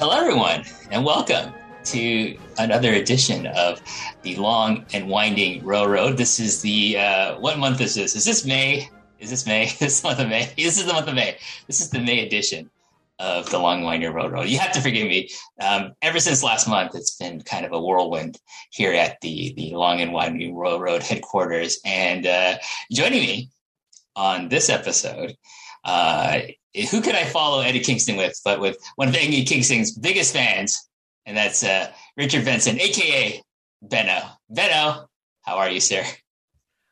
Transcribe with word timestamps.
Hello, 0.00 0.18
everyone, 0.18 0.64
and 0.90 1.04
welcome 1.04 1.52
to 1.84 2.34
another 2.56 2.94
edition 2.94 3.46
of 3.48 3.82
the 4.22 4.34
Long 4.36 4.86
and 4.94 5.10
Winding 5.10 5.62
Railroad. 5.62 6.16
This 6.16 6.40
is 6.40 6.62
the 6.62 6.96
uh, 6.96 7.38
what 7.38 7.58
month 7.58 7.82
is 7.82 7.96
this? 7.96 8.16
Is 8.16 8.24
this 8.24 8.46
May? 8.46 8.88
Is 9.18 9.28
this 9.28 9.44
May? 9.46 9.70
This 9.78 10.02
month 10.02 10.18
of 10.18 10.30
May? 10.30 10.50
This 10.56 10.78
is 10.78 10.86
the 10.86 10.94
month 10.94 11.06
of 11.08 11.14
May. 11.14 11.36
This 11.66 11.82
is 11.82 11.90
the 11.90 11.98
May 11.98 12.26
edition 12.26 12.70
of 13.18 13.50
the 13.50 13.58
Long 13.58 13.80
and 13.80 13.84
Winding 13.84 14.14
Railroad. 14.14 14.48
You 14.48 14.58
have 14.58 14.72
to 14.72 14.80
forgive 14.80 15.06
me. 15.06 15.28
Um, 15.60 15.92
ever 16.00 16.18
since 16.18 16.42
last 16.42 16.66
month, 16.66 16.94
it's 16.94 17.18
been 17.18 17.42
kind 17.42 17.66
of 17.66 17.72
a 17.72 17.78
whirlwind 17.78 18.40
here 18.70 18.94
at 18.94 19.20
the 19.20 19.52
the 19.54 19.72
Long 19.72 20.00
and 20.00 20.14
Winding 20.14 20.56
Railroad 20.56 21.02
headquarters. 21.02 21.78
And 21.84 22.26
uh, 22.26 22.56
joining 22.90 23.20
me 23.20 23.50
on 24.16 24.48
this 24.48 24.70
episode 24.70 25.36
uh, 25.84 26.40
who 26.74 27.00
could 27.00 27.14
I 27.14 27.24
follow 27.24 27.60
Eddie 27.60 27.80
Kingston 27.80 28.16
with, 28.16 28.40
but 28.44 28.60
with 28.60 28.76
one 28.96 29.08
of 29.08 29.14
Eddie 29.14 29.44
Kingston's 29.44 29.96
biggest 29.96 30.32
fans, 30.32 30.88
and 31.26 31.36
that's 31.36 31.62
uh, 31.64 31.90
Richard 32.16 32.44
Benson, 32.44 32.80
aka 32.80 33.42
Benno. 33.82 34.20
Benno, 34.48 35.08
how 35.42 35.56
are 35.56 35.70
you, 35.70 35.80
sir? 35.80 36.04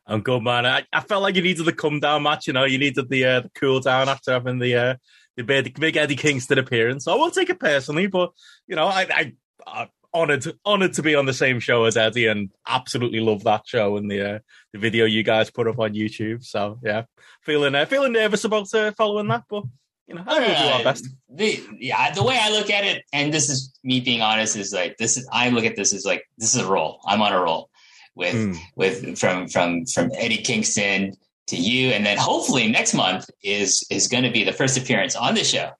I'm 0.06 0.22
good, 0.22 0.42
man. 0.42 0.64
I, 0.64 0.84
I 0.92 1.00
felt 1.00 1.22
like 1.22 1.36
you 1.36 1.42
needed 1.42 1.66
the 1.66 1.72
come 1.72 2.00
down 2.00 2.22
match. 2.22 2.46
You 2.46 2.54
know, 2.54 2.64
you 2.64 2.78
needed 2.78 3.08
the 3.08 3.24
uh, 3.24 3.40
the 3.40 3.50
cool 3.50 3.80
down 3.80 4.08
after 4.08 4.32
having 4.32 4.58
the 4.58 4.74
uh, 4.74 4.94
the 5.36 5.44
big, 5.44 5.78
big 5.78 5.96
Eddie 5.96 6.16
Kingston 6.16 6.58
appearance. 6.58 7.04
So 7.04 7.12
I 7.12 7.16
won't 7.16 7.34
take 7.34 7.50
it 7.50 7.60
personally, 7.60 8.06
but 8.06 8.32
you 8.66 8.74
know, 8.74 8.86
I, 8.86 9.06
I, 9.10 9.32
I 9.66 9.88
honored 10.12 10.46
honored 10.64 10.94
to 10.94 11.02
be 11.02 11.14
on 11.14 11.26
the 11.26 11.32
same 11.32 11.60
show 11.60 11.84
as 11.84 11.96
Eddie, 11.96 12.26
and 12.26 12.50
absolutely 12.66 13.20
love 13.20 13.44
that 13.44 13.62
show 13.66 13.96
and 13.96 14.10
the 14.10 14.36
uh, 14.36 14.38
the 14.72 14.78
video 14.78 15.04
you 15.04 15.22
guys 15.22 15.50
put 15.50 15.68
up 15.68 15.78
on 15.78 15.94
YouTube. 15.94 16.44
So 16.44 16.78
yeah, 16.82 17.04
feeling 17.42 17.74
uh, 17.74 17.86
feeling 17.86 18.12
nervous 18.12 18.44
about 18.44 18.72
uh, 18.74 18.92
following 18.92 19.28
that, 19.28 19.44
but 19.48 19.64
you 20.06 20.14
know, 20.14 20.24
I 20.26 20.40
will 20.40 20.46
do 20.46 20.72
our 20.72 20.82
best. 20.84 21.06
The, 21.28 21.62
yeah, 21.78 22.12
the 22.12 22.24
way 22.24 22.38
I 22.40 22.50
look 22.50 22.70
at 22.70 22.84
it, 22.84 23.04
and 23.12 23.32
this 23.32 23.50
is 23.50 23.78
me 23.84 24.00
being 24.00 24.22
honest, 24.22 24.56
is 24.56 24.72
like 24.72 24.96
this 24.96 25.16
is 25.18 25.28
I 25.30 25.50
look 25.50 25.64
at 25.64 25.76
this 25.76 25.92
as 25.92 26.04
like 26.04 26.24
this 26.38 26.54
is 26.54 26.62
a 26.62 26.66
roll. 26.66 27.00
I'm 27.06 27.20
on 27.20 27.32
a 27.32 27.40
roll 27.40 27.68
with 28.14 28.34
mm. 28.34 28.58
with 28.74 29.18
from 29.18 29.48
from 29.48 29.84
from 29.84 30.10
Eddie 30.14 30.38
Kingston 30.38 31.14
to 31.48 31.56
you, 31.56 31.90
and 31.90 32.04
then 32.04 32.16
hopefully 32.16 32.68
next 32.68 32.94
month 32.94 33.28
is 33.42 33.86
is 33.90 34.08
going 34.08 34.24
to 34.24 34.30
be 34.30 34.44
the 34.44 34.52
first 34.52 34.78
appearance 34.78 35.16
on 35.16 35.34
the 35.34 35.44
show 35.44 35.70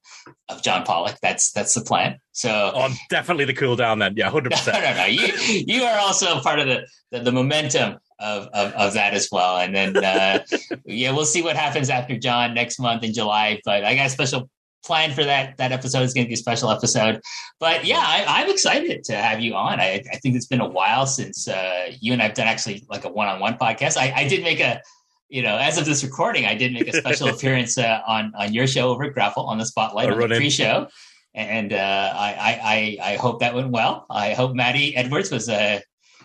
of 0.48 0.62
John 0.62 0.84
Pollock. 0.84 1.16
That's 1.22 1.52
that's 1.52 1.74
the 1.74 1.82
plan. 1.82 2.18
So 2.32 2.72
oh, 2.74 2.94
definitely 3.10 3.44
the 3.44 3.54
cool 3.54 3.76
down 3.76 3.98
then. 3.98 4.14
Yeah, 4.16 4.30
hundred 4.30 4.52
percent. 4.52 4.82
No, 4.82 4.90
no, 4.90 4.96
no. 4.96 5.06
You 5.06 5.64
you 5.66 5.82
are 5.84 5.98
also 5.98 6.40
part 6.40 6.58
of 6.58 6.66
the 6.66 6.86
the, 7.10 7.20
the 7.20 7.32
momentum 7.32 7.98
of, 8.18 8.48
of, 8.48 8.72
of 8.72 8.94
that 8.94 9.14
as 9.14 9.28
well. 9.30 9.58
And 9.58 9.74
then 9.74 9.96
uh, 9.96 10.44
yeah, 10.84 11.12
we'll 11.12 11.24
see 11.24 11.42
what 11.42 11.56
happens 11.56 11.90
after 11.90 12.18
John 12.18 12.54
next 12.54 12.78
month 12.78 13.04
in 13.04 13.12
July. 13.12 13.60
But 13.64 13.84
I 13.84 13.94
got 13.94 14.06
a 14.06 14.10
special 14.10 14.50
plan 14.84 15.12
for 15.12 15.24
that. 15.24 15.56
That 15.58 15.72
episode 15.72 16.02
is 16.02 16.14
going 16.14 16.26
to 16.26 16.28
be 16.28 16.34
a 16.34 16.38
special 16.38 16.70
episode. 16.70 17.20
But 17.60 17.84
yeah, 17.84 18.02
I, 18.02 18.42
am 18.42 18.50
excited 18.50 19.04
to 19.04 19.16
have 19.16 19.40
you 19.40 19.54
on. 19.54 19.80
I, 19.80 20.02
I, 20.12 20.16
think 20.16 20.36
it's 20.36 20.46
been 20.46 20.60
a 20.60 20.68
while 20.68 21.06
since 21.06 21.48
uh, 21.48 21.92
you 22.00 22.12
and 22.12 22.22
I've 22.22 22.34
done 22.34 22.46
actually 22.46 22.84
like 22.88 23.04
a 23.04 23.08
one 23.08 23.28
on 23.28 23.40
one 23.40 23.54
podcast. 23.58 23.96
I, 23.96 24.12
I 24.14 24.28
did 24.28 24.42
make 24.42 24.60
a 24.60 24.80
you 25.28 25.42
know, 25.42 25.56
as 25.56 25.78
of 25.78 25.84
this 25.84 26.02
recording, 26.02 26.46
I 26.46 26.54
did 26.54 26.72
make 26.72 26.88
a 26.88 26.92
special 26.92 27.28
appearance 27.34 27.76
uh, 27.78 28.00
on 28.06 28.32
on 28.36 28.52
your 28.52 28.66
show 28.66 28.90
over 28.90 29.04
at 29.04 29.14
Grapple 29.14 29.44
on 29.44 29.58
the 29.58 29.66
Spotlight 29.66 30.10
on 30.10 30.18
the 30.18 30.26
pre-show, 30.26 30.88
and 31.34 31.72
uh, 31.72 32.12
I, 32.16 32.98
I 33.02 33.12
I 33.12 33.16
hope 33.16 33.40
that 33.40 33.54
went 33.54 33.70
well. 33.70 34.06
I 34.10 34.34
hope 34.34 34.54
Maddie 34.54 34.96
Edwards 34.96 35.30
was 35.30 35.48
uh, 35.48 35.80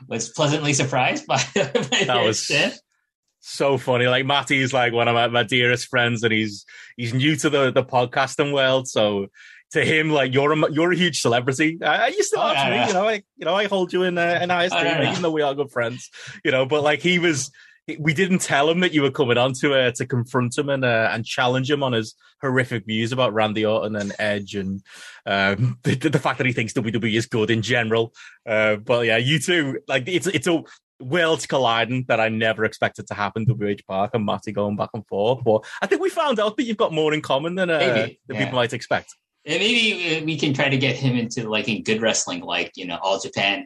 was 0.08 0.30
pleasantly 0.30 0.74
surprised 0.74 1.28
by, 1.28 1.44
by 1.56 1.72
that 2.06 2.24
was 2.24 2.52
so 3.40 3.78
funny. 3.78 4.08
Like 4.08 4.25
Matty's 4.25 4.74
like 4.74 4.94
one 4.94 5.08
of 5.08 5.16
my, 5.16 5.28
my 5.28 5.44
dearest 5.44 5.88
friends, 5.88 6.24
and 6.24 6.31
he's 6.31 6.66
he's 6.96 7.14
new 7.14 7.35
to 7.38 7.50
the 7.50 7.72
the 7.72 7.84
podcasting 7.84 8.53
world, 8.53 8.88
so 8.88 9.28
to 9.74 9.84
him, 9.84 10.09
like 10.09 10.34
you're 10.34 10.53
a 10.53 10.72
you're 10.72 10.94
a 10.94 10.96
huge 10.96 11.20
celebrity. 11.20 11.78
I, 11.84 12.08
you 12.08 12.24
still 12.24 12.40
oh, 12.40 12.44
are 12.44 12.53
to 12.56 12.72
me, 12.72 12.88
you 12.88 12.94
know. 12.94 13.08
I 13.08 13.14
you 13.35 13.46
know 13.46 13.56
I 13.56 13.68
hold 13.68 13.91
you 13.91 14.03
in 14.03 14.18
uh, 14.18 14.40
in 14.41 14.50
high 14.50 14.66
esteem, 14.66 14.85
oh, 14.85 15.12
even 15.12 15.22
though 15.22 15.31
we 15.31 15.41
are 15.41 15.53
good 15.53 15.72
friends, 15.72 16.09
you 16.46 16.52
know. 16.52 16.66
But 16.66 16.84
like 16.84 17.02
he 17.02 17.20
was 17.20 17.52
we 17.99 18.13
didn't 18.13 18.39
tell 18.39 18.69
him 18.69 18.79
that 18.79 18.94
you 18.94 19.01
were 19.01 19.11
coming 19.11 19.38
on 19.38 19.53
to 19.53 19.73
uh, 19.73 19.91
to 19.91 20.05
confront 20.05 20.57
him 20.57 20.69
and 20.69 20.85
uh, 20.85 21.09
and 21.11 21.25
challenge 21.25 21.69
him 21.69 21.83
on 21.83 21.94
his 21.94 22.16
horrific 22.41 22.85
views 22.85 23.11
about 23.11 23.33
Randy 23.33 23.66
Orton 23.66 23.95
and 23.95 24.13
Edge 24.19 24.55
and 24.55 24.81
um, 25.25 25.77
the, 25.83 25.95
the, 25.95 26.19
fact 26.19 26.38
that 26.38 26.47
he 26.47 26.53
thinks 26.53 26.73
WWE 26.73 27.13
is 27.13 27.25
good 27.25 27.49
in 27.49 27.61
general. 27.61 28.13
Uh, 28.47 28.77
but 28.77 29.05
yeah, 29.05 29.17
you 29.17 29.39
two 29.39 29.79
like 29.88 30.07
it's 30.07 30.27
it's 30.27 30.47
a 30.47 30.63
worlds 30.99 31.45
colliding 31.45 32.05
that 32.07 32.19
I 32.19 32.29
never 32.29 32.63
expected 32.63 33.07
to 33.07 33.13
happen. 33.13 33.45
WH 33.45 33.85
Park 33.88 34.11
and 34.13 34.25
Matty 34.25 34.53
going 34.53 34.78
back 34.78 34.90
and 34.93 35.05
forth. 35.08 35.43
But 35.43 35.66
I 35.81 35.87
think 35.87 36.02
we 36.02 36.09
found 36.09 36.40
out 36.40 36.55
that 36.58 36.63
you've 36.63 36.78
got 36.78 36.93
more 36.93 37.13
in 37.13 37.22
common 37.22 37.55
than 37.55 37.69
uh, 37.69 37.79
than 37.79 38.16
yeah. 38.29 38.46
people 38.46 38.55
might 38.55 38.73
expect. 38.73 39.13
And 39.46 39.59
maybe 39.59 40.23
we 40.25 40.37
can 40.37 40.53
try 40.53 40.69
to 40.69 40.78
get 40.78 40.96
him 40.96 41.17
into 41.17 41.49
like 41.49 41.67
in 41.67 41.84
good 41.84 42.02
wrestling, 42.02 42.41
like 42.41 42.72
you 42.75 42.87
know, 42.87 42.97
All 43.02 43.19
Japan 43.19 43.66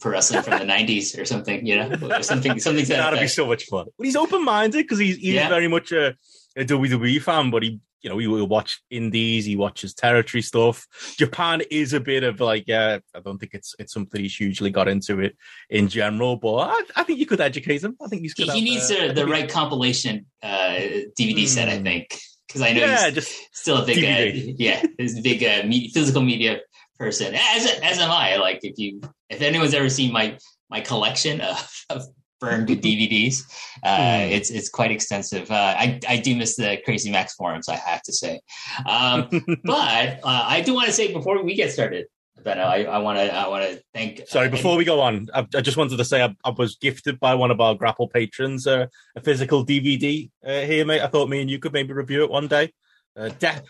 for 0.00 0.10
wrestling 0.10 0.42
from 0.42 0.58
the 0.58 0.64
90s 0.64 1.18
or 1.18 1.24
something, 1.24 1.66
you 1.66 1.76
know, 1.76 2.20
something, 2.20 2.58
something 2.58 2.84
that'd 2.88 3.20
be 3.20 3.28
so 3.28 3.46
much 3.46 3.64
fun. 3.66 3.86
But 3.96 4.06
he's 4.06 4.16
open 4.16 4.44
minded 4.44 4.78
because 4.78 4.98
he's, 4.98 5.16
he's 5.16 5.34
yeah. 5.34 5.48
very 5.48 5.68
much 5.68 5.92
a, 5.92 6.16
a 6.56 6.64
WWE 6.64 7.20
fan, 7.20 7.50
but 7.50 7.62
he, 7.62 7.80
you 8.04 8.10
know, 8.10 8.18
he 8.18 8.26
will 8.26 8.46
watch 8.46 8.82
indies, 8.90 9.46
he 9.46 9.56
watches 9.56 9.94
territory 9.94 10.42
stuff. 10.42 10.86
Japan 11.16 11.62
is 11.70 11.94
a 11.94 12.00
bit 12.00 12.22
of 12.22 12.38
like, 12.38 12.64
yeah, 12.66 12.98
I 13.14 13.20
don't 13.20 13.38
think 13.38 13.54
it's 13.54 13.74
it's 13.78 13.94
something 13.94 14.20
he's 14.20 14.36
hugely 14.36 14.70
got 14.70 14.88
into 14.88 15.20
it 15.20 15.36
in 15.70 15.88
general, 15.88 16.36
but 16.36 16.56
I, 16.56 16.82
I 16.96 17.02
think 17.04 17.18
you 17.18 17.26
could 17.26 17.40
educate 17.40 17.82
him. 17.82 17.96
I 18.04 18.08
think 18.08 18.22
he's 18.22 18.34
good. 18.34 18.50
He, 18.50 18.60
he 18.60 18.64
needs 18.64 18.90
uh, 18.90 19.12
the 19.14 19.26
right 19.26 19.48
compilation 19.48 20.26
uh, 20.42 20.76
DVD 21.18 21.44
mm. 21.44 21.46
set, 21.46 21.70
I 21.70 21.78
hmm. 21.78 21.84
think, 21.84 22.20
because 22.46 22.60
I 22.60 22.72
know 22.72 22.80
yeah, 22.80 23.06
he's 23.06 23.14
just 23.14 23.56
still 23.56 23.78
a 23.78 23.86
big, 23.86 24.04
uh, 24.04 24.52
yeah, 24.58 24.82
his 24.98 25.20
big 25.20 25.42
uh, 25.42 25.66
me- 25.66 25.88
physical 25.88 26.20
media 26.20 26.60
person. 26.98 27.34
As 27.34 27.66
as 27.82 27.98
am 27.98 28.10
I. 28.10 28.36
Like 28.36 28.60
if 28.62 28.78
you 28.78 29.00
if 29.30 29.42
anyone's 29.42 29.74
ever 29.74 29.88
seen 29.88 30.12
my 30.12 30.38
my 30.70 30.80
collection 30.80 31.40
of, 31.40 31.84
of 31.90 32.06
burned 32.40 32.68
DVDs. 32.86 33.42
Uh, 33.82 33.96
mm. 33.96 34.30
It's 34.30 34.50
it's 34.50 34.68
quite 34.68 34.90
extensive. 34.90 35.50
Uh, 35.50 35.74
I 35.76 36.00
I 36.08 36.16
do 36.18 36.36
miss 36.36 36.56
the 36.56 36.78
Crazy 36.84 37.10
Max 37.10 37.34
forums. 37.34 37.68
I 37.68 37.76
have 37.76 38.02
to 38.02 38.12
say, 38.12 38.40
um, 38.86 39.28
but 39.64 40.20
uh, 40.22 40.44
I 40.46 40.60
do 40.60 40.74
want 40.74 40.86
to 40.86 40.92
say 40.92 41.12
before 41.12 41.42
we 41.42 41.54
get 41.54 41.72
started. 41.72 42.06
Benno, 42.42 42.62
I 42.62 42.98
want 42.98 43.16
to 43.18 43.34
I 43.34 43.48
want 43.48 43.64
to 43.64 43.80
thank. 43.94 44.20
Sorry, 44.26 44.50
before 44.50 44.76
we 44.76 44.84
go 44.84 45.00
on, 45.00 45.28
I, 45.32 45.46
I 45.54 45.60
just 45.62 45.78
wanted 45.78 45.96
to 45.96 46.04
say 46.04 46.22
I, 46.22 46.34
I, 46.44 46.50
was 46.50 46.76
gifted 46.76 47.18
by 47.18 47.34
one 47.34 47.50
of 47.50 47.60
our 47.60 47.74
Grapple 47.74 48.08
patrons 48.08 48.66
uh, 48.66 48.86
a 49.16 49.20
physical 49.22 49.64
DVD 49.64 50.28
uh, 50.44 50.60
here, 50.60 50.84
mate. 50.84 51.00
I 51.00 51.06
thought 51.06 51.30
me 51.30 51.40
and 51.40 51.48
you 51.50 51.58
could 51.58 51.72
maybe 51.72 51.94
review 51.94 52.22
it 52.22 52.30
one 52.30 52.48
day. 52.48 52.72
Uh, 53.16 53.30
De- 53.30 53.62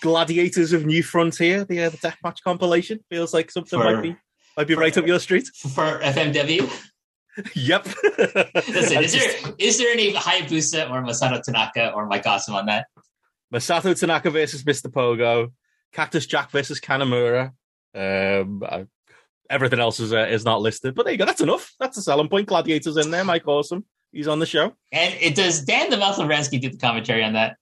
Gladiators 0.00 0.72
of 0.72 0.86
New 0.86 1.02
Frontier, 1.02 1.64
the 1.64 1.84
uh, 1.84 1.90
the 1.90 1.98
Deathmatch 1.98 2.42
compilation 2.42 3.00
feels 3.08 3.34
like 3.34 3.50
something 3.50 3.78
for, 3.78 3.84
might 3.84 4.02
be 4.02 4.16
might 4.56 4.66
be 4.66 4.74
right 4.74 4.96
up 4.96 5.06
your 5.06 5.18
street 5.18 5.46
for 5.46 6.00
FMW. 6.00 6.70
yep. 7.54 7.86
Listen, 8.18 9.02
is 9.02 9.12
there 9.12 9.52
is 9.58 9.78
there 9.78 9.92
any 9.92 10.12
Hayabusa 10.12 10.90
or 10.90 11.02
Masato 11.02 11.42
Tanaka 11.42 11.92
or 11.92 12.06
Mike 12.06 12.26
Awesome 12.26 12.54
on 12.54 12.66
that? 12.66 12.86
Masato 13.52 13.98
Tanaka 13.98 14.30
versus 14.30 14.62
Mr. 14.64 14.86
Pogo, 14.86 15.52
Cactus 15.92 16.26
Jack 16.26 16.50
versus 16.50 16.80
Kanemaru. 16.80 17.52
Um, 17.94 18.62
I, 18.64 18.86
everything 19.48 19.80
else 19.80 20.00
is 20.00 20.12
uh, 20.12 20.28
is 20.30 20.44
not 20.44 20.62
listed, 20.62 20.94
but 20.94 21.04
there 21.04 21.12
you 21.12 21.18
go. 21.18 21.26
That's 21.26 21.40
enough. 21.40 21.74
That's 21.78 21.98
a 21.98 22.02
selling 22.02 22.28
point. 22.28 22.48
Gladiators 22.48 22.96
in 22.96 23.10
there. 23.10 23.24
Mike 23.24 23.46
Awesome. 23.46 23.84
He's 24.12 24.28
on 24.28 24.40
the 24.40 24.46
show. 24.46 24.74
And 24.92 25.14
it 25.20 25.36
does 25.36 25.62
Dan 25.62 25.90
the 25.90 25.96
Mouth 25.96 26.16
do 26.18 26.58
the 26.58 26.76
commentary 26.78 27.22
on 27.22 27.34
that? 27.34 27.56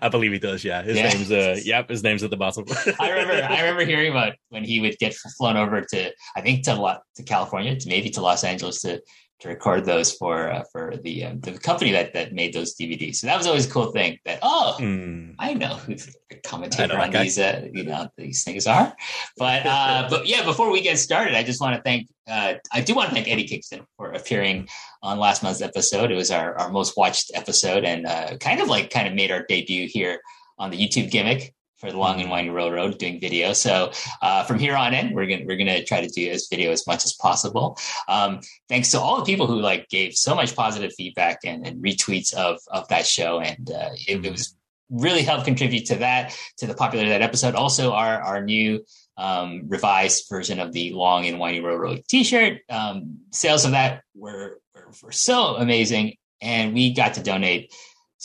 I 0.00 0.08
believe 0.08 0.32
he 0.32 0.38
does. 0.38 0.64
Yeah, 0.64 0.82
his 0.82 0.96
yeah. 0.96 1.08
name's 1.08 1.30
uh, 1.30 1.60
yep, 1.64 1.88
his 1.88 2.02
name's 2.02 2.22
at 2.22 2.30
the 2.30 2.36
bottom. 2.36 2.64
I 3.00 3.10
remember, 3.10 3.34
I 3.34 3.60
remember 3.60 3.84
hearing 3.84 4.10
about 4.10 4.34
when 4.48 4.64
he 4.64 4.80
would 4.80 4.96
get 4.98 5.14
flown 5.14 5.56
over 5.56 5.80
to, 5.80 6.12
I 6.36 6.40
think 6.40 6.64
to 6.64 7.00
to 7.16 7.22
California, 7.22 7.76
to 7.76 7.88
maybe 7.88 8.10
to 8.10 8.20
Los 8.20 8.44
Angeles 8.44 8.80
to 8.82 9.00
to 9.42 9.48
record 9.48 9.84
those 9.84 10.12
for 10.12 10.50
uh, 10.50 10.62
for 10.70 10.96
the 11.02 11.24
um, 11.24 11.40
the 11.40 11.58
company 11.58 11.92
that 11.92 12.14
that 12.14 12.32
made 12.32 12.52
those 12.52 12.74
DVDs. 12.76 13.16
So 13.16 13.26
that 13.26 13.36
was 13.36 13.46
always 13.46 13.66
a 13.66 13.70
cool 13.70 13.90
thing. 13.90 14.18
That 14.24 14.38
oh, 14.42 14.76
mm. 14.78 15.34
I 15.38 15.54
know 15.54 15.74
who 15.74 15.96
the 15.96 16.36
commentator 16.44 16.98
on 16.98 17.10
these 17.10 17.38
uh, 17.38 17.68
you 17.72 17.84
know 17.84 18.08
these 18.16 18.44
things 18.44 18.66
are. 18.66 18.94
But 19.36 19.66
uh, 19.66 20.06
but 20.10 20.26
yeah, 20.26 20.44
before 20.44 20.70
we 20.70 20.80
get 20.80 20.98
started, 20.98 21.34
I 21.34 21.42
just 21.42 21.60
want 21.60 21.76
to 21.76 21.82
thank 21.82 22.08
uh, 22.28 22.54
I 22.72 22.80
do 22.80 22.94
want 22.94 23.08
to 23.08 23.14
thank 23.14 23.28
Eddie 23.28 23.48
Kingston 23.48 23.84
for 23.96 24.12
appearing 24.12 24.68
on 25.02 25.18
last 25.18 25.42
month's 25.42 25.60
episode. 25.60 26.12
It 26.12 26.16
was 26.16 26.30
our 26.30 26.56
our 26.58 26.70
most 26.70 26.96
watched 26.96 27.32
episode 27.34 27.84
and 27.84 28.06
uh, 28.06 28.36
kind 28.38 28.60
of 28.60 28.68
like 28.68 28.90
kind 28.90 29.08
of 29.08 29.14
made 29.14 29.32
our 29.32 29.44
debut 29.48 29.88
here 29.88 30.20
on 30.58 30.70
the 30.70 30.78
YouTube 30.78 31.10
gimmick 31.10 31.52
for 31.82 31.90
the 31.90 31.98
long 31.98 32.20
and 32.20 32.30
winding 32.30 32.54
railroad 32.54 32.96
doing 32.96 33.20
video. 33.20 33.52
So 33.52 33.90
uh, 34.22 34.44
from 34.44 34.60
here 34.60 34.76
on 34.76 34.94
in, 34.94 35.14
we're 35.14 35.26
gonna 35.26 35.42
we're 35.44 35.56
gonna 35.56 35.82
try 35.82 36.00
to 36.00 36.06
do 36.06 36.30
this 36.30 36.46
video 36.48 36.70
as 36.70 36.86
much 36.86 37.04
as 37.04 37.12
possible. 37.14 37.76
Um, 38.08 38.40
thanks 38.68 38.92
to 38.92 39.00
all 39.00 39.18
the 39.18 39.24
people 39.24 39.48
who 39.48 39.60
like 39.60 39.88
gave 39.88 40.14
so 40.14 40.34
much 40.34 40.54
positive 40.54 40.92
feedback 40.94 41.40
and, 41.44 41.66
and 41.66 41.82
retweets 41.82 42.32
of 42.32 42.60
of 42.68 42.86
that 42.88 43.04
show, 43.04 43.40
and 43.40 43.68
uh, 43.68 43.90
it, 44.06 44.24
it, 44.24 44.30
was 44.30 44.56
really 44.90 45.22
helped 45.22 45.44
contribute 45.44 45.86
to 45.86 45.96
that 45.96 46.38
to 46.58 46.68
the 46.68 46.74
popularity 46.74 47.12
of 47.12 47.18
that 47.18 47.24
episode. 47.24 47.56
Also, 47.56 47.92
our 47.92 48.22
our 48.22 48.44
new 48.44 48.84
um, 49.16 49.64
revised 49.66 50.26
version 50.30 50.60
of 50.60 50.72
the 50.72 50.92
long 50.92 51.26
and 51.26 51.40
winding 51.40 51.64
railroad 51.64 52.04
T-shirt 52.08 52.60
um, 52.70 53.18
sales 53.32 53.64
of 53.64 53.72
that 53.72 54.02
were, 54.14 54.60
were, 54.74 54.92
were 55.02 55.12
so 55.12 55.56
amazing, 55.56 56.14
and 56.40 56.74
we 56.74 56.94
got 56.94 57.14
to 57.14 57.22
donate. 57.22 57.74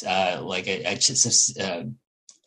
Uh, 0.06 0.39
like 0.44 0.68
a, 0.68 0.83
a, 0.83 1.00
a, 1.60 1.86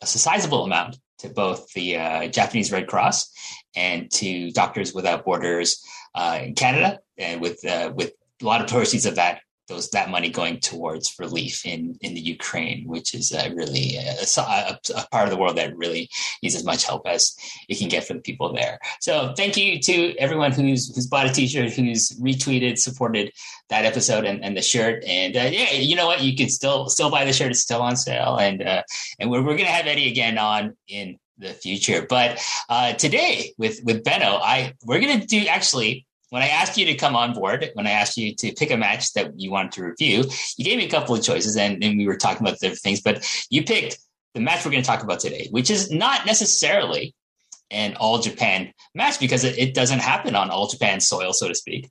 a 0.01 0.07
sizable 0.07 0.63
amount 0.63 0.97
to 1.19 1.29
both 1.29 1.71
the 1.73 1.97
uh, 1.97 2.27
Japanese 2.27 2.71
Red 2.71 2.87
Cross 2.87 3.31
and 3.75 4.09
to 4.11 4.51
Doctors 4.51 4.93
Without 4.93 5.23
Borders 5.23 5.83
uh, 6.15 6.39
in 6.41 6.55
Canada, 6.55 6.99
and 7.17 7.41
with 7.41 7.65
uh, 7.65 7.91
with 7.93 8.13
a 8.41 8.45
lot 8.45 8.61
of 8.61 8.67
proceeds 8.67 9.05
of 9.05 9.15
that 9.15 9.41
those 9.71 9.89
that 9.89 10.09
money 10.09 10.29
going 10.29 10.59
towards 10.59 11.15
relief 11.17 11.65
in 11.65 11.97
in 12.01 12.13
the 12.13 12.21
Ukraine, 12.21 12.87
which 12.87 13.13
is 13.13 13.31
uh, 13.31 13.49
really 13.55 13.95
a, 13.95 14.25
a, 14.37 14.79
a, 14.95 15.07
part 15.11 15.25
of 15.25 15.31
the 15.31 15.37
world 15.37 15.57
that 15.57 15.75
really 15.75 16.09
needs 16.43 16.55
as 16.55 16.63
much 16.63 16.85
help 16.85 17.07
as 17.07 17.35
it 17.69 17.77
can 17.79 17.87
get 17.87 18.05
for 18.05 18.13
the 18.13 18.19
people 18.19 18.53
there. 18.53 18.79
So 18.99 19.33
thank 19.35 19.57
you 19.57 19.79
to 19.79 20.15
everyone 20.17 20.51
who's 20.51 20.93
who's 20.93 21.07
bought 21.07 21.29
a 21.29 21.33
T-shirt, 21.33 21.71
who's 21.71 22.11
retweeted, 22.19 22.77
supported 22.77 23.31
that 23.69 23.85
episode 23.85 24.25
and, 24.25 24.43
and 24.43 24.55
the 24.55 24.61
shirt. 24.61 25.03
And 25.05 25.35
uh, 25.35 25.49
yeah, 25.51 25.73
you 25.73 25.95
know 25.95 26.07
what? 26.07 26.21
You 26.21 26.35
can 26.35 26.49
still 26.49 26.89
still 26.89 27.09
buy 27.09 27.25
the 27.25 27.33
shirt; 27.33 27.51
it's 27.51 27.61
still 27.61 27.81
on 27.81 27.95
sale. 27.95 28.37
And 28.37 28.61
uh, 28.61 28.83
and 29.19 29.31
we're 29.31 29.41
we're 29.41 29.57
gonna 29.57 29.69
have 29.69 29.87
Eddie 29.87 30.09
again 30.09 30.37
on 30.37 30.75
in 30.87 31.17
the 31.37 31.53
future. 31.53 32.05
But 32.07 32.43
uh, 32.69 32.93
today 32.93 33.53
with 33.57 33.79
with 33.83 34.03
Benno, 34.03 34.37
I 34.37 34.73
we're 34.85 34.99
gonna 34.99 35.25
do 35.25 35.45
actually 35.47 36.05
when 36.31 36.41
I 36.41 36.47
asked 36.47 36.77
you 36.77 36.85
to 36.85 36.95
come 36.95 37.15
on 37.15 37.33
board, 37.33 37.69
when 37.73 37.85
I 37.85 37.91
asked 37.91 38.15
you 38.17 38.33
to 38.35 38.53
pick 38.53 38.71
a 38.71 38.77
match 38.77 39.13
that 39.13 39.37
you 39.37 39.51
wanted 39.51 39.73
to 39.73 39.83
review, 39.83 40.23
you 40.57 40.63
gave 40.63 40.77
me 40.77 40.85
a 40.85 40.89
couple 40.89 41.13
of 41.13 41.21
choices 41.21 41.57
and, 41.57 41.83
and 41.83 41.97
we 41.97 42.07
were 42.07 42.15
talking 42.15 42.47
about 42.47 42.57
different 42.59 42.79
things, 42.79 43.01
but 43.01 43.27
you 43.49 43.63
picked 43.63 43.99
the 44.33 44.39
match 44.39 44.63
we're 44.63 44.71
going 44.71 44.81
to 44.81 44.87
talk 44.87 45.03
about 45.03 45.19
today, 45.19 45.49
which 45.51 45.69
is 45.69 45.91
not 45.91 46.25
necessarily 46.25 47.13
an 47.69 47.97
all 47.97 48.19
Japan 48.19 48.71
match 48.95 49.19
because 49.19 49.43
it, 49.43 49.57
it 49.57 49.73
doesn't 49.73 49.99
happen 49.99 50.33
on 50.33 50.49
all 50.49 50.67
Japan 50.67 51.01
soil, 51.01 51.33
so 51.33 51.49
to 51.49 51.55
speak. 51.55 51.89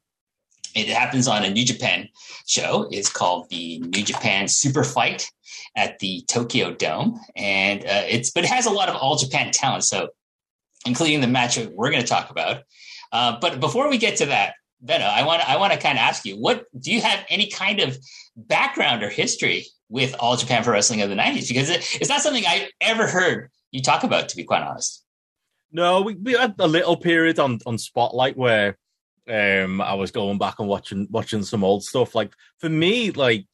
It 0.74 0.88
happens 0.88 1.28
on 1.28 1.44
a 1.44 1.50
New 1.50 1.66
Japan 1.66 2.08
show. 2.46 2.88
It's 2.90 3.10
called 3.10 3.50
the 3.50 3.80
New 3.80 4.02
Japan 4.02 4.48
Super 4.48 4.84
Fight 4.84 5.30
at 5.76 5.98
the 5.98 6.24
Tokyo 6.28 6.72
Dome, 6.72 7.20
and 7.36 7.82
uh, 7.82 8.04
it's 8.08 8.30
but 8.30 8.44
it 8.44 8.50
has 8.50 8.66
a 8.66 8.70
lot 8.70 8.88
of 8.88 8.94
all 8.94 9.16
Japan 9.16 9.50
talent. 9.50 9.84
So, 9.84 10.10
including 10.86 11.20
the 11.20 11.26
match 11.26 11.58
we're 11.58 11.90
going 11.90 12.02
to 12.02 12.08
talk 12.08 12.30
about, 12.30 12.62
uh, 13.12 13.38
but 13.40 13.60
before 13.60 13.88
we 13.88 13.98
get 13.98 14.16
to 14.16 14.26
that, 14.26 14.54
Benno, 14.80 15.04
I 15.04 15.24
want 15.24 15.46
I 15.48 15.56
want 15.56 15.72
to 15.72 15.78
kind 15.78 15.98
of 15.98 16.02
ask 16.02 16.24
you, 16.24 16.36
what 16.36 16.64
do 16.78 16.92
you 16.92 17.00
have 17.02 17.24
any 17.28 17.48
kind 17.48 17.80
of 17.80 17.98
background 18.36 19.02
or 19.02 19.10
history 19.10 19.66
with 19.88 20.14
All 20.18 20.36
Japan 20.36 20.64
Pro 20.64 20.72
Wrestling 20.72 21.02
of 21.02 21.10
the 21.10 21.16
'90s? 21.16 21.48
Because 21.48 21.68
it, 21.68 21.86
it's 22.00 22.08
not 22.08 22.22
something 22.22 22.44
I 22.46 22.70
ever 22.80 23.06
heard 23.06 23.50
you 23.72 23.82
talk 23.82 24.04
about, 24.04 24.30
to 24.30 24.36
be 24.36 24.44
quite 24.44 24.62
honest. 24.62 25.04
No, 25.70 26.00
we, 26.00 26.14
we 26.14 26.32
had 26.32 26.54
a 26.58 26.66
little 26.66 26.96
period 26.96 27.38
on 27.38 27.58
on 27.66 27.76
Spotlight 27.76 28.36
where 28.36 28.78
um, 29.28 29.80
I 29.80 29.94
was 29.94 30.10
going 30.10 30.38
back 30.38 30.58
and 30.58 30.68
watching 30.68 31.06
watching 31.10 31.42
some 31.42 31.62
old 31.62 31.84
stuff. 31.84 32.14
Like 32.14 32.32
for 32.58 32.70
me, 32.70 33.10
like 33.10 33.46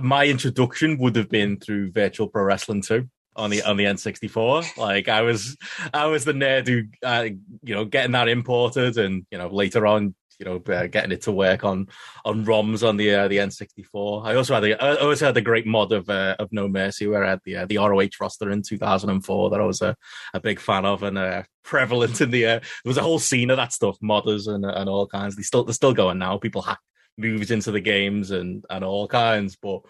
my 0.00 0.26
introduction 0.26 0.98
would 0.98 1.16
have 1.16 1.28
been 1.28 1.58
through 1.58 1.90
Virtual 1.92 2.28
Pro 2.28 2.44
Wrestling 2.44 2.82
2 2.82 3.08
on 3.36 3.50
the 3.50 3.62
on 3.62 3.76
the 3.76 3.84
N64. 3.84 4.76
Like 4.76 5.08
I 5.08 5.22
was 5.22 5.56
I 5.92 6.06
was 6.06 6.24
the 6.24 6.32
nerd 6.32 6.66
who 6.68 6.84
uh, 7.06 7.28
you 7.62 7.74
know 7.74 7.84
getting 7.84 8.12
that 8.12 8.28
imported 8.28 8.98
and 8.98 9.26
you 9.30 9.38
know 9.38 9.48
later 9.48 9.86
on 9.86 10.14
you 10.38 10.46
know 10.46 10.74
uh, 10.74 10.86
getting 10.86 11.12
it 11.12 11.22
to 11.22 11.32
work 11.32 11.64
on 11.64 11.88
on 12.24 12.44
ROMs 12.44 12.86
on 12.86 12.96
the 12.96 13.14
uh, 13.14 13.28
the 13.28 13.36
N64. 13.38 14.26
I 14.26 14.34
also 14.34 14.54
had 14.54 14.62
the 14.62 14.74
I 14.74 14.96
also 14.96 15.26
had 15.26 15.34
the 15.34 15.40
great 15.40 15.66
mod 15.66 15.92
of 15.92 16.08
uh, 16.10 16.36
of 16.38 16.52
No 16.52 16.68
Mercy 16.68 17.06
where 17.06 17.24
I 17.24 17.30
had 17.30 17.40
the 17.44 17.56
uh, 17.58 17.66
the 17.66 17.78
ROH 17.78 18.08
roster 18.20 18.50
in 18.50 18.62
2004 18.62 19.50
that 19.50 19.60
I 19.60 19.64
was 19.64 19.82
a, 19.82 19.96
a 20.34 20.40
big 20.40 20.60
fan 20.60 20.84
of 20.84 21.02
and 21.02 21.18
uh, 21.18 21.42
prevalent 21.62 22.20
in 22.20 22.30
the 22.30 22.42
there 22.42 22.60
was 22.84 22.98
a 22.98 23.02
whole 23.02 23.18
scene 23.18 23.50
of 23.50 23.56
that 23.56 23.72
stuff 23.72 23.96
modders 24.02 24.52
and 24.52 24.64
and 24.64 24.88
all 24.88 25.06
kinds. 25.06 25.36
They 25.36 25.42
still 25.42 25.64
they're 25.64 25.74
still 25.74 25.94
going 25.94 26.18
now. 26.18 26.38
People 26.38 26.62
hack 26.62 26.80
moves 27.18 27.50
into 27.50 27.70
the 27.70 27.80
games 27.80 28.30
and 28.30 28.64
and 28.70 28.84
all 28.84 29.08
kinds, 29.08 29.56
but 29.56 29.82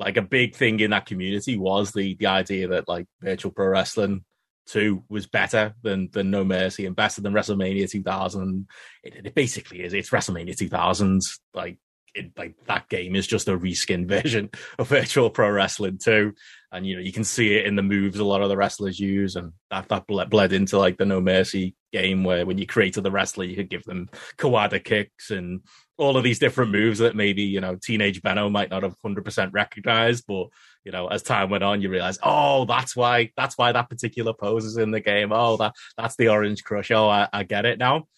like 0.00 0.16
a 0.16 0.22
big 0.22 0.56
thing 0.56 0.80
in 0.80 0.90
that 0.90 1.06
community 1.06 1.56
was 1.56 1.92
the 1.92 2.14
the 2.14 2.26
idea 2.26 2.68
that 2.68 2.88
like 2.88 3.06
virtual 3.20 3.52
pro 3.52 3.66
wrestling 3.66 4.24
two 4.66 5.04
was 5.08 5.26
better 5.26 5.74
than 5.82 6.08
than 6.12 6.30
No 6.30 6.42
Mercy 6.42 6.86
and 6.86 6.96
better 6.96 7.20
than 7.20 7.34
WrestleMania 7.34 7.88
2000. 7.88 8.66
It, 9.04 9.26
it 9.26 9.34
basically 9.34 9.82
is. 9.82 9.92
It's 9.92 10.10
WrestleMania 10.10 10.56
2000. 10.56 11.20
Like 11.54 11.78
it, 12.14 12.32
like 12.36 12.54
that 12.66 12.88
game 12.88 13.14
is 13.14 13.26
just 13.26 13.48
a 13.48 13.58
reskin 13.58 14.06
version 14.22 14.50
of 14.78 14.88
Virtual 14.88 15.30
Pro 15.30 15.50
Wrestling 15.50 15.98
2. 16.02 16.32
And 16.72 16.86
you 16.86 16.96
know 16.96 17.02
you 17.02 17.12
can 17.12 17.24
see 17.24 17.56
it 17.56 17.66
in 17.66 17.76
the 17.76 17.82
moves 17.82 18.18
a 18.18 18.24
lot 18.24 18.42
of 18.42 18.48
the 18.48 18.56
wrestlers 18.56 18.98
use, 18.98 19.36
and 19.36 19.52
that 19.70 19.88
that 19.88 20.06
bled 20.06 20.52
into 20.52 20.78
like 20.78 20.96
the 20.96 21.04
No 21.04 21.20
Mercy 21.20 21.74
game 21.92 22.24
where 22.24 22.46
when 22.46 22.58
you 22.58 22.66
created 22.66 23.02
the 23.02 23.10
wrestler, 23.10 23.44
you 23.44 23.56
could 23.56 23.70
give 23.70 23.84
them 23.84 24.08
Kawada 24.38 24.82
kicks 24.82 25.30
and 25.30 25.62
all 26.00 26.16
of 26.16 26.24
these 26.24 26.38
different 26.38 26.72
moves 26.72 26.98
that 26.98 27.14
maybe 27.14 27.42
you 27.42 27.60
know 27.60 27.76
teenage 27.76 28.22
Benno 28.22 28.48
might 28.48 28.70
not 28.70 28.82
have 28.82 28.96
hundred 29.02 29.24
percent 29.24 29.52
recognized, 29.52 30.24
but 30.26 30.48
you 30.82 30.92
know 30.92 31.08
as 31.08 31.22
time 31.22 31.50
went 31.50 31.62
on, 31.62 31.82
you 31.82 31.90
realize, 31.90 32.18
oh, 32.22 32.64
that's 32.64 32.96
why 32.96 33.30
that's 33.36 33.58
why 33.58 33.70
that 33.70 33.90
particular 33.90 34.32
pose 34.32 34.64
is 34.64 34.78
in 34.78 34.90
the 34.90 35.00
game. 35.00 35.30
Oh, 35.30 35.58
that 35.58 35.74
that's 35.96 36.16
the 36.16 36.28
Orange 36.28 36.64
Crush. 36.64 36.90
Oh, 36.90 37.08
I, 37.08 37.28
I 37.32 37.42
get 37.44 37.66
it 37.66 37.78
now. 37.78 38.08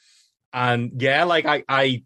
And 0.53 0.93
yeah, 1.03 1.25
like 1.25 1.45
I 1.45 1.65
I 1.69 2.05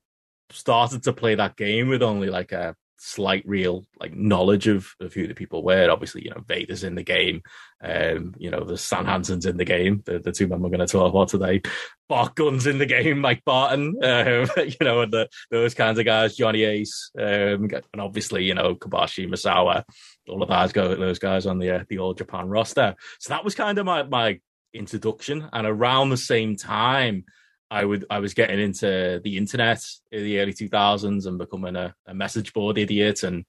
started 0.51 1.03
to 1.05 1.13
play 1.13 1.35
that 1.35 1.57
game 1.57 1.89
with 1.89 2.03
only 2.03 2.31
like 2.31 2.53
a 2.53 2.75
slight 2.99 3.43
real 3.47 3.85
like 4.01 4.15
knowledge 4.15 4.67
of 4.67 4.95
of 5.01 5.13
who 5.13 5.27
the 5.27 5.35
people 5.35 5.63
were. 5.63 5.91
Obviously, 5.91 6.25
you 6.25 6.31
know, 6.31 6.43
Vader's 6.47 6.85
in 6.85 6.95
the 6.95 7.03
game. 7.03 7.43
Um, 7.83 8.35
you 8.39 8.51
know, 8.51 8.65
the 8.65 8.79
Stan 8.79 9.05
Hansen's 9.05 9.47
in 9.47 9.57
the 9.57 9.65
game, 9.65 10.03
the, 10.07 10.19
the 10.19 10.33
two 10.33 10.47
men 10.47 10.61
we're 10.61 10.71
gonna 10.71 10.87
talk 10.87 11.11
about 11.11 11.29
today. 11.29 11.63
Bart 12.09 12.35
Gunn's 12.35 12.67
in 12.67 12.79
the 12.79 12.87
game, 12.87 13.21
Mike 13.21 13.45
Barton, 13.45 13.97
um, 14.03 14.49
you 14.57 14.77
know, 14.81 15.03
and 15.03 15.13
the, 15.13 15.29
those 15.51 15.75
kinds 15.75 15.99
of 15.99 16.05
guys, 16.05 16.37
Johnny 16.37 16.65
Ace, 16.65 17.11
um, 17.19 17.69
and 17.71 18.01
obviously, 18.01 18.45
you 18.45 18.55
know, 18.55 18.75
Kobashi 18.75 19.29
Misawa. 19.29 19.85
all 20.29 20.43
of 20.43 20.49
those 20.49 20.73
guys, 20.73 20.99
those 20.99 21.19
guys 21.19 21.47
on 21.47 21.59
the 21.59 21.71
uh, 21.71 21.85
the 21.89 21.99
old 21.99 22.19
Japan 22.19 22.49
roster. 22.49 22.95
So 23.19 23.31
that 23.31 23.45
was 23.45 23.55
kind 23.55 23.79
of 23.79 23.87
my 23.87 24.03
my 24.05 24.41
introduction. 24.73 25.49
And 25.53 25.67
around 25.67 26.11
the 26.11 26.17
same 26.17 26.57
time, 26.57 27.25
I 27.71 27.85
would 27.85 28.05
I 28.11 28.19
was 28.21 28.35
getting 28.35 28.61
into 28.61 29.21
the 29.23 29.37
internet 29.37 29.85
in 30.13 30.23
the 30.23 30.41
early 30.41 30.53
2000s 30.53 31.27
and 31.27 31.39
becoming 31.39 31.77
a, 31.77 31.95
a 32.07 32.15
message 32.15 32.53
board 32.53 32.79
idiot 32.79 33.23
and 33.23 33.45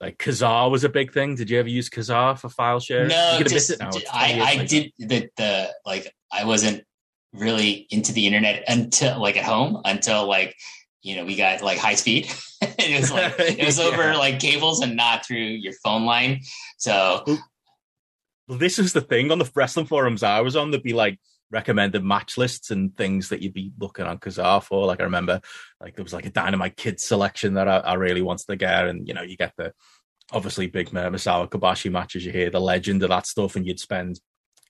like 0.00 0.18
Kazaa 0.18 0.70
was 0.70 0.84
a 0.84 0.88
big 0.88 1.12
thing. 1.12 1.36
Did 1.36 1.48
you 1.50 1.58
ever 1.58 1.68
use 1.68 1.88
Kazaa 1.88 2.38
for 2.38 2.48
file 2.48 2.80
sharing? 2.80 3.08
No, 3.08 3.40
just, 3.46 3.72
I, 4.12 4.40
I 4.40 4.64
did 4.64 4.92
the, 4.98 5.30
the 5.36 5.72
like 5.86 6.14
I 6.30 6.44
wasn't 6.44 6.84
really 7.32 7.86
into 7.90 8.12
the 8.12 8.26
internet 8.26 8.64
until 8.68 9.20
like 9.20 9.36
at 9.36 9.44
home 9.44 9.80
until 9.84 10.26
like 10.26 10.54
you 11.02 11.16
know 11.16 11.24
we 11.24 11.34
got 11.34 11.62
like 11.62 11.78
high 11.78 11.94
speed. 11.94 12.30
it 12.60 13.00
was 13.00 13.10
like 13.10 13.34
it 13.38 13.64
was 13.64 13.80
over 13.80 14.12
yeah. 14.12 14.16
like 14.16 14.38
cables 14.38 14.82
and 14.82 14.96
not 14.96 15.24
through 15.24 15.38
your 15.38 15.72
phone 15.84 16.04
line. 16.04 16.40
So 16.76 17.22
well, 18.46 18.58
this 18.58 18.78
is 18.78 18.92
the 18.92 19.00
thing 19.00 19.32
on 19.32 19.38
the 19.38 19.50
wrestling 19.54 19.86
forums 19.86 20.22
I 20.22 20.40
was 20.42 20.56
on. 20.56 20.70
There'd 20.70 20.82
be 20.82 20.92
like 20.92 21.18
recommended 21.50 22.04
match 22.04 22.36
lists 22.36 22.70
and 22.70 22.96
things 22.96 23.28
that 23.28 23.42
you'd 23.42 23.54
be 23.54 23.72
looking 23.78 24.06
on 24.06 24.18
Kazaa 24.18 24.62
for. 24.62 24.86
Like 24.86 25.00
I 25.00 25.04
remember, 25.04 25.40
like 25.80 25.96
there 25.96 26.02
was 26.02 26.12
like 26.12 26.26
a 26.26 26.30
Dynamite 26.30 26.76
Kids 26.76 27.04
selection 27.04 27.54
that 27.54 27.68
I, 27.68 27.78
I 27.78 27.94
really 27.94 28.22
wanted 28.22 28.46
to 28.48 28.56
get, 28.56 28.88
and 28.88 29.06
you 29.06 29.14
know, 29.14 29.22
you 29.22 29.36
get 29.36 29.52
the 29.56 29.72
obviously 30.32 30.66
big 30.66 30.90
Misawa 30.90 31.48
Kobashi 31.48 31.90
matches. 31.90 32.24
You 32.24 32.32
hear 32.32 32.50
the 32.50 32.60
legend 32.60 33.02
of 33.02 33.10
that 33.10 33.26
stuff, 33.26 33.56
and 33.56 33.66
you'd 33.66 33.80
spend 33.80 34.20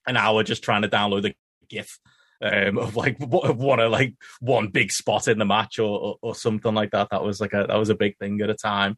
an 0.07 0.17
hour 0.17 0.43
just 0.43 0.63
trying 0.63 0.83
to 0.83 0.89
download 0.89 1.23
the 1.23 1.35
GIF 1.69 1.99
um, 2.43 2.79
of 2.79 2.97
like 2.97 3.17
one 3.19 3.81
of 3.81 3.91
like 3.91 4.15
one 4.41 4.69
big 4.69 4.93
spot 4.93 5.29
in 5.29 5.39
the 5.39 5.45
match 5.45 5.79
or, 5.79 5.99
or, 5.99 6.17
or 6.23 6.35
something 6.35 6.75
like 6.75 6.91
that. 6.91 7.09
That 7.11 7.25
was 7.25 7.41
like 7.41 7.53
a 7.53 7.67
that 7.69 7.79
was 7.79 7.91
a 7.91 7.95
big 7.95 8.17
thing 8.19 8.41
at 8.41 8.51
a 8.51 8.55
time. 8.55 8.97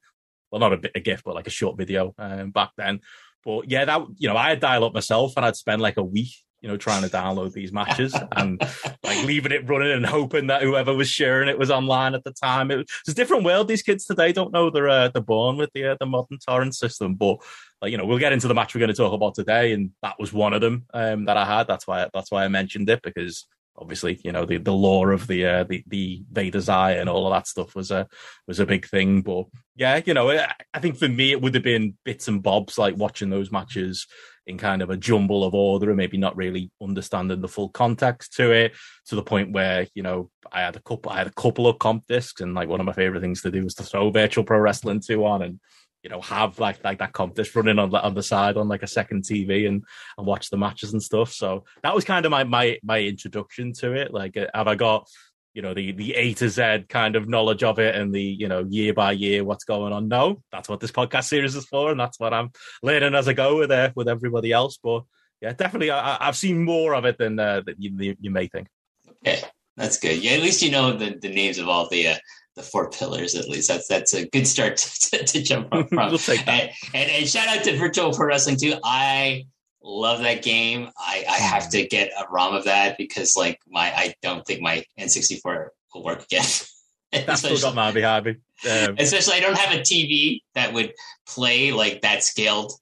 Well, 0.51 0.61
not 0.61 0.73
a, 0.73 0.91
a 0.95 1.01
GIF, 1.01 1.23
but 1.25 1.35
like 1.35 1.47
a 1.47 1.51
short 1.51 1.77
video 1.77 2.15
um, 2.19 2.51
back 2.51 2.71
then. 2.77 3.01
But 3.45 3.71
yeah, 3.71 3.85
that 3.85 4.03
you 4.17 4.29
know, 4.29 4.37
I 4.37 4.51
had 4.51 4.61
dial 4.61 4.85
up 4.85 4.95
myself, 4.95 5.35
and 5.37 5.47
I'd 5.47 5.57
spend 5.57 5.81
like 5.81 5.97
a 5.97 6.03
week 6.03 6.33
you 6.61 6.69
know, 6.69 6.77
trying 6.77 7.03
to 7.03 7.09
download 7.09 7.53
these 7.53 7.73
matches 7.73 8.15
and 8.37 8.61
like 9.05 9.25
leaving 9.25 9.53
it 9.53 9.69
running 9.69 9.93
and 9.93 10.07
hoping 10.07 10.49
that 10.49 10.63
whoever 10.63 10.95
was 10.95 11.09
sharing 11.09 11.49
it 11.49 11.59
was 11.59 11.71
online 11.71 12.15
at 12.15 12.25
the 12.25 12.33
time. 12.33 12.71
It 12.71 12.77
was, 12.77 12.87
it's 13.01 13.11
a 13.11 13.15
different 13.15 13.45
world. 13.45 13.69
These 13.69 13.83
kids 13.83 14.05
today 14.05 14.33
don't 14.33 14.53
know 14.53 14.71
they're 14.71 14.89
uh, 14.89 15.09
they're 15.09 15.23
born 15.23 15.57
with 15.57 15.71
the 15.73 15.93
uh, 15.93 15.97
the 16.01 16.07
modern 16.07 16.39
torrent 16.39 16.75
system. 16.75 17.15
But 17.15 17.39
like, 17.81 17.93
you 17.93 17.99
know, 17.99 18.07
we'll 18.07 18.19
get 18.19 18.33
into 18.33 18.49
the 18.49 18.55
match 18.55 18.75
we're 18.75 18.81
going 18.81 18.89
to 18.89 18.95
talk 18.95 19.13
about 19.13 19.35
today, 19.35 19.73
and 19.73 19.91
that 20.03 20.17
was 20.19 20.33
one 20.33 20.53
of 20.53 20.61
them 20.61 20.87
um, 20.93 21.27
that 21.27 21.37
I 21.37 21.45
had. 21.45 21.69
That's 21.69 21.87
why 21.87 22.09
that's 22.13 22.31
why 22.31 22.45
I 22.45 22.49
mentioned 22.49 22.91
it 22.91 23.03
because 23.03 23.47
obviously, 23.77 24.21
you 24.25 24.33
know, 24.33 24.45
the 24.45 24.57
the 24.57 24.73
lore 24.73 25.13
of 25.13 25.27
the 25.27 25.47
uh, 25.47 25.65
the 25.65 25.85
the 25.87 26.23
Vader's 26.31 26.69
eye 26.69 26.93
and 26.93 27.09
all 27.09 27.27
of 27.27 27.33
that 27.33 27.47
stuff 27.47 27.75
was 27.75 27.91
a 27.91 28.09
was 28.47 28.59
a 28.59 28.67
big 28.67 28.87
thing. 28.87 29.23
But 29.23 29.47
yeah, 29.77 30.01
you 30.05 30.15
know, 30.15 30.31
I 30.31 30.81
think 30.81 30.97
for 30.97 31.09
me 31.09 31.31
it 31.31 31.41
would 31.41 31.55
have 31.55 31.63
been 31.65 31.97
bits 32.05 32.29
and 32.29 32.43
bobs 32.43 32.79
like 32.79 32.97
watching 32.97 33.31
those 33.31 33.53
matches 33.53 34.07
in 34.49 34.57
kind 34.57 34.81
of 34.81 34.89
a 34.91 34.97
jumble 34.97 35.45
of 35.45 35.55
order 35.55 35.91
and 35.91 35.97
maybe 35.97 36.17
not 36.17 36.37
really 36.37 36.71
understanding 36.83 37.41
the 37.41 37.49
full 37.49 37.69
context 37.69 38.33
to 38.33 38.51
it 38.51 38.75
to 39.07 39.15
the 39.15 39.23
point 39.23 39.53
where 39.53 39.87
you 39.95 40.03
know 40.03 40.31
I 40.51 40.63
had 40.63 40.75
a 40.75 40.81
couple 40.81 41.13
I 41.13 41.19
had 41.19 41.27
a 41.27 41.33
couple 41.33 41.67
of 41.67 41.79
comp 41.79 42.07
discs 42.07 42.41
and 42.41 42.55
like 42.55 42.69
one 42.69 42.81
of 42.81 42.87
my 42.87 42.93
favorite 42.93 43.21
things 43.21 43.43
to 43.43 43.51
do 43.51 43.63
was 43.63 43.75
to 43.75 43.83
throw 43.83 44.11
virtual 44.11 44.45
pro 44.45 44.59
wrestling 44.59 45.01
2 45.01 45.25
on 45.25 45.43
and 45.43 45.61
you 46.03 46.09
know 46.09 46.21
have 46.23 46.59
like 46.59 46.83
like 46.83 46.99
that 46.99 47.13
comp 47.13 47.35
disc 47.35 47.55
running 47.55 47.79
on 47.79 47.91
the 47.91 48.01
on 48.01 48.15
the 48.15 48.23
side 48.23 48.57
on 48.57 48.69
like 48.69 48.83
a 48.83 48.87
second 48.87 49.23
TV 49.23 49.69
and 49.69 49.85
and 50.17 50.27
watch 50.27 50.49
the 50.49 50.57
matches 50.57 50.93
and 50.93 51.03
stuff. 51.03 51.33
So 51.33 51.65
that 51.83 51.95
was 51.95 52.05
kind 52.05 52.25
of 52.25 52.31
my 52.31 52.45
my 52.45 52.79
my 52.83 53.01
introduction 53.01 53.73
to 53.75 53.93
it. 53.93 54.13
Like 54.15 54.37
uh, 54.37 54.47
have 54.55 54.69
I 54.69 54.77
got 54.77 55.09
you 55.59 55.63
know 55.63 55.75
the 55.75 55.91
the 55.91 56.15
A 56.15 56.35
to 56.35 56.49
Z 56.49 56.85
kind 56.89 57.17
of 57.17 57.29
knowledge 57.29 57.65
of 57.65 57.81
it 57.81 57.97
and 57.97 58.15
the 58.15 58.23
you 58.23 58.47
know 58.47 58.65
year 58.71 58.95
by 58.95 59.11
year 59.11 59.43
what's 59.43 59.65
going 59.65 59.93
on. 59.93 60.07
No, 60.07 60.41
that's 60.53 60.69
what 60.69 60.79
this 60.79 60.93
podcast 60.93 61.25
series 61.25 61.57
is 61.57 61.67
for, 61.67 61.91
and 61.91 61.99
that's 61.99 62.21
what 62.21 62.33
I'm 62.33 62.53
learning 62.81 63.17
as 63.17 63.27
I 63.27 63.33
go 63.33 63.59
with 63.59 63.73
uh, 63.73 63.91
with 63.97 64.09
everybody 64.09 64.53
else. 64.53 64.79
But 64.81 65.03
yeah, 65.41 65.55
definitely, 65.55 65.91
I, 65.91 66.17
have 66.27 66.37
seen 66.37 66.65
more 66.65 66.95
of 66.95 67.07
it 67.07 67.19
than 67.19 67.41
uh, 67.41 67.63
that 67.67 67.75
you, 67.77 68.15
you 68.21 68.31
may 68.31 68.47
think. 68.47 68.69
Okay, 69.27 69.43
that's 69.77 69.99
good. 69.99 70.23
Yeah, 70.23 70.35
at 70.35 70.43
least 70.43 70.63
you 70.63 70.71
know 70.71 70.97
the, 70.97 71.19
the 71.21 71.29
names 71.29 71.59
of 71.59 71.69
all 71.69 71.89
the 71.89 72.07
uh, 72.07 72.17
the 72.55 72.63
four 72.63 72.89
pillars. 72.89 73.35
At 73.35 73.49
least 73.49 73.67
that's 73.67 73.89
that's 73.89 74.15
a 74.15 74.29
good 74.29 74.47
start 74.47 74.77
to, 74.77 75.19
to, 75.19 75.25
to 75.25 75.43
jump 75.43 75.71
from. 75.71 75.89
we'll 75.91 76.21
and, 76.29 76.71
and, 76.95 77.11
and 77.11 77.29
shout 77.29 77.49
out 77.49 77.65
to 77.65 77.77
Virtual 77.77 78.13
Pro 78.13 78.29
Wrestling 78.29 78.59
too. 78.59 78.75
I 78.85 79.47
love 79.83 80.21
that 80.21 80.43
game. 80.43 80.91
I, 80.99 81.25
I 81.29 81.37
have 81.37 81.69
to 81.71 81.87
get 81.87 82.11
a 82.19 82.27
ROM 82.31 82.55
of 82.55 82.65
that 82.65 82.99
because 82.99 83.37
like 83.37 83.61
my 83.69 83.93
I 83.95 84.15
don't 84.23 84.47
think 84.47 84.61
my 84.61 84.85
N64 84.99 85.69
will 85.95 86.05
work 86.05 86.25
again. 86.25 86.45
That's 87.13 87.41
still 87.41 87.59
got 87.59 87.75
my 87.75 87.93
me. 87.93 88.37
Um, 88.69 88.97
especially 88.99 89.35
I 89.35 89.41
don't 89.41 89.57
have 89.57 89.75
a 89.75 89.81
TV 89.81 90.43
that 90.55 90.73
would 90.75 90.93
play 91.27 91.73
like 91.73 92.03
that 92.03 92.23
scaled 92.23 92.73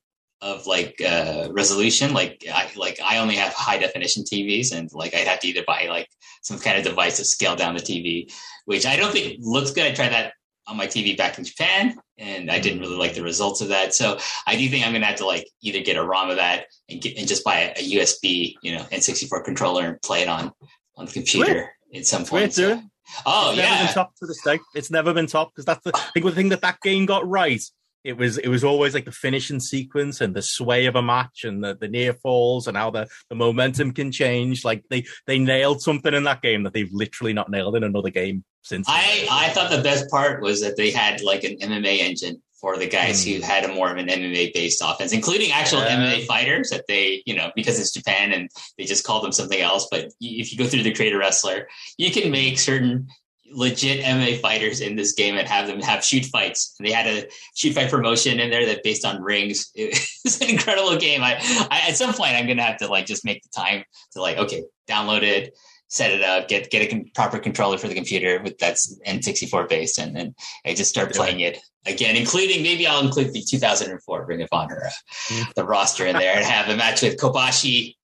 of 0.40 0.66
like 0.66 1.00
uh 1.00 1.48
resolution. 1.52 2.12
Like 2.12 2.44
I 2.52 2.70
like 2.76 2.98
I 3.04 3.18
only 3.18 3.36
have 3.36 3.52
high 3.52 3.78
definition 3.78 4.24
TVs 4.24 4.76
and 4.76 4.90
like 4.92 5.14
I'd 5.14 5.28
have 5.28 5.40
to 5.40 5.48
either 5.48 5.62
buy 5.66 5.86
like 5.88 6.08
some 6.42 6.58
kind 6.58 6.78
of 6.78 6.84
device 6.84 7.18
to 7.18 7.24
scale 7.24 7.56
down 7.56 7.74
the 7.74 7.80
TV, 7.80 8.32
which 8.64 8.86
I 8.86 8.96
don't 8.96 9.12
think 9.12 9.38
looks 9.40 9.70
good. 9.70 9.86
I 9.86 9.94
tried 9.94 10.12
that 10.12 10.32
on 10.66 10.76
my 10.76 10.86
TV 10.86 11.16
back 11.16 11.38
in 11.38 11.44
Japan, 11.44 11.96
and 12.18 12.50
I 12.50 12.58
didn't 12.58 12.80
really 12.80 12.96
like 12.96 13.14
the 13.14 13.22
results 13.22 13.60
of 13.60 13.68
that. 13.68 13.94
So 13.94 14.18
I 14.46 14.56
do 14.56 14.68
think 14.68 14.86
I'm 14.86 14.92
gonna 14.92 15.06
have 15.06 15.16
to 15.16 15.26
like 15.26 15.48
either 15.62 15.80
get 15.80 15.96
a 15.96 16.02
ROM 16.02 16.30
of 16.30 16.36
that 16.36 16.66
and 16.88 17.00
get 17.00 17.16
and 17.16 17.28
just 17.28 17.44
buy 17.44 17.74
a, 17.76 17.82
USB, 17.82 18.54
you 18.62 18.76
know, 18.76 18.82
N64 18.92 19.44
controller 19.44 19.84
and 19.84 20.02
play 20.02 20.22
it 20.22 20.28
on 20.28 20.52
on 20.96 21.06
the 21.06 21.12
computer 21.12 21.70
Sweet. 21.90 22.00
at 22.00 22.06
some 22.06 22.24
point. 22.24 22.54
Sweet, 22.54 22.76
so. 22.76 22.82
Oh 23.24 23.50
it's 23.50 23.58
yeah, 23.58 23.70
never 23.70 23.84
been 23.84 23.94
top 23.94 24.16
to 24.16 24.26
this 24.26 24.42
day. 24.42 24.58
It's 24.74 24.90
never 24.90 25.14
been 25.14 25.26
top 25.26 25.52
because 25.52 25.64
that's 25.64 25.84
the 25.84 25.92
I 25.94 26.10
think 26.12 26.26
the 26.26 26.32
thing 26.32 26.48
that 26.48 26.62
that 26.62 26.80
game 26.80 27.06
got 27.06 27.26
right 27.28 27.62
it 28.06 28.16
was 28.16 28.38
it 28.38 28.48
was 28.48 28.62
always 28.62 28.94
like 28.94 29.04
the 29.04 29.10
finishing 29.10 29.58
sequence 29.58 30.20
and 30.20 30.32
the 30.32 30.40
sway 30.40 30.86
of 30.86 30.94
a 30.94 31.02
match 31.02 31.42
and 31.42 31.62
the, 31.62 31.74
the 31.74 31.88
near 31.88 32.14
falls 32.14 32.68
and 32.68 32.76
how 32.76 32.88
the, 32.88 33.08
the 33.28 33.34
momentum 33.34 33.90
can 33.90 34.12
change. 34.12 34.64
Like 34.64 34.84
they 34.88 35.04
they 35.26 35.40
nailed 35.40 35.82
something 35.82 36.14
in 36.14 36.22
that 36.22 36.40
game 36.40 36.62
that 36.62 36.72
they've 36.72 36.92
literally 36.92 37.32
not 37.32 37.50
nailed 37.50 37.74
in 37.74 37.82
another 37.82 38.10
game 38.10 38.44
since. 38.66 38.86
I 38.88 39.26
I 39.30 39.48
thought 39.50 39.70
the 39.70 39.82
best 39.82 40.10
part 40.10 40.42
was 40.42 40.60
that 40.60 40.76
they 40.76 40.90
had 40.90 41.22
like 41.22 41.44
an 41.44 41.56
MMA 41.58 42.00
engine 42.00 42.42
for 42.60 42.76
the 42.76 42.88
guys 42.88 43.24
mm. 43.24 43.34
who 43.34 43.38
hmm. 43.38 43.44
had 43.44 43.64
a 43.64 43.72
more 43.72 43.90
of 43.90 43.98
an 43.98 44.08
MMA 44.08 44.52
based 44.54 44.82
offense, 44.84 45.12
including 45.12 45.52
actual 45.52 45.80
yeah. 45.80 45.96
MMA 45.96 46.26
fighters 46.26 46.70
that 46.70 46.84
they, 46.88 47.22
you 47.26 47.36
know, 47.36 47.50
because 47.54 47.78
it's 47.78 47.92
Japan 47.92 48.32
and 48.32 48.50
they 48.78 48.84
just 48.84 49.04
call 49.04 49.20
them 49.20 49.32
something 49.32 49.60
else. 49.60 49.86
But 49.90 50.12
if 50.20 50.52
you 50.52 50.58
go 50.58 50.66
through 50.66 50.82
the 50.82 50.94
creator 50.94 51.18
wrestler, 51.18 51.68
you 51.98 52.10
can 52.10 52.30
make 52.30 52.58
certain 52.58 53.08
legit 53.52 54.04
MMA 54.04 54.40
fighters 54.40 54.80
in 54.80 54.96
this 54.96 55.12
game 55.12 55.36
and 55.36 55.46
have 55.46 55.66
them 55.66 55.80
have 55.80 56.04
shoot 56.04 56.24
fights. 56.24 56.74
And 56.78 56.88
they 56.88 56.92
had 56.92 57.06
a 57.06 57.28
shoot 57.54 57.74
fight 57.74 57.90
promotion 57.90 58.40
in 58.40 58.50
there 58.50 58.66
that 58.66 58.82
based 58.82 59.04
on 59.04 59.22
rings. 59.22 59.70
It's 59.76 60.40
an 60.40 60.50
incredible 60.50 60.96
game. 60.96 61.22
I, 61.22 61.36
I, 61.70 61.88
at 61.88 61.96
some 61.96 62.12
point 62.12 62.32
I'm 62.32 62.48
gonna 62.48 62.64
have 62.64 62.78
to 62.78 62.88
like 62.88 63.06
just 63.06 63.24
make 63.24 63.44
the 63.44 63.48
time 63.48 63.84
to 64.14 64.20
like 64.20 64.38
okay 64.38 64.64
download 64.88 65.22
it, 65.22 65.56
set 65.88 66.10
it 66.10 66.22
up, 66.22 66.48
get 66.48 66.70
get 66.70 66.92
a 66.92 67.04
proper 67.14 67.38
controller 67.38 67.78
for 67.78 67.88
the 67.88 67.94
computer 67.94 68.40
with 68.42 68.58
that's 68.58 68.98
N64 69.06 69.68
based, 69.68 69.98
and 69.98 70.14
then 70.16 70.34
I 70.64 70.74
just 70.74 70.90
start 70.90 71.14
playing 71.14 71.40
it 71.40 71.58
again, 71.86 72.16
including 72.16 72.62
maybe 72.62 72.86
I'll 72.86 73.04
include 73.04 73.32
the 73.32 73.42
2004 73.42 74.26
Ring 74.26 74.42
of 74.42 74.48
Honor, 74.52 74.82
uh, 74.86 74.90
mm. 75.28 75.54
the 75.54 75.64
roster 75.64 76.06
in 76.06 76.16
there, 76.16 76.36
and 76.36 76.44
have 76.44 76.68
a 76.68 76.76
match 76.76 77.02
with 77.02 77.16
Kobashi 77.18 77.94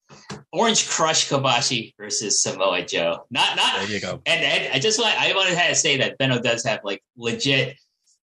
Orange 0.52 0.88
Crush 0.88 1.28
Kobashi 1.28 1.94
versus 1.98 2.42
Samoa 2.42 2.84
Joe. 2.84 3.26
Not 3.30 3.56
not 3.56 3.76
there 3.76 3.88
you 3.88 4.00
go. 4.00 4.20
And, 4.26 4.44
and 4.44 4.72
I 4.72 4.78
just 4.78 5.00
want 5.00 5.20
I 5.20 5.32
wanted 5.34 5.56
to 5.56 5.74
say 5.74 5.98
that 5.98 6.18
Benno 6.18 6.40
does 6.40 6.64
have 6.64 6.80
like 6.84 7.02
legit, 7.16 7.76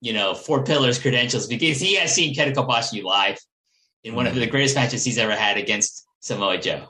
you 0.00 0.12
know, 0.12 0.34
four 0.34 0.64
pillars 0.64 0.98
credentials 0.98 1.46
because 1.46 1.80
he 1.80 1.96
has 1.96 2.14
seen 2.14 2.34
Kenta 2.34 2.54
Kobashi 2.54 3.02
live 3.02 3.38
in 4.04 4.14
one 4.14 4.26
of 4.26 4.32
mm-hmm. 4.32 4.40
the 4.40 4.46
greatest 4.46 4.74
matches 4.74 5.04
he's 5.04 5.18
ever 5.18 5.34
had 5.34 5.56
against 5.56 6.06
Samoa 6.20 6.58
Joe. 6.58 6.88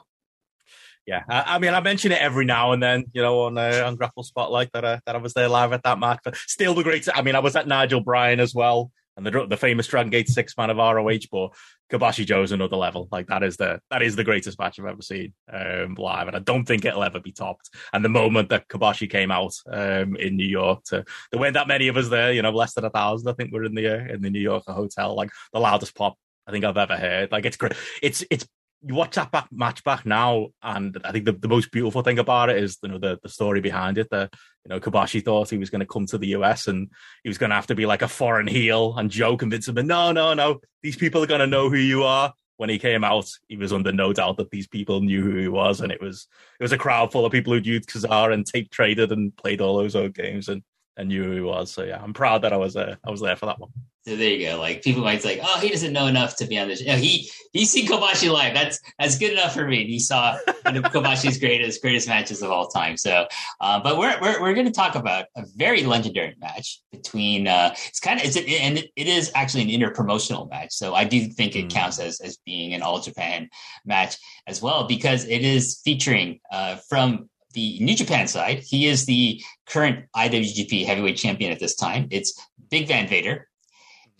Yeah, 1.07 1.23
I, 1.29 1.55
I 1.55 1.59
mean, 1.59 1.73
I 1.73 1.79
mention 1.79 2.11
it 2.11 2.21
every 2.21 2.45
now 2.45 2.73
and 2.73 2.83
then, 2.83 3.05
you 3.13 3.21
know, 3.21 3.41
on 3.43 3.57
uh, 3.57 3.83
on 3.85 3.95
Grapple 3.95 4.23
Spotlight 4.23 4.71
that 4.73 4.83
uh, 4.83 4.99
that 5.05 5.15
I 5.15 5.19
was 5.19 5.33
there 5.33 5.47
live 5.47 5.71
at 5.73 5.83
that 5.83 5.99
match. 5.99 6.19
But 6.23 6.35
still, 6.35 6.73
the 6.73 6.83
great. 6.83 7.07
I 7.13 7.21
mean, 7.21 7.35
I 7.35 7.39
was 7.39 7.55
at 7.55 7.67
Nigel 7.67 8.01
Bryan 8.01 8.39
as 8.39 8.53
well 8.53 8.91
and 9.17 9.25
the 9.25 9.47
the 9.47 9.57
famous 9.57 9.87
Dragon 9.87 10.11
Gate 10.11 10.29
six 10.29 10.55
man 10.57 10.69
of 10.69 10.77
ROH, 10.77 11.27
but 11.31 11.49
Kobashi 11.91 12.25
Joe 12.25 12.43
is 12.43 12.51
another 12.51 12.77
level. 12.77 13.09
Like 13.11 13.27
that 13.27 13.43
is 13.43 13.57
the 13.57 13.81
that 13.89 14.03
is 14.03 14.15
the 14.15 14.23
greatest 14.23 14.59
match 14.59 14.79
I've 14.79 14.85
ever 14.85 15.01
seen 15.01 15.33
um, 15.51 15.95
live, 15.95 16.27
and 16.27 16.37
I 16.37 16.39
don't 16.39 16.65
think 16.65 16.85
it'll 16.85 17.03
ever 17.03 17.19
be 17.19 17.31
topped. 17.31 17.69
And 17.91 18.05
the 18.05 18.09
moment 18.09 18.49
that 18.49 18.67
Kobashi 18.67 19.09
came 19.09 19.31
out 19.31 19.55
um, 19.69 20.15
in 20.15 20.37
New 20.37 20.45
York, 20.47 20.83
to, 20.85 21.03
there 21.31 21.41
weren't 21.41 21.55
that 21.55 21.67
many 21.67 21.87
of 21.87 21.97
us 21.97 22.09
there. 22.09 22.31
You 22.31 22.43
know, 22.43 22.51
less 22.51 22.73
than 22.73 22.85
a 22.85 22.89
thousand. 22.91 23.27
I 23.27 23.33
think 23.33 23.51
we're 23.51 23.65
in 23.65 23.75
the 23.75 23.87
uh, 23.87 24.13
in 24.13 24.21
the 24.21 24.29
New 24.29 24.39
York 24.39 24.63
hotel. 24.67 25.15
Like 25.15 25.31
the 25.51 25.59
loudest 25.59 25.95
pop 25.95 26.15
I 26.45 26.51
think 26.51 26.63
I've 26.63 26.77
ever 26.77 26.95
heard. 26.95 27.31
Like 27.31 27.45
it's 27.45 27.57
great. 27.57 27.73
It's 28.01 28.23
it's 28.29 28.47
you 28.87 28.95
watch 28.95 29.15
that 29.15 29.31
back, 29.31 29.47
match 29.51 29.83
back 29.83 30.05
now, 30.05 30.47
and 30.63 30.97
I 31.03 31.11
think 31.11 31.25
the, 31.25 31.33
the 31.33 31.47
most 31.47 31.71
beautiful 31.71 32.01
thing 32.01 32.19
about 32.19 32.49
it 32.49 32.57
is 32.57 32.77
you 32.81 32.89
know 32.89 32.97
the, 32.97 33.19
the 33.21 33.29
story 33.29 33.59
behind 33.59 33.97
it. 33.97 34.09
That 34.11 34.33
you 34.65 34.69
know 34.69 34.79
Kobashi 34.79 35.23
thought 35.23 35.49
he 35.49 35.57
was 35.57 35.69
going 35.69 35.81
to 35.81 35.85
come 35.85 36.05
to 36.07 36.17
the 36.17 36.29
US 36.29 36.67
and 36.67 36.89
he 37.23 37.29
was 37.29 37.37
going 37.37 37.49
to 37.49 37.55
have 37.55 37.67
to 37.67 37.75
be 37.75 37.85
like 37.85 38.01
a 38.01 38.07
foreign 38.07 38.47
heel, 38.47 38.95
and 38.97 39.11
Joe 39.11 39.35
convinced 39.35 39.67
him, 39.67 39.87
no, 39.87 40.11
no, 40.11 40.33
no, 40.33 40.59
these 40.83 40.95
people 40.95 41.21
are 41.21 41.27
going 41.27 41.41
to 41.41 41.47
know 41.47 41.69
who 41.69 41.77
you 41.77 42.03
are. 42.03 42.33
When 42.55 42.69
he 42.69 42.79
came 42.79 43.03
out, 43.03 43.29
he 43.47 43.55
was 43.55 43.71
under 43.71 43.91
no 43.91 44.13
doubt 44.13 44.37
that 44.37 44.49
these 44.49 44.67
people 44.67 45.01
knew 45.01 45.21
who 45.21 45.35
he 45.35 45.47
was, 45.47 45.81
and 45.81 45.91
it 45.91 46.01
was 46.01 46.27
it 46.59 46.63
was 46.63 46.71
a 46.71 46.77
crowd 46.77 47.11
full 47.11 47.25
of 47.25 47.31
people 47.31 47.53
who'd 47.53 47.67
used 47.67 47.89
Kazaa 47.89 48.33
and 48.33 48.45
tape 48.45 48.71
traded 48.71 49.11
and 49.11 49.35
played 49.35 49.61
all 49.61 49.77
those 49.77 49.95
old 49.95 50.13
games, 50.13 50.47
and 50.47 50.63
and 50.97 51.09
knew 51.09 51.23
who 51.23 51.31
he 51.31 51.41
was. 51.41 51.71
So 51.71 51.83
yeah, 51.83 52.01
I'm 52.01 52.13
proud 52.13 52.41
that 52.41 52.53
I 52.53 52.57
was 52.57 52.75
uh, 52.75 52.95
I 53.05 53.11
was 53.11 53.21
there 53.21 53.35
for 53.35 53.45
that 53.45 53.59
one. 53.59 53.69
So 54.07 54.15
there 54.15 54.29
you 54.29 54.47
go. 54.47 54.59
Like 54.59 54.83
people 54.83 55.03
might 55.03 55.21
say, 55.21 55.41
"Oh, 55.43 55.59
he 55.59 55.67
doesn't 55.69 55.91
know 55.91 56.07
enough 56.07 56.37
to 56.37 56.47
be 56.47 56.57
on 56.57 56.69
this." 56.69 56.83
No, 56.85 56.95
he 56.95 57.29
he's 57.51 57.71
seen 57.71 57.85
Kobashi 57.85 58.31
live. 58.31 58.53
That's 58.53 58.79
that's 58.97 59.17
good 59.17 59.33
enough 59.33 59.53
for 59.53 59.67
me. 59.67 59.85
He 59.85 59.99
saw 59.99 60.37
one 60.61 60.77
of 60.77 60.83
Kobashi's 60.85 61.37
greatest 61.37 61.81
greatest 61.81 62.07
matches 62.07 62.41
of 62.41 62.49
all 62.49 62.69
time. 62.69 62.95
So, 62.95 63.27
uh, 63.59 63.81
but 63.81 63.97
we're 63.97 64.17
we're 64.21 64.41
we're 64.41 64.53
going 64.53 64.65
to 64.65 64.71
talk 64.71 64.95
about 64.95 65.25
a 65.35 65.43
very 65.55 65.83
legendary 65.83 66.35
match 66.39 66.81
between. 66.91 67.49
Uh, 67.49 67.75
it's 67.87 67.99
kind 67.99 68.19
of 68.19 68.25
it's 68.25 68.37
a, 68.37 68.47
and 68.47 68.77
it 68.77 69.07
is 69.07 69.29
actually 69.35 69.63
an 69.63 69.81
interpromotional 69.81 70.49
match. 70.49 70.71
So 70.71 70.95
I 70.95 71.03
do 71.03 71.27
think 71.27 71.57
it 71.57 71.65
mm. 71.65 71.69
counts 71.69 71.99
as 71.99 72.21
as 72.21 72.37
being 72.45 72.73
an 72.73 72.81
All 72.81 73.01
Japan 73.01 73.49
match 73.85 74.17
as 74.47 74.61
well 74.61 74.87
because 74.87 75.25
it 75.25 75.43
is 75.43 75.81
featuring 75.83 76.39
uh, 76.49 76.77
from 76.87 77.29
the 77.57 77.79
New 77.79 77.95
Japan 77.95 78.27
side. 78.27 78.59
He 78.59 78.85
is 78.85 79.07
the 79.07 79.41
current 79.65 80.05
IWGP 80.15 80.85
Heavyweight 80.85 81.17
Champion 81.17 81.51
at 81.51 81.59
this 81.59 81.75
time. 81.75 82.07
It's 82.11 82.39
Big 82.69 82.87
Van 82.87 83.07
Vader 83.07 83.47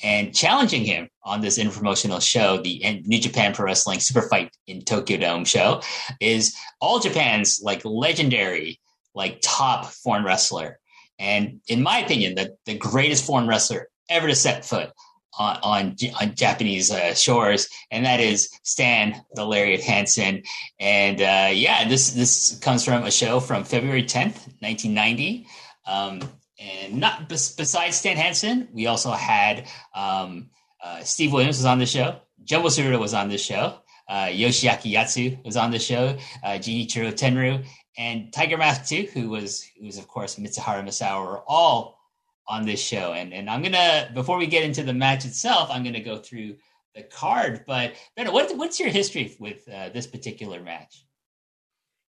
and 0.03 0.34
challenging 0.36 0.84
him 0.86 1.08
on 1.24 1.41
this 1.41 1.60
informational 1.60 2.20
show, 2.20 2.58
the 2.58 3.01
New 3.06 3.20
Japan 3.20 3.53
Pro 3.53 3.65
Wrestling 3.65 4.00
Super 4.00 4.27
Fight 4.27 4.56
in 4.65 4.82
Tokyo 4.82 5.17
Dome 5.17 5.46
show, 5.46 5.82
is 6.20 6.56
all 6.82 7.00
Japan's 7.00 7.60
like 7.62 7.86
legendary, 7.86 8.79
like 9.13 9.39
top 9.41 9.86
foreign 9.86 10.24
wrestler. 10.24 10.79
And 11.20 11.62
in 11.67 11.84
my 11.84 12.00
opinion, 12.00 12.36
the, 12.36 12.56
the 12.65 12.77
greatest 12.77 13.25
foreign 13.25 13.48
wrestler 13.48 13.89
ever 14.10 14.27
to 14.27 14.36
set 14.36 14.65
foot 14.65 14.91
on, 15.38 15.58
on, 15.63 15.96
on 16.22 16.36
Japanese 16.36 16.91
uh, 16.91 17.13
shores, 17.13 17.70
and 17.91 18.06
that 18.06 18.20
is 18.20 18.50
Stan 18.63 19.22
the 19.34 19.46
Lariat 19.46 19.82
Hansen. 19.82 20.44
And 20.79 21.22
uh, 21.22 21.50
yeah, 21.53 21.88
this 21.88 22.12
this 22.12 22.60
comes 22.60 22.84
from 22.84 23.03
a 23.03 23.12
show 23.12 23.39
from 23.39 23.63
February 23.63 24.03
10th, 24.03 24.48
1990. 24.60 25.48
Um, 25.86 26.22
and 26.60 27.00
not 27.00 27.29
besides 27.29 27.98
Stan 27.98 28.17
Hansen, 28.17 28.67
we 28.74 28.88
also 28.88 29.12
had 29.12 29.67
um, 29.94 30.50
uh, 30.84 31.01
Steve 31.01 31.34
Williams 31.34 31.58
was 31.58 31.65
on 31.65 31.79
the 31.79 31.86
show. 31.86 32.20
Jumbo 32.44 32.70
Tsuruta 32.70 33.00
was 33.00 33.13
on 33.13 33.29
the 33.29 33.38
show. 33.38 33.79
Uh, 34.10 34.25
Yoshiaki 34.25 34.94
Yatsu 34.94 35.44
was 35.44 35.58
on 35.58 35.70
the 35.72 35.79
show. 35.79 36.17
Uh, 36.44 36.51
Genichiro 36.51 37.12
Tenryu 37.12 37.65
and 37.98 38.32
Tiger 38.32 38.58
Mask 38.58 38.86
2, 38.86 39.10
who 39.13 39.29
was 39.29 39.63
who 39.77 39.86
was 39.86 39.98
of 39.98 40.08
course 40.08 40.38
Mitsuharu 40.38 40.84
Misawa, 40.84 41.25
were 41.25 41.44
all 41.48 41.97
on 42.48 42.66
this 42.66 42.82
show. 42.82 43.13
And 43.13 43.34
and 43.34 43.50
I'm 43.50 43.62
gonna 43.62 44.10
before 44.13 44.38
we 44.38 44.48
get 44.48 44.63
into 44.63 44.84
the 44.84 44.94
match 44.94 45.25
itself, 45.25 45.70
I'm 45.72 45.84
gonna 45.84 46.04
go 46.04 46.18
through 46.18 46.56
the 46.96 47.04
card. 47.04 47.63
But 47.68 47.94
Ben, 48.16 48.32
what, 48.32 48.56
what's 48.58 48.80
your 48.80 48.89
history 48.89 49.36
with 49.39 49.68
uh, 49.68 49.89
this 49.89 50.08
particular 50.08 50.62
match? 50.62 51.06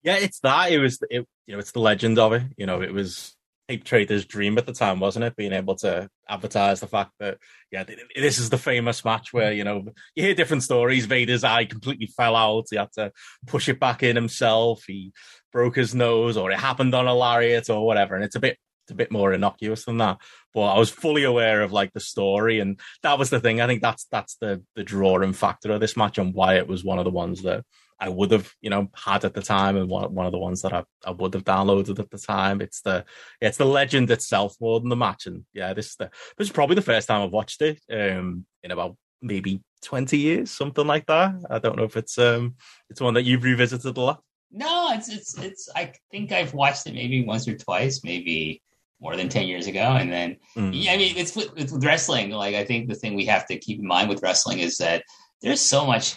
Yeah, 0.03 0.15
it's 0.15 0.39
that. 0.41 0.71
It 0.71 0.79
was 0.79 0.99
it, 1.09 1.25
you 1.45 1.53
know 1.53 1.59
it's 1.59 1.71
the 1.71 1.79
legend 1.79 2.19
of 2.19 2.33
it. 2.33 2.43
You 2.57 2.65
know, 2.65 2.81
it 2.81 2.93
was 2.93 3.35
tape 3.67 3.83
trader's 3.83 4.25
dream 4.25 4.57
at 4.57 4.65
the 4.65 4.73
time, 4.73 4.99
wasn't 4.99 5.25
it? 5.25 5.35
Being 5.35 5.53
able 5.53 5.75
to 5.77 6.09
advertise 6.29 6.79
the 6.79 6.87
fact 6.87 7.11
that, 7.19 7.37
yeah, 7.71 7.83
this 8.15 8.39
is 8.39 8.49
the 8.49 8.57
famous 8.57 9.03
match 9.03 9.33
where, 9.33 9.51
you 9.51 9.63
know, 9.63 9.85
you 10.15 10.23
hear 10.23 10.33
different 10.33 10.63
stories. 10.63 11.05
Vader's 11.05 11.43
eye 11.43 11.65
completely 11.65 12.07
fell 12.07 12.35
out. 12.35 12.67
He 12.69 12.77
had 12.77 12.91
to 12.93 13.11
push 13.45 13.67
it 13.67 13.79
back 13.79 14.03
in 14.03 14.15
himself. 14.15 14.83
He 14.87 15.11
broke 15.51 15.75
his 15.75 15.93
nose 15.93 16.37
or 16.37 16.51
it 16.51 16.59
happened 16.59 16.95
on 16.95 17.07
a 17.07 17.13
lariat 17.13 17.69
or 17.69 17.85
whatever. 17.85 18.15
And 18.15 18.23
it's 18.23 18.35
a 18.35 18.39
bit, 18.39 18.57
a 18.91 18.95
bit 18.95 19.11
more 19.11 19.33
innocuous 19.33 19.85
than 19.85 19.97
that. 19.97 20.17
But 20.53 20.73
I 20.73 20.79
was 20.79 20.89
fully 20.89 21.23
aware 21.23 21.61
of 21.61 21.71
like 21.71 21.93
the 21.93 21.99
story. 21.99 22.59
And 22.59 22.79
that 23.03 23.19
was 23.19 23.29
the 23.29 23.39
thing. 23.39 23.61
I 23.61 23.67
think 23.67 23.81
that's, 23.81 24.05
that's 24.11 24.35
the, 24.35 24.63
the 24.75 24.83
drawing 24.83 25.33
factor 25.33 25.71
of 25.71 25.79
this 25.79 25.97
match 25.97 26.17
and 26.17 26.33
why 26.33 26.55
it 26.55 26.67
was 26.67 26.83
one 26.83 26.99
of 26.99 27.05
the 27.05 27.11
ones 27.11 27.43
that, 27.43 27.63
I 27.99 28.09
would 28.09 28.29
have, 28.29 28.53
you 28.61 28.69
know, 28.69 28.91
had 28.95 29.25
at 29.25 29.33
the 29.33 29.41
time, 29.41 29.75
and 29.75 29.89
one, 29.89 30.13
one 30.13 30.27
of 30.27 30.31
the 30.31 30.37
ones 30.37 30.61
that 30.61 30.71
I, 30.71 30.83
I 31.03 31.09
would 31.09 31.33
have 31.33 31.43
downloaded 31.43 31.97
at 31.97 32.11
the 32.11 32.19
time. 32.19 32.61
It's 32.61 32.81
the 32.81 33.05
it's 33.41 33.57
the 33.57 33.65
legend 33.65 34.11
itself 34.11 34.55
more 34.61 34.79
than 34.79 34.89
the 34.89 34.95
match, 34.95 35.25
and 35.25 35.45
yeah, 35.51 35.73
this 35.73 35.87
is 35.87 35.95
the 35.95 36.11
this 36.37 36.47
is 36.47 36.51
probably 36.51 36.75
the 36.75 36.83
first 36.83 37.07
time 37.07 37.23
I've 37.23 37.31
watched 37.31 37.59
it 37.63 37.81
um, 37.91 38.45
in 38.61 38.69
about 38.69 38.97
maybe 39.19 39.63
twenty 39.81 40.19
years, 40.19 40.51
something 40.51 40.85
like 40.85 41.07
that. 41.07 41.33
I 41.49 41.57
don't 41.57 41.75
know 41.75 41.85
if 41.85 41.97
it's 41.97 42.19
um 42.19 42.57
it's 42.91 43.01
one 43.01 43.15
that 43.15 43.23
you've 43.23 43.43
revisited 43.43 43.97
a 43.97 43.99
lot. 43.99 44.21
No, 44.51 44.91
it's 44.91 45.09
it's 45.09 45.35
it's. 45.39 45.67
I 45.75 45.91
think 46.11 46.31
I've 46.31 46.53
watched 46.53 46.85
it 46.85 46.93
maybe 46.93 47.25
once 47.25 47.47
or 47.47 47.57
twice, 47.57 48.03
maybe 48.03 48.61
more 48.99 49.15
than 49.15 49.29
10 49.29 49.45
years 49.45 49.67
ago 49.67 49.79
and 49.79 50.11
then 50.11 50.37
mm. 50.55 50.71
yeah 50.73 50.93
i 50.93 50.97
mean 50.97 51.15
it's 51.17 51.35
with, 51.35 51.53
with, 51.53 51.83
wrestling 51.83 52.31
like 52.31 52.55
i 52.55 52.63
think 52.63 52.89
the 52.89 52.95
thing 52.95 53.13
we 53.15 53.25
have 53.25 53.45
to 53.45 53.57
keep 53.57 53.79
in 53.79 53.85
mind 53.85 54.09
with 54.09 54.23
wrestling 54.23 54.59
is 54.59 54.77
that 54.77 55.03
there's 55.41 55.61
so 55.61 55.85
much 55.85 56.15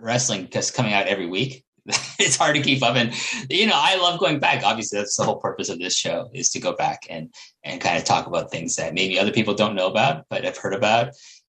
wrestling 0.00 0.48
just 0.50 0.74
coming 0.74 0.92
out 0.92 1.06
every 1.06 1.26
week. 1.26 1.64
it's 1.86 2.36
hard 2.36 2.54
to 2.54 2.62
keep 2.62 2.82
up. 2.82 2.96
And 2.96 3.12
you 3.50 3.66
know, 3.66 3.74
I 3.74 3.96
love 3.96 4.20
going 4.20 4.38
back. 4.38 4.62
Obviously, 4.64 4.98
that's 4.98 5.16
the 5.16 5.24
whole 5.24 5.40
purpose 5.40 5.68
of 5.68 5.78
this 5.78 5.96
show 5.96 6.30
is 6.32 6.50
to 6.50 6.60
go 6.60 6.74
back 6.74 7.06
and 7.10 7.32
and 7.64 7.80
kind 7.80 7.98
of 7.98 8.04
talk 8.04 8.26
about 8.26 8.50
things 8.50 8.76
that 8.76 8.94
maybe 8.94 9.18
other 9.18 9.32
people 9.32 9.54
don't 9.54 9.74
know 9.74 9.88
about, 9.88 10.24
but 10.30 10.44
have 10.44 10.56
heard 10.56 10.74
about, 10.74 11.12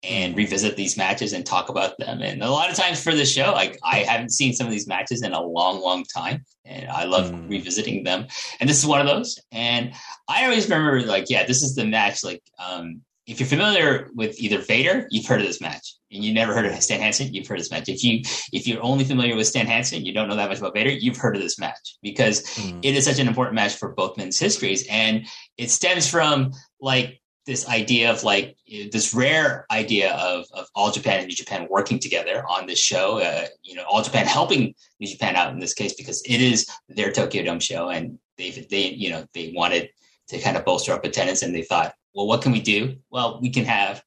and 0.08 0.36
revisit 0.36 0.76
these 0.76 0.96
matches 0.96 1.32
and 1.32 1.44
talk 1.44 1.68
about 1.68 1.96
them. 1.98 2.20
And 2.20 2.42
a 2.42 2.50
lot 2.50 2.70
of 2.70 2.76
times 2.76 3.02
for 3.02 3.14
the 3.14 3.24
show, 3.24 3.52
like 3.52 3.78
I 3.82 3.98
haven't 3.98 4.32
seen 4.32 4.52
some 4.52 4.66
of 4.66 4.72
these 4.72 4.86
matches 4.86 5.22
in 5.22 5.32
a 5.32 5.42
long, 5.42 5.80
long 5.80 6.04
time, 6.04 6.44
and 6.64 6.88
I 6.88 7.04
love 7.04 7.30
mm. 7.30 7.48
revisiting 7.48 8.04
them. 8.04 8.26
And 8.60 8.68
this 8.68 8.78
is 8.78 8.86
one 8.86 9.00
of 9.00 9.06
those. 9.06 9.40
And 9.50 9.92
I 10.28 10.44
always 10.44 10.64
remember, 10.64 11.02
like, 11.02 11.30
yeah, 11.30 11.44
this 11.44 11.62
is 11.62 11.74
the 11.74 11.86
match. 11.86 12.22
Like, 12.22 12.42
um, 12.58 13.02
if 13.26 13.40
you're 13.40 13.48
familiar 13.48 14.10
with 14.14 14.38
either 14.38 14.58
Vader, 14.58 15.06
you've 15.10 15.26
heard 15.26 15.40
of 15.40 15.46
this 15.46 15.60
match, 15.60 15.94
and 16.12 16.22
you 16.22 16.34
never 16.34 16.52
heard 16.52 16.66
of 16.66 16.82
Stan 16.82 17.00
Hansen, 17.00 17.32
you've 17.32 17.46
heard 17.46 17.58
of 17.58 17.62
this 17.62 17.70
match. 17.70 17.88
If 17.88 18.04
you 18.04 18.20
if 18.52 18.66
you're 18.66 18.82
only 18.82 19.04
familiar 19.04 19.34
with 19.34 19.46
Stan 19.46 19.66
Hansen, 19.66 20.04
you 20.04 20.12
don't 20.12 20.28
know 20.28 20.36
that 20.36 20.50
much 20.50 20.58
about 20.58 20.74
Vader, 20.74 20.90
you've 20.90 21.16
heard 21.16 21.34
of 21.34 21.42
this 21.42 21.58
match 21.58 21.96
because 22.02 22.42
mm. 22.42 22.78
it 22.82 22.94
is 22.94 23.06
such 23.06 23.18
an 23.18 23.26
important 23.26 23.54
match 23.54 23.76
for 23.76 23.94
both 23.94 24.18
men's 24.18 24.38
histories, 24.38 24.86
and 24.90 25.26
it 25.56 25.70
stems 25.70 26.08
from 26.08 26.52
like 26.80 27.20
this 27.46 27.68
idea 27.68 28.10
of 28.10 28.24
like 28.24 28.56
this 28.92 29.12
rare 29.12 29.66
idea 29.70 30.14
of, 30.14 30.46
of 30.52 30.66
all 30.74 30.90
Japan 30.90 31.18
and 31.18 31.28
New 31.28 31.34
Japan 31.34 31.66
working 31.70 31.98
together 31.98 32.44
on 32.48 32.66
this 32.66 32.80
show. 32.80 33.18
Uh, 33.18 33.46
you 33.62 33.74
know, 33.74 33.84
all 33.88 34.02
Japan 34.02 34.26
helping 34.26 34.74
New 35.00 35.08
Japan 35.08 35.36
out 35.36 35.52
in 35.52 35.58
this 35.58 35.74
case 35.74 35.94
because 35.94 36.22
it 36.22 36.40
is 36.40 36.68
their 36.88 37.12
Tokyo 37.12 37.44
Dome 37.44 37.60
show, 37.60 37.88
and 37.88 38.18
they 38.38 38.50
they 38.70 38.88
you 38.88 39.10
know 39.10 39.26
they 39.34 39.52
wanted 39.54 39.90
to 40.28 40.38
kind 40.40 40.56
of 40.56 40.64
bolster 40.64 40.92
up 40.92 41.04
attendance, 41.04 41.42
and 41.42 41.54
they 41.54 41.62
thought 41.62 41.94
well, 42.14 42.26
what 42.26 42.42
can 42.42 42.52
we 42.52 42.60
do? 42.60 42.96
Well, 43.10 43.40
we 43.42 43.50
can 43.50 43.64
have, 43.64 44.02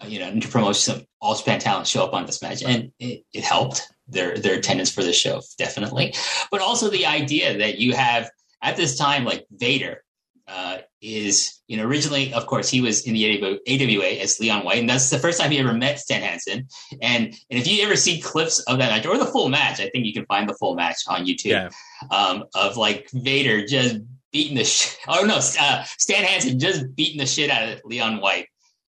uh, 0.00 0.06
you 0.06 0.18
know, 0.18 0.38
to 0.38 0.48
promote 0.48 0.76
some 0.76 1.02
all 1.20 1.36
Japan 1.36 1.60
talent 1.60 1.86
show 1.86 2.04
up 2.04 2.12
on 2.12 2.26
this 2.26 2.42
match. 2.42 2.62
And 2.62 2.92
it, 2.98 3.24
it 3.32 3.44
helped 3.44 3.88
their, 4.08 4.36
their 4.36 4.58
attendance 4.58 4.90
for 4.90 5.02
the 5.02 5.12
show, 5.12 5.40
definitely. 5.58 6.14
But 6.50 6.60
also 6.60 6.90
the 6.90 7.06
idea 7.06 7.56
that 7.58 7.78
you 7.78 7.94
have 7.94 8.28
at 8.60 8.76
this 8.76 8.98
time, 8.98 9.24
like 9.24 9.46
Vader, 9.50 10.02
uh, 10.48 10.78
is 11.00 11.60
you 11.68 11.76
know 11.76 11.84
originally 11.84 12.32
of 12.34 12.46
course 12.46 12.68
he 12.68 12.80
was 12.80 13.06
in 13.06 13.14
the 13.14 13.60
AWA 13.68 14.20
as 14.20 14.38
Leon 14.40 14.64
White 14.64 14.78
and 14.78 14.88
that's 14.88 15.10
the 15.10 15.18
first 15.18 15.40
time 15.40 15.50
he 15.50 15.58
ever 15.58 15.72
met 15.72 15.98
Stan 15.98 16.22
Hansen 16.22 16.66
and 17.00 17.26
and 17.26 17.60
if 17.60 17.66
you 17.66 17.82
ever 17.84 17.96
see 17.96 18.20
clips 18.20 18.60
of 18.60 18.78
that 18.78 18.90
match 18.90 19.06
or 19.06 19.18
the 19.18 19.26
full 19.26 19.48
match 19.48 19.80
I 19.80 19.88
think 19.88 20.04
you 20.04 20.12
can 20.12 20.26
find 20.26 20.48
the 20.48 20.54
full 20.54 20.74
match 20.74 20.98
on 21.08 21.24
YouTube 21.24 21.46
yeah. 21.46 21.68
um, 22.10 22.44
of 22.54 22.76
like 22.76 23.08
Vader 23.12 23.64
just 23.66 23.98
beating 24.32 24.56
the 24.56 24.64
shit. 24.64 24.98
Oh 25.08 25.24
no, 25.24 25.36
uh, 25.36 25.84
Stan 25.98 26.24
Hansen 26.24 26.58
just 26.58 26.94
beating 26.96 27.18
the 27.18 27.26
shit 27.26 27.50
out 27.50 27.68
of 27.68 27.80
Leon 27.84 28.20
White. 28.20 28.46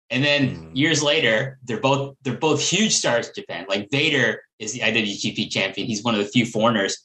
And 0.10 0.24
then 0.24 0.50
mm. 0.50 0.72
years 0.74 1.04
later, 1.04 1.60
they're 1.64 1.80
both 1.80 2.16
they're 2.24 2.38
both 2.38 2.62
huge 2.62 2.94
stars 2.94 3.28
in 3.28 3.34
Japan. 3.36 3.66
Like 3.68 3.90
Vader 3.92 4.42
is 4.60 4.74
the 4.74 4.80
IWGP 4.80 5.52
champion. 5.52 5.88
He's 5.88 6.04
one 6.04 6.16
of 6.16 6.22
the 6.22 6.28
few 6.28 6.46
foreigners 6.46 6.98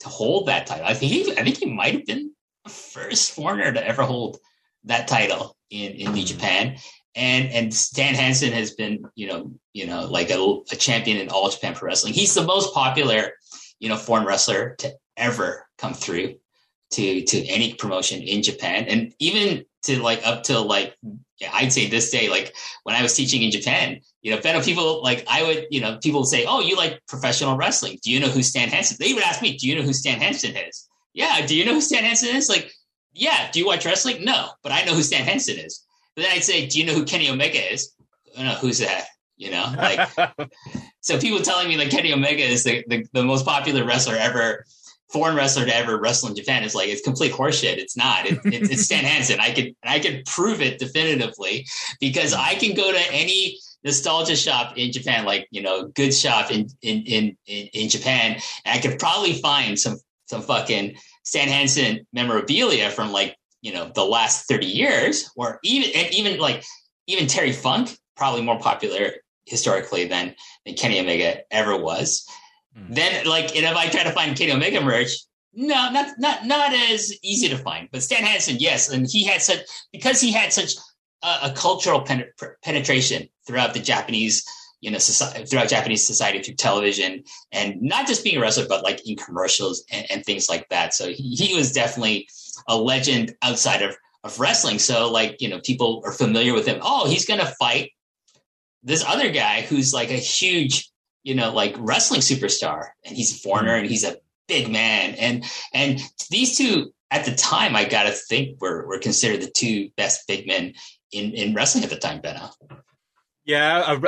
to 0.00 0.08
hold 0.08 0.48
that 0.48 0.66
title. 0.66 0.86
I 0.86 0.94
think 0.94 1.12
he, 1.12 1.32
I 1.32 1.44
think 1.44 1.58
he 1.58 1.66
might 1.66 1.94
have 1.94 2.06
been 2.06 2.32
first 2.68 3.32
foreigner 3.32 3.72
to 3.72 3.86
ever 3.86 4.02
hold 4.02 4.38
that 4.84 5.08
title 5.08 5.56
in 5.70 5.92
in 5.92 6.12
New 6.12 6.20
hmm. 6.20 6.26
Japan. 6.26 6.76
And 7.14 7.48
and 7.50 7.72
Stan 7.72 8.14
Hansen 8.14 8.52
has 8.52 8.72
been 8.72 9.04
you 9.14 9.28
know 9.28 9.52
you 9.72 9.86
know 9.86 10.06
like 10.06 10.30
a, 10.30 10.60
a 10.72 10.76
champion 10.76 11.18
in 11.18 11.28
all 11.28 11.48
Japan 11.50 11.74
Pro 11.74 11.86
Wrestling. 11.86 12.12
He's 12.12 12.34
the 12.34 12.42
most 12.42 12.74
popular 12.74 13.32
you 13.78 13.88
know 13.88 13.96
foreign 13.96 14.26
wrestler 14.26 14.74
to 14.78 14.92
ever 15.16 15.66
come 15.78 15.94
through 15.94 16.34
to 16.92 17.22
to 17.22 17.46
any 17.46 17.74
promotion 17.74 18.20
in 18.22 18.42
Japan, 18.42 18.86
and 18.88 19.14
even 19.18 19.64
to 19.84 20.02
like 20.02 20.26
up 20.26 20.44
to 20.44 20.58
like 20.60 20.96
yeah, 21.38 21.50
I'd 21.52 21.72
say 21.72 21.86
this 21.86 22.10
day, 22.10 22.28
like 22.28 22.54
when 22.84 22.94
I 22.94 23.02
was 23.02 23.14
teaching 23.14 23.42
in 23.42 23.50
Japan, 23.50 24.00
you 24.22 24.30
know, 24.30 24.40
fellow 24.40 24.62
people 24.62 25.02
like 25.02 25.24
I 25.28 25.42
would, 25.42 25.66
you 25.70 25.80
know, 25.80 25.98
people 26.02 26.20
would 26.20 26.28
say, 26.28 26.44
"Oh, 26.46 26.60
you 26.60 26.76
like 26.76 27.00
professional 27.08 27.56
wrestling? 27.56 27.98
Do 28.02 28.10
you 28.10 28.20
know 28.20 28.28
who 28.28 28.42
Stan 28.42 28.68
Hansen?" 28.68 28.96
They 29.00 29.12
would 29.12 29.24
ask 29.24 29.42
me, 29.42 29.56
"Do 29.56 29.68
you 29.68 29.76
know 29.76 29.82
who 29.82 29.92
Stan 29.92 30.20
Hansen 30.20 30.56
is?" 30.56 30.88
Yeah, 31.14 31.46
do 31.46 31.56
you 31.56 31.64
know 31.64 31.74
who 31.74 31.80
Stan 31.80 32.04
Hansen 32.04 32.34
is? 32.34 32.48
Like, 32.48 32.70
yeah. 33.14 33.50
Do 33.52 33.60
you 33.60 33.66
watch 33.66 33.86
wrestling? 33.86 34.24
No, 34.24 34.48
but 34.62 34.72
I 34.72 34.84
know 34.84 34.94
who 34.94 35.02
Stan 35.02 35.24
Hansen 35.24 35.58
is. 35.58 35.84
But 36.14 36.22
then 36.22 36.32
I'd 36.32 36.44
say, 36.44 36.66
"Do 36.66 36.78
you 36.78 36.86
know 36.86 36.92
who 36.92 37.04
Kenny 37.04 37.30
Omega 37.30 37.72
is?" 37.72 37.92
Oh, 38.00 38.04
I 38.34 38.36
don't 38.38 38.46
know 38.46 38.58
who's 38.58 38.78
that. 38.78 39.06
You 39.36 39.50
know, 39.50 39.72
like 39.76 40.08
so 41.00 41.18
people 41.18 41.40
telling 41.40 41.68
me 41.68 41.76
like 41.76 41.90
Kenny 41.90 42.12
Omega 42.12 42.42
is 42.42 42.62
the, 42.62 42.84
the, 42.86 43.04
the 43.12 43.24
most 43.24 43.44
popular 43.44 43.84
wrestler 43.84 44.14
ever 44.14 44.64
foreign 45.12 45.36
wrestler 45.36 45.64
to 45.64 45.74
ever 45.74 45.98
wrestle 46.00 46.28
in 46.28 46.34
Japan 46.34 46.64
is 46.64 46.74
like 46.74 46.88
it's 46.88 47.02
complete 47.02 47.32
horseshit. 47.32 47.78
It's 47.78 47.96
not. 47.96 48.26
It, 48.26 48.38
it, 48.44 48.70
it's 48.70 48.82
Stan 48.86 49.04
Hansen. 49.04 49.40
I 49.40 49.52
could 49.52 49.74
I 49.84 49.98
could 49.98 50.24
prove 50.26 50.60
it 50.60 50.78
definitively 50.78 51.66
because 52.00 52.34
I 52.34 52.54
can 52.54 52.74
go 52.74 52.92
to 52.92 53.12
any 53.12 53.58
nostalgia 53.84 54.34
shop 54.34 54.76
in 54.76 54.90
Japan, 54.92 55.24
like 55.24 55.46
you 55.50 55.62
know, 55.62 55.88
good 55.88 56.12
shop 56.12 56.50
in 56.50 56.68
in 56.82 57.02
in 57.02 57.36
in, 57.46 57.88
Japan, 57.88 58.40
and 58.64 58.78
I 58.78 58.80
could 58.80 58.98
probably 58.98 59.34
find 59.34 59.78
some 59.78 59.98
some 60.26 60.42
fucking 60.42 60.96
Stan 61.24 61.48
Hansen 61.48 62.06
memorabilia 62.12 62.90
from 62.90 63.12
like 63.12 63.36
you 63.64 63.72
know 63.72 63.90
the 63.94 64.04
last 64.04 64.46
30 64.46 64.66
years 64.66 65.28
or 65.36 65.58
even 65.64 65.90
and 65.96 66.14
even 66.14 66.38
like 66.38 66.62
even 67.08 67.26
terry 67.26 67.50
funk 67.50 67.98
probably 68.14 68.42
more 68.42 68.60
popular 68.60 69.12
historically 69.46 70.04
than 70.06 70.34
than 70.64 70.74
kenny 70.74 71.00
omega 71.00 71.40
ever 71.50 71.76
was 71.76 72.28
mm. 72.78 72.94
then 72.94 73.26
like 73.26 73.56
and 73.56 73.64
if 73.64 73.74
i 73.74 73.88
try 73.88 74.04
to 74.04 74.12
find 74.12 74.36
kenny 74.36 74.52
omega 74.52 74.80
merch 74.80 75.12
no 75.54 75.90
not 75.90 76.14
not 76.18 76.46
not 76.46 76.72
as 76.74 77.12
easy 77.22 77.48
to 77.48 77.56
find 77.56 77.88
but 77.90 78.02
stan 78.02 78.22
hansen 78.22 78.56
yes 78.60 78.90
and 78.90 79.06
he 79.10 79.24
had 79.24 79.40
such 79.40 79.60
because 79.92 80.20
he 80.20 80.30
had 80.30 80.52
such 80.52 80.74
a, 81.22 81.38
a 81.44 81.52
cultural 81.56 82.02
pen, 82.02 82.24
penetration 82.62 83.26
throughout 83.46 83.72
the 83.72 83.80
japanese 83.80 84.44
you 84.84 84.90
know, 84.90 84.98
society, 84.98 85.46
throughout 85.46 85.70
Japanese 85.70 86.06
society 86.06 86.42
through 86.42 86.56
television 86.56 87.24
and 87.52 87.80
not 87.80 88.06
just 88.06 88.22
being 88.22 88.36
a 88.36 88.40
wrestler, 88.40 88.66
but 88.68 88.84
like 88.84 89.00
in 89.08 89.16
commercials 89.16 89.82
and, 89.90 90.06
and 90.10 90.24
things 90.26 90.46
like 90.46 90.68
that. 90.68 90.92
So 90.92 91.08
he, 91.08 91.34
he, 91.34 91.54
was 91.54 91.72
definitely 91.72 92.28
a 92.68 92.76
legend 92.76 93.34
outside 93.40 93.80
of, 93.80 93.96
of 94.24 94.38
wrestling. 94.38 94.78
So 94.78 95.10
like, 95.10 95.40
you 95.40 95.48
know, 95.48 95.58
people 95.64 96.02
are 96.04 96.12
familiar 96.12 96.52
with 96.52 96.66
him. 96.66 96.80
Oh, 96.82 97.08
he's 97.08 97.24
going 97.24 97.40
to 97.40 97.54
fight 97.58 97.92
this 98.82 99.02
other 99.06 99.30
guy 99.30 99.62
who's 99.62 99.94
like 99.94 100.10
a 100.10 100.18
huge, 100.18 100.90
you 101.22 101.34
know, 101.34 101.50
like 101.50 101.74
wrestling 101.78 102.20
superstar 102.20 102.88
and 103.06 103.16
he's 103.16 103.34
a 103.34 103.38
foreigner 103.38 103.76
and 103.76 103.88
he's 103.88 104.04
a 104.04 104.18
big 104.48 104.70
man. 104.70 105.14
And, 105.14 105.44
and 105.72 105.98
these 106.28 106.58
two 106.58 106.92
at 107.10 107.24
the 107.24 107.34
time, 107.34 107.74
I 107.74 107.86
got 107.86 108.02
to 108.02 108.10
think 108.10 108.60
were, 108.60 108.86
were 108.86 108.98
considered 108.98 109.40
the 109.40 109.50
two 109.50 109.88
best 109.96 110.28
big 110.28 110.46
men 110.46 110.74
in, 111.10 111.32
in 111.32 111.54
wrestling 111.54 111.84
at 111.84 111.90
the 111.90 111.96
time, 111.96 112.20
Benno. 112.20 112.50
Yeah, 113.46 113.98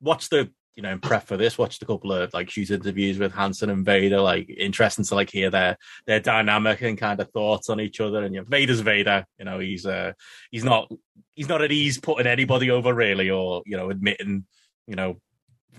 watched 0.00 0.30
the 0.30 0.50
you 0.76 0.82
know 0.82 0.90
in 0.90 1.00
prep 1.00 1.26
for 1.26 1.36
this? 1.36 1.58
Watched 1.58 1.82
a 1.82 1.86
couple 1.86 2.12
of 2.12 2.32
like 2.32 2.50
shoot 2.50 2.70
interviews 2.70 3.18
with 3.18 3.32
Hansen 3.32 3.70
and 3.70 3.84
Vader 3.84 4.20
like 4.20 4.48
interesting 4.48 5.04
to 5.04 5.14
like 5.14 5.30
hear 5.30 5.50
their 5.50 5.76
their 6.06 6.20
dynamic 6.20 6.82
and 6.82 6.96
kind 6.96 7.20
of 7.20 7.30
thoughts 7.30 7.68
on 7.68 7.80
each 7.80 8.00
other? 8.00 8.22
And 8.22 8.34
you 8.34 8.40
know 8.40 8.46
Vader's 8.48 8.80
Vader 8.80 9.24
you 9.38 9.44
know 9.44 9.58
he's 9.58 9.86
uh 9.86 10.12
he's 10.50 10.64
not 10.64 10.90
he's 11.34 11.48
not 11.48 11.62
at 11.62 11.72
ease 11.72 11.98
putting 11.98 12.26
anybody 12.26 12.70
over 12.70 12.94
really 12.94 13.30
or 13.30 13.62
you 13.66 13.76
know 13.76 13.90
admitting 13.90 14.44
you 14.86 14.96
know 14.96 15.20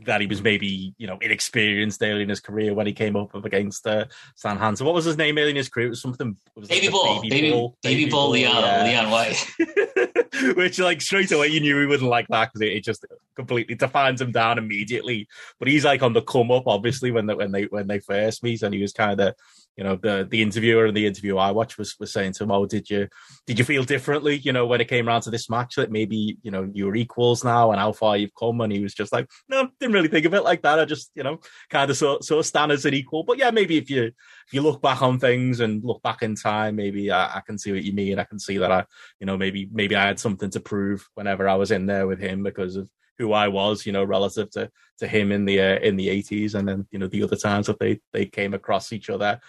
that 0.06 0.21
he 0.21 0.28
was 0.28 0.41
maybe 0.41 0.93
you 0.97 1.08
know 1.08 1.17
inexperienced 1.21 2.02
early 2.02 2.23
in 2.23 2.30
his 2.30 2.39
career 2.39 2.73
when 2.73 2.88
he 2.88 2.93
came 2.93 3.15
up 3.15 3.34
against 3.45 3.86
uh, 3.86 4.06
Stan 4.36 4.58
Hansen. 4.58 4.86
What 4.86 4.95
was 4.95 5.06
his 5.06 5.17
name 5.17 5.38
early 5.38 5.52
in 5.52 5.56
his 5.56 5.69
career? 5.69 5.88
It 5.88 5.91
was 5.91 6.02
something. 6.02 6.36
It 6.56 6.60
was 6.60 6.69
like 6.69 6.80
baby, 6.80 6.91
Bull, 6.91 7.21
baby, 7.21 7.30
baby 7.30 7.52
Bull, 7.52 7.78
baby, 7.84 7.95
baby 7.95 8.12
Bull, 8.12 8.30
Leon, 8.30 8.63
yeah. 8.63 8.84
Leon 8.84 9.12
White. 9.12 9.45
which 10.56 10.80
like 10.80 11.02
straight 11.02 11.32
away 11.32 11.47
you 11.47 11.60
knew 11.60 11.80
he 11.80 11.86
wouldn't 11.86 12.10
like 12.10 12.28
that 12.30 12.52
because 12.52 12.62
it, 12.62 12.73
it, 12.73 12.84
just 12.84 13.06
completely 13.36 13.75
defines 13.75 14.21
him 14.21 14.32
down 14.32 14.58
immediately. 14.58 15.28
But 15.60 15.67
he's 15.67 15.86
like 15.86 16.02
on 16.02 16.13
the 16.13 16.21
come 16.21 16.52
up, 16.52 16.67
obviously 16.67 17.12
when 17.12 17.25
they, 17.25 17.34
when 17.34 17.52
they 17.52 17.63
when 17.63 17.88
they 17.88 17.99
first 17.99 18.43
meet, 18.43 18.62
and 18.62 18.73
he 18.73 18.82
was 18.82 18.93
kind 18.93 19.19
of 19.19 19.36
you 19.80 19.86
know 19.86 19.96
the 19.96 20.28
the 20.30 20.42
interviewer 20.42 20.88
and 20.88 20.98
the 20.98 21.08
interview 21.08 21.38
I 21.38 21.52
watched 21.52 21.78
was 21.78 21.96
was 22.02 22.12
saying 22.12 22.34
to 22.34 22.44
him, 22.44 22.52
"Oh, 22.52 22.65
did 22.65 22.89
you 22.89 23.08
did 23.48 23.58
you 23.58 23.63
feel 23.63 23.86
differently? 23.86 24.36
You 24.36 24.52
know, 24.52 24.68
when 24.68 24.82
it 24.82 24.89
came 24.89 25.08
around 25.08 25.22
to 25.22 25.30
this 25.30 25.50
match 25.50 25.76
that 25.76 25.89
maybe 25.89 26.38
you 26.44 26.52
know 26.52 26.70
you 26.74 26.86
were 26.86 26.98
equals 26.98 27.46
now 27.46 27.72
and 27.72 27.80
how 27.80 27.94
far 27.94 28.18
you've 28.18 28.36
come?" 28.38 28.60
And 28.60 28.74
he 28.74 28.82
was 28.82 28.94
just 28.94 29.13
like, 29.13 29.30
"No, 29.48 29.70
didn't 29.80 29.94
really 29.94 30.10
think 30.10 30.26
of 30.26 30.34
it 30.34 30.44
like 30.44 30.63
that. 30.63 30.82
I 30.82 30.84
just 30.84 31.12
you 31.15 31.24
know 31.24 31.39
kind 31.70 31.89
of 31.89 31.96
sort 31.96 32.30
of 32.30 32.46
stand 32.46 32.74
as 32.74 32.84
an 32.84 32.94
equal. 32.94 33.24
But 33.24 33.38
yeah, 33.38 33.52
maybe 33.52 33.78
if 33.78 33.89
you 33.89 34.04
if 34.04 34.52
you 34.54 34.62
look 34.62 34.82
back 34.82 35.02
on 35.02 35.18
things 35.18 35.62
and 35.62 35.82
look 35.82 36.02
back 36.04 36.24
in 36.24 36.36
time, 36.36 36.76
maybe 36.76 37.10
I, 37.10 37.38
I 37.38 37.42
can 37.48 37.58
see 37.58 37.72
what 37.72 37.84
you 37.84 37.94
mean. 37.94 38.20
I 38.20 38.26
can 38.26 38.38
see 38.38 38.58
that 38.58 38.74
I 38.74 38.86
you 39.22 39.28
know 39.28 39.38
maybe 39.38 39.70
maybe 39.72 39.96
I 39.96 40.08
had 40.08 40.20
something 40.20 40.50
to 40.52 40.60
prove 40.60 41.08
whenever 41.15 41.48
I 41.48 41.56
was 41.56 41.72
in 41.72 41.86
there 41.86 42.06
with 42.06 42.20
him 42.20 42.44
because 42.44 42.76
of." 42.76 42.89
who 43.20 43.34
I 43.34 43.50
was, 43.50 43.86
you 43.86 43.92
know, 43.92 44.06
relative 44.06 44.50
to 44.52 44.72
to 45.00 45.08
him 45.08 45.32
in 45.32 45.46
the 45.46 45.62
uh, 45.62 45.80
in 45.80 45.98
the 45.98 46.10
eighties, 46.10 46.56
and 46.56 46.68
then 46.68 46.88
you 46.89 46.98
know 46.98 47.08
the 47.08 47.22
other 47.22 47.36
times 47.36 47.68
that 47.68 47.78
they 47.78 48.00
they 48.13 48.26
came 48.26 48.54
across 48.54 48.94
each 48.94 49.10
other. 49.10 49.39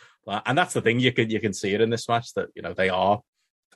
And 0.47 0.57
that's 0.57 0.75
the 0.75 0.81
thing 0.81 1.01
you 1.01 1.13
can 1.13 1.31
you 1.31 1.41
can 1.41 1.53
see 1.53 1.75
it 1.75 1.81
in 1.81 1.91
this 1.91 2.09
match 2.09 2.35
that 2.35 2.49
you 2.55 2.63
know 2.63 2.73
they 2.73 2.89
are 2.89 3.21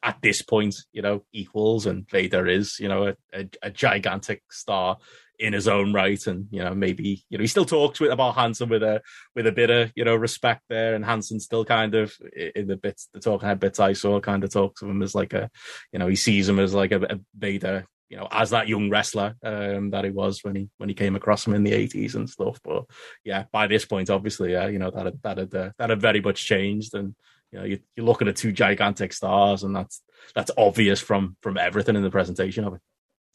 at 0.02 0.18
this 0.22 0.42
point 0.42 0.74
you 0.92 1.02
know 1.02 1.24
equals, 1.32 1.86
and 1.86 2.08
Vader 2.08 2.46
is 2.46 2.78
you 2.78 2.88
know 2.88 3.08
a, 3.08 3.14
a, 3.32 3.48
a 3.62 3.70
gigantic 3.70 4.42
star 4.50 4.98
in 5.38 5.52
his 5.52 5.66
own 5.66 5.92
right, 5.92 6.24
and 6.26 6.46
you 6.50 6.62
know 6.62 6.74
maybe 6.74 7.24
you 7.28 7.38
know 7.38 7.42
he 7.42 7.48
still 7.48 7.64
talks 7.64 7.98
with 7.98 8.12
about 8.12 8.36
Hansen 8.36 8.68
with 8.68 8.82
a 8.82 9.02
with 9.34 9.46
a 9.46 9.52
bit 9.52 9.70
of 9.70 9.92
you 9.96 10.04
know 10.04 10.14
respect 10.14 10.62
there, 10.68 10.94
and 10.94 11.04
Hansen 11.04 11.40
still 11.40 11.64
kind 11.64 11.94
of 11.94 12.14
in 12.54 12.68
the 12.68 12.76
bits 12.76 13.08
the 13.12 13.20
talking 13.20 13.48
head 13.48 13.60
bits 13.60 13.80
I 13.80 13.94
saw 13.94 14.20
kind 14.20 14.44
of 14.44 14.52
talks 14.52 14.82
of 14.82 14.88
him 14.88 15.02
as 15.02 15.14
like 15.14 15.32
a 15.32 15.50
you 15.92 15.98
know 15.98 16.06
he 16.06 16.16
sees 16.16 16.48
him 16.48 16.60
as 16.60 16.74
like 16.74 16.92
a, 16.92 17.02
a 17.02 17.20
Vader 17.36 17.86
you 18.08 18.16
know, 18.16 18.28
as 18.30 18.50
that 18.50 18.68
young 18.68 18.90
wrestler 18.90 19.34
um, 19.42 19.90
that 19.90 20.04
he 20.04 20.10
was 20.10 20.40
when 20.42 20.54
he 20.54 20.68
when 20.76 20.88
he 20.88 20.94
came 20.94 21.16
across 21.16 21.46
him 21.46 21.54
in 21.54 21.64
the 21.64 21.72
eighties 21.72 22.14
and 22.14 22.28
stuff. 22.28 22.60
But 22.62 22.84
yeah, 23.24 23.44
by 23.52 23.66
this 23.66 23.84
point, 23.84 24.10
obviously, 24.10 24.52
yeah, 24.52 24.68
you 24.68 24.78
know 24.78 24.90
that 24.90 25.06
had, 25.06 25.22
that 25.22 25.38
had 25.38 25.54
uh, 25.54 25.70
that 25.78 25.90
had 25.90 26.00
very 26.00 26.20
much 26.20 26.44
changed, 26.44 26.94
and 26.94 27.14
you 27.52 27.58
know, 27.58 27.64
you, 27.64 27.78
you're 27.96 28.06
looking 28.06 28.28
at 28.28 28.36
two 28.36 28.52
gigantic 28.52 29.12
stars, 29.12 29.62
and 29.62 29.74
that's 29.74 30.02
that's 30.34 30.50
obvious 30.56 31.00
from 31.00 31.36
from 31.40 31.56
everything 31.56 31.96
in 31.96 32.02
the 32.02 32.10
presentation 32.10 32.64
of 32.64 32.74
it. 32.74 32.80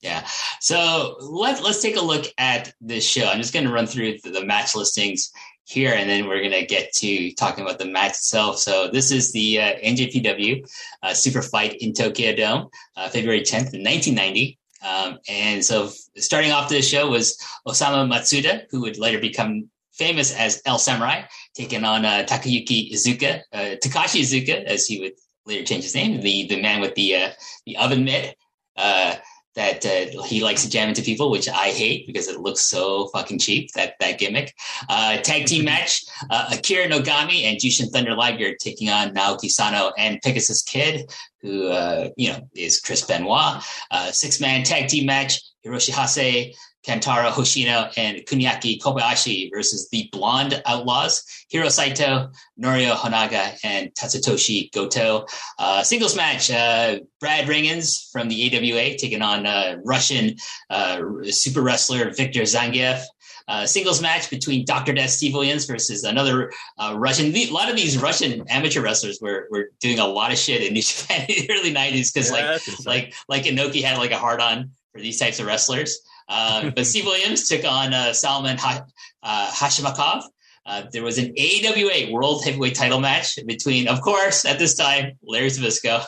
Yeah. 0.02 0.26
So 0.62 1.18
let, 1.20 1.62
let's 1.64 1.82
take 1.82 1.98
a 1.98 2.02
look 2.02 2.26
at 2.38 2.74
this 2.80 3.06
show. 3.06 3.26
I'm 3.26 3.40
just 3.40 3.54
going 3.54 3.66
to 3.66 3.72
run 3.72 3.86
through 3.86 4.18
the, 4.24 4.32
the, 4.32 4.46
match 4.46 4.76
listings 4.76 5.32
here, 5.66 5.94
and 5.94 6.10
then 6.10 6.28
we're 6.28 6.40
going 6.40 6.52
to 6.52 6.66
get 6.66 6.94
to 6.96 7.34
talking 7.34 7.66
about 7.66 7.80
the 7.80 7.86
match 7.86 8.12
itself. 8.12 8.60
So 8.60 8.90
this 8.90 9.12
is 9.12 9.34
the 9.34 9.60
uh, 9.60 9.76
NJPW 9.84 10.66
uh, 11.04 11.14
Super 11.14 11.42
Fight 11.42 11.76
in 11.82 11.94
Tokyo 11.94 12.34
Dome, 12.36 12.70
uh, 12.96 13.10
February 13.10 13.42
10th, 13.42 13.74
1990. 13.74 14.59
Um, 14.82 15.20
and 15.28 15.64
so 15.64 15.90
starting 16.18 16.52
off 16.52 16.70
the 16.70 16.82
show 16.82 17.10
was 17.10 17.38
Osamu 17.68 18.10
Matsuda, 18.12 18.64
who 18.70 18.82
would 18.82 18.98
later 18.98 19.20
become 19.20 19.70
famous 19.94 20.34
as 20.34 20.62
El 20.66 20.80
Samurai, 20.80 21.24
taking 21.54 21.84
on 21.84 22.06
uh, 22.06 22.26
Takayuki 22.28 22.92
Iizuka, 22.94 23.42
uh, 23.52 23.76
Takashi 23.84 24.22
Iizuka, 24.22 24.64
as 24.64 24.88
he 24.88 25.00
would 25.00 25.14
later 25.46 25.66
change 25.66 25.84
his 25.84 25.96
name, 25.96 26.22
the 26.22 26.48
the 26.48 26.62
man 26.62 26.80
with 26.80 26.96
the 26.96 27.16
uh, 27.16 27.30
the 27.66 27.78
oven 27.78 28.06
mitt. 28.06 28.36
Uh, 28.78 29.16
that 29.56 29.86
uh, 29.86 30.24
he 30.24 30.44
likes 30.44 30.64
to 30.64 30.70
jam 30.70 30.90
into 30.90 31.02
people, 31.02 31.32
which 31.32 31.50
I 31.50 31.70
hate 31.70 32.08
because 32.08 32.28
it 32.28 32.40
looks 32.40 32.62
so 32.62 33.08
fucking 33.08 33.40
cheap. 33.40 33.72
That 33.74 33.96
that 34.00 34.20
gimmick. 34.20 34.54
Uh, 34.88 35.18
tag 35.18 35.46
team 35.46 35.66
match: 35.74 36.04
uh, 36.30 36.50
Akira 36.54 36.88
Nogami 36.88 37.44
and 37.44 37.58
Jushin 37.58 37.90
Thunder 37.92 38.16
Liger 38.16 38.56
taking 38.56 38.90
on 38.90 39.14
Naoki 39.14 39.50
Sano 39.50 39.92
and 39.98 40.22
Pegasus 40.22 40.62
Kid, 40.62 41.12
who 41.42 41.68
uh, 41.68 42.10
you 42.16 42.32
know 42.32 42.48
is 42.56 42.80
Chris 42.80 43.04
Benoit. 43.04 43.64
Uh, 43.92 44.12
Six 44.12 44.40
man 44.40 44.64
tag 44.64 44.88
team 44.88 45.06
match: 45.06 45.42
Hiroshi 45.66 45.92
Hase, 45.92 46.56
Kantaro 46.86 47.30
Hoshino 47.30 47.92
and 47.98 48.18
Kuniaki 48.20 48.80
Kobayashi 48.80 49.50
versus 49.54 49.90
the 49.90 50.10
Blonde 50.12 50.62
Outlaws, 50.66 51.24
Hiro 51.50 51.70
Saito, 51.70 52.32
Norio 52.62 52.94
Honaga, 52.94 53.58
and 53.64 53.94
Tatsutoshi 53.94 54.72
Goto. 54.72 55.26
Uh, 55.58 55.84
singles 55.84 56.16
match, 56.16 56.50
uh, 56.52 57.00
Brad 57.20 57.48
Rheingans 57.48 58.10
from 58.12 58.30
the 58.30 58.48
AWA 58.48 58.98
taking 58.98 59.22
on 59.22 59.46
uh, 59.46 59.78
Russian 59.84 60.36
uh, 60.70 61.02
super 61.24 61.62
wrestler 61.62 62.12
Victor 62.12 62.42
Zangiev. 62.42 63.04
Uh, 63.50 63.66
singles 63.66 64.00
match 64.00 64.30
between 64.30 64.64
Dr. 64.64 64.94
Death 64.94 65.10
Steve 65.10 65.34
Williams 65.34 65.66
versus 65.66 66.04
another 66.04 66.52
uh, 66.78 66.94
Russian. 66.96 67.36
A 67.36 67.50
lot 67.50 67.68
of 67.68 67.76
these 67.76 67.98
Russian 67.98 68.44
amateur 68.48 68.80
wrestlers 68.80 69.18
were, 69.20 69.48
were 69.50 69.72
doing 69.80 69.98
a 69.98 70.06
lot 70.06 70.32
of 70.32 70.38
shit 70.38 70.62
in 70.62 70.74
New 70.74 70.82
Japan 70.84 71.26
in 71.28 71.48
the 71.48 71.54
early 71.54 71.74
90s 71.74 72.14
because 72.14 72.32
yeah, 72.32 72.60
like 72.86 72.86
like 72.86 73.14
like 73.28 73.44
Inoki 73.46 73.84
had 73.84 73.98
like 73.98 74.12
a 74.12 74.20
hard 74.20 74.40
on 74.40 74.70
for 74.94 75.02
these 75.02 75.20
types 75.20 75.40
of 75.40 75.48
wrestlers. 75.48 76.00
Uh, 76.30 76.70
but 76.76 76.86
Steve 76.86 77.06
Williams 77.06 77.50
took 77.50 77.66
on 77.66 77.94
uh, 77.94 78.14
Salman 78.14 78.58
ha- 78.58 78.86
uh, 79.24 79.52
Hashimikov. 79.52 80.24
Uh, 80.66 80.84
there 80.94 81.04
was 81.04 81.18
an 81.18 81.34
AWA 81.38 82.12
World 82.12 82.44
Heavyweight 82.46 82.76
Title 82.76 83.00
match 83.00 83.40
between, 83.48 83.88
of 83.88 84.02
course, 84.02 84.46
at 84.46 84.60
this 84.60 84.76
time, 84.76 85.14
Larry 85.24 85.48
Zbyszko. 85.48 86.06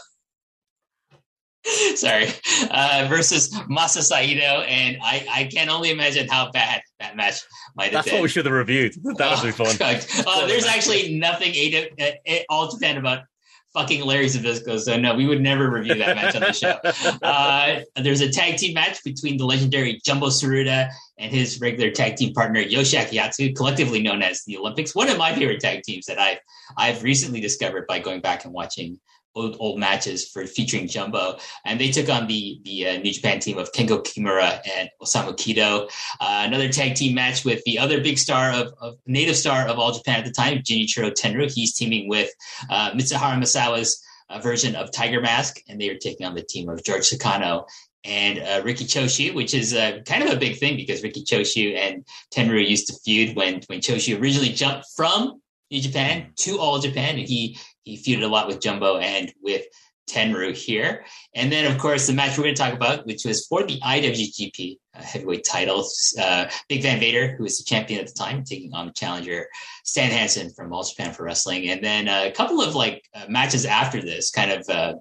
Sorry, 1.96 2.28
uh, 2.72 3.06
versus 3.08 3.50
Masa 3.70 4.02
Saito, 4.02 4.62
and 4.62 4.98
I, 5.04 5.26
I 5.30 5.44
can 5.44 5.70
only 5.70 5.92
imagine 5.92 6.28
how 6.28 6.52
bad 6.52 6.82
that 7.00 7.16
match 7.16 7.36
might 7.76 7.86
have 7.86 7.94
That's 7.94 8.06
been. 8.06 8.16
what 8.16 8.24
we 8.24 8.30
should 8.30 8.46
have 8.46 8.54
reviewed. 8.54 8.94
That 9.04 9.44
would 9.44 9.54
oh, 9.60 9.66
be 9.66 9.76
fun. 9.76 10.26
Uh, 10.28 10.48
there's 10.48 10.66
actually 10.66 11.18
nothing 11.18 11.54
AW, 11.54 12.38
all 12.50 12.72
Japan 12.72 12.98
about 12.98 13.26
fucking 13.74 14.04
Larry 14.04 14.26
Zbyszko. 14.26 14.80
So 14.80 14.98
no, 14.98 15.16
we 15.16 15.26
would 15.26 15.42
never 15.42 15.70
review 15.70 15.96
that 15.96 16.16
match 16.16 16.36
on 16.36 16.42
the 16.42 16.54
show. 16.54 16.78
Uh, 17.22 17.82
there's 17.96 18.22
a 18.22 18.30
tag 18.30 18.58
team 18.58 18.74
match 18.74 19.04
between 19.04 19.38
the 19.38 19.46
legendary 19.46 20.00
Jumbo 20.06 20.28
Tsuruta 20.28 20.90
and 21.18 21.32
his 21.32 21.60
regular 21.62 21.92
tag 21.92 22.16
team 22.16 22.34
partner 22.34 22.64
Yoshiaki 22.64 23.12
Yatsu, 23.12 23.56
collectively 23.56 24.02
known 24.02 24.22
as 24.22 24.44
the 24.46 24.58
Olympics. 24.58 24.96
One 24.96 25.10
of 25.10 25.18
my 25.18 25.34
favorite 25.34 25.60
tag 25.60 25.84
teams 25.84 26.06
that 26.08 26.20
I've 26.20 26.40
I've 26.78 27.04
recently 27.04 27.40
discovered 27.40 27.86
by 27.88 28.00
going 28.00 28.22
back 28.22 28.46
and 28.46 28.54
watching 28.54 29.00
old, 29.36 29.56
old 29.60 29.80
matches 29.80 30.28
for 30.28 30.46
featuring 30.46 30.88
Jumbo, 30.88 31.38
and 31.66 31.80
they 31.80 31.92
took 31.92 32.10
on 32.10 32.28
the 32.28 32.60
the 32.64 32.88
uh, 32.88 32.98
New 32.98 33.12
Japan 33.12 33.40
team 33.40 33.58
of 33.58 33.72
Kengo 33.72 34.04
Kimura 34.04 34.60
and 34.78 34.90
Osamu 35.02 35.36
Kido. 35.36 35.90
Uh, 36.20 36.44
another 36.46 36.70
tag 36.70 36.96
team 36.96 37.16
match 37.16 37.46
with 37.46 37.64
the 37.66 37.80
other 37.80 38.02
big 38.02 38.18
star 38.18 38.52
of, 38.52 38.74
of 38.80 38.96
native 39.06 39.36
star 39.36 39.68
of 39.68 39.80
All 39.80 39.92
Japan 39.92 40.20
at 40.20 40.26
the 40.26 40.32
time, 40.32 40.60
Genichiro 40.60 41.12
Tenryu. 41.12 41.52
He's 41.54 41.76
teaming 41.76 42.08
with 42.08 42.30
uh, 42.70 42.92
Mitsuharu 42.92 43.40
Misawa's 43.40 44.02
uh, 44.30 44.40
version 44.40 44.76
of 44.76 44.92
Tiger 44.92 45.22
Mask, 45.22 45.62
and 45.68 45.80
they 45.80 45.90
are 45.90 45.98
taking 45.98 46.26
on 46.26 46.36
the 46.36 46.44
team 46.44 46.70
of 46.70 46.84
George 46.84 47.10
Takano 47.10 47.68
and 48.04 48.40
uh, 48.40 48.62
Riki 48.64 48.86
Choshu, 48.86 49.34
which 49.34 49.54
is 49.54 49.74
uh, 49.74 50.00
kind 50.06 50.24
of 50.24 50.32
a 50.32 50.38
big 50.38 50.58
thing 50.58 50.76
because 50.76 51.04
Riki 51.04 51.24
Choshu 51.24 51.76
and 51.78 52.06
Tenryu 52.34 52.68
used 52.68 52.88
to 52.88 52.94
feud 53.06 53.36
when 53.36 53.62
when 53.68 53.80
Choshu 53.80 54.20
originally 54.20 54.50
jumped 54.50 54.88
from 54.96 55.42
New 55.70 55.82
Japan 55.82 56.32
to 56.38 56.60
All 56.60 56.80
Japan, 56.80 57.18
and 57.18 57.28
he 57.28 57.58
he 57.84 57.98
feuded 57.98 58.24
a 58.24 58.28
lot 58.28 58.48
with 58.48 58.62
Jumbo 58.62 58.98
and 58.98 59.34
with 59.42 59.66
Tenryu 60.12 60.56
here. 60.56 61.06
And 61.36 61.52
then, 61.52 61.72
of 61.72 61.78
course, 61.80 62.08
the 62.08 62.14
match 62.14 62.38
we're 62.38 62.46
going 62.46 62.56
to 62.56 62.62
talk 62.62 62.74
about, 62.74 63.06
which 63.06 63.26
was 63.26 63.46
for 63.48 63.64
the 63.64 63.80
IWGP 63.80 64.78
uh, 64.96 65.02
heavyweight 65.02 65.46
titles. 65.46 66.16
Uh, 66.20 66.50
Big 66.68 66.82
Van 66.82 67.00
Vader, 67.00 67.36
who 67.36 67.44
was 67.44 67.58
the 67.58 67.64
champion 67.64 68.00
at 68.00 68.08
the 68.08 68.14
time, 68.14 68.44
taking 68.44 68.74
on 68.74 68.88
the 68.88 68.94
challenger 68.94 69.48
Stan 69.84 70.12
Hansen 70.12 70.52
from 70.52 70.74
All 70.74 70.84
Japan 70.84 71.14
for 71.14 71.24
Wrestling. 71.24 71.70
And 71.70 71.84
then 71.84 72.08
a 72.08 72.32
couple 72.32 72.62
of 72.62 72.76
like 72.76 73.04
uh, 73.16 73.26
matches 73.30 73.66
after 73.66 74.02
this, 74.02 74.32
kind 74.32 74.52
of. 74.52 74.70
Uh, 74.70 74.96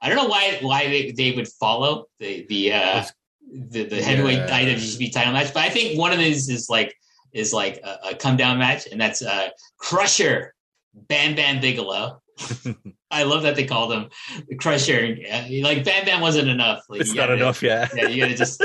I 0.00 0.08
don't 0.08 0.16
know 0.16 0.28
why 0.28 0.58
why 0.60 0.86
they, 0.86 1.10
they 1.10 1.32
would 1.32 1.48
follow 1.48 2.06
the 2.20 2.46
the 2.48 2.72
uh, 2.72 3.04
the, 3.50 3.84
the 3.84 4.02
heavyweight 4.02 4.38
yeah. 4.38 4.60
IWGP 4.60 5.12
title 5.12 5.32
match, 5.32 5.52
but 5.52 5.64
I 5.64 5.70
think 5.70 5.98
one 5.98 6.12
of 6.12 6.18
these 6.18 6.48
is 6.48 6.68
like 6.68 6.94
is 7.32 7.52
like 7.52 7.80
a, 7.82 8.10
a 8.10 8.14
come 8.14 8.36
down 8.36 8.58
match, 8.58 8.86
and 8.86 9.00
that's 9.00 9.22
uh, 9.22 9.48
Crusher 9.78 10.54
Bam 10.94 11.34
Bam 11.34 11.60
Bigelow 11.60 12.20
I 13.10 13.22
love 13.22 13.42
that 13.42 13.56
they 13.56 13.64
called 13.64 13.92
him 13.92 14.10
Crusher. 14.58 15.16
Like 15.62 15.84
Bam 15.84 16.04
Bam 16.04 16.20
wasn't 16.20 16.48
enough. 16.48 16.82
Like, 16.88 17.00
it's 17.00 17.14
not 17.14 17.30
enough, 17.30 17.62
yeah. 17.62 17.88
yeah, 17.94 18.08
you 18.08 18.22
gotta 18.22 18.34
just 18.34 18.62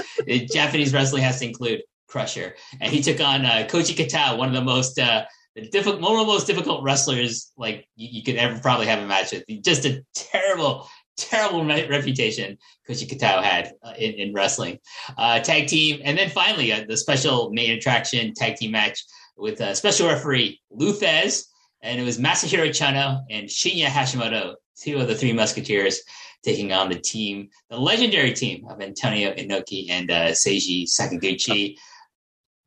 Japanese 0.52 0.94
wrestling 0.94 1.24
has 1.24 1.40
to 1.40 1.46
include 1.46 1.84
Crusher, 2.08 2.56
and 2.80 2.92
he 2.92 3.02
took 3.02 3.20
on 3.20 3.46
uh, 3.46 3.68
Koji 3.70 3.96
Kitao, 3.96 4.38
one 4.38 4.50
of 4.50 4.54
the 4.54 4.62
most 4.62 5.00
uh, 5.00 5.24
difficult, 5.72 6.02
one 6.02 6.14
of 6.14 6.20
the 6.20 6.32
most 6.32 6.48
difficult 6.48 6.84
wrestlers 6.84 7.52
like 7.58 7.88
you, 7.96 8.10
you, 8.12 8.24
could 8.24 8.36
ever 8.36 8.60
probably 8.60 8.86
have 8.88 9.00
a 9.00 9.08
match 9.08 9.32
with. 9.32 9.44
Just 9.64 9.86
a 9.86 10.04
terrible, 10.14 10.88
terrible 11.18 11.66
re- 11.66 11.88
reputation 11.88 12.58
Koji 12.88 13.08
Kitao 13.10 13.42
had 13.42 13.72
uh, 13.82 13.94
in, 13.98 14.14
in, 14.14 14.34
wrestling. 14.34 14.80
Uh, 15.18 15.40
tag 15.40 15.68
team, 15.68 16.02
and 16.04 16.18
then 16.18 16.30
finally 16.30 16.72
uh, 16.72 16.84
the 16.88 16.98
special 16.98 17.52
main 17.52 17.72
attraction 17.72 18.34
tag 18.36 18.58
team 18.58 18.72
match 18.72 19.04
with 19.36 19.60
a 19.62 19.74
special 19.74 20.08
referee 20.08 20.62
Lou 20.70 20.94
Thesz 20.94 21.46
and 21.84 22.00
it 22.00 22.04
was 22.04 22.18
Masahiro 22.18 22.70
Chono 22.70 23.22
and 23.30 23.48
Shinya 23.48 23.86
Hashimoto, 23.86 24.56
two 24.82 24.98
of 24.98 25.08
the 25.08 25.16
three 25.16 25.34
Musketeers, 25.34 26.02
taking 26.44 26.72
on 26.72 26.90
the 26.90 27.00
team, 27.00 27.50
the 27.70 27.78
legendary 27.78 28.34
team 28.34 28.66
of 28.70 28.82
Antonio 28.82 29.34
Inoki 29.34 29.90
and 29.90 30.10
uh, 30.10 30.28
Seiji 30.30 30.86
Sakaguchi. 30.86 31.76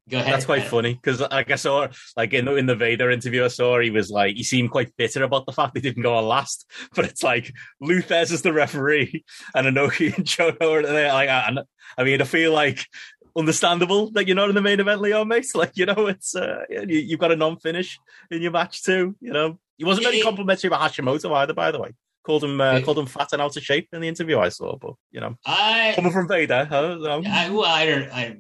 Go 0.09 0.19
ahead. 0.19 0.35
That's 0.35 0.45
quite 0.45 0.63
funny 0.63 0.95
because, 0.95 1.21
like 1.21 1.51
I 1.51 1.57
saw, 1.57 1.89
like 2.17 2.33
in 2.33 2.45
the 2.45 2.55
in 2.55 2.67
the 2.67 2.77
Vader 2.77 3.11
interview 3.11 3.45
I 3.45 3.49
saw, 3.49 3.81
he 3.81 3.91
was 3.91 4.09
like 4.09 4.37
he 4.37 4.45
seemed 4.45 4.71
quite 4.71 4.97
bitter 4.97 5.25
about 5.25 5.47
the 5.47 5.53
fact 5.53 5.75
they 5.75 5.81
didn't 5.81 6.05
go 6.05 6.15
on 6.15 6.27
last. 6.27 6.71
But 6.95 7.07
it's 7.07 7.25
like 7.25 7.53
Lou 7.81 8.03
Thesz 8.03 8.31
is 8.31 8.43
the 8.43 8.53
referee 8.53 9.25
and 9.55 9.67
Inoki 9.67 10.17
and 10.17 10.25
Chono 10.25 10.63
are 10.63 10.83
there. 10.83 11.13
Like, 11.13 11.29
I, 11.29 11.57
I 11.99 12.05
mean, 12.05 12.21
I 12.21 12.25
feel 12.25 12.53
like 12.53 12.87
understandable 13.37 14.11
that 14.13 14.27
you're 14.27 14.37
not 14.37 14.49
in 14.49 14.55
the 14.55 14.63
main 14.63 14.81
event, 14.81 15.01
Leon, 15.01 15.29
mate. 15.29 15.47
Like, 15.55 15.77
you 15.77 15.87
know, 15.87 16.07
it's 16.07 16.35
uh, 16.35 16.65
you, 16.69 17.11
have 17.11 17.21
got 17.21 17.33
a 17.33 17.37
non-finish 17.37 17.99
in 18.31 18.43
your 18.43 18.51
match 18.51 18.83
too. 18.83 19.17
You 19.21 19.33
know, 19.33 19.59
he 19.77 19.85
wasn't 19.85 20.07
very 20.07 20.21
complimentary 20.21 20.69
about 20.69 20.81
Hashimoto 20.81 21.35
either, 21.35 21.55
by 21.55 21.71
the 21.71 21.81
way. 21.81 21.95
Called 22.25 22.43
him 22.43 22.61
uh, 22.61 22.81
called 22.81 22.99
him 22.99 23.07
fat 23.07 23.29
and 23.33 23.41
out 23.41 23.57
of 23.57 23.63
shape 23.63 23.89
in 23.93 24.01
the 24.01 24.09
interview 24.09 24.41
I 24.41 24.49
saw, 24.49 24.77
but 24.77 24.95
you 25.13 25.21
know, 25.21 25.37
I, 25.47 25.93
coming 25.95 26.11
from 26.11 26.27
Vader, 26.27 26.65
huh? 26.65 26.99
Um, 27.09 27.25
I, 27.25 27.51
well, 27.51 27.65
I 27.65 27.87
don't, 27.87 28.11
I, 28.11 28.37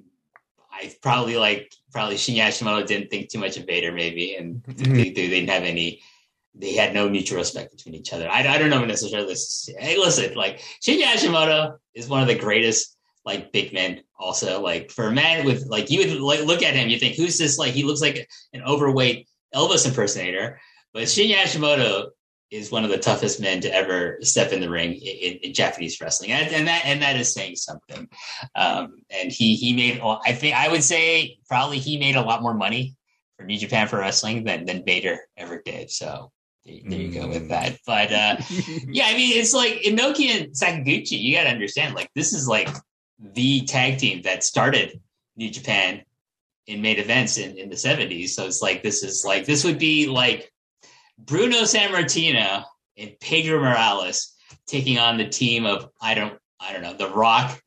I 0.72 0.92
probably 1.00 1.37
like 1.37 1.72
probably 1.92 2.16
Shinya 2.16 2.48
Hashimoto 2.48 2.85
didn't 2.85 3.11
think 3.11 3.30
too 3.30 3.38
much 3.38 3.56
of 3.56 3.64
Vader, 3.64 3.92
maybe, 3.92 4.35
and 4.35 4.62
mm-hmm. 4.64 4.92
they, 4.92 5.04
they, 5.04 5.28
didn't 5.28 5.50
have 5.50 5.62
any. 5.62 6.02
They 6.56 6.74
had 6.74 6.94
no 6.94 7.09
mutual 7.09 7.38
respect 7.38 7.76
between 7.76 7.94
each 7.94 8.12
other. 8.12 8.28
I, 8.28 8.40
I 8.40 8.59
don't 8.59 8.70
know 8.70 8.85
necessarily. 8.85 9.37
Hey, 9.78 9.96
listen, 9.96 10.35
like 10.35 10.61
Shinya 10.82 11.04
Hashimoto 11.04 11.76
is 11.94 12.09
one 12.09 12.22
of 12.22 12.28
the 12.28 12.35
greatest 12.35 12.95
like 13.27 13.53
big 13.53 13.75
men 13.75 14.01
also 14.19 14.62
like 14.62 14.91
for 14.91 15.09
a 15.09 15.12
man 15.12 15.45
with 15.45 15.67
like 15.67 15.91
you 15.91 15.99
would 15.99 16.21
like 16.21 16.45
look 16.45 16.62
at 16.62 16.75
him 16.75 16.89
you 16.89 16.99
think 16.99 17.17
who's 17.17 17.37
this 17.37 17.59
like 17.59 17.73
he 17.73 17.83
looks 17.83 18.01
like 18.01 18.27
an 18.55 18.62
overweight 18.62 19.29
elvis 19.55 19.87
impersonator 19.87 20.59
but 20.95 21.03
shinya 21.03 21.35
hashimoto 21.35 22.07
is 22.53 22.71
one 22.71 22.85
of 22.85 22.91
the 22.91 22.99
toughest 22.99 23.41
men 23.41 23.61
to 23.61 23.75
ever 23.75 24.19
step 24.23 24.53
in 24.53 24.61
the 24.61 24.71
ring 24.71 24.95
in, 24.95 25.39
in 25.43 25.53
japanese 25.53 26.01
wrestling 26.01 26.31
and, 26.31 26.55
and, 26.55 26.69
that 26.69 26.83
and 26.85 27.03
that 27.03 27.17
is 27.17 27.35
saying 27.35 27.57
something 27.57 28.09
um, 28.55 28.95
and 29.11 29.33
he 29.33 29.57
he 29.57 29.75
made 29.75 30.01
i 30.25 30.33
think 30.33 30.55
i 30.55 30.69
would 30.69 30.85
say 30.85 31.37
probably 31.49 31.79
he 31.79 31.99
made 31.99 32.17
a 32.17 32.23
lot 32.23 32.43
more 32.43 32.55
money 32.55 32.95
for 33.37 33.45
new 33.45 33.59
japan 33.59 33.89
for 33.89 33.99
wrestling 33.99 34.45
than 34.45 34.65
than 34.65 34.85
vader 34.87 35.19
ever 35.37 35.61
did 35.65 35.91
so 35.91 36.31
there 36.65 36.99
you 36.99 37.12
go 37.12 37.29
with 37.29 37.45
mm. 37.45 37.49
that. 37.51 37.79
But 37.87 38.12
uh, 38.12 38.37
yeah, 38.89 39.05
I 39.07 39.15
mean, 39.15 39.39
it's 39.39 39.55
like 39.55 39.83
Inoki 39.83 40.31
and 40.31 40.53
Sakaguchi. 40.53 41.12
You 41.12 41.37
got 41.37 41.45
to 41.45 41.51
understand, 41.51 41.95
like 41.95 42.11
this 42.17 42.33
is 42.33 42.49
like 42.49 42.69
the 43.18 43.62
tag 43.62 43.98
team 43.98 44.22
that 44.22 44.44
started 44.44 45.00
New 45.37 45.50
Japan 45.50 46.02
in 46.66 46.83
main 46.83 46.98
events 46.98 47.38
in, 47.38 47.57
in 47.57 47.68
the 47.68 47.76
70s. 47.76 48.31
So 48.31 48.46
it's 48.46 48.62
like 48.62 48.83
this 48.83 49.02
is 49.02 49.24
like 49.26 49.46
this 49.46 49.64
would 49.64 49.79
be 49.79 50.07
like 50.07 50.52
Bruno 51.18 51.62
Sammartino 51.62 52.64
and 52.96 53.18
Pedro 53.20 53.61
Morales 53.61 54.35
taking 54.66 54.98
on 54.98 55.16
the 55.16 55.29
team 55.29 55.66
of 55.66 55.88
I 56.00 56.14
don't 56.14 56.38
I 56.61 56.72
don't 56.72 56.83
know, 56.83 56.94
The 56.94 57.11
Rock 57.11 57.61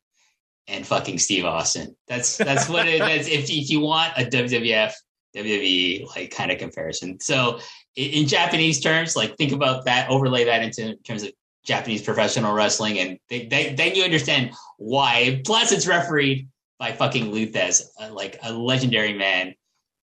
and 0.66 0.86
fucking 0.86 1.18
Steve 1.18 1.44
Austin. 1.44 1.96
That's 2.06 2.36
that's 2.36 2.68
what 2.68 2.86
it 2.86 3.00
is. 3.00 3.28
If 3.28 3.50
if 3.50 3.70
you 3.70 3.80
want 3.80 4.12
a 4.16 4.24
WWF 4.24 4.92
WWE 5.34 6.06
like 6.14 6.30
kind 6.30 6.50
of 6.50 6.58
comparison. 6.58 7.20
So 7.20 7.60
in, 7.96 8.10
in 8.10 8.26
Japanese 8.26 8.80
terms, 8.80 9.16
like 9.16 9.36
think 9.36 9.52
about 9.52 9.84
that, 9.84 10.10
overlay 10.10 10.44
that 10.44 10.62
into 10.62 10.96
terms 10.96 11.22
of 11.22 11.32
Japanese 11.64 12.02
professional 12.02 12.54
wrestling, 12.54 12.98
and 12.98 13.18
they, 13.28 13.46
they, 13.46 13.74
then 13.74 13.94
you 13.94 14.02
understand 14.02 14.52
why. 14.80 15.42
Plus, 15.44 15.72
it's 15.72 15.86
refereed 15.86 16.48
by 16.78 16.92
fucking 16.92 17.30
uh, 17.30 18.12
like 18.12 18.38
a 18.42 18.52
legendary 18.52 19.12
man 19.12 19.54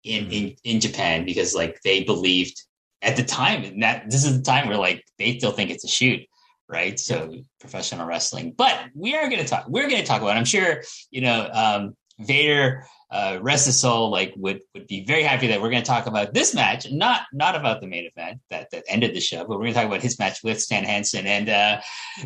in, 0.04 0.24
mm-hmm. 0.24 0.32
in 0.32 0.56
in 0.62 0.80
Japan, 0.80 1.24
because 1.24 1.52
like 1.54 1.80
they 1.82 2.04
believed 2.04 2.62
at 3.02 3.16
the 3.16 3.24
time, 3.24 3.64
and 3.64 3.82
that 3.82 4.08
this 4.08 4.24
is 4.24 4.38
the 4.38 4.44
time 4.44 4.68
where 4.68 4.78
like 4.78 5.04
they 5.18 5.36
still 5.36 5.50
think 5.50 5.70
it's 5.70 5.84
a 5.84 5.88
shoot, 5.88 6.20
right? 6.68 6.98
So 6.98 7.34
professional 7.58 8.06
wrestling, 8.06 8.54
but 8.56 8.78
we 8.94 9.16
are 9.16 9.28
going 9.28 9.42
to 9.42 9.48
talk. 9.48 9.66
We're 9.68 9.88
going 9.88 10.00
to 10.00 10.06
talk 10.06 10.22
about. 10.22 10.36
It. 10.36 10.38
I'm 10.38 10.44
sure 10.44 10.82
you 11.10 11.22
know 11.22 11.50
um, 11.52 11.96
Vader 12.20 12.84
uh, 13.10 13.38
rest 13.40 13.66
his 13.66 13.80
soul, 13.80 14.10
like 14.10 14.34
would 14.36 14.60
would 14.74 14.86
be 14.86 15.04
very 15.04 15.22
happy 15.22 15.46
that 15.46 15.60
we're 15.60 15.70
going 15.70 15.82
to 15.82 15.86
talk 15.86 16.06
about 16.06 16.34
this 16.34 16.54
match, 16.54 16.90
not 16.90 17.22
not 17.32 17.56
about 17.56 17.80
the 17.80 17.86
main 17.86 18.06
event 18.06 18.40
that 18.50 18.70
that 18.70 18.84
ended 18.88 19.14
the 19.14 19.20
show, 19.20 19.38
but 19.38 19.50
we're 19.50 19.64
going 19.64 19.72
to 19.72 19.80
talk 19.80 19.86
about 19.86 20.02
his 20.02 20.18
match 20.18 20.42
with 20.42 20.60
Stan 20.60 20.84
Hansen. 20.84 21.26
And 21.26 21.48
uh, 21.48 21.80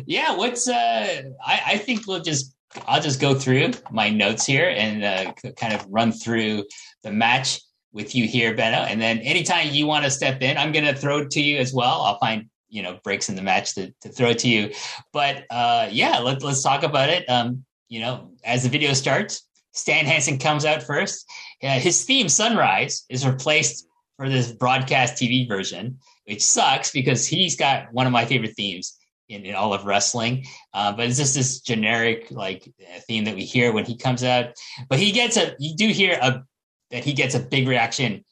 yeah, 0.05 0.35
what's 0.35 0.67
uh, 0.67 1.21
I, 1.45 1.61
I 1.65 1.77
think 1.77 2.07
we'll 2.07 2.21
just 2.21 2.53
I'll 2.87 3.01
just 3.01 3.21
go 3.21 3.33
through 3.33 3.71
my 3.91 4.09
notes 4.09 4.45
here 4.45 4.73
and 4.75 5.03
uh, 5.03 5.33
kind 5.55 5.73
of 5.73 5.85
run 5.89 6.11
through 6.11 6.65
the 7.03 7.11
match 7.11 7.61
with 7.93 8.15
you 8.15 8.27
here, 8.27 8.55
Benno. 8.55 8.79
And 8.79 8.99
then 8.99 9.19
anytime 9.19 9.69
you 9.71 9.85
want 9.85 10.03
to 10.05 10.11
step 10.11 10.41
in, 10.41 10.57
I'm 10.57 10.71
going 10.71 10.85
to 10.85 10.95
throw 10.95 11.19
it 11.19 11.31
to 11.31 11.41
you 11.41 11.59
as 11.59 11.73
well. 11.73 12.01
I'll 12.01 12.19
find 12.19 12.49
you 12.69 12.81
know 12.81 12.99
breaks 13.03 13.29
in 13.29 13.35
the 13.35 13.41
match 13.41 13.75
to, 13.75 13.93
to 14.01 14.09
throw 14.09 14.29
it 14.29 14.39
to 14.39 14.49
you. 14.49 14.71
But 15.13 15.45
uh, 15.49 15.87
yeah, 15.91 16.19
let, 16.19 16.43
let's 16.43 16.63
talk 16.63 16.83
about 16.83 17.09
it. 17.09 17.29
Um, 17.29 17.63
you 17.87 18.01
know, 18.01 18.31
as 18.43 18.63
the 18.63 18.69
video 18.69 18.93
starts, 18.93 19.47
Stan 19.73 20.05
Hansen 20.05 20.37
comes 20.37 20.65
out 20.65 20.83
first. 20.83 21.25
Uh, 21.61 21.79
his 21.79 22.03
theme, 22.03 22.29
Sunrise, 22.29 23.05
is 23.09 23.25
replaced 23.25 23.87
for 24.17 24.29
this 24.29 24.51
broadcast 24.51 25.15
TV 25.15 25.47
version, 25.47 25.99
which 26.25 26.43
sucks 26.43 26.91
because 26.91 27.27
he's 27.27 27.55
got 27.55 27.91
one 27.91 28.05
of 28.05 28.13
my 28.13 28.25
favorite 28.25 28.55
themes 28.55 28.97
in, 29.29 29.45
in 29.45 29.55
all 29.55 29.73
of 29.73 29.85
wrestling. 29.85 30.45
Uh, 30.73 30.91
but 30.93 31.07
it's 31.07 31.17
just 31.17 31.35
this 31.35 31.59
generic 31.59 32.29
like 32.31 32.71
uh, 32.81 32.99
theme 33.07 33.25
that 33.25 33.35
we 33.35 33.43
hear 33.43 33.73
when 33.73 33.85
he 33.85 33.97
comes 33.97 34.23
out. 34.23 34.53
But 34.89 34.99
he 34.99 35.11
gets 35.11 35.37
a, 35.37 35.55
you 35.59 35.75
do 35.75 35.87
hear 35.87 36.17
a 36.21 36.43
that 36.91 37.03
he 37.03 37.13
gets 37.13 37.33
a 37.33 37.39
big 37.39 37.67
reaction 37.67 38.23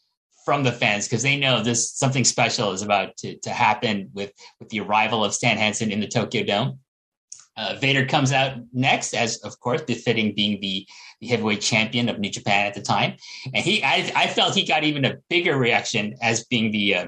from 0.46 0.64
the 0.64 0.72
fans 0.72 1.08
because 1.08 1.24
they 1.24 1.38
know 1.38 1.64
this 1.64 1.92
something 1.92 2.24
special 2.24 2.72
is 2.72 2.82
about 2.82 3.18
to, 3.18 3.38
to 3.40 3.50
happen 3.50 4.10
with 4.14 4.32
with 4.60 4.70
the 4.70 4.80
arrival 4.80 5.24
of 5.24 5.34
Stan 5.34 5.58
Hansen 5.58 5.92
in 5.92 6.00
the 6.00 6.08
Tokyo 6.08 6.44
Dome. 6.44 6.80
Uh, 7.58 7.76
Vader 7.80 8.06
comes 8.06 8.32
out 8.32 8.58
next, 8.72 9.14
as 9.14 9.38
of 9.40 9.60
course 9.60 9.82
befitting 9.82 10.34
being 10.34 10.60
the, 10.62 10.88
the 10.88 10.88
heavyweight 11.28 11.62
champion 11.62 12.10
of 12.10 12.20
New 12.20 12.30
Japan 12.30 12.66
at 12.66 12.74
the 12.74 12.82
time, 12.82 13.16
and 13.54 13.64
he 13.64 13.84
I, 13.84 14.12
I 14.16 14.28
felt 14.28 14.56
he 14.56 14.66
got 14.66 14.84
even 14.84 15.06
a 15.06 15.18
bigger 15.30 15.58
reaction 15.58 16.16
as 16.22 16.46
being 16.46 16.72
the 16.72 16.96
uh, 16.96 17.06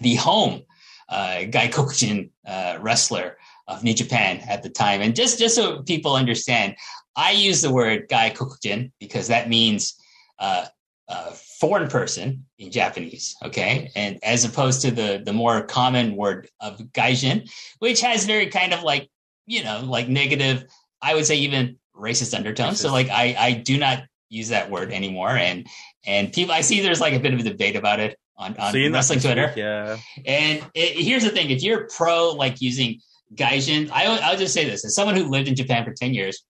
the 0.00 0.14
home 0.16 0.62
uh, 1.08 1.40
Gaikokujin 1.42 2.30
uh, 2.46 2.78
wrestler 2.80 3.36
of 3.66 3.82
New 3.82 3.94
Japan 3.94 4.42
at 4.48 4.62
the 4.62 4.68
time. 4.68 5.00
And 5.00 5.16
just 5.16 5.38
just 5.38 5.54
so 5.54 5.82
people 5.82 6.14
understand, 6.14 6.76
I 7.16 7.32
use 7.32 7.62
the 7.62 7.72
word 7.72 8.08
Gaikokujin 8.08 8.92
because 9.00 9.28
that 9.28 9.48
means 9.48 9.94
uh, 10.38 10.66
uh, 11.08 11.30
foreign 11.60 11.88
person 11.88 12.44
in 12.58 12.70
Japanese, 12.70 13.36
okay, 13.44 13.90
and 13.94 14.18
as 14.22 14.44
opposed 14.44 14.80
to 14.82 14.90
the 14.90 15.22
the 15.24 15.32
more 15.32 15.62
common 15.62 16.16
word 16.16 16.48
of 16.60 16.78
gaijin, 16.92 17.50
which 17.78 18.00
has 18.00 18.24
very 18.24 18.46
kind 18.46 18.72
of 18.72 18.82
like 18.82 19.10
you 19.46 19.62
know, 19.62 19.82
like 19.84 20.08
negative, 20.08 20.64
I 21.02 21.14
would 21.14 21.26
say 21.26 21.36
even 21.36 21.76
racist 21.96 22.34
undertones. 22.34 22.78
Racist. 22.78 22.82
So 22.82 22.92
like 22.92 23.08
I 23.08 23.36
I 23.38 23.52
do 23.52 23.78
not 23.78 24.04
use 24.28 24.48
that 24.48 24.70
word 24.70 24.92
anymore. 24.92 25.30
And 25.30 25.66
and 26.06 26.32
people 26.32 26.54
I 26.54 26.60
see 26.60 26.80
there's 26.80 27.00
like 27.00 27.14
a 27.14 27.20
bit 27.20 27.34
of 27.34 27.40
a 27.40 27.42
debate 27.42 27.76
about 27.76 28.00
it 28.00 28.18
on, 28.36 28.56
on 28.56 28.92
wrestling 28.92 29.20
Twitter. 29.20 29.46
Week, 29.48 29.56
yeah. 29.56 29.98
And 30.26 30.64
it, 30.74 31.02
here's 31.02 31.24
the 31.24 31.30
thing: 31.30 31.50
if 31.50 31.62
you're 31.62 31.88
pro 31.88 32.32
like 32.32 32.60
using 32.60 33.00
gaijin, 33.34 33.90
I 33.92 34.06
I'll 34.06 34.36
just 34.36 34.54
say 34.54 34.64
this: 34.64 34.84
as 34.84 34.94
someone 34.94 35.16
who 35.16 35.28
lived 35.28 35.48
in 35.48 35.54
Japan 35.54 35.84
for 35.84 35.92
ten 35.92 36.14
years, 36.14 36.44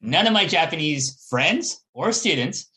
none 0.00 0.26
of 0.26 0.32
my 0.32 0.46
Japanese 0.46 1.26
friends 1.28 1.84
or 1.92 2.12
students 2.12 2.70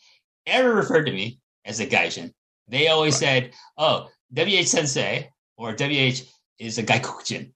ever 0.46 0.74
referred 0.74 1.06
to 1.06 1.12
me 1.12 1.40
as 1.66 1.80
a 1.80 1.86
gaijin. 1.86 2.34
They 2.68 2.88
always 2.88 3.14
right. 3.16 3.20
said, 3.20 3.52
"Oh, 3.78 4.10
WH 4.36 4.68
Sensei 4.68 5.30
or 5.58 5.74
WH 5.74 6.22
is 6.60 6.78
a 6.78 6.84
gaikokujin." 6.84 7.54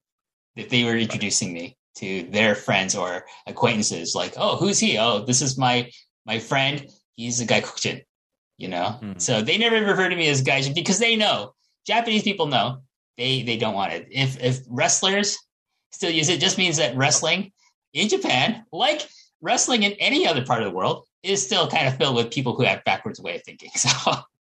if 0.56 0.70
they 0.70 0.84
were 0.84 0.96
introducing 0.96 1.54
me 1.54 1.78
to 1.96 2.24
their 2.24 2.56
friends 2.56 2.96
or 2.96 3.26
acquaintances, 3.48 4.16
like, 4.16 4.34
oh, 4.38 4.58
who's 4.58 4.80
he? 4.80 4.98
Oh, 4.98 5.24
this 5.26 5.42
is 5.42 5.58
my 5.58 5.90
my 6.26 6.40
friend. 6.40 6.88
He's 7.16 7.40
a 7.40 7.46
gaikokujin, 7.46 8.04
you 8.58 8.68
know. 8.68 9.00
Mm. 9.02 9.22
So 9.22 9.42
they 9.42 9.58
never 9.58 9.82
refer 9.82 10.10
to 10.10 10.16
me 10.16 10.28
as 10.28 10.44
Gaijin 10.44 10.76
because 10.76 11.00
they 11.00 11.16
know 11.16 11.54
Japanese 11.86 12.24
people 12.24 12.48
know 12.48 12.82
they 13.18 13.44
they 13.44 13.58
don't 13.58 13.76
want 13.76 13.94
it. 13.94 14.08
If 14.12 14.42
if 14.42 14.60
wrestlers 14.70 15.38
still 15.92 16.12
use 16.12 16.30
it, 16.30 16.40
just 16.40 16.58
means 16.58 16.78
that 16.78 16.96
wrestling 16.96 17.52
in 17.94 18.10
Japan, 18.10 18.66
like 18.72 19.08
wrestling 19.42 19.84
in 19.84 19.94
any 19.94 20.28
other 20.28 20.46
part 20.46 20.62
of 20.62 20.70
the 20.70 20.76
world, 20.76 21.06
is 21.24 21.44
still 21.44 21.68
kind 21.68 21.88
of 21.88 21.98
filled 21.98 22.16
with 22.16 22.32
people 22.32 22.56
who 22.56 22.64
have 22.64 22.84
backwards 22.84 23.22
way 23.22 23.36
of 23.36 23.44
thinking. 23.44 23.72
So 23.78 23.90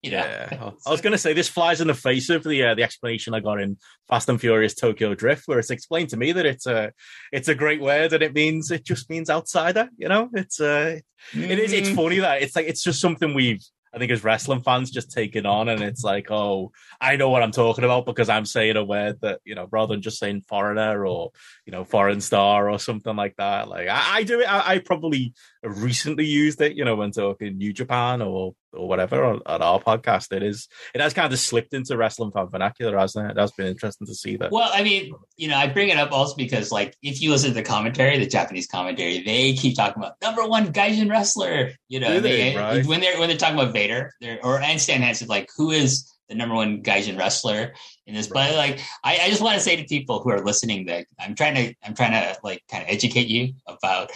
you 0.02 0.10
know. 0.10 0.18
Yeah, 0.18 0.70
I 0.86 0.90
was 0.90 1.00
going 1.00 1.12
to 1.12 1.18
say 1.18 1.32
this 1.32 1.48
flies 1.48 1.80
in 1.80 1.88
the 1.88 1.94
face 1.94 2.30
of 2.30 2.44
the 2.44 2.62
uh, 2.62 2.74
the 2.74 2.82
explanation 2.82 3.34
I 3.34 3.40
got 3.40 3.60
in 3.60 3.76
Fast 4.08 4.28
and 4.28 4.40
Furious 4.40 4.74
Tokyo 4.74 5.14
Drift, 5.14 5.44
where 5.46 5.58
it's 5.58 5.70
explained 5.70 6.10
to 6.10 6.16
me 6.16 6.32
that 6.32 6.46
it's 6.46 6.66
a 6.66 6.92
it's 7.32 7.48
a 7.48 7.54
great 7.54 7.80
word 7.80 8.12
and 8.12 8.22
it 8.22 8.34
means 8.34 8.70
it 8.70 8.84
just 8.84 9.10
means 9.10 9.30
outsider. 9.30 9.88
You 9.96 10.08
know, 10.08 10.30
it's 10.32 10.60
uh, 10.60 10.98
mm. 11.32 11.50
it 11.50 11.58
is 11.58 11.72
it's 11.72 11.88
mm. 11.88 11.96
funny 11.96 12.18
that 12.20 12.42
it's 12.42 12.56
like 12.56 12.66
it's 12.66 12.82
just 12.82 13.00
something 13.00 13.34
we've 13.34 13.62
I 13.96 13.98
think 13.98 14.12
as 14.12 14.22
wrestling 14.22 14.60
fans 14.60 14.90
just 14.90 15.10
take 15.10 15.36
it 15.36 15.46
on 15.46 15.70
and 15.70 15.82
it's 15.82 16.04
like, 16.04 16.30
oh, 16.30 16.70
I 17.00 17.16
know 17.16 17.30
what 17.30 17.42
I'm 17.42 17.50
talking 17.50 17.82
about 17.82 18.04
because 18.04 18.28
I'm 18.28 18.44
saying 18.44 18.76
a 18.76 18.84
word 18.84 19.18
that, 19.22 19.40
you 19.42 19.54
know, 19.54 19.68
rather 19.70 19.94
than 19.94 20.02
just 20.02 20.18
saying 20.18 20.42
foreigner 20.42 21.06
or, 21.06 21.30
you 21.64 21.72
know, 21.72 21.82
foreign 21.82 22.20
star 22.20 22.68
or 22.68 22.78
something 22.78 23.16
like 23.16 23.36
that. 23.36 23.68
Like 23.68 23.88
I, 23.88 24.16
I 24.16 24.22
do 24.24 24.40
it. 24.40 24.52
I, 24.52 24.74
I, 24.74 24.78
probably 24.80 25.32
recently 25.62 26.26
used 26.26 26.60
it, 26.60 26.76
you 26.76 26.84
know, 26.84 26.96
when 26.96 27.10
talking 27.10 27.56
New 27.56 27.72
Japan 27.72 28.20
or 28.20 28.54
or 28.72 28.88
whatever 28.88 29.24
on, 29.24 29.40
on, 29.46 29.62
our 29.62 29.80
podcast. 29.80 30.32
It 30.32 30.42
is 30.42 30.68
it 30.94 31.00
has 31.00 31.14
kind 31.14 31.32
of 31.32 31.38
slipped 31.38 31.74
into 31.74 31.96
wrestling 31.96 32.30
fan 32.32 32.48
vernacular, 32.48 32.96
hasn't 32.98 33.30
it? 33.30 33.36
It 33.36 33.40
has 33.40 33.52
been 33.52 33.66
interesting 33.66 34.06
to 34.06 34.14
see 34.14 34.36
that. 34.36 34.52
Well, 34.52 34.70
I 34.72 34.82
mean, 34.82 35.12
you 35.36 35.48
know, 35.48 35.56
I 35.56 35.66
bring 35.68 35.88
it 35.88 35.98
up 35.98 36.12
also 36.12 36.36
because 36.36 36.70
like 36.72 36.96
if 37.02 37.20
you 37.20 37.30
listen 37.30 37.50
to 37.50 37.54
the 37.54 37.62
commentary, 37.62 38.18
the 38.18 38.26
Japanese 38.26 38.66
commentary, 38.66 39.22
they 39.22 39.54
keep 39.54 39.76
talking 39.76 40.02
about 40.02 40.14
number 40.22 40.46
one 40.46 40.72
Gaijin 40.72 41.10
wrestler. 41.10 41.72
You 41.88 42.00
know, 42.00 42.20
they, 42.20 42.52
they, 42.52 42.56
right? 42.56 42.86
when 42.86 43.00
they're 43.00 43.18
when 43.18 43.28
they're 43.28 43.38
talking 43.38 43.58
about 43.58 43.72
Vader, 43.72 44.12
or 44.42 44.60
and 44.60 44.80
Stan 44.80 45.02
Hansen, 45.02 45.28
like 45.28 45.48
who 45.56 45.70
is 45.70 46.12
the 46.28 46.34
number 46.34 46.54
one 46.54 46.82
Gaijin 46.82 47.18
wrestler 47.18 47.74
in 48.06 48.14
this. 48.14 48.30
Right. 48.30 48.50
But 48.50 48.56
like, 48.56 48.80
I, 49.04 49.18
I 49.24 49.28
just 49.28 49.42
want 49.42 49.54
to 49.54 49.60
say 49.60 49.76
to 49.76 49.84
people 49.84 50.20
who 50.20 50.30
are 50.30 50.44
listening 50.44 50.86
that 50.86 51.06
I'm 51.18 51.34
trying 51.34 51.54
to, 51.54 51.74
I'm 51.84 51.94
trying 51.94 52.12
to 52.12 52.38
like 52.42 52.64
kind 52.70 52.82
of 52.82 52.90
educate 52.90 53.28
you 53.28 53.54
about 53.66 54.10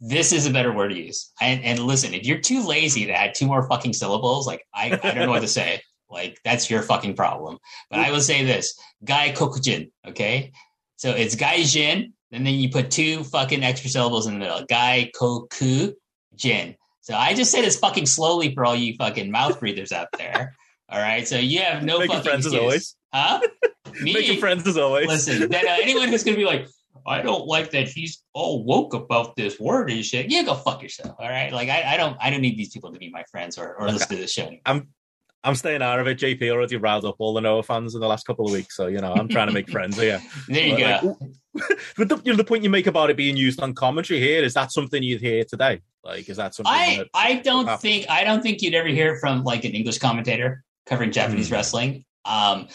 this 0.00 0.32
is 0.32 0.46
a 0.46 0.50
better 0.50 0.72
word 0.72 0.88
to 0.88 0.98
use. 0.98 1.30
And, 1.40 1.62
and 1.62 1.78
listen, 1.78 2.14
if 2.14 2.24
you're 2.24 2.38
too 2.38 2.66
lazy 2.66 3.06
to 3.06 3.12
add 3.12 3.34
two 3.34 3.46
more 3.46 3.68
fucking 3.68 3.92
syllables, 3.92 4.46
like 4.46 4.64
I, 4.74 4.86
I 4.86 4.96
don't 4.96 5.16
know 5.16 5.30
what 5.30 5.42
to 5.42 5.48
say. 5.48 5.82
Like 6.08 6.38
that's 6.44 6.68
your 6.68 6.82
fucking 6.82 7.14
problem. 7.14 7.58
But 7.88 8.00
I 8.00 8.10
will 8.10 8.20
say 8.20 8.44
this: 8.44 8.78
Gai 9.04 9.30
Kokujin. 9.30 9.92
Okay, 10.08 10.52
so 10.96 11.10
it's 11.10 11.36
Gai 11.36 11.62
Jin, 11.62 12.14
and 12.32 12.44
then 12.44 12.54
you 12.54 12.68
put 12.68 12.90
two 12.90 13.22
fucking 13.24 13.62
extra 13.62 13.90
syllables 13.90 14.26
in 14.26 14.34
the 14.34 14.40
middle. 14.40 14.64
Gai 14.68 15.12
Koku 15.14 15.92
Jin. 16.34 16.74
So 17.02 17.14
I 17.14 17.34
just 17.34 17.52
said 17.52 17.64
it's 17.64 17.76
fucking 17.76 18.06
slowly 18.06 18.54
for 18.54 18.64
all 18.64 18.74
you 18.74 18.94
fucking 18.96 19.30
mouth 19.30 19.60
breathers 19.60 19.92
out 19.92 20.08
there. 20.18 20.54
All 20.92 20.98
right, 20.98 21.26
so 21.26 21.36
you 21.36 21.60
have 21.60 21.84
no 21.84 22.00
Making 22.00 22.16
fucking 22.16 22.24
friends 22.24 22.46
excuse. 22.46 22.54
as 22.54 22.60
always. 22.60 22.96
Huh? 23.14 23.40
Me? 24.02 24.12
Making 24.12 24.40
friends 24.40 24.66
as 24.66 24.76
always. 24.76 25.06
Listen, 25.06 25.48
then 25.48 25.68
uh, 25.68 25.76
anyone 25.80 26.08
who's 26.08 26.24
gonna 26.24 26.36
be 26.36 26.44
like, 26.44 26.66
I 27.06 27.22
don't 27.22 27.46
like 27.46 27.70
that 27.70 27.88
he's 27.88 28.22
all 28.32 28.64
woke 28.64 28.94
about 28.94 29.36
this 29.36 29.58
word 29.58 29.90
and 29.90 30.04
shit. 30.04 30.30
Yeah, 30.30 30.42
go 30.42 30.54
fuck 30.54 30.82
yourself. 30.82 31.16
All 31.18 31.28
right. 31.28 31.52
Like 31.52 31.68
I, 31.68 31.94
I 31.94 31.96
don't 31.96 32.16
I 32.20 32.30
don't 32.30 32.40
need 32.40 32.56
these 32.56 32.70
people 32.70 32.92
to 32.92 32.98
be 32.98 33.10
my 33.10 33.24
friends 33.30 33.58
or, 33.58 33.74
or 33.74 33.88
listen 33.88 34.08
to 34.08 34.16
this 34.16 34.32
show. 34.32 34.50
I'm 34.66 34.88
I'm 35.42 35.54
staying 35.54 35.80
out 35.80 35.98
of 35.98 36.06
it. 36.06 36.18
JP 36.18 36.50
already 36.50 36.76
riled 36.76 37.04
up 37.06 37.16
all 37.18 37.32
the 37.32 37.40
Noah 37.40 37.62
fans 37.62 37.94
in 37.94 38.00
the 38.00 38.06
last 38.06 38.26
couple 38.26 38.46
of 38.46 38.52
weeks, 38.52 38.76
so 38.76 38.88
you 38.88 38.98
know 38.98 39.12
I'm 39.12 39.28
trying 39.28 39.46
to 39.46 39.54
make 39.54 39.70
friends 39.70 39.98
here. 39.98 40.20
there 40.48 40.66
you 40.66 40.76
but, 40.76 41.02
go. 41.02 41.18
Like, 41.52 41.78
but 41.96 42.08
the, 42.08 42.16
you 42.24 42.32
know, 42.32 42.36
the 42.36 42.44
point 42.44 42.62
you 42.62 42.70
make 42.70 42.86
about 42.86 43.10
it 43.10 43.16
being 43.16 43.36
used 43.36 43.60
on 43.60 43.74
commentary 43.74 44.20
here 44.20 44.44
is 44.44 44.54
that 44.54 44.70
something 44.70 45.02
you'd 45.02 45.20
hear 45.20 45.42
today? 45.42 45.80
Like, 46.04 46.28
is 46.28 46.36
that 46.36 46.54
something? 46.54 46.72
I 46.72 46.98
that, 46.98 47.08
I 47.12 47.34
don't 47.36 47.80
think 47.80 48.08
I 48.08 48.22
don't 48.22 48.40
think 48.40 48.62
you'd 48.62 48.74
ever 48.74 48.86
hear 48.86 49.16
from 49.16 49.42
like 49.42 49.64
an 49.64 49.72
English 49.72 49.98
commentator 49.98 50.62
covering 50.86 51.10
Japanese 51.10 51.48
mm. 51.48 51.52
wrestling. 51.52 52.04
Um, 52.24 52.68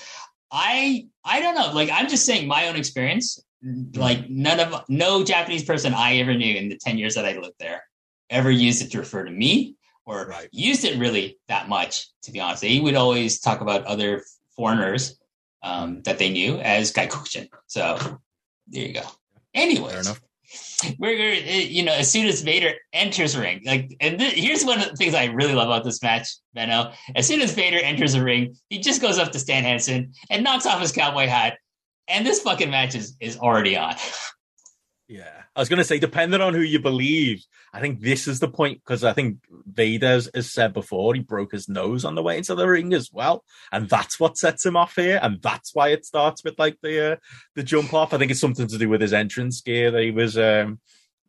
I 0.52 1.08
I 1.24 1.40
don't 1.40 1.56
know. 1.56 1.72
Like 1.74 1.90
I'm 1.92 2.10
just 2.10 2.26
saying 2.26 2.48
my 2.48 2.68
own 2.68 2.76
experience. 2.76 3.40
Like 3.63 4.30
none 4.30 4.60
of 4.60 4.84
no 4.89 5.24
Japanese 5.24 5.63
person 5.63 5.94
I 5.94 6.18
ever 6.18 6.34
knew 6.34 6.56
in 6.56 6.70
the 6.70 6.78
10 6.78 6.98
years 6.98 7.15
that 7.15 7.26
I 7.26 7.38
lived 7.38 7.56
there 7.60 7.84
ever 8.30 8.52
used 8.52 8.82
it 8.82 8.91
to 8.91 9.00
refer 9.00 9.24
to 9.24 9.32
me 9.32 9.76
or 10.06 10.26
right. 10.26 10.50
used 10.52 10.86
it 10.86 11.00
really 11.00 11.38
that 11.48 11.68
much, 11.70 12.08
to 12.24 12.32
be 12.32 12.39
honest. 12.39 12.62
They 12.62 12.80
would 12.80 12.96
always 12.96 13.39
talk 13.39 13.62
about 13.62 13.86
other 13.86 14.24
foreigners 14.56 15.20
um, 15.63 16.02
that 16.04 16.20
they 16.20 16.30
knew 16.30 16.58
as 16.58 16.94
Gaikokujin. 16.94 17.50
So 17.68 18.20
there 18.68 18.88
you 18.88 18.94
go. 18.94 19.02
Anyways, 19.54 20.20
we're 21.00 21.34
you 21.34 21.84
know 21.84 21.94
as 21.94 22.12
soon 22.12 22.28
as 22.28 22.41
Vader 22.41 22.74
enters 22.94 23.34
the 23.34 23.41
ring, 23.41 23.62
like 23.65 23.96
and 24.00 24.20
th- 24.20 24.34
here's 24.34 24.63
one 24.63 24.80
of 24.80 24.89
the 24.89 24.96
things 24.96 25.15
I 25.15 25.26
really 25.26 25.54
love 25.54 25.68
about 25.68 25.84
this 25.84 26.02
match, 26.04 26.28
Benno. 26.54 26.91
As 27.15 27.26
soon 27.26 27.41
as 27.41 27.54
Vader 27.54 27.80
enters 27.80 28.13
the 28.13 28.24
ring, 28.24 28.56
he 28.70 28.80
just 28.80 29.02
goes 29.02 29.18
up 29.18 29.32
to 29.32 29.39
Stan 29.39 29.63
Hansen 29.63 30.13
and 30.30 30.44
knocks 30.44 30.65
off 30.65 30.82
his 30.82 30.91
cowboy 30.91 31.28
hat 31.28 31.58
and 32.08 32.26
this 32.26 32.41
fucking 32.41 32.70
match 32.70 32.96
is 32.96 33.15
is 33.20 33.38
already 33.38 33.78
on. 33.78 33.96
Yeah, 35.08 35.44
I 35.56 35.60
was 35.60 35.70
going 35.70 35.78
to 35.78 35.84
say, 35.84 36.00
depending 36.00 36.41
on 36.41 36.56
who 36.56 36.62
you 36.62 36.80
believe, 36.80 37.44
I 37.72 37.80
think 37.80 38.02
this 38.02 38.28
is 38.28 38.39
the 38.39 38.48
point 38.48 38.82
because 38.84 39.04
I 39.04 39.13
think 39.13 39.38
Vader 39.72 40.20
has 40.34 40.52
said 40.52 40.74
before 40.74 41.13
he 41.13 41.20
broke 41.20 41.52
his 41.52 41.70
nose 41.70 42.04
on 42.04 42.15
the 42.15 42.24
way 42.24 42.39
into 42.39 42.56
the 42.56 42.68
ring 42.68 42.91
as 42.91 43.12
well, 43.13 43.44
and 43.72 43.88
that's 43.88 44.20
what 44.20 44.38
sets 44.38 44.65
him 44.65 44.76
off 44.76 44.96
here, 44.96 45.20
and 45.22 45.39
that's 45.44 45.76
why 45.76 45.89
it 45.89 46.06
starts 46.06 46.44
with 46.44 46.58
like 46.58 46.78
the 46.82 47.13
uh, 47.13 47.15
the 47.54 47.62
jump 47.62 47.94
off. 47.94 48.13
I 48.13 48.18
think 48.18 48.32
it's 48.32 48.39
something 48.39 48.68
to 48.68 48.78
do 48.80 48.89
with 48.89 49.02
his 49.02 49.13
entrance 49.13 49.62
gear 49.62 49.91
that 49.91 50.02
he 50.02 50.10
was, 50.10 50.39
um, 50.39 50.80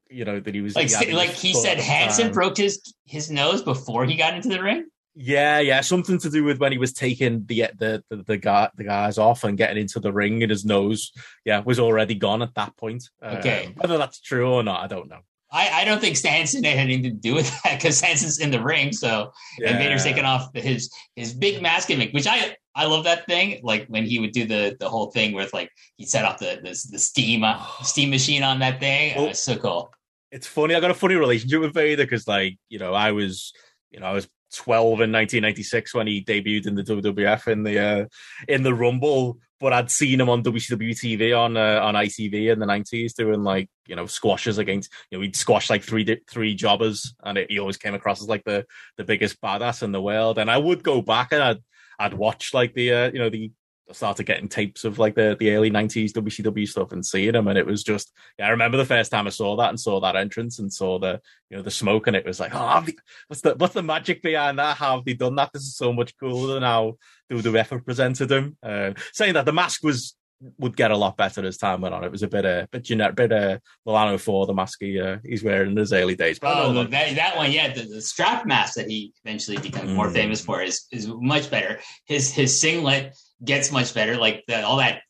you 0.08 0.24
know, 0.24 0.40
that 0.40 0.54
he 0.54 0.62
was 0.62 0.74
like 0.74 0.88
he 0.88 1.12
like 1.12 1.30
he 1.30 1.52
said 1.52 1.78
Hansen 1.78 2.32
broke 2.32 2.56
his 2.56 2.94
his 3.04 3.30
nose 3.30 3.60
before 3.60 4.06
he 4.06 4.16
got 4.16 4.34
into 4.34 4.48
the 4.48 4.62
ring. 4.62 4.86
Yeah, 5.18 5.60
yeah, 5.60 5.80
something 5.80 6.18
to 6.18 6.28
do 6.28 6.44
with 6.44 6.58
when 6.58 6.72
he 6.72 6.78
was 6.78 6.92
taking 6.92 7.46
the 7.46 7.70
the 7.78 8.04
the, 8.10 8.16
the 8.18 8.36
guy 8.36 8.68
the 8.76 8.84
guys 8.84 9.16
off 9.16 9.44
and 9.44 9.56
getting 9.56 9.78
into 9.78 9.98
the 9.98 10.12
ring, 10.12 10.42
and 10.42 10.50
his 10.50 10.66
nose, 10.66 11.10
yeah, 11.44 11.60
was 11.60 11.80
already 11.80 12.14
gone 12.14 12.42
at 12.42 12.54
that 12.54 12.76
point. 12.76 13.08
Okay, 13.22 13.66
um, 13.66 13.72
whether 13.76 13.96
that's 13.96 14.20
true 14.20 14.52
or 14.52 14.62
not, 14.62 14.84
I 14.84 14.86
don't 14.88 15.08
know. 15.08 15.20
I, 15.50 15.70
I 15.70 15.84
don't 15.84 16.00
think 16.00 16.16
Stanson 16.16 16.64
had 16.64 16.76
anything 16.76 17.02
to 17.04 17.10
do 17.10 17.34
with 17.34 17.50
that 17.62 17.78
because 17.78 17.96
Stanson's 17.96 18.40
in 18.40 18.50
the 18.50 18.62
ring, 18.62 18.92
so 18.92 19.32
yeah. 19.58 19.70
and 19.70 19.78
Vader's 19.78 20.04
taking 20.04 20.24
off 20.24 20.54
his 20.54 20.92
his 21.14 21.32
big 21.32 21.62
mask 21.62 21.88
gimmick, 21.88 22.12
which 22.12 22.26
I 22.26 22.56
I 22.74 22.84
love 22.84 23.04
that 23.04 23.26
thing. 23.26 23.60
Like 23.62 23.86
when 23.86 24.04
he 24.04 24.18
would 24.18 24.32
do 24.32 24.44
the 24.44 24.76
the 24.78 24.88
whole 24.88 25.10
thing 25.12 25.32
with 25.32 25.54
like 25.54 25.70
he 25.96 26.04
set 26.04 26.26
off 26.26 26.38
the 26.38 26.60
the, 26.62 26.88
the 26.90 26.98
steam 26.98 27.42
uh, 27.42 27.64
steam 27.82 28.10
machine 28.10 28.42
on 28.42 28.58
that 28.58 28.80
thing. 28.80 29.16
Well, 29.16 29.34
so 29.34 29.56
cool. 29.56 29.92
It's 30.30 30.46
funny. 30.46 30.74
I 30.74 30.80
got 30.80 30.90
a 30.90 30.94
funny 30.94 31.14
relationship 31.14 31.62
with 31.62 31.72
Vader 31.72 32.04
because 32.04 32.28
like 32.28 32.58
you 32.68 32.78
know 32.78 32.92
I 32.92 33.12
was 33.12 33.54
you 33.90 34.00
know 34.00 34.06
I 34.06 34.12
was 34.12 34.28
12 34.56 34.86
in 34.86 35.12
1996 35.12 35.94
when 35.94 36.06
he 36.06 36.24
debuted 36.24 36.66
in 36.66 36.74
the 36.74 36.82
WWF 36.82 37.46
in 37.48 37.62
the 37.62 37.78
uh, 37.78 38.04
in 38.48 38.62
the 38.62 38.74
Rumble, 38.74 39.38
but 39.60 39.72
I'd 39.72 39.90
seen 39.90 40.20
him 40.20 40.28
on 40.28 40.42
WCW 40.42 40.90
TV 40.90 41.38
on 41.38 41.56
uh, 41.56 41.80
on 41.82 41.94
ITV 41.94 42.52
in 42.52 42.58
the 42.58 42.66
90s 42.66 43.14
doing 43.14 43.42
like 43.42 43.68
you 43.86 43.96
know 43.96 44.06
squashes 44.06 44.58
against 44.58 44.92
you 45.10 45.18
know 45.18 45.22
he'd 45.22 45.36
squash 45.36 45.70
like 45.70 45.82
three 45.82 46.20
three 46.28 46.54
jobbers, 46.54 47.14
and 47.22 47.38
it, 47.38 47.50
he 47.50 47.58
always 47.58 47.76
came 47.76 47.94
across 47.94 48.20
as 48.20 48.28
like 48.28 48.44
the 48.44 48.66
the 48.96 49.04
biggest 49.04 49.40
badass 49.40 49.82
in 49.82 49.92
the 49.92 50.02
world. 50.02 50.38
And 50.38 50.50
I 50.50 50.58
would 50.58 50.82
go 50.82 51.02
back 51.02 51.32
and 51.32 51.42
I'd 51.42 51.62
I'd 51.98 52.14
watch 52.14 52.52
like 52.54 52.74
the 52.74 52.92
uh, 52.92 53.10
you 53.12 53.18
know 53.18 53.30
the 53.30 53.50
started 53.92 54.24
getting 54.24 54.48
tapes 54.48 54.84
of 54.84 54.98
like 54.98 55.14
the, 55.14 55.36
the 55.38 55.52
early 55.52 55.70
90s 55.70 56.12
WCW 56.12 56.66
stuff 56.66 56.92
and 56.92 57.04
seeing 57.04 57.32
them. 57.32 57.48
And 57.48 57.58
it 57.58 57.66
was 57.66 57.84
just, 57.84 58.12
yeah, 58.38 58.46
I 58.46 58.50
remember 58.50 58.76
the 58.76 58.84
first 58.84 59.10
time 59.10 59.26
I 59.26 59.30
saw 59.30 59.56
that 59.56 59.68
and 59.68 59.78
saw 59.78 60.00
that 60.00 60.16
entrance 60.16 60.58
and 60.58 60.72
saw 60.72 60.98
the, 60.98 61.20
you 61.50 61.56
know, 61.56 61.62
the 61.62 61.70
smoke. 61.70 62.06
And 62.06 62.16
it 62.16 62.26
was 62.26 62.40
like, 62.40 62.52
oh, 62.54 62.84
what's 63.28 63.42
the, 63.42 63.54
what's 63.56 63.74
the 63.74 63.82
magic 63.82 64.22
behind 64.22 64.58
that? 64.58 64.76
How 64.76 64.96
have 64.96 65.04
they 65.04 65.14
done 65.14 65.36
that? 65.36 65.52
This 65.52 65.62
is 65.62 65.76
so 65.76 65.92
much 65.92 66.16
cooler 66.18 66.54
than 66.54 66.62
how 66.62 66.96
WWF 67.30 67.68
have 67.70 67.84
presented 67.84 68.30
him. 68.30 68.56
Uh, 68.62 68.92
saying 69.12 69.34
that 69.34 69.44
the 69.44 69.52
mask 69.52 69.84
was, 69.84 70.16
would 70.58 70.76
get 70.76 70.90
a 70.90 70.96
lot 70.96 71.16
better 71.16 71.46
as 71.46 71.56
time 71.56 71.80
went 71.80 71.94
on. 71.94 72.04
It 72.04 72.12
was 72.12 72.22
a 72.22 72.28
bit, 72.28 72.44
uh, 72.44 72.66
bit 72.70 72.82
generic, 72.82 73.16
bit, 73.16 73.32
uh, 73.32 73.58
Milano 73.86 74.18
for 74.18 74.46
the 74.46 74.52
mask 74.52 74.78
he, 74.80 75.00
uh, 75.00 75.16
he's 75.24 75.42
wearing 75.42 75.70
in 75.70 75.76
his 75.76 75.94
early 75.94 76.14
days. 76.14 76.38
But 76.38 76.56
oh, 76.58 76.84
that, 76.84 77.16
that 77.16 77.36
one, 77.36 77.50
yeah, 77.50 77.72
the, 77.72 77.84
the, 77.84 78.02
strap 78.02 78.44
mask 78.44 78.74
that 78.74 78.90
he 78.90 79.14
eventually 79.24 79.56
became 79.56 79.86
mm. 79.86 79.94
more 79.94 80.10
famous 80.10 80.44
for 80.44 80.60
is, 80.60 80.86
is 80.92 81.08
much 81.08 81.50
better. 81.50 81.80
His, 82.04 82.34
his 82.34 82.60
singlet, 82.60 83.16
gets 83.44 83.70
much 83.72 83.94
better. 83.94 84.16
Like 84.16 84.44
the, 84.46 84.62
all 84.62 84.78
that 84.78 85.02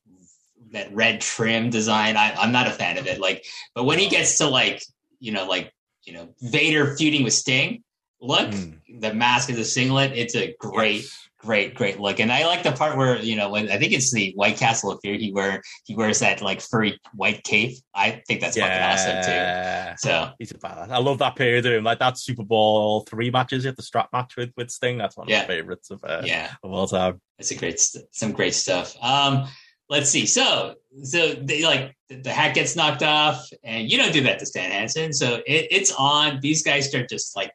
that 0.72 0.94
red 0.94 1.20
trim 1.20 1.70
design, 1.70 2.16
I, 2.16 2.34
I'm 2.34 2.52
not 2.52 2.66
a 2.66 2.70
fan 2.70 2.98
of 2.98 3.06
it. 3.06 3.20
Like, 3.20 3.44
but 3.74 3.84
when 3.84 3.98
he 3.98 4.08
gets 4.08 4.38
to 4.38 4.48
like 4.48 4.82
you 5.20 5.32
know 5.32 5.46
like 5.46 5.72
you 6.04 6.12
know 6.12 6.28
Vader 6.40 6.96
feuding 6.96 7.24
with 7.24 7.32
Sting, 7.32 7.82
look 8.20 8.48
mm. 8.50 8.78
the 9.00 9.14
mask 9.14 9.50
is 9.50 9.58
a 9.58 9.64
singlet. 9.64 10.12
It's 10.14 10.36
a 10.36 10.54
great. 10.58 11.02
Yes. 11.02 11.25
Great, 11.46 11.76
great 11.76 12.00
look, 12.00 12.18
and 12.18 12.32
I 12.32 12.44
like 12.44 12.64
the 12.64 12.72
part 12.72 12.96
where 12.96 13.18
you 13.18 13.36
know 13.36 13.50
when 13.50 13.70
I 13.70 13.78
think 13.78 13.92
it's 13.92 14.12
the 14.12 14.32
White 14.34 14.56
Castle 14.56 14.90
of 14.90 14.98
Fear. 15.00 15.14
He 15.14 15.32
wear 15.32 15.62
he 15.84 15.94
wears 15.94 16.18
that 16.18 16.42
like 16.42 16.60
furry 16.60 16.98
white 17.14 17.44
cape. 17.44 17.78
I 17.94 18.22
think 18.26 18.40
that's 18.40 18.56
yeah. 18.56 18.66
fucking 18.66 18.82
awesome 18.82 19.24
too. 19.24 19.36
Yeah. 19.36 19.94
So 19.96 20.30
he's 20.40 20.50
a 20.50 20.54
badass. 20.54 20.90
I 20.90 20.98
love 20.98 21.18
that 21.18 21.36
period 21.36 21.64
of 21.64 21.72
him, 21.72 21.84
like 21.84 22.00
that 22.00 22.14
SuperBrawl 22.14 23.08
three 23.08 23.30
matches. 23.30 23.62
You 23.62 23.68
have 23.68 23.76
the 23.76 23.82
strap 23.82 24.08
match 24.12 24.36
with 24.36 24.52
with 24.56 24.70
Sting. 24.70 24.98
That's 24.98 25.16
one 25.16 25.28
of 25.28 25.30
yeah. 25.30 25.42
my 25.42 25.46
favorites 25.46 25.90
of 25.90 26.02
uh, 26.02 26.22
yeah 26.24 26.52
of 26.64 26.72
all 26.72 26.88
time. 26.88 27.20
It's 27.38 27.50
a 27.50 27.54
great, 27.54 27.78
some 28.12 28.32
great 28.32 28.54
stuff. 28.54 28.96
Um, 29.02 29.46
let's 29.88 30.10
see. 30.10 30.26
So, 30.26 30.74
so 31.02 31.34
they 31.34 31.64
like 31.64 31.96
the 32.08 32.32
hat 32.32 32.54
gets 32.54 32.76
knocked 32.76 33.02
off, 33.02 33.48
and 33.62 33.90
you 33.90 33.98
don't 33.98 34.12
do 34.12 34.22
that 34.22 34.38
to 34.38 34.46
Stan 34.46 34.70
Hansen. 34.70 35.12
So 35.12 35.36
it, 35.46 35.68
it's 35.70 35.92
on. 35.92 36.40
These 36.40 36.62
guys 36.62 36.88
start 36.88 37.08
just 37.08 37.36
like, 37.36 37.52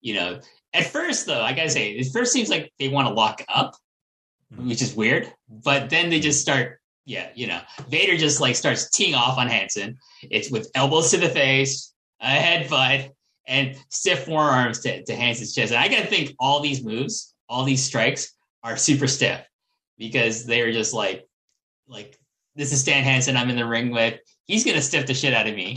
you 0.00 0.14
know, 0.14 0.40
at 0.74 0.86
first 0.86 1.26
though, 1.26 1.42
I 1.42 1.52
gotta 1.52 1.70
say, 1.70 1.90
it 1.90 2.12
first 2.12 2.32
seems 2.32 2.48
like 2.48 2.72
they 2.78 2.88
want 2.88 3.08
to 3.08 3.14
lock 3.14 3.42
up, 3.48 3.74
hmm. 4.54 4.68
which 4.68 4.82
is 4.82 4.94
weird. 4.94 5.32
But 5.48 5.90
then 5.90 6.10
they 6.10 6.20
just 6.20 6.40
start, 6.40 6.80
yeah, 7.04 7.30
you 7.34 7.46
know, 7.46 7.60
Vader 7.88 8.16
just 8.16 8.40
like 8.40 8.56
starts 8.56 8.90
teeing 8.90 9.14
off 9.14 9.38
on 9.38 9.48
Hansen. 9.48 9.98
It's 10.30 10.50
with 10.50 10.70
elbows 10.74 11.10
to 11.10 11.18
the 11.18 11.28
face, 11.28 11.92
a 12.20 12.26
headbutt, 12.26 13.10
and 13.46 13.76
stiff 13.88 14.24
forearms 14.24 14.80
to, 14.80 15.02
to 15.04 15.14
Hansen's 15.14 15.54
chest. 15.54 15.72
And 15.72 15.82
I 15.82 15.88
gotta 15.88 16.06
think 16.06 16.34
all 16.38 16.60
these 16.60 16.84
moves, 16.84 17.34
all 17.48 17.64
these 17.64 17.84
strikes 17.84 18.34
are 18.62 18.76
super 18.76 19.06
stiff 19.06 19.40
because 19.98 20.46
they're 20.46 20.72
just 20.72 20.94
like 20.94 21.26
like 21.88 22.18
this 22.54 22.72
is 22.72 22.80
Stan 22.80 23.04
Hansen 23.04 23.36
I'm 23.36 23.50
in 23.50 23.56
the 23.56 23.66
ring 23.66 23.90
with. 23.90 24.18
He's 24.46 24.64
gonna 24.64 24.82
stiff 24.82 25.06
the 25.06 25.14
shit 25.14 25.34
out 25.34 25.46
of 25.46 25.54
me. 25.54 25.76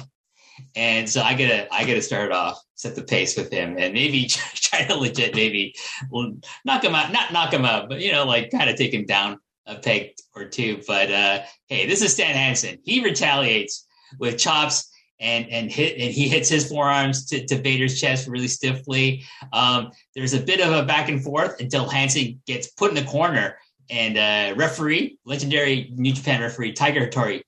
And 0.75 1.09
so 1.09 1.21
I 1.21 1.33
gotta 1.33 1.73
I 1.73 1.85
gotta 1.85 2.01
start 2.01 2.31
off, 2.31 2.61
set 2.75 2.95
the 2.95 3.03
pace 3.03 3.37
with 3.37 3.51
him, 3.51 3.77
and 3.77 3.93
maybe 3.93 4.27
try 4.55 4.85
to 4.85 4.95
legit 4.95 5.35
maybe 5.35 5.75
knock 6.11 6.83
him 6.83 6.95
out, 6.95 7.11
not 7.11 7.33
knock 7.33 7.53
him 7.53 7.65
out, 7.65 7.89
but 7.89 8.01
you 8.01 8.11
know, 8.11 8.25
like 8.25 8.51
kind 8.51 8.69
of 8.69 8.75
take 8.75 8.93
him 8.93 9.05
down 9.05 9.39
a 9.65 9.75
peg 9.75 10.11
or 10.35 10.45
two. 10.45 10.81
But 10.87 11.11
uh 11.11 11.41
hey, 11.67 11.87
this 11.87 12.01
is 12.01 12.13
Stan 12.13 12.35
Hansen. 12.35 12.79
He 12.83 13.03
retaliates 13.03 13.87
with 14.19 14.37
chops 14.37 14.91
and 15.19 15.49
and 15.49 15.71
hit 15.71 15.93
and 15.93 16.13
he 16.13 16.27
hits 16.27 16.49
his 16.49 16.67
forearms 16.69 17.25
to, 17.27 17.45
to 17.45 17.61
Vader's 17.61 17.99
chest 17.99 18.27
really 18.27 18.47
stiffly. 18.47 19.23
Um, 19.53 19.91
there's 20.15 20.33
a 20.33 20.41
bit 20.41 20.61
of 20.61 20.73
a 20.73 20.85
back 20.85 21.09
and 21.09 21.23
forth 21.23 21.59
until 21.59 21.87
Hansen 21.87 22.41
gets 22.45 22.67
put 22.67 22.89
in 22.89 22.95
the 22.95 23.09
corner 23.09 23.57
and 23.89 24.17
uh, 24.17 24.55
referee, 24.55 25.19
legendary 25.25 25.91
New 25.95 26.13
Japan 26.13 26.41
referee 26.41 26.73
Tiger 26.73 27.07
Hattori, 27.07 27.41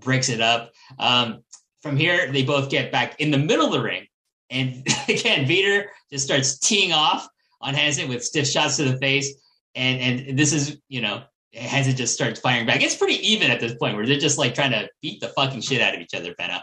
breaks 0.00 0.28
it 0.28 0.40
up. 0.40 0.72
Um, 0.98 1.42
from 1.82 1.96
here, 1.96 2.30
they 2.30 2.44
both 2.44 2.70
get 2.70 2.92
back 2.92 3.20
in 3.20 3.30
the 3.30 3.38
middle 3.38 3.66
of 3.66 3.72
the 3.72 3.82
ring, 3.82 4.06
and 4.50 4.86
again, 5.08 5.46
Vader 5.46 5.90
just 6.10 6.24
starts 6.24 6.58
teeing 6.58 6.92
off 6.92 7.28
on 7.60 7.74
Hansen 7.74 8.08
with 8.08 8.24
stiff 8.24 8.48
shots 8.48 8.76
to 8.76 8.84
the 8.84 8.98
face, 8.98 9.34
and 9.74 10.00
and 10.00 10.38
this 10.38 10.52
is 10.52 10.78
you 10.88 11.00
know 11.00 11.22
Hansen 11.54 11.96
just 11.96 12.14
starts 12.14 12.40
firing 12.40 12.66
back. 12.66 12.82
It's 12.82 12.96
pretty 12.96 13.14
even 13.26 13.50
at 13.50 13.60
this 13.60 13.74
point 13.74 13.96
where 13.96 14.06
they're 14.06 14.18
just 14.18 14.38
like 14.38 14.54
trying 14.54 14.72
to 14.72 14.88
beat 15.00 15.20
the 15.20 15.28
fucking 15.28 15.60
shit 15.60 15.82
out 15.82 15.94
of 15.94 16.00
each 16.00 16.14
other, 16.14 16.34
Benno. 16.36 16.58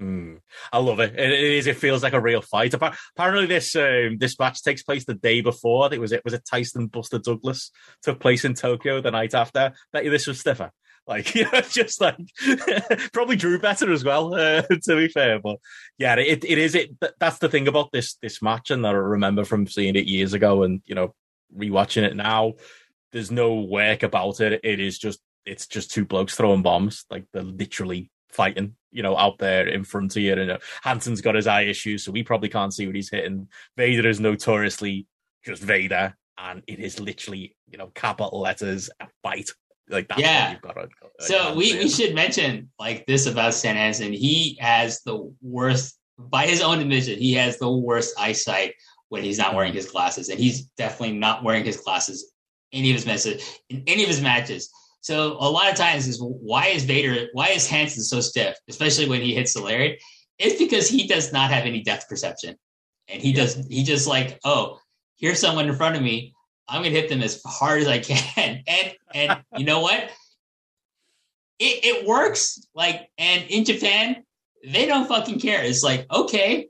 Mm, 0.00 0.40
I 0.72 0.78
love 0.78 1.00
it. 1.00 1.18
It 1.18 1.30
is. 1.30 1.66
It 1.66 1.76
feels 1.76 2.02
like 2.02 2.12
a 2.12 2.20
real 2.20 2.40
fight. 2.40 2.74
Apparently, 2.74 3.46
this 3.46 3.76
um, 3.76 4.16
this 4.18 4.38
match 4.38 4.62
takes 4.62 4.82
place 4.82 5.04
the 5.04 5.14
day 5.14 5.40
before. 5.40 5.84
I 5.84 5.88
think 5.88 5.98
it 5.98 6.00
was 6.00 6.12
it 6.12 6.24
was 6.24 6.34
it 6.34 6.44
Tyson 6.44 6.86
Buster 6.86 7.18
Douglas 7.18 7.70
took 8.02 8.18
place 8.18 8.44
in 8.44 8.54
Tokyo 8.54 9.00
the 9.00 9.10
night 9.10 9.34
after. 9.34 9.72
Bet 9.92 10.04
you 10.04 10.10
this 10.10 10.26
was 10.26 10.40
stiffer. 10.40 10.72
Like 11.06 11.34
you 11.34 11.44
know, 11.50 11.60
just 11.62 12.00
like 12.00 12.16
probably 13.12 13.36
drew 13.36 13.58
better 13.58 13.92
as 13.92 14.04
well. 14.04 14.34
Uh, 14.42 14.62
to 14.62 14.96
be 14.96 15.08
fair, 15.08 15.38
but 15.38 15.58
yeah, 15.98 16.14
it 16.16 16.44
it 16.44 16.58
is. 16.58 16.74
It 16.74 16.90
that's 17.18 17.38
the 17.38 17.48
thing 17.48 17.68
about 17.68 17.92
this 17.92 18.14
this 18.22 18.42
match, 18.42 18.70
and 18.70 18.86
I 18.86 18.90
remember 18.92 19.44
from 19.44 19.66
seeing 19.66 19.96
it 19.96 20.06
years 20.06 20.32
ago, 20.32 20.62
and 20.62 20.82
you 20.86 20.94
know, 20.94 21.14
rewatching 21.56 22.02
it 22.02 22.16
now. 22.16 22.54
There's 23.12 23.30
no 23.30 23.54
work 23.54 24.02
about 24.02 24.40
it. 24.40 24.60
It 24.64 24.80
is 24.80 24.98
just 24.98 25.20
it's 25.44 25.66
just 25.66 25.90
two 25.90 26.04
blokes 26.04 26.34
throwing 26.34 26.62
bombs. 26.62 27.04
Like 27.10 27.24
they're 27.32 27.42
literally 27.42 28.10
fighting, 28.32 28.74
you 28.90 29.02
know, 29.02 29.16
out 29.16 29.38
there 29.38 29.66
in 29.66 29.84
front 29.84 30.12
frontier. 30.12 30.38
And 30.38 30.52
uh, 30.52 30.58
Hansen's 30.82 31.20
got 31.20 31.34
his 31.34 31.46
eye 31.46 31.62
issues, 31.62 32.04
so 32.04 32.12
we 32.12 32.22
probably 32.22 32.48
can't 32.48 32.74
see 32.74 32.86
what 32.86 32.96
he's 32.96 33.10
hitting. 33.10 33.48
Vader 33.76 34.08
is 34.08 34.20
notoriously 34.20 35.06
just 35.44 35.62
Vader, 35.62 36.16
and 36.38 36.62
it 36.66 36.80
is 36.80 36.98
literally, 36.98 37.56
you 37.70 37.78
know, 37.78 37.90
capital 37.94 38.40
letters 38.40 38.90
a 39.00 39.06
fight. 39.22 39.50
Like 39.88 40.08
that's 40.08 40.20
yeah. 40.20 40.56
got 40.60 40.74
to, 40.74 40.88
so 41.20 41.54
we, 41.54 41.74
we 41.74 41.88
should 41.88 42.14
mention 42.14 42.70
like 42.78 43.04
this 43.06 43.26
about 43.26 43.54
Stan 43.54 43.76
Hansen. 43.76 44.12
He 44.12 44.56
has 44.60 45.02
the 45.02 45.34
worst, 45.42 45.98
by 46.18 46.46
his 46.46 46.62
own 46.62 46.80
admission, 46.80 47.18
he 47.18 47.34
has 47.34 47.58
the 47.58 47.70
worst 47.70 48.14
eyesight 48.18 48.74
when 49.08 49.22
he's 49.22 49.38
not 49.38 49.54
wearing 49.54 49.72
his 49.72 49.90
glasses, 49.90 50.28
and 50.28 50.38
he's 50.38 50.62
definitely 50.78 51.18
not 51.18 51.44
wearing 51.44 51.64
his 51.64 51.76
glasses 51.76 52.32
any 52.72 52.90
of 52.90 52.96
his 52.96 53.06
matches 53.06 53.60
in 53.68 53.82
any 53.86 54.02
of 54.02 54.08
his 54.08 54.20
matches. 54.20 54.70
So 55.02 55.32
a 55.32 55.50
lot 55.50 55.70
of 55.70 55.76
times 55.76 56.06
is 56.06 56.18
why 56.20 56.68
is 56.68 56.84
Vader, 56.84 57.26
why 57.32 57.48
is 57.48 57.68
Hansen 57.68 58.02
so 58.02 58.20
stiff, 58.20 58.56
especially 58.68 59.08
when 59.08 59.20
he 59.20 59.34
hits 59.34 59.54
the 59.54 59.60
lariat? 59.60 60.00
It's 60.38 60.58
because 60.58 60.88
he 60.88 61.06
does 61.06 61.32
not 61.32 61.50
have 61.50 61.64
any 61.64 61.82
depth 61.82 62.08
perception, 62.08 62.56
and 63.08 63.20
he 63.22 63.32
does 63.32 63.66
he 63.68 63.82
just 63.82 64.06
like 64.06 64.38
oh 64.44 64.78
here's 65.16 65.40
someone 65.40 65.68
in 65.68 65.74
front 65.74 65.96
of 65.96 66.02
me, 66.02 66.34
I'm 66.68 66.82
gonna 66.82 66.94
hit 66.94 67.08
them 67.08 67.22
as 67.22 67.40
hard 67.44 67.82
as 67.82 67.88
I 67.88 67.98
can, 67.98 68.62
and 68.66 68.94
and 69.14 69.42
you 69.56 69.64
know 69.64 69.80
what? 69.80 70.10
It, 71.58 71.84
it 71.84 72.06
works 72.06 72.66
like 72.74 73.08
and 73.18 73.44
in 73.48 73.64
Japan 73.64 74.24
they 74.64 74.86
don't 74.86 75.08
fucking 75.08 75.40
care. 75.40 75.62
It's 75.62 75.82
like 75.82 76.06
okay, 76.12 76.68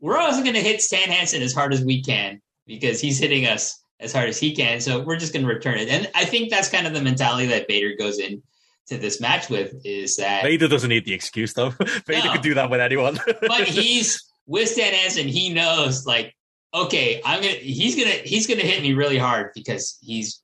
we're 0.00 0.18
also 0.18 0.44
gonna 0.44 0.60
hit 0.60 0.80
Stan 0.80 1.08
Hansen 1.08 1.42
as 1.42 1.52
hard 1.52 1.72
as 1.72 1.84
we 1.84 2.02
can 2.02 2.40
because 2.66 3.00
he's 3.00 3.18
hitting 3.18 3.46
us 3.46 3.80
as 4.00 4.12
hard 4.12 4.28
as 4.28 4.38
he 4.38 4.54
can. 4.54 4.80
So 4.80 5.02
we're 5.02 5.16
just 5.16 5.32
going 5.32 5.46
to 5.46 5.52
return 5.52 5.78
it. 5.78 5.88
And 5.88 6.10
I 6.14 6.24
think 6.24 6.50
that's 6.50 6.68
kind 6.68 6.86
of 6.86 6.92
the 6.92 7.00
mentality 7.00 7.46
that 7.46 7.66
Vader 7.68 7.94
goes 7.96 8.18
in 8.18 8.42
to 8.88 8.98
this 8.98 9.20
match 9.20 9.48
with 9.48 9.74
is 9.84 10.16
that 10.16 10.42
Vader 10.42 10.68
doesn't 10.68 10.90
need 10.90 11.06
the 11.06 11.14
excuse 11.14 11.54
though. 11.54 11.70
Vader 12.06 12.26
no, 12.26 12.32
could 12.32 12.42
do 12.42 12.54
that 12.54 12.70
with 12.70 12.80
anyone. 12.80 13.18
but 13.40 13.62
he's 13.62 14.22
with 14.46 14.68
Stan 14.68 14.92
Hansen. 14.92 15.26
He 15.26 15.52
knows 15.52 16.06
like, 16.06 16.34
okay, 16.74 17.22
I'm 17.24 17.40
gonna. 17.40 17.54
He's 17.54 17.96
gonna. 17.96 18.16
He's 18.24 18.46
gonna 18.46 18.62
hit 18.62 18.82
me 18.82 18.92
really 18.92 19.18
hard 19.18 19.52
because 19.54 19.98
he's. 20.02 20.42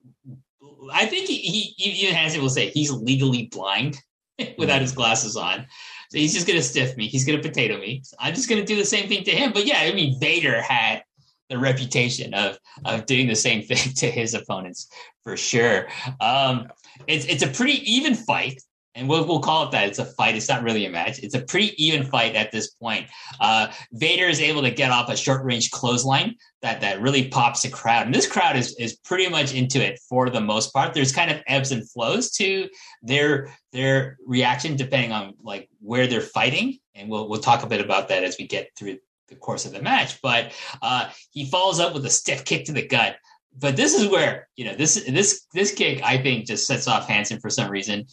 I 0.93 1.07
think 1.07 1.29
he, 1.29 1.37
he 1.39 1.75
even 2.03 2.15
Hansen 2.15 2.41
will 2.41 2.49
say 2.49 2.71
he's 2.71 2.91
legally 2.91 3.47
blind 3.47 4.01
without 4.59 4.81
his 4.81 4.93
glasses 4.93 5.37
on. 5.37 5.67
So 6.11 6.19
he's 6.19 6.35
just 6.35 6.47
gonna 6.47 6.63
stiff 6.63 6.97
me. 6.97 7.07
He's 7.07 7.25
gonna 7.25 7.43
potato 7.43 7.79
me. 7.79 8.03
So 8.05 8.17
I'm 8.19 8.35
just 8.35 8.49
gonna 8.49 8.65
do 8.65 8.77
the 8.77 8.85
same 8.85 9.09
thing 9.09 9.25
to 9.25 9.31
him. 9.31 9.53
But 9.53 9.67
yeah, 9.67 9.79
I 9.81 9.93
mean, 9.93 10.19
Vader 10.19 10.61
had 10.61 11.05
the 11.49 11.59
reputation 11.59 12.35
of 12.35 12.59
of 12.85 13.07
doing 13.07 13.29
the 13.29 13.37
same 13.37 13.63
thing 13.67 13.93
to 13.95 14.11
his 14.11 14.35
opponents 14.35 14.89
for 15.23 15.37
sure. 15.37 15.89
Um, 16.21 16.69
it's 17.07 17.27
it's 17.27 17.43
a 17.43 17.49
pretty 17.49 17.93
even 17.93 18.15
fight, 18.15 18.61
and 18.95 19.09
we'll 19.09 19.27
we'll 19.27 19.41
call 19.41 19.65
it 19.65 19.71
that. 19.71 19.89
It's 19.89 19.99
a 19.99 20.05
fight. 20.05 20.37
It's 20.37 20.49
not 20.49 20.63
really 20.63 20.85
a 20.85 20.91
match. 20.91 21.21
It's 21.21 21.35
a 21.35 21.41
pretty 21.41 21.73
even 21.83 22.05
fight 22.05 22.35
at 22.35 22.51
this 22.51 22.71
point. 22.71 23.07
Uh, 23.41 23.69
Vader 23.93 24.27
is 24.27 24.41
able 24.41 24.63
to 24.63 24.71
get 24.71 24.91
off 24.91 25.09
a 25.09 25.17
short 25.17 25.45
range 25.45 25.71
clothesline 25.71 26.37
that 26.63 26.81
that 26.81 27.01
really 27.01 27.29
pops 27.29 27.63
the 27.63 27.71
crowd, 27.71 28.07
and 28.07 28.15
this 28.15 28.27
crowd 28.27 28.57
is 28.57 28.75
is 28.79 28.97
pretty 28.97 29.29
much 29.29 29.55
into 29.55 29.85
it 29.85 29.99
for 30.09 30.29
the 30.29 30.41
most 30.41 30.73
part. 30.73 30.95
There's 30.95 31.13
kind 31.13 31.31
of 31.31 31.41
ebbs 31.47 31.73
and 31.73 31.89
flows 31.91 32.31
to 32.33 32.69
their 33.03 33.55
their 33.73 34.19
reaction 34.27 34.77
depending 34.77 35.13
on 35.13 35.35
like 35.43 35.69
where 35.81 36.07
they're 36.07 36.21
fighting, 36.21 36.79
and 36.95 37.09
we'll 37.09 37.29
we'll 37.29 37.41
talk 37.41 37.63
a 37.63 37.69
bit 37.69 37.81
about 37.81 38.09
that 38.09 38.25
as 38.25 38.37
we 38.39 38.47
get 38.47 38.71
through 38.77 38.99
the 39.29 39.37
course 39.37 39.65
of 39.65 39.73
the 39.73 39.83
match. 39.83 40.21
But 40.21 40.53
uh, 40.83 41.11
he 41.31 41.47
follows 41.47 41.79
up 41.79 41.95
with 41.95 42.05
a 42.05 42.11
stiff 42.11 42.45
kick 42.45 42.67
to 42.67 42.73
the 42.73 42.87
gut. 42.87 43.17
But 43.57 43.77
this 43.77 43.95
is 43.95 44.09
where 44.09 44.49
you 44.57 44.65
know 44.65 44.75
this 44.75 45.05
this 45.09 45.47
this 45.55 45.73
kick 45.73 46.03
I 46.05 46.19
think 46.19 46.47
just 46.47 46.67
sets 46.67 46.87
off 46.87 47.09
Hansen 47.09 47.41
for 47.41 47.51
some 47.51 47.71
reason. 47.71 48.07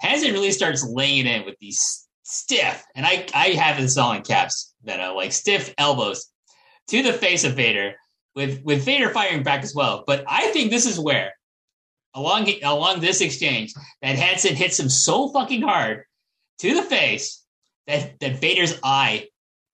Hansen 0.00 0.32
really 0.32 0.52
starts 0.52 0.86
laying 0.86 1.26
in 1.26 1.44
with 1.44 1.56
these 1.60 2.08
stiff, 2.22 2.84
and 2.94 3.06
I 3.06 3.26
I 3.34 3.48
have 3.50 3.78
this 3.78 3.96
all 3.96 4.12
in 4.12 4.22
caps, 4.22 4.74
that 4.84 5.00
are 5.00 5.14
like 5.14 5.32
stiff 5.32 5.74
elbows 5.78 6.26
to 6.88 7.02
the 7.02 7.12
face 7.12 7.44
of 7.44 7.54
Vader, 7.54 7.94
with 8.34 8.62
with 8.62 8.84
Vader 8.84 9.10
firing 9.10 9.42
back 9.42 9.62
as 9.62 9.74
well. 9.74 10.04
But 10.06 10.24
I 10.28 10.48
think 10.48 10.70
this 10.70 10.86
is 10.86 10.98
where 10.98 11.32
along 12.14 12.48
along 12.62 13.00
this 13.00 13.20
exchange 13.20 13.72
that 14.02 14.16
Hansen 14.16 14.54
hits 14.54 14.78
him 14.78 14.88
so 14.88 15.28
fucking 15.28 15.62
hard 15.62 16.04
to 16.58 16.74
the 16.74 16.82
face 16.82 17.44
that 17.86 18.18
that 18.20 18.40
Vader's 18.40 18.78
eye 18.82 19.28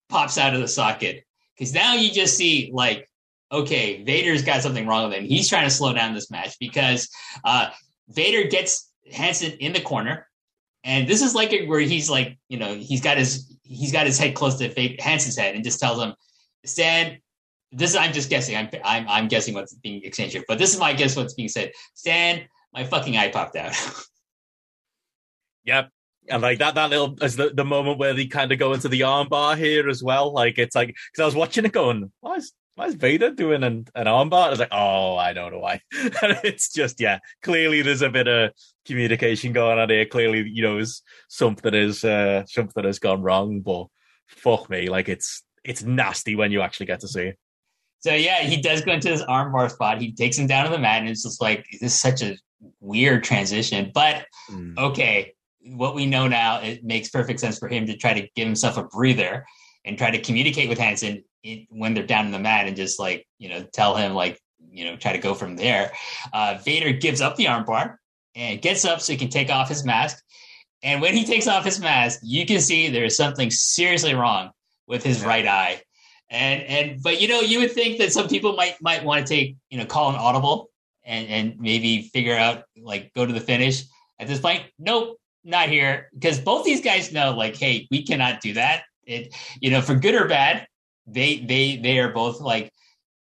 pops 0.09 0.39
out 0.39 0.55
of 0.55 0.61
the 0.61 0.69
socket 0.69 1.25
because 1.57 1.75
now 1.75 1.95
you 1.95 2.11
just 2.11 2.37
see 2.37 2.71
like 2.73 3.09
okay 3.51 4.03
vader's 4.05 4.43
got 4.43 4.63
something 4.63 4.87
wrong 4.87 5.09
with 5.09 5.19
him 5.19 5.25
he's 5.25 5.49
trying 5.49 5.65
to 5.65 5.71
slow 5.71 5.93
down 5.93 6.15
this 6.15 6.31
match 6.31 6.57
because 6.59 7.09
uh, 7.45 7.69
vader 8.09 8.49
gets 8.49 8.88
hansen 9.13 9.53
in 9.53 9.73
the 9.73 9.81
corner. 9.81 10.27
And 10.85 11.09
this 11.09 11.23
is 11.23 11.35
like 11.35 11.53
where 11.67 11.81
he's 11.81 12.09
like 12.09 12.39
you 12.49 12.59
know 12.59 12.75
he's 12.75 13.01
got 13.01 13.19
his 13.19 13.55
he's 13.63 13.93
got 13.93 14.07
his 14.07 14.19
head 14.19 14.35
close 14.35 14.57
to 14.59 14.97
hansen's 15.01 15.37
head 15.37 15.55
and 15.55 15.65
just 15.65 15.81
tells 15.81 16.01
him 16.01 16.15
stan 16.65 17.19
this 17.73 17.91
is 17.91 17.97
i'm 17.97 18.13
just 18.13 18.31
guessing. 18.31 18.57
I'm 18.57 18.71
i'm, 18.85 19.07
I'm 19.09 19.29
guessing 19.29 19.55
what's 19.55 19.75
being 19.75 20.03
exchanged 20.05 20.35
here 20.35 20.45
but 20.49 20.59
this 20.59 20.73
is 20.73 20.81
my 20.81 20.93
guess 20.93 21.17
what's 21.17 21.35
being 21.35 21.49
said. 21.49 21.73
Stan 21.95 22.47
my 22.73 22.85
fucking 22.85 23.17
eye 23.17 23.29
popped 23.29 23.57
out. 23.57 23.75
Yep. 25.69 25.91
And 26.31 26.43
like 26.43 26.59
that 26.59 26.75
that 26.77 26.91
little 26.91 27.23
is 27.23 27.37
the, 27.37 27.51
the 27.51 27.65
moment 27.65 27.99
where 27.99 28.15
they 28.15 28.27
kind 28.27 28.51
of 28.53 28.59
go 28.59 28.73
into 28.73 28.89
the 28.89 29.01
armbar 29.01 29.57
here 29.57 29.89
as 29.89 30.03
well. 30.03 30.33
Like 30.33 30.59
it's 30.59 30.75
like 30.75 30.89
because 30.89 31.23
I 31.23 31.27
was 31.27 31.35
watching 31.35 31.67
it 31.67 31.73
going, 31.73 32.11
why 32.21 32.37
is 32.37 32.53
why 32.79 32.87
is 32.87 32.95
Vader 32.95 33.33
doing 33.33 33.65
an, 33.65 33.87
an 33.97 34.07
armbar? 34.07 34.47
I 34.47 34.51
was 34.51 34.61
like, 34.61 34.69
oh, 34.71 35.17
I 35.17 35.33
don't 35.33 35.51
know 35.53 35.59
why. 35.59 35.81
and 35.93 36.39
it's 36.45 36.73
just 36.73 37.01
yeah, 37.01 37.19
clearly 37.43 37.83
there's 37.83 38.03
a 38.03 38.09
bit 38.09 38.29
of 38.29 38.53
communication 38.87 39.53
going 39.53 39.81
on 39.81 39.91
here. 39.91 40.07
Clearly, 40.07 40.49
you 40.49 40.63
know, 40.63 40.81
something 41.29 41.75
is 41.75 42.05
uh, 42.05 42.45
something 42.47 42.85
has 42.85 43.01
gone 43.01 43.21
wrong. 43.21 43.63
But 43.63 43.87
fuck 44.29 44.71
me, 44.71 44.89
like 44.89 45.09
it's 45.09 45.43
it's 45.65 45.83
nasty 45.83 46.37
when 46.37 46.53
you 46.53 46.61
actually 46.61 46.87
get 46.87 47.01
to 47.01 47.09
see 47.09 47.23
it. 47.23 47.39
So 47.99 48.15
yeah, 48.15 48.43
he 48.43 48.63
does 48.63 48.83
go 48.83 48.93
into 48.93 49.09
this 49.09 49.25
armbar 49.25 49.73
spot. 49.73 50.01
He 50.01 50.13
takes 50.13 50.39
him 50.39 50.47
down 50.47 50.67
to 50.67 50.71
the 50.71 50.79
mat, 50.79 51.01
and 51.01 51.09
it's 51.09 51.25
just 51.25 51.43
like 51.43 51.67
this 51.81 51.95
is 51.95 52.01
such 52.01 52.23
a 52.23 52.37
weird 52.79 53.25
transition. 53.25 53.91
But 53.93 54.25
mm. 54.53 54.79
okay, 54.79 55.35
what 55.63 55.97
we 55.97 56.07
know 56.07 56.29
now, 56.29 56.61
it 56.61 56.85
makes 56.85 57.11
perfect 57.11 57.41
sense 57.41 57.59
for 57.59 57.67
him 57.67 57.87
to 57.87 57.97
try 57.97 58.15
to 58.15 58.29
give 58.37 58.47
himself 58.47 58.77
a 58.77 58.85
breather 58.85 59.45
and 59.89 59.97
try 59.97 60.11
to 60.11 60.21
communicate 60.21 60.69
with 60.69 60.79
Hansen 60.79 61.25
when 61.71 61.95
they're 61.95 62.07
down 62.07 62.27
in 62.27 62.33
the 62.33 62.39
mat 62.39 62.67
and 62.67 62.77
just 62.77 63.01
like 63.01 63.27
you 63.39 63.49
know 63.49 63.65
tell 63.73 63.97
him 63.97 64.13
like 64.13 64.39
you 64.71 64.85
know 64.85 64.97
try 64.97 65.13
to 65.13 65.19
go 65.19 65.35
from 65.35 65.57
there. 65.57 65.93
Uh, 66.33 66.59
Vader 66.63 66.93
gives 66.93 67.21
up 67.21 67.37
the 67.37 67.47
armbar 67.47 67.97
and 68.35 68.61
gets 68.61 68.85
up 68.85 69.01
so 69.01 69.13
he 69.13 69.19
can 69.19 69.31
take 69.31 69.51
off 69.51 69.69
his 69.69 69.85
mask. 69.85 70.23
And 70.83 71.01
when 71.01 71.15
he 71.15 71.25
takes 71.25 71.49
off 71.49 71.65
his 71.65 71.81
mask, 71.81 72.21
you 72.23 72.47
can 72.47 72.61
see 72.61 72.89
there 72.89 73.07
is 73.07 73.17
something 73.17 73.51
seriously 73.51 74.15
wrong 74.15 74.51
with 74.87 75.03
his 75.03 75.25
right 75.25 75.47
eye. 75.47 75.83
And 76.31 76.63
and 76.63 77.03
but 77.03 77.21
you 77.21 77.27
know 77.27 77.41
you 77.41 77.61
would 77.61 77.73
think 77.73 77.99
that 77.99 78.13
some 78.13 78.29
people 78.29 78.53
might 78.53 78.77
might 78.83 79.05
want 79.05 79.27
to 79.27 79.35
take 79.35 79.57
you 79.71 79.79
know 79.79 79.87
call 79.87 80.11
an 80.11 80.17
audible 80.17 80.71
and 81.03 81.27
and 81.29 81.59
maybe 81.59 82.03
figure 82.03 82.37
out 82.37 82.65
like 82.77 83.13
go 83.15 83.25
to 83.25 83.33
the 83.33 83.41
finish. 83.41 83.85
At 84.21 84.27
this 84.27 84.41
point, 84.41 84.65
nope, 84.79 85.17
not 85.45 85.69
here 85.71 86.11
because 86.13 86.39
both 86.39 86.65
these 86.65 86.83
guys 86.83 87.11
know 87.11 87.33
like 87.33 87.57
hey 87.57 87.89
we 87.91 88.03
cannot 88.03 88.43
do 88.43 88.53
that. 88.55 88.83
It 89.09 89.35
you 89.61 89.71
know 89.71 89.81
for 89.81 89.95
good 89.95 90.15
or 90.15 90.29
bad 90.29 90.67
they 91.07 91.39
they 91.39 91.77
they 91.77 91.99
are 91.99 92.13
both 92.13 92.41
like 92.41 92.71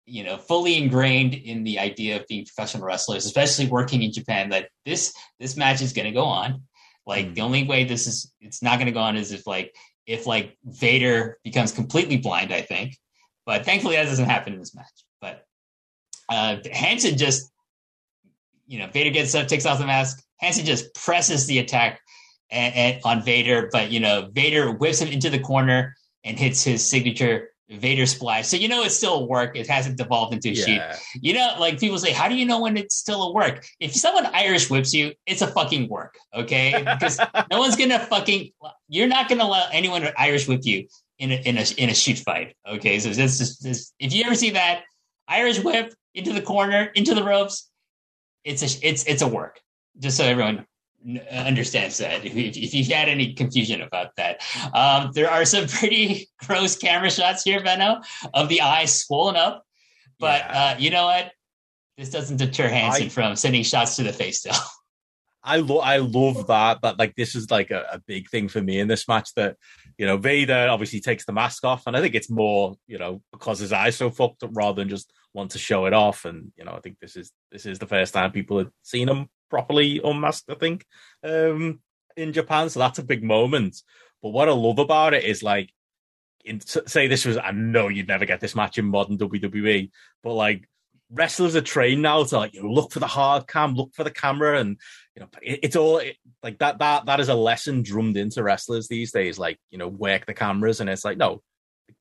you 0.05 0.23
know 0.23 0.37
fully 0.37 0.77
ingrained 0.77 1.33
in 1.33 1.63
the 1.63 1.79
idea 1.79 2.15
of 2.17 2.27
being 2.27 2.45
professional 2.45 2.85
wrestlers 2.85 3.25
especially 3.25 3.67
working 3.67 4.03
in 4.03 4.11
japan 4.11 4.49
that 4.49 4.69
this 4.85 5.13
this 5.39 5.55
match 5.57 5.81
is 5.81 5.93
going 5.93 6.05
to 6.05 6.11
go 6.11 6.25
on. 6.25 6.63
Like 7.05 7.27
mm. 7.27 7.35
the 7.35 7.41
only 7.41 7.65
way 7.65 7.83
this 7.83 8.07
is 8.07 8.31
it's 8.39 8.61
not 8.63 8.77
going 8.77 8.87
to 8.87 8.93
go 8.93 9.01
on 9.01 9.17
is 9.17 9.31
if 9.31 9.45
like 9.45 9.75
if 10.05 10.25
like 10.25 10.57
vader 10.63 11.37
becomes 11.43 11.71
completely 11.71 12.17
blind 12.17 12.53
i 12.53 12.61
think. 12.61 12.97
But 13.45 13.65
thankfully 13.65 13.97
that 13.97 14.05
doesn't 14.05 14.25
happen 14.25 14.53
in 14.53 14.59
this 14.59 14.73
match. 14.73 15.03
But 15.19 15.45
uh 16.29 16.57
hansen 16.71 17.17
just 17.17 17.51
you 18.67 18.79
know 18.79 18.87
vader 18.87 19.09
gets 19.09 19.35
up 19.35 19.47
takes 19.47 19.65
off 19.65 19.79
the 19.79 19.85
mask. 19.85 20.23
Hansen 20.37 20.65
just 20.65 20.93
presses 20.95 21.45
the 21.45 21.59
attack 21.59 22.01
and, 22.53 22.75
and 22.75 23.01
on 23.03 23.23
vader 23.23 23.69
but 23.71 23.91
you 23.91 23.99
know 23.99 24.29
vader 24.31 24.71
whips 24.71 25.01
him 25.01 25.09
into 25.09 25.29
the 25.29 25.39
corner 25.39 25.95
and 26.23 26.39
hits 26.39 26.63
his 26.63 26.85
signature 26.85 27.49
Vader 27.69 28.05
splash. 28.05 28.47
So 28.47 28.57
you 28.57 28.67
know 28.67 28.83
it's 28.83 28.95
still 28.95 29.15
a 29.15 29.25
work. 29.25 29.55
It 29.55 29.67
hasn't 29.67 29.97
devolved 29.97 30.33
into 30.33 30.49
a 30.49 30.51
yeah. 30.51 30.97
You 31.15 31.33
know, 31.33 31.55
like 31.59 31.79
people 31.79 31.97
say, 31.97 32.11
how 32.11 32.27
do 32.27 32.35
you 32.35 32.45
know 32.45 32.59
when 32.59 32.77
it's 32.77 32.95
still 32.95 33.23
a 33.23 33.33
work? 33.33 33.65
If 33.79 33.95
someone 33.95 34.25
Irish 34.27 34.69
whips 34.69 34.93
you, 34.93 35.13
it's 35.25 35.41
a 35.41 35.47
fucking 35.47 35.89
work. 35.89 36.17
Okay, 36.33 36.73
because 36.99 37.19
no 37.49 37.59
one's 37.59 37.75
gonna 37.75 37.99
fucking. 37.99 38.51
You're 38.89 39.07
not 39.07 39.29
gonna 39.29 39.47
let 39.47 39.69
anyone 39.71 40.07
Irish 40.17 40.47
whip 40.47 40.61
you 40.63 40.87
in 41.17 41.31
a 41.31 41.35
in 41.35 41.57
a 41.57 41.65
in 41.77 41.89
a 41.89 41.95
shoot 41.95 42.19
fight. 42.19 42.55
Okay, 42.67 42.99
so 42.99 43.09
this 43.09 43.39
is 43.39 43.93
if 43.99 44.13
you 44.13 44.25
ever 44.25 44.35
see 44.35 44.51
that 44.51 44.83
Irish 45.27 45.63
whip 45.63 45.93
into 46.13 46.33
the 46.33 46.41
corner 46.41 46.83
into 46.95 47.15
the 47.15 47.23
ropes, 47.23 47.69
it's 48.43 48.61
a 48.61 48.87
it's 48.87 49.05
it's 49.05 49.21
a 49.21 49.27
work. 49.27 49.59
Just 49.99 50.17
so 50.17 50.25
everyone 50.25 50.65
understands 51.31 51.97
that 51.97 52.25
if, 52.25 52.35
if 52.35 52.73
you've 52.73 52.87
had 52.87 53.09
any 53.09 53.33
confusion 53.33 53.81
about 53.81 54.15
that. 54.17 54.41
Um, 54.73 55.11
there 55.13 55.29
are 55.29 55.45
some 55.45 55.67
pretty 55.79 56.29
gross 56.45 56.75
camera 56.75 57.09
shots 57.09 57.43
here 57.43 57.63
Benno, 57.63 58.01
of 58.33 58.49
the 58.49 58.61
eyes 58.61 58.97
swollen 58.97 59.35
up. 59.35 59.63
But 60.19 60.41
yeah. 60.41 60.63
uh, 60.63 60.75
you 60.79 60.89
know 60.89 61.05
what? 61.05 61.31
This 61.97 62.09
doesn't 62.09 62.37
deter 62.37 62.69
Hansen 62.69 63.05
I, 63.05 63.09
from 63.09 63.35
sending 63.35 63.63
shots 63.63 63.95
to 63.97 64.03
the 64.03 64.13
face 64.13 64.39
still 64.39 64.55
I 65.43 65.57
love 65.57 65.81
I 65.83 65.97
love 65.97 66.47
that 66.47 66.79
but 66.81 66.97
like 66.97 67.15
this 67.15 67.35
is 67.35 67.51
like 67.51 67.69
a, 67.69 67.85
a, 67.91 67.99
big 67.99 68.29
thing 68.29 68.47
for 68.47 68.61
me 68.61 68.79
in 68.79 68.87
this 68.87 69.07
match 69.09 69.33
that 69.35 69.57
you 69.97 70.05
know 70.05 70.15
Vader 70.15 70.67
obviously 70.69 71.01
takes 71.01 71.25
the 71.25 71.33
mask 71.33 71.65
off 71.65 71.83
and 71.85 71.97
I 71.97 72.01
think 72.01 72.15
it's 72.15 72.29
more 72.29 72.75
you 72.87 72.97
know 72.97 73.21
because 73.31 73.59
his 73.59 73.73
eyes 73.73 73.97
so 73.97 74.09
fucked 74.09 74.41
up 74.43 74.51
rather 74.53 74.81
than 74.81 74.89
just 74.89 75.11
want 75.33 75.51
to 75.51 75.59
show 75.59 75.85
it 75.85 75.93
off. 75.93 76.25
And 76.25 76.51
you 76.55 76.63
know 76.63 76.71
I 76.71 76.79
think 76.79 76.97
this 76.99 77.15
is 77.15 77.31
this 77.51 77.65
is 77.65 77.79
the 77.79 77.87
first 77.87 78.13
time 78.13 78.31
people 78.31 78.57
have 78.59 78.71
seen 78.83 79.09
him 79.09 79.27
properly 79.53 80.01
unmasked, 80.03 80.49
I 80.49 80.55
think, 80.55 80.83
um, 81.23 81.79
in 82.17 82.33
Japan. 82.33 82.69
So 82.69 82.79
that's 82.79 82.97
a 82.97 83.03
big 83.03 83.23
moment. 83.23 83.79
But 84.23 84.29
what 84.29 84.49
I 84.49 84.51
love 84.51 84.79
about 84.79 85.13
it 85.13 85.25
is 85.25 85.43
like, 85.43 85.69
in, 86.43 86.59
say 86.59 87.05
this 87.05 87.23
was, 87.23 87.37
I 87.37 87.51
know 87.51 87.87
you'd 87.87 88.07
never 88.07 88.25
get 88.25 88.39
this 88.39 88.55
match 88.55 88.79
in 88.79 88.85
modern 88.85 89.19
WWE, 89.19 89.91
but 90.23 90.33
like 90.33 90.67
wrestlers 91.11 91.55
are 91.55 91.61
trained 91.61 92.01
now 92.01 92.23
to 92.23 92.37
like 92.37 92.55
you 92.55 92.63
know 92.63 92.69
look 92.71 92.91
for 92.91 92.99
the 92.99 93.05
hard 93.05 93.47
cam, 93.47 93.75
look 93.75 93.93
for 93.93 94.03
the 94.03 94.09
camera, 94.09 94.59
and 94.59 94.79
you 95.15 95.21
know 95.21 95.29
it, 95.43 95.59
it's 95.61 95.75
all 95.75 95.99
it, 95.99 96.17
like 96.41 96.57
that. 96.57 96.79
That 96.79 97.05
that 97.05 97.19
is 97.19 97.29
a 97.29 97.35
lesson 97.35 97.83
drummed 97.83 98.17
into 98.17 98.41
wrestlers 98.41 98.87
these 98.87 99.11
days. 99.11 99.37
Like 99.37 99.59
you 99.69 99.77
know 99.77 99.87
work 99.87 100.25
the 100.25 100.33
cameras, 100.33 100.81
and 100.81 100.89
it's 100.89 101.05
like 101.05 101.17
no, 101.17 101.43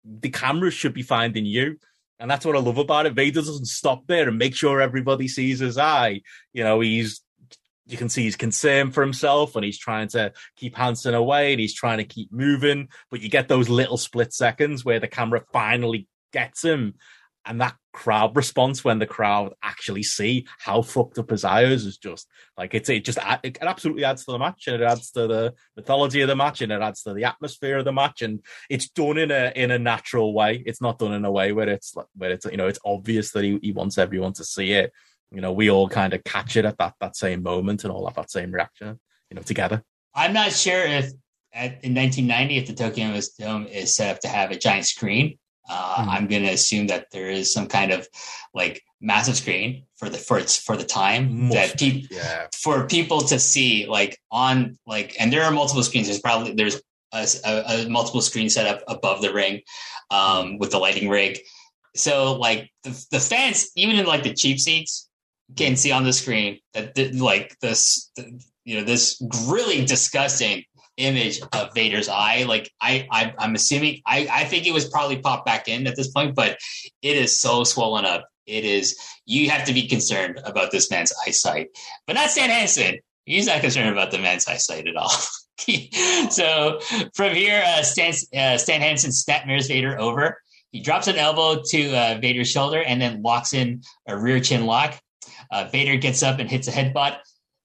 the 0.05 0.31
cameras 0.31 0.75
should 0.75 0.95
be 0.95 1.03
finding 1.03 1.45
you. 1.45 1.77
And 2.19 2.31
that's 2.31 2.47
what 2.47 2.55
I 2.55 2.61
love 2.61 2.79
about 2.79 3.07
it. 3.07 3.15
Vader 3.15 3.41
doesn't 3.41 3.67
stop 3.67 4.07
there 4.07 4.29
and 4.29 4.39
make 4.39 4.55
sure 4.55 4.81
everybody 4.81 5.27
sees 5.27 5.59
his 5.59 5.77
eye. 5.77 6.21
You 6.53 6.63
know, 6.63 6.79
he's 6.79 7.21
you 7.93 7.99
can 7.99 8.09
see 8.09 8.23
he's 8.23 8.37
concerned 8.37 8.95
for 8.95 9.03
himself 9.03 9.55
and 9.55 9.65
he's 9.65 9.79
trying 9.79 10.09
to 10.09 10.33
keep 10.57 10.77
Hansen 10.77 11.15
away 11.15 11.53
and 11.53 11.61
he's 11.61 11.75
trying 11.75 11.99
to 11.99 12.05
keep 12.05 12.33
moving. 12.33 12.89
But 13.11 13.21
you 13.21 13.29
get 13.29 13.49
those 13.49 13.69
little 13.69 13.99
split 13.99 14.33
seconds 14.33 14.85
where 14.85 14.99
the 14.99 15.09
camera 15.09 15.45
finally 15.53 16.09
gets 16.33 16.65
him. 16.65 16.95
And 17.45 17.61
that 17.61 17.77
crowd 17.93 18.37
response 18.37 18.85
when 18.85 19.01
the 19.01 19.07
crowd 19.07 19.53
actually 19.63 20.05
see 20.05 20.47
how 20.59 20.81
fucked 20.81 21.19
up 21.19 21.29
his 21.29 21.45
eyes 21.45 21.85
is 21.85 21.99
just 21.99 22.29
like 22.57 22.73
it's 22.73 22.89
it 22.89 23.05
just 23.05 23.19
it 23.43 23.59
absolutely 23.61 24.05
adds 24.05 24.25
to 24.25 24.31
the 24.31 24.39
match 24.39 24.69
and 24.69 24.81
it 24.81 24.85
adds 24.85 25.11
to 25.11 25.27
the 25.27 25.53
mythology 25.77 26.21
of 26.21 26.29
the 26.29 26.37
match 26.37 26.63
and 26.63 26.71
it 26.71 26.81
adds 26.81 27.03
to 27.03 27.13
the 27.13 27.25
atmosphere 27.25 27.79
of 27.79 27.85
the 27.85 27.93
match 27.93 28.23
and 28.23 28.41
it's 28.71 28.89
done 28.89 29.19
in 29.19 29.33
a 29.33 29.53
in 29.57 29.73
a 29.73 29.79
natural 29.79 30.33
way. 30.33 30.63
It's 30.65 30.81
not 30.81 31.01
done 31.01 31.13
in 31.13 31.25
a 31.25 31.33
way 31.33 31.53
where 31.53 31.69
it's 31.69 31.95
where 32.17 32.31
it's 32.31 32.47
you 32.47 32.57
know 32.57 32.69
it's 32.69 32.79
obvious 32.85 33.33
that 33.33 33.43
he, 33.43 33.59
he 33.61 33.73
wants 33.73 33.99
everyone 33.99 34.35
to 34.35 34.45
see 34.45 34.73
it 34.73 34.93
you 35.33 35.41
know, 35.41 35.53
we 35.53 35.71
all 35.71 35.89
kind 35.89 36.13
of 36.13 36.23
catch 36.25 36.57
it 36.57 36.65
at 36.65 36.79
that 36.79 36.95
that 37.01 37.17
same 37.17 37.43
moment 37.43 37.85
and 37.85 37.93
all 37.93 38.07
have 38.07 38.17
that 38.17 38.31
same 38.31 38.53
reaction, 38.53 38.99
you 39.31 39.35
know, 39.35 39.43
together. 39.43 39.83
I'm 40.15 40.33
not 40.33 40.53
sure 40.53 40.85
if 40.85 41.13
at, 41.53 41.85
in 41.85 41.95
1990 41.95 42.57
if 42.59 42.67
the 42.67 42.75
Tokyo 42.75 43.19
Dome 43.39 43.67
is 43.67 43.95
set 43.95 44.15
up 44.15 44.21
to 44.21 44.29
have 44.29 44.51
a 44.51 44.57
giant 44.57 44.87
screen. 44.87 45.39
Uh, 45.71 45.97
mm-hmm. 45.97 46.11
I'm 46.11 46.27
going 46.27 46.43
to 46.43 46.51
assume 46.51 46.89
that 46.89 47.07
there 47.13 47.31
is 47.31 47.53
some 47.53 47.69
kind 47.69 47.93
of 47.93 48.09
like 48.53 48.83
massive 49.01 49.37
screen 49.37 49.85
for 49.97 50.09
the 50.09 50.19
for 50.19 50.39
its 50.39 50.57
for 50.57 50.77
the 50.77 50.85
time 50.85 51.49
Most, 51.49 51.55
that 51.55 51.79
people 51.79 52.17
yeah. 52.17 52.49
for 52.55 52.87
people 52.87 53.21
to 53.23 53.39
see 53.39 53.87
like 53.87 54.19
on 54.31 54.77
like 54.87 55.15
and 55.21 55.33
there 55.33 55.45
are 55.45 55.53
multiple 55.53 55.83
screens. 55.83 56.09
There's 56.09 56.21
probably 56.21 56.55
there's 56.55 56.83
a, 57.13 57.27
a, 57.45 57.87
a 57.87 57.89
multiple 57.89 58.23
screen 58.23 58.51
set 58.51 58.67
up 58.67 58.83
above 58.89 59.23
the 59.23 59.33
ring 59.33 59.63
um, 60.11 60.21
mm-hmm. 60.21 60.59
with 60.59 60.73
the 60.73 60.79
lighting 60.79 61.09
rig. 61.09 61.39
So 61.95 62.39
like 62.39 62.71
the, 62.85 63.07
the 63.11 63.21
fans, 63.21 63.71
even 63.77 63.97
in 63.97 64.07
like 64.07 64.23
the 64.23 64.35
cheap 64.35 64.59
seats, 64.59 65.09
can 65.57 65.77
see 65.77 65.93
on 65.93 66.05
the 66.05 66.13
screen 66.13 66.59
that 66.75 66.97
like 67.15 67.57
this 67.61 68.11
you 68.65 68.79
know 68.79 68.85
this 68.85 69.23
really 69.49 69.85
disgusting 69.85 70.65
image 70.97 71.41
of 71.53 71.75
Vader's 71.75 72.09
eye. 72.09 72.45
Like 72.45 72.71
I, 72.81 73.07
I 73.11 73.35
am 73.39 73.55
assuming 73.55 74.01
I, 74.07 74.29
I 74.31 74.45
think 74.45 74.67
it 74.67 74.73
was 74.73 74.89
probably 74.89 75.19
popped 75.19 75.47
back 75.47 75.69
in 75.69 75.87
at 75.87 75.97
this 75.97 76.09
point, 76.09 76.35
but 76.35 76.59
it 77.01 77.17
is 77.17 77.39
so 77.39 77.65
swollen 77.65 78.05
up. 78.05 78.29
It 78.47 78.65
is 78.65 78.97
you 79.25 79.51
have 79.51 79.65
to 79.67 79.73
be 79.73 79.87
concerned 79.89 80.41
about 80.45 80.71
this 80.71 80.91
man's 80.91 81.13
eyesight, 81.27 81.69
but 82.07 82.15
not 82.15 82.31
Stan 82.31 82.51
Hansen. 82.51 82.99
He's 83.25 83.47
not 83.47 83.61
concerned 83.61 83.89
about 83.89 84.11
the 84.11 84.19
man's 84.19 84.47
eyesight 84.49 84.89
at 84.89 84.97
all. 84.97 85.13
so 86.31 86.81
from 87.15 87.35
here, 87.35 87.63
uh, 87.65 87.83
Stan, 87.83 88.13
uh, 88.37 88.59
Stan 88.59 88.81
Hansen 88.81 89.13
snap 89.13 89.47
mares 89.47 89.69
Vader 89.69 89.99
over. 89.99 90.39
He 90.73 90.81
drops 90.81 91.07
an 91.07 91.17
elbow 91.17 91.63
to 91.69 91.97
uh, 91.97 92.19
Vader's 92.21 92.51
shoulder 92.51 92.83
and 92.83 93.01
then 93.01 93.23
locks 93.23 93.53
in 93.53 93.83
a 94.09 94.19
rear 94.19 94.41
chin 94.41 94.67
lock. 94.67 94.99
Uh, 95.53 95.69
Vader 95.71 95.97
gets 95.97 96.23
up 96.23 96.39
and 96.39 96.51
hits 96.51 96.67
a 96.67 96.73
headbutt 96.73 97.19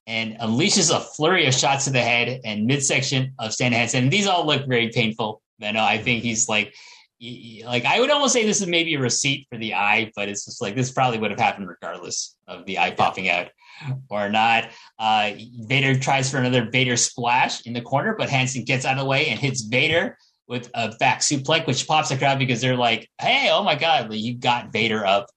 and 0.06 0.38
unleashes 0.40 0.94
a 0.94 1.00
flurry 1.00 1.48
of 1.48 1.54
shots 1.54 1.86
to 1.86 1.92
the 1.92 2.02
head 2.02 2.42
and 2.46 2.66
midsection 2.66 3.34
of 3.40 3.54
Stan 3.54 3.72
Hansen. 3.72 4.04
And 4.04 4.14
these 4.14 4.28
all 4.28 4.46
look 4.46 4.68
very 4.68 4.90
painful. 4.90 5.42
I 5.62 5.72
know. 5.72 5.84
I 5.84 5.98
think 5.98 6.24
he's 6.24 6.48
like, 6.48 6.76
like 7.66 7.86
I 7.86 8.00
would 8.00 8.12
almost 8.12 8.34
say 8.34 8.46
this 8.46 8.62
is 8.62 8.68
maybe 8.68 8.94
a 8.94 9.00
receipt 9.00 9.48
for 9.50 9.58
the 9.58 9.74
eye, 9.74 10.12
but 10.16 10.30
it's 10.30 10.46
just 10.46 10.62
like 10.62 10.76
this 10.76 10.92
probably 10.92 11.18
would 11.18 11.32
have 11.32 11.40
happened 11.40 11.68
regardless 11.68 12.36
of 12.48 12.66
the 12.66 12.78
eye 12.78 12.92
popping 12.92 13.30
out 13.30 13.48
or 14.10 14.30
not. 14.30 14.70
Uh, 15.00 15.32
Vader 15.62 15.98
tries 15.98 16.30
for 16.30 16.38
another 16.38 16.70
Vader 16.70 16.96
splash 16.96 17.66
in 17.66 17.74
the 17.74 17.82
corner, 17.82 18.16
but 18.18 18.30
Hansen 18.30 18.66
gets 18.66 18.86
out 18.86 18.94
of 18.94 19.00
the 19.00 19.06
way 19.06 19.28
and 19.28 19.40
hits 19.40 19.62
Vader 19.62 20.18
with 20.48 20.70
a 20.74 20.96
back 21.00 21.20
suplex, 21.20 21.66
which 21.68 21.88
pops 21.88 22.10
the 22.10 22.18
crowd 22.18 22.40
because 22.40 22.62
they're 22.62 22.78
like, 22.78 23.10
"Hey, 23.20 23.50
oh 23.52 23.64
my 23.64 23.76
god, 23.76 24.14
you 24.14 24.36
got 24.36 24.72
Vader 24.72 25.06
up 25.06 25.28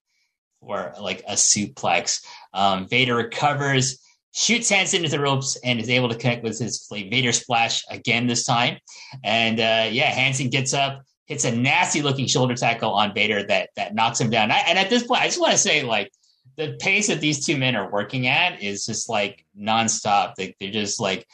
for 0.60 0.94
like 1.00 1.22
a 1.26 1.34
suplex." 1.34 2.24
Um, 2.52 2.88
Vader 2.88 3.16
recovers, 3.16 4.00
shoots 4.32 4.68
Hansen 4.68 5.04
into 5.04 5.10
the 5.16 5.22
ropes, 5.22 5.58
and 5.64 5.80
is 5.80 5.90
able 5.90 6.08
to 6.08 6.16
connect 6.16 6.42
with 6.42 6.58
his 6.58 6.86
Vader 6.90 7.32
splash 7.32 7.84
again 7.90 8.26
this 8.26 8.44
time. 8.44 8.78
And 9.24 9.58
uh, 9.58 9.88
yeah, 9.90 10.10
Hansen 10.10 10.50
gets 10.50 10.74
up, 10.74 11.02
hits 11.26 11.44
a 11.44 11.54
nasty 11.54 12.02
looking 12.02 12.26
shoulder 12.26 12.54
tackle 12.54 12.92
on 12.92 13.14
Vader 13.14 13.42
that 13.46 13.70
that 13.76 13.94
knocks 13.94 14.20
him 14.20 14.30
down. 14.30 14.50
I, 14.50 14.58
and 14.66 14.78
at 14.78 14.90
this 14.90 15.06
point, 15.06 15.22
I 15.22 15.26
just 15.26 15.40
want 15.40 15.52
to 15.52 15.58
say 15.58 15.82
like 15.82 16.10
the 16.56 16.76
pace 16.78 17.08
that 17.08 17.20
these 17.20 17.44
two 17.44 17.56
men 17.56 17.76
are 17.76 17.90
working 17.90 18.26
at 18.26 18.62
is 18.62 18.84
just 18.84 19.08
like 19.08 19.44
nonstop. 19.58 20.34
Like 20.38 20.56
they're 20.60 20.70
just 20.70 21.00
like 21.00 21.26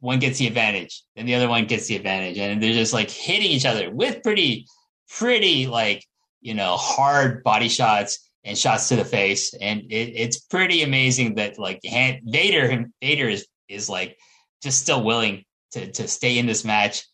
one 0.00 0.18
gets 0.18 0.38
the 0.38 0.48
advantage, 0.48 1.04
then 1.14 1.26
the 1.26 1.34
other 1.36 1.48
one 1.48 1.66
gets 1.66 1.86
the 1.86 1.96
advantage, 1.96 2.38
and 2.38 2.62
they're 2.62 2.72
just 2.72 2.92
like 2.92 3.10
hitting 3.10 3.50
each 3.50 3.66
other 3.66 3.90
with 3.90 4.22
pretty, 4.22 4.66
pretty 5.08 5.68
like 5.68 6.04
you 6.42 6.54
know 6.54 6.76
hard 6.76 7.42
body 7.42 7.68
shots 7.68 8.30
and 8.44 8.58
shots 8.58 8.88
to 8.88 8.96
the 8.96 9.04
face, 9.04 9.54
and 9.54 9.80
it, 9.90 10.12
it's 10.14 10.40
pretty 10.40 10.82
amazing 10.82 11.36
that 11.36 11.58
like 11.58 11.80
Vader 11.82 12.86
Vader 13.00 13.28
is 13.28 13.46
is 13.68 13.88
like 13.88 14.18
just 14.62 14.80
still 14.80 15.02
willing 15.02 15.44
to 15.72 15.90
to 15.92 16.08
stay 16.08 16.38
in 16.38 16.46
this 16.46 16.64
match 16.64 17.04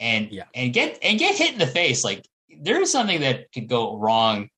and 0.00 0.30
yeah. 0.30 0.44
and 0.54 0.72
get 0.72 0.98
and 1.02 1.18
get 1.18 1.36
hit 1.36 1.52
in 1.52 1.58
the 1.58 1.66
face. 1.66 2.04
Like 2.04 2.26
there 2.60 2.80
is 2.80 2.90
something 2.90 3.20
that 3.20 3.52
could 3.52 3.68
go 3.68 3.98
wrong 3.98 4.48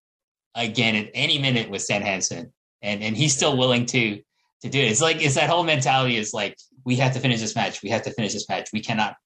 again 0.55 0.97
at 0.97 1.11
any 1.15 1.39
minute 1.39 1.71
with 1.71 1.83
Stan 1.83 2.03
Hansen, 2.03 2.53
and 2.83 3.03
and 3.03 3.17
he's 3.17 3.37
still 3.37 3.57
willing 3.57 3.87
to 3.87 4.21
to 4.63 4.69
do 4.69 4.79
it. 4.79 4.91
It's 4.91 5.01
like 5.01 5.23
it's 5.23 5.35
that 5.35 5.51
whole 5.51 5.65
mentality 5.65 6.17
is 6.17 6.33
like 6.33 6.57
we 6.85 6.97
have 6.97 7.15
to 7.15 7.21
finish 7.21 7.41
this 7.41 7.55
match. 7.55 7.83
We 7.83 7.91
have 7.91 8.03
to 8.03 8.13
finish 8.13 8.33
this 8.33 8.49
match. 8.49 8.71
We 8.73 8.81
cannot 8.81 9.17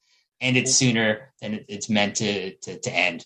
end 0.40 0.56
it 0.56 0.68
sooner 0.68 1.32
than 1.40 1.64
it's 1.68 1.88
meant 1.88 2.16
to 2.16 2.56
to, 2.56 2.78
to 2.78 2.90
end. 2.90 3.24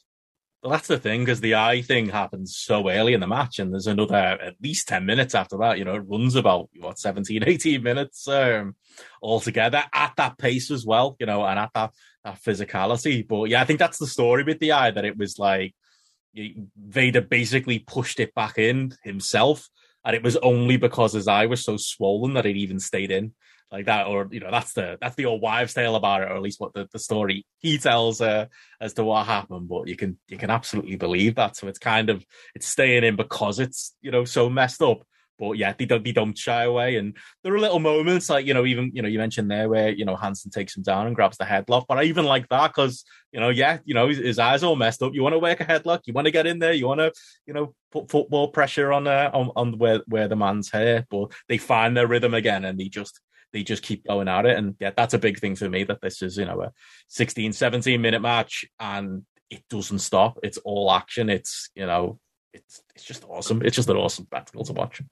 Well, 0.63 0.73
that's 0.73 0.89
the 0.89 0.99
thing 0.99 1.21
because 1.21 1.41
the 1.41 1.55
eye 1.55 1.83
thing 1.83 2.09
happens 2.09 2.57
so 2.57 2.89
early 2.91 3.13
in 3.15 3.21
the 3.21 3.29
match, 3.29 3.61
and 3.61 3.73
there's 3.73 3.87
another 3.87 4.17
at 4.17 4.57
least 4.61 4.89
10 4.89 5.07
minutes 5.07 5.37
after 5.37 5.57
that. 5.59 5.79
You 5.79 5.85
know, 5.85 5.95
it 5.95 6.01
runs 6.01 6.35
about 6.35 6.69
what 6.81 6.99
17, 6.99 7.45
18 7.47 7.81
minutes 7.81 8.27
um, 8.27 8.75
altogether 9.23 9.85
at 9.93 10.15
that 10.17 10.37
pace 10.37 10.73
as 10.73 10.85
well, 10.85 11.17
you 11.21 11.27
know, 11.27 11.45
and 11.45 11.61
at 11.61 11.71
that, 11.75 11.93
that 12.25 12.43
physicality. 12.43 13.27
But 13.27 13.45
yeah, 13.51 13.61
I 13.61 13.65
think 13.67 13.79
that's 13.79 13.99
the 13.99 14.07
story 14.09 14.43
with 14.43 14.59
the 14.59 14.73
eye 14.73 14.91
that 14.91 15.05
it 15.05 15.17
was 15.17 15.39
like 15.39 15.75
Vader 16.77 17.21
basically 17.21 17.79
pushed 17.79 18.19
it 18.19 18.35
back 18.35 18.59
in 18.59 18.95
himself, 19.05 19.69
and 20.05 20.17
it 20.17 20.25
was 20.25 20.37
only 20.39 20.77
because 20.77 21.13
his 21.13 21.29
eye 21.29 21.47
was 21.47 21.65
so 21.65 21.77
swollen 21.77 22.35
that 22.35 22.47
it 22.47 22.57
even 22.57 22.81
stayed 22.81 23.13
in 23.13 23.33
like 23.71 23.87
that, 23.87 24.07
or 24.07 24.29
you 24.31 24.41
know, 24.41 24.51
that's 24.51 24.73
the 24.73 24.97
that's 25.01 25.17
the 25.17 25.27
old 25.27 25.43
wives' 25.43 25.75
tale 25.75 25.97
about 25.97 26.23
it, 26.23 26.31
or 26.31 26.37
at 26.37 26.43
least 26.43 26.61
what 26.61 26.73
the, 26.73 26.89
the 26.93 26.99
story 26.99 27.47
he 27.59 27.79
tells 27.79 28.21
uh, 28.21 28.47
as 28.81 28.95
to 28.95 29.05
what 29.05 29.27
happened. 29.27 29.69
But 29.69 29.89
you 29.89 29.97
can 29.97 30.19
you 30.29 30.39
can 30.39 30.51
absolutely 30.51 30.97
believe 30.97 31.35
that. 31.35 31.57
So 31.57 31.69
it's 31.69 31.79
kind 31.79 32.09
of 32.09 32.25
it's 32.55 32.67
staying 32.67 33.05
in 33.05 33.17
because 33.17 33.59
it's 33.59 33.95
you 34.01 34.11
know 34.11 34.25
so 34.25 34.49
messed 34.49 34.83
up. 34.83 35.03
But 35.39 35.53
yeah, 35.53 35.73
they 35.79 35.85
don't 35.85 36.03
they 36.03 36.13
don't 36.13 36.37
shy 36.37 36.65
away, 36.65 36.97
and 36.97 37.17
there 37.45 37.55
are 37.55 37.61
little 37.61 37.79
moments 37.79 38.29
like 38.31 38.47
you 38.47 38.55
know 38.55 38.65
even 38.65 38.91
you 38.95 39.03
know 39.03 39.09
you 39.09 39.19
mentioned 39.19 39.51
there 39.51 39.69
where 39.69 39.91
you 39.91 40.05
know 40.05 40.17
Hansen 40.17 40.51
takes 40.51 40.77
him 40.77 40.83
down 40.83 41.07
and 41.07 41.15
grabs 41.15 41.37
the 41.37 41.45
headlock, 41.45 41.85
but 41.89 41.99
I 41.99 42.05
even 42.05 42.25
like 42.25 42.49
that 42.49 42.69
because 42.69 43.05
you 43.33 43.39
know 43.39 43.51
yeah 43.51 43.79
you 43.85 43.95
know 43.95 44.09
his, 44.09 44.19
his, 44.19 44.39
eyes 44.39 44.65
all 44.65 44.75
messed 44.75 45.03
up. 45.03 45.15
You 45.15 45.23
want 45.23 45.35
to 45.35 45.39
work 45.39 45.61
a 45.61 45.65
headlock, 45.65 46.01
you 46.07 46.13
want 46.13 46.25
to 46.25 46.33
get 46.33 46.49
in 46.49 46.59
there, 46.59 46.73
you 46.73 46.89
want 46.89 47.01
to 47.01 47.13
you 47.47 47.55
know 47.55 47.73
put 47.93 48.11
football 48.11 48.49
pressure 48.49 48.93
on 48.93 49.07
uh, 49.07 49.31
on 49.33 49.51
on 49.55 49.79
where 49.79 50.03
where 50.07 50.27
the 50.27 50.35
man's 50.35 50.73
hair, 50.73 51.07
but 51.09 51.31
they 51.49 51.59
find 51.59 51.97
their 51.97 52.09
rhythm 52.09 52.35
again 52.35 52.65
and 52.65 52.81
they 52.81 52.89
just 52.89 53.21
they 53.53 53.63
just 53.63 53.83
keep 53.83 54.07
going 54.07 54.29
at 54.29 54.47
it. 54.47 54.57
And 54.57 54.77
yeah, 54.81 54.91
that's 54.97 55.15
a 55.15 55.19
big 55.19 55.39
thing 55.39 55.57
for 55.57 55.69
me 55.69 55.85
that 55.85 56.01
this 56.01 56.23
is, 56.23 56.37
you 56.37 56.45
know, 56.45 56.63
a 56.63 56.73
16, 57.09 57.53
17 57.53 58.01
minute 58.01 58.21
match 58.21 58.65
and 58.79 59.25
it 59.51 59.63
doesn't 59.71 60.01
stop. 60.01 60.39
It's 60.43 60.59
all 60.59 60.93
action. 60.93 61.31
It's, 61.31 61.71
you 61.75 61.87
know, 61.87 62.19
it's 62.53 62.83
it's 62.95 63.05
just 63.05 63.25
awesome. 63.29 63.63
It's 63.63 63.77
just 63.77 63.89
an 63.89 63.97
awesome 63.97 64.27
spectacle 64.27 64.65
to 64.65 64.73
watch. 64.73 65.03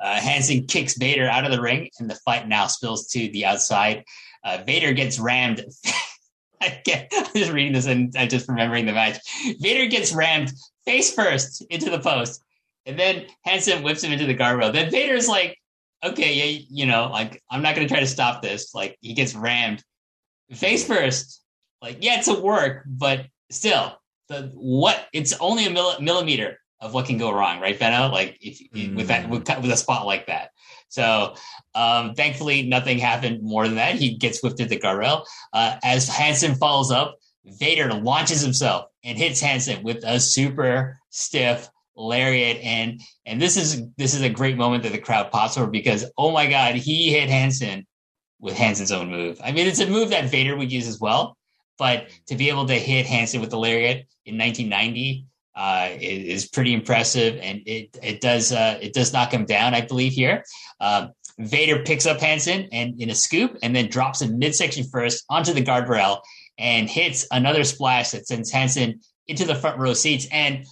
Uh, 0.00 0.20
Hansen 0.20 0.66
kicks 0.66 0.96
Vader 0.96 1.28
out 1.28 1.44
of 1.44 1.52
the 1.52 1.60
ring, 1.60 1.90
and 1.98 2.08
the 2.08 2.18
fight 2.24 2.48
now 2.48 2.66
spills 2.66 3.08
to 3.08 3.28
the 3.30 3.44
outside. 3.44 4.04
Uh, 4.42 4.58
Vader 4.66 4.92
gets 4.92 5.18
rammed. 5.18 5.64
I 6.62 6.80
get, 6.84 7.10
I'm 7.14 7.32
just 7.34 7.52
reading 7.52 7.72
this 7.72 7.86
and 7.86 8.14
I'm 8.18 8.28
just 8.28 8.46
remembering 8.46 8.84
the 8.84 8.92
match. 8.92 9.18
Vader 9.60 9.86
gets 9.86 10.14
rammed 10.14 10.52
face 10.84 11.12
first 11.12 11.62
into 11.70 11.90
the 11.90 11.98
post, 11.98 12.42
and 12.86 12.98
then 12.98 13.26
Hansen 13.44 13.82
whips 13.82 14.02
him 14.02 14.12
into 14.12 14.26
the 14.26 14.36
guardrail. 14.36 14.72
Then 14.72 14.90
Vader's 14.90 15.28
like 15.28 15.56
okay, 16.04 16.34
yeah, 16.34 16.62
you 16.68 16.86
know, 16.86 17.08
like 17.10 17.42
I'm 17.50 17.62
not 17.62 17.74
gonna 17.74 17.88
try 17.88 18.00
to 18.00 18.06
stop 18.06 18.42
this. 18.42 18.74
Like 18.74 18.96
he 19.00 19.14
gets 19.14 19.34
rammed 19.34 19.82
face 20.52 20.86
first. 20.86 21.42
Like 21.82 21.98
yeah, 22.00 22.18
it's 22.18 22.28
a 22.28 22.40
work, 22.40 22.84
but 22.86 23.26
still, 23.50 23.98
the 24.28 24.50
what? 24.54 25.06
It's 25.12 25.32
only 25.40 25.66
a 25.66 25.70
mill- 25.70 26.00
millimeter 26.00 26.58
of 26.80 26.94
what 26.94 27.06
can 27.06 27.18
go 27.18 27.32
wrong, 27.32 27.60
right, 27.60 27.78
Benno? 27.78 28.08
Like 28.08 28.38
if 28.40 28.58
mm. 28.72 28.96
with 28.96 29.08
that 29.08 29.28
with, 29.28 29.48
with, 29.48 29.70
a 29.70 29.76
spot 29.76 30.06
like 30.06 30.26
that. 30.26 30.50
So 30.88 31.34
um, 31.74 32.14
thankfully, 32.14 32.66
nothing 32.66 32.98
happened 32.98 33.42
more 33.42 33.66
than 33.66 33.76
that. 33.76 33.96
He 33.96 34.16
gets 34.16 34.42
whipped 34.42 34.60
at 34.60 34.68
the 34.68 34.78
guardrail. 34.78 35.24
Uh, 35.52 35.76
as 35.84 36.08
Hansen 36.08 36.54
follows 36.54 36.90
up, 36.90 37.16
Vader 37.44 37.92
launches 37.92 38.40
himself 38.40 38.86
and 39.04 39.16
hits 39.16 39.40
Hansen 39.40 39.82
with 39.82 40.02
a 40.04 40.20
super 40.20 40.98
stiff 41.10 41.68
lariat 42.00 42.58
and 42.62 43.00
and 43.26 43.40
this 43.40 43.56
is 43.56 43.82
this 43.96 44.14
is 44.14 44.22
a 44.22 44.28
great 44.28 44.56
moment 44.56 44.82
that 44.82 44.92
the 44.92 44.98
crowd 44.98 45.30
pops 45.30 45.56
over 45.58 45.70
because 45.70 46.04
oh 46.16 46.30
my 46.30 46.48
god 46.48 46.74
he 46.74 47.12
hit 47.12 47.28
Hansen 47.28 47.86
with 48.40 48.56
Hansen's 48.56 48.92
own 48.92 49.10
move. 49.10 49.40
I 49.44 49.52
mean 49.52 49.66
it's 49.66 49.80
a 49.80 49.86
move 49.86 50.10
that 50.10 50.30
Vader 50.30 50.56
would 50.56 50.72
use 50.72 50.88
as 50.88 50.98
well, 50.98 51.36
but 51.78 52.08
to 52.26 52.36
be 52.36 52.48
able 52.48 52.66
to 52.66 52.74
hit 52.74 53.06
Hansen 53.06 53.40
with 53.40 53.50
the 53.50 53.58
lariat 53.58 54.06
in 54.24 54.38
1990 54.38 55.26
uh, 55.54 55.88
is, 56.00 56.48
pretty 56.48 56.72
impressive 56.72 57.38
and 57.42 57.60
it 57.66 57.98
it 58.02 58.20
does 58.20 58.50
uh, 58.50 58.78
it 58.80 58.94
does 58.94 59.12
knock 59.12 59.32
him 59.32 59.44
down 59.44 59.74
I 59.74 59.82
believe 59.82 60.12
here. 60.12 60.44
Uh, 60.80 61.08
Vader 61.38 61.82
picks 61.82 62.06
up 62.06 62.20
Hansen 62.20 62.68
and 62.72 63.00
in 63.00 63.10
a 63.10 63.14
scoop 63.14 63.56
and 63.62 63.74
then 63.74 63.88
drops 63.88 64.22
him 64.22 64.38
midsection 64.38 64.84
first 64.84 65.24
onto 65.28 65.52
the 65.52 65.62
guardrail 65.62 66.20
and 66.58 66.88
hits 66.88 67.26
another 67.30 67.64
splash 67.64 68.10
that 68.10 68.26
sends 68.26 68.50
Hansen 68.50 69.00
into 69.26 69.44
the 69.46 69.54
front 69.54 69.78
row 69.78 69.94
seats 69.94 70.26
and 70.30 70.66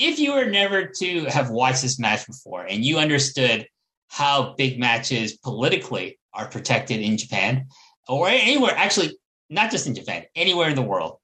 if 0.00 0.18
you 0.18 0.32
were 0.32 0.46
never 0.46 0.86
to 0.86 1.26
have 1.26 1.50
watched 1.50 1.82
this 1.82 1.98
match 1.98 2.26
before 2.26 2.64
and 2.64 2.82
you 2.82 2.98
understood 2.98 3.68
how 4.08 4.54
big 4.56 4.80
matches 4.80 5.36
politically 5.36 6.18
are 6.32 6.48
protected 6.48 7.00
in 7.00 7.18
Japan 7.18 7.66
or 8.08 8.26
anywhere, 8.26 8.72
actually, 8.74 9.16
not 9.50 9.70
just 9.70 9.86
in 9.86 9.94
Japan, 9.94 10.24
anywhere 10.34 10.70
in 10.70 10.74
the 10.74 10.82
world, 10.82 11.18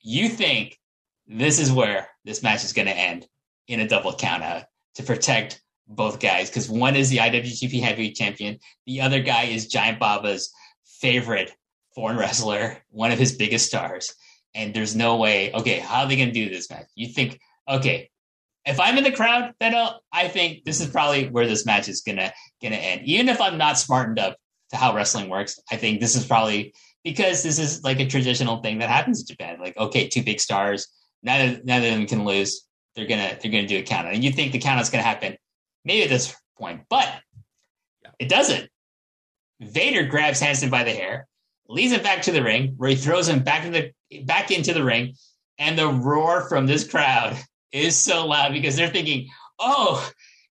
you 0.00 0.28
think 0.28 0.78
this 1.26 1.58
is 1.58 1.72
where 1.72 2.08
this 2.24 2.44
match 2.44 2.62
is 2.62 2.72
going 2.72 2.86
to 2.86 2.96
end 2.96 3.26
in 3.66 3.80
a 3.80 3.88
double 3.88 4.12
countout 4.12 4.66
to 4.94 5.02
protect 5.02 5.60
both 5.88 6.20
guys 6.20 6.48
because 6.48 6.70
one 6.70 6.94
is 6.94 7.10
the 7.10 7.18
IWGP 7.18 7.80
Heavyweight 7.80 8.14
Champion, 8.14 8.58
the 8.86 9.00
other 9.00 9.20
guy 9.20 9.44
is 9.44 9.66
Giant 9.66 9.98
Baba's 9.98 10.52
favorite 10.84 11.52
foreign 11.92 12.16
wrestler, 12.16 12.78
one 12.90 13.10
of 13.10 13.18
his 13.18 13.36
biggest 13.36 13.66
stars. 13.66 14.14
And 14.54 14.72
there's 14.72 14.94
no 14.94 15.16
way, 15.16 15.52
okay, 15.52 15.80
how 15.80 16.02
are 16.02 16.08
they 16.08 16.16
going 16.16 16.28
to 16.28 16.32
do 16.32 16.48
this 16.48 16.70
match? 16.70 16.86
You 16.94 17.08
think 17.08 17.40
okay, 17.68 18.10
if 18.66 18.80
I'm 18.80 18.98
in 18.98 19.04
the 19.04 19.12
crowd, 19.12 19.54
then 19.60 19.74
I'll, 19.74 20.02
think 20.28 20.64
this 20.64 20.80
is 20.80 20.88
probably 20.88 21.28
where 21.28 21.46
this 21.46 21.64
match 21.64 21.88
is 21.88 22.02
gonna 22.02 22.32
gonna 22.60 22.76
end. 22.76 23.02
Even 23.04 23.28
if 23.28 23.40
I'm 23.40 23.58
not 23.58 23.78
smartened 23.78 24.18
up 24.18 24.36
to 24.70 24.76
how 24.76 24.94
wrestling 24.94 25.30
works, 25.30 25.60
I 25.70 25.76
think 25.76 26.00
this 26.00 26.16
is 26.16 26.26
probably 26.26 26.74
because 27.04 27.42
this 27.44 27.60
is 27.60 27.84
like 27.84 28.00
a 28.00 28.06
traditional 28.06 28.60
thing 28.60 28.78
that 28.78 28.90
happens 28.90 29.20
in 29.20 29.26
Japan. 29.26 29.60
Like, 29.60 29.76
okay, 29.76 30.08
two 30.08 30.24
big 30.24 30.40
stars, 30.40 30.88
neither 31.22 31.62
neither 31.62 31.86
of 31.88 31.94
them 31.94 32.06
can 32.06 32.24
lose. 32.24 32.66
They're 32.96 33.06
gonna 33.06 33.38
they're 33.40 33.52
gonna 33.52 33.68
do 33.68 33.78
a 33.78 33.82
count, 33.82 34.08
and 34.08 34.24
you 34.24 34.32
think 34.32 34.52
the 34.52 34.58
count 34.58 34.80
is 34.80 34.90
gonna 34.90 35.04
happen 35.04 35.36
maybe 35.84 36.02
at 36.02 36.08
this 36.08 36.34
point, 36.58 36.82
but 36.90 37.08
it 38.18 38.28
doesn't. 38.28 38.68
Vader 39.60 40.04
grabs 40.04 40.40
Hansen 40.40 40.68
by 40.68 40.82
the 40.82 40.90
hair, 40.90 41.28
leads 41.68 41.92
him 41.92 42.02
back 42.02 42.22
to 42.22 42.32
the 42.32 42.42
ring, 42.42 42.74
where 42.76 42.90
he 42.90 42.96
throws 42.96 43.28
him 43.28 43.44
back 43.44 43.64
into 43.64 43.92
the 44.10 44.22
back 44.24 44.50
into 44.50 44.74
the 44.74 44.84
ring, 44.84 45.14
and 45.58 45.78
the 45.78 45.86
roar 45.86 46.48
from 46.48 46.66
this 46.66 46.88
crowd 46.88 47.38
is 47.76 47.96
so 47.96 48.26
loud 48.26 48.52
because 48.52 48.76
they're 48.76 48.88
thinking, 48.88 49.28
oh, 49.58 50.08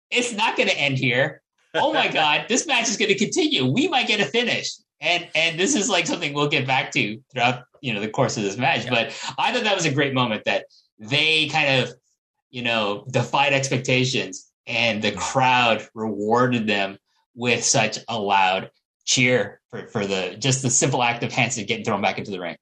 it's 0.09 0.33
not 0.33 0.57
going 0.57 0.69
to 0.69 0.77
end 0.77 0.97
here. 0.97 1.41
Oh 1.73 1.93
my 1.93 2.07
God, 2.13 2.45
this 2.49 2.67
match 2.67 2.89
is 2.89 2.97
going 2.97 3.09
to 3.09 3.17
continue. 3.17 3.65
We 3.65 3.87
might 3.87 4.07
get 4.07 4.19
a 4.19 4.25
finish. 4.25 4.71
And 4.99 5.27
and 5.33 5.59
this 5.59 5.75
is 5.75 5.89
like 5.89 6.05
something 6.05 6.33
we'll 6.33 6.47
get 6.47 6.67
back 6.67 6.91
to 6.91 7.19
throughout 7.31 7.63
you 7.81 7.93
know 7.93 8.01
the 8.01 8.09
course 8.09 8.37
of 8.37 8.43
this 8.43 8.57
match. 8.57 8.85
Yeah. 8.85 8.91
But 8.91 9.33
I 9.37 9.51
thought 9.51 9.63
that 9.63 9.75
was 9.75 9.85
a 9.85 9.93
great 9.93 10.13
moment 10.13 10.43
that 10.45 10.65
they 10.99 11.47
kind 11.47 11.81
of 11.81 11.93
you 12.51 12.61
know 12.61 13.05
defied 13.09 13.53
expectations 13.53 14.51
and 14.67 15.01
the 15.01 15.11
crowd 15.11 15.87
rewarded 15.95 16.67
them 16.67 16.99
with 17.35 17.63
such 17.63 17.97
a 18.07 18.19
loud 18.19 18.69
cheer 19.05 19.59
for, 19.71 19.87
for 19.87 20.05
the 20.05 20.35
just 20.37 20.61
the 20.61 20.69
simple 20.69 21.01
act 21.01 21.23
of 21.23 21.31
Hansen 21.31 21.65
getting 21.65 21.83
thrown 21.83 22.01
back 22.01 22.19
into 22.19 22.31
the 22.31 22.39
ring. 22.39 22.57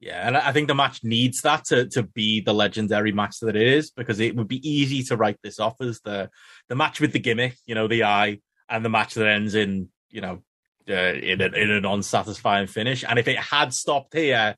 Yeah, 0.00 0.26
and 0.26 0.34
I 0.34 0.52
think 0.52 0.68
the 0.68 0.74
match 0.74 1.04
needs 1.04 1.42
that 1.42 1.66
to, 1.66 1.86
to 1.88 2.02
be 2.02 2.40
the 2.40 2.54
legendary 2.54 3.12
match 3.12 3.40
that 3.40 3.54
it 3.54 3.66
is 3.66 3.90
because 3.90 4.18
it 4.18 4.34
would 4.34 4.48
be 4.48 4.66
easy 4.66 5.02
to 5.04 5.16
write 5.16 5.36
this 5.42 5.60
off 5.60 5.78
as 5.82 6.00
the 6.00 6.30
the 6.70 6.74
match 6.74 7.00
with 7.00 7.12
the 7.12 7.18
gimmick, 7.18 7.56
you 7.66 7.74
know, 7.74 7.86
the 7.86 8.04
eye, 8.04 8.40
and 8.70 8.82
the 8.82 8.88
match 8.88 9.14
that 9.14 9.28
ends 9.28 9.54
in 9.54 9.90
you 10.08 10.22
know 10.22 10.42
uh, 10.88 10.94
in, 10.94 11.42
a, 11.42 11.46
in 11.46 11.70
an 11.70 11.84
unsatisfying 11.84 12.66
finish. 12.66 13.04
And 13.06 13.18
if 13.18 13.28
it 13.28 13.36
had 13.36 13.74
stopped 13.74 14.14
here, 14.14 14.56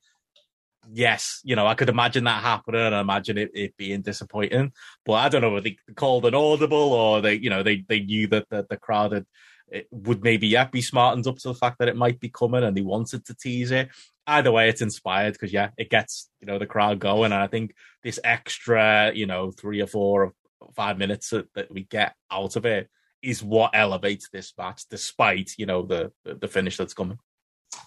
yes, 0.92 1.40
you 1.42 1.56
know, 1.56 1.66
I 1.66 1.74
could 1.74 1.88
imagine 1.88 2.22
that 2.24 2.44
happening 2.44 2.80
and 2.80 2.94
imagine 2.94 3.36
it, 3.36 3.50
it 3.52 3.76
being 3.76 4.02
disappointing. 4.02 4.70
But 5.04 5.14
I 5.14 5.28
don't 5.28 5.42
know 5.42 5.56
if 5.56 5.64
they 5.64 5.76
called 5.96 6.24
an 6.24 6.36
audible 6.36 6.92
or 6.92 7.20
they, 7.20 7.34
you 7.34 7.50
know, 7.50 7.64
they 7.64 7.84
they 7.88 7.98
knew 7.98 8.28
that 8.28 8.48
the, 8.48 8.64
the 8.70 8.76
crowd 8.76 9.10
had 9.10 9.26
would 9.90 10.22
maybe 10.22 10.46
yet 10.46 10.70
be 10.70 10.82
smartened 10.82 11.26
up 11.26 11.38
to 11.38 11.48
the 11.48 11.54
fact 11.54 11.78
that 11.78 11.88
it 11.88 11.96
might 11.96 12.20
be 12.20 12.28
coming 12.28 12.62
and 12.62 12.76
they 12.76 12.82
wanted 12.82 13.24
to 13.24 13.34
tease 13.34 13.70
it 13.70 13.88
either 14.26 14.52
way, 14.52 14.68
it's 14.68 14.82
inspired 14.82 15.32
because 15.32 15.52
yeah, 15.52 15.70
it 15.76 15.90
gets 15.90 16.28
you 16.40 16.46
know 16.46 16.58
the 16.58 16.66
crowd 16.66 16.98
going, 16.98 17.32
and 17.32 17.42
I 17.42 17.46
think 17.46 17.74
this 18.02 18.20
extra 18.22 19.12
you 19.14 19.26
know 19.26 19.50
three 19.50 19.80
or 19.80 19.86
four 19.86 20.34
or 20.60 20.72
five 20.74 20.98
minutes 20.98 21.30
that, 21.30 21.70
we 21.70 21.84
get 21.84 22.14
out 22.30 22.56
of 22.56 22.66
it 22.66 22.88
is 23.22 23.42
what 23.42 23.72
elevates 23.74 24.28
this 24.30 24.52
match, 24.56 24.84
despite 24.90 25.52
you 25.58 25.66
know 25.66 25.82
the 25.82 26.12
the 26.24 26.48
finish 26.48 26.76
that's 26.76 26.94
coming. 26.94 27.18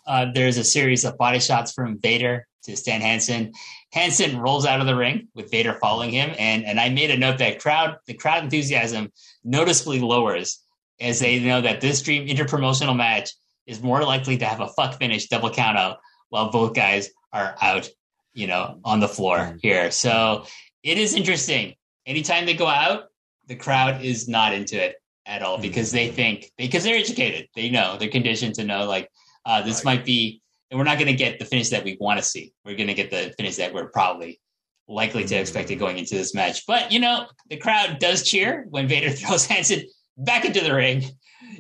uh, 0.08 0.28
there's 0.34 0.58
a 0.58 0.64
series 0.64 1.06
of 1.06 1.18
body 1.18 1.40
shots 1.40 1.72
from 1.72 2.00
Vader 2.00 2.48
to 2.64 2.76
Stan 2.76 3.02
Hansen. 3.02 3.54
Hansen 3.92 4.38
rolls 4.40 4.66
out 4.66 4.82
of 4.82 4.88
the 4.88 4.96
ring 4.96 5.28
with 5.36 5.52
Vader 5.52 5.74
following 5.74 6.12
him, 6.12 6.34
and 6.38 6.66
and 6.66 6.80
I 6.80 6.90
made 6.90 7.12
a 7.12 7.18
note 7.18 7.40
that 7.40 7.60
crowd 7.60 7.98
the 8.08 8.14
crowd 8.14 8.44
enthusiasm 8.44 9.12
noticeably 9.44 10.00
lowers 10.00 10.62
as 11.00 11.20
they 11.20 11.40
know 11.40 11.62
that 11.62 11.82
this 11.82 12.02
dream 12.02 12.28
interpromotional 12.28 12.96
match 12.96 13.32
is 13.68 13.82
more 13.82 14.04
likely 14.04 14.38
to 14.38 14.46
have 14.46 14.62
a 14.62 14.70
fuck 14.70 14.98
finish 14.98 15.28
double 15.28 15.50
count 15.50 15.78
out 15.78 15.98
while 16.36 16.50
both 16.50 16.74
guys 16.74 17.10
are 17.32 17.56
out, 17.62 17.90
you 18.34 18.46
know, 18.46 18.80
on 18.84 19.00
the 19.00 19.08
floor 19.08 19.38
mm. 19.38 19.60
here. 19.62 19.90
So 19.90 20.46
it 20.84 20.98
is 20.98 21.16
interesting. 21.16 21.76
Anytime 22.06 22.46
they 22.46 22.54
go 22.54 22.68
out, 22.68 23.06
the 23.48 23.56
crowd 23.56 24.04
is 24.04 24.28
not 24.28 24.54
into 24.54 24.76
it 24.84 24.96
at 25.26 25.42
all 25.42 25.58
because 25.58 25.94
they 25.94 26.10
mm. 26.10 26.14
think 26.14 26.52
because 26.58 26.84
they're 26.84 26.98
educated. 26.98 27.48
They 27.56 27.70
know 27.70 27.96
they're 27.98 28.10
conditioned 28.10 28.56
to 28.56 28.66
know 28.66 28.86
like 28.86 29.10
uh, 29.46 29.62
this 29.62 29.86
might 29.86 30.04
be, 30.04 30.42
and 30.70 30.78
we're 30.78 30.84
not 30.84 30.98
going 30.98 31.08
to 31.08 31.14
get 31.14 31.40
the 31.40 31.46
finish 31.46 31.70
that 31.70 31.86
we 31.86 31.96
want 32.02 32.20
to 32.20 32.26
see. 32.26 32.52
We're 32.66 32.76
going 32.76 32.88
to 32.88 32.94
get 32.94 33.12
the 33.12 33.34
finish 33.38 33.56
that 33.56 33.74
we're 33.74 33.88
probably 33.88 34.42
likely 34.90 35.24
to 35.24 35.36
expect 35.36 35.72
it 35.72 35.78
mm. 35.78 35.80
going 35.80 35.98
into 35.98 36.16
this 36.16 36.36
match. 36.36 36.66
But 36.68 36.92
you 36.92 37.00
know, 37.00 37.28
the 37.50 37.58
crowd 37.58 38.00
does 38.00 38.24
cheer 38.24 38.66
when 38.70 38.90
Vader 38.90 39.10
throws 39.12 39.46
Hansen 39.46 39.84
back 40.18 40.44
into 40.44 40.60
the 40.60 40.76
ring. 40.76 41.06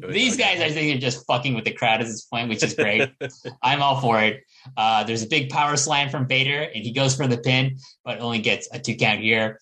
These 0.09 0.37
guys, 0.37 0.61
I 0.61 0.69
think, 0.71 0.95
are 0.95 0.99
just 0.99 1.25
fucking 1.25 1.53
with 1.53 1.65
the 1.65 1.71
crowd 1.71 2.01
at 2.01 2.07
this 2.07 2.25
point, 2.25 2.49
which 2.49 2.63
is 2.63 2.73
great. 2.73 3.09
I'm 3.61 3.81
all 3.81 3.99
for 3.99 4.21
it. 4.21 4.43
Uh, 4.75 5.03
there's 5.03 5.23
a 5.23 5.27
big 5.27 5.49
power 5.49 5.75
slam 5.77 6.09
from 6.09 6.27
Vader, 6.27 6.61
and 6.61 6.83
he 6.83 6.91
goes 6.91 7.15
for 7.15 7.27
the 7.27 7.37
pin, 7.37 7.77
but 8.03 8.19
only 8.19 8.39
gets 8.39 8.67
a 8.71 8.79
two 8.79 8.95
count 8.95 9.21
here. 9.21 9.59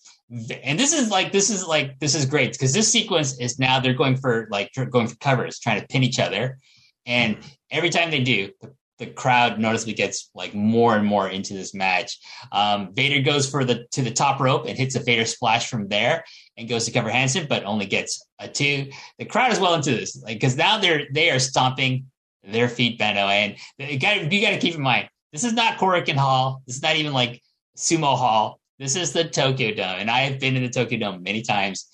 And 0.63 0.79
this 0.79 0.93
is 0.93 1.09
like 1.09 1.31
this 1.31 1.49
is 1.49 1.67
like 1.67 1.99
this 1.99 2.15
is 2.15 2.25
great 2.25 2.53
because 2.53 2.73
this 2.73 2.91
sequence 2.91 3.39
is 3.39 3.59
now 3.59 3.79
they're 3.79 3.93
going 3.93 4.15
for 4.15 4.47
like 4.49 4.71
going 4.89 5.07
for 5.07 5.15
covers, 5.17 5.59
trying 5.59 5.81
to 5.81 5.87
pin 5.87 6.03
each 6.03 6.19
other, 6.19 6.57
and 7.05 7.37
every 7.69 7.89
time 7.89 8.09
they 8.09 8.23
do, 8.23 8.49
the, 8.61 8.73
the 9.05 9.11
crowd 9.11 9.59
noticeably 9.59 9.93
gets 9.93 10.29
like 10.33 10.53
more 10.53 10.95
and 10.95 11.05
more 11.05 11.27
into 11.27 11.53
this 11.53 11.73
match. 11.73 12.17
Um, 12.51 12.93
Vader 12.93 13.21
goes 13.21 13.49
for 13.49 13.65
the 13.65 13.85
to 13.91 14.01
the 14.01 14.11
top 14.11 14.39
rope 14.39 14.65
and 14.67 14.77
hits 14.77 14.95
a 14.95 15.03
Vader 15.03 15.25
splash 15.25 15.69
from 15.69 15.87
there, 15.87 16.23
and 16.57 16.69
goes 16.69 16.85
to 16.85 16.91
cover 16.91 17.09
Hansen, 17.09 17.47
but 17.49 17.65
only 17.65 17.85
gets 17.85 18.25
a 18.39 18.47
two. 18.47 18.89
The 19.19 19.25
crowd 19.25 19.51
is 19.51 19.59
well 19.59 19.73
into 19.73 19.91
this, 19.91 20.21
like 20.23 20.37
because 20.37 20.55
now 20.55 20.77
they're 20.77 21.07
they 21.11 21.31
are 21.31 21.39
stomping 21.39 22.05
their 22.43 22.69
feet, 22.69 22.97
Benno, 22.97 23.27
and 23.27 23.55
you 23.77 23.99
got 23.99 24.31
you 24.31 24.41
got 24.41 24.51
to 24.51 24.59
keep 24.59 24.75
in 24.75 24.81
mind 24.81 25.09
this 25.33 25.43
is 25.43 25.53
not 25.53 25.77
Korakuen 25.77 26.15
Hall. 26.15 26.61
This 26.67 26.77
is 26.77 26.81
not 26.83 26.95
even 26.95 27.11
like 27.11 27.41
Sumo 27.75 28.15
Hall. 28.15 28.59
This 28.77 28.95
is 28.95 29.13
the 29.13 29.23
Tokyo 29.23 29.73
Dome, 29.73 29.99
and 29.99 30.09
I 30.09 30.21
have 30.21 30.39
been 30.39 30.55
in 30.55 30.63
the 30.63 30.69
Tokyo 30.69 30.99
Dome 30.99 31.23
many 31.23 31.41
times. 31.41 31.87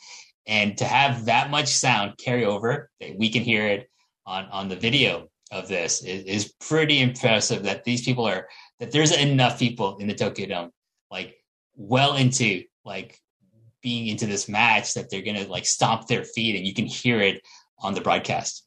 And 0.46 0.78
to 0.80 0.86
have 0.86 1.26
that 1.26 1.52
much 1.52 1.68
sound 1.68 2.18
carry 2.18 2.44
over, 2.44 2.90
that 3.00 3.18
we 3.18 3.30
can 3.30 3.44
hear 3.44 3.66
it 3.68 3.90
on 4.26 4.46
on 4.46 4.68
the 4.68 4.76
video 4.76 5.29
of 5.52 5.68
this 5.68 6.04
is, 6.04 6.54
pretty 6.60 7.02
impressive. 7.02 7.64
That 7.64 7.84
these 7.84 8.04
people 8.04 8.26
are 8.26 8.48
that 8.80 8.92
there's 8.92 9.16
enough 9.16 9.60
people 9.60 9.98
in 9.98 10.08
the 10.08 10.14
Tokyo 10.14 10.48
Dome, 10.48 10.72
like 11.10 11.36
well 11.76 12.16
into 12.16 12.64
like 12.86 13.20
being 13.82 14.08
into 14.08 14.26
this 14.26 14.50
match 14.50 14.94
that 14.94 15.10
they're 15.10 15.22
gonna 15.22 15.46
like 15.46 15.66
stomp 15.66 16.08
their 16.08 16.24
feet 16.24 16.56
and 16.56 16.68
you 16.68 16.74
can 16.74 16.86
hear 16.86 17.20
it 17.22 17.42
on 17.80 17.94
the 17.94 18.02
broadcast. 18.02 18.66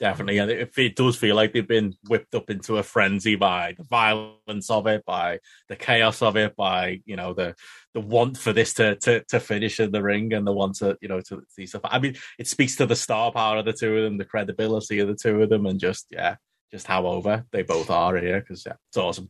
Definitely, 0.00 0.38
and 0.38 0.50
it, 0.50 0.72
it 0.76 0.96
does 0.96 1.16
feel 1.16 1.36
like 1.36 1.52
they've 1.52 1.66
been 1.66 1.94
whipped 2.08 2.34
up 2.34 2.50
into 2.50 2.78
a 2.78 2.82
frenzy 2.82 3.36
by 3.36 3.74
the 3.78 3.84
violence 3.84 4.68
of 4.68 4.86
it, 4.88 5.04
by 5.04 5.38
the 5.68 5.76
chaos 5.76 6.20
of 6.20 6.36
it, 6.36 6.56
by 6.56 7.00
you 7.06 7.16
know 7.16 7.32
the 7.32 7.54
the 7.94 8.00
want 8.00 8.36
for 8.36 8.52
this 8.52 8.74
to 8.74 8.96
to, 8.96 9.24
to 9.24 9.40
finish 9.40 9.80
in 9.80 9.92
the 9.92 10.02
ring, 10.02 10.32
and 10.32 10.46
the 10.46 10.52
want 10.52 10.76
to 10.76 10.98
you 11.00 11.08
know 11.08 11.20
to 11.22 11.42
see 11.48 11.66
stuff. 11.66 11.82
I 11.84 11.98
mean, 11.98 12.16
it 12.38 12.48
speaks 12.48 12.76
to 12.76 12.86
the 12.86 12.96
star 12.96 13.32
power 13.32 13.58
of 13.58 13.64
the 13.64 13.72
two 13.72 13.96
of 13.96 14.04
them, 14.04 14.18
the 14.18 14.24
credibility 14.24 14.98
of 14.98 15.08
the 15.08 15.14
two 15.14 15.42
of 15.42 15.48
them, 15.48 15.66
and 15.66 15.80
just 15.80 16.06
yeah, 16.10 16.36
just 16.70 16.86
how 16.86 17.06
over 17.06 17.44
they 17.52 17.62
both 17.62 17.90
are 17.90 18.16
here. 18.18 18.40
Because 18.40 18.64
yeah, 18.66 18.74
it's 18.88 18.96
awesome. 18.96 19.28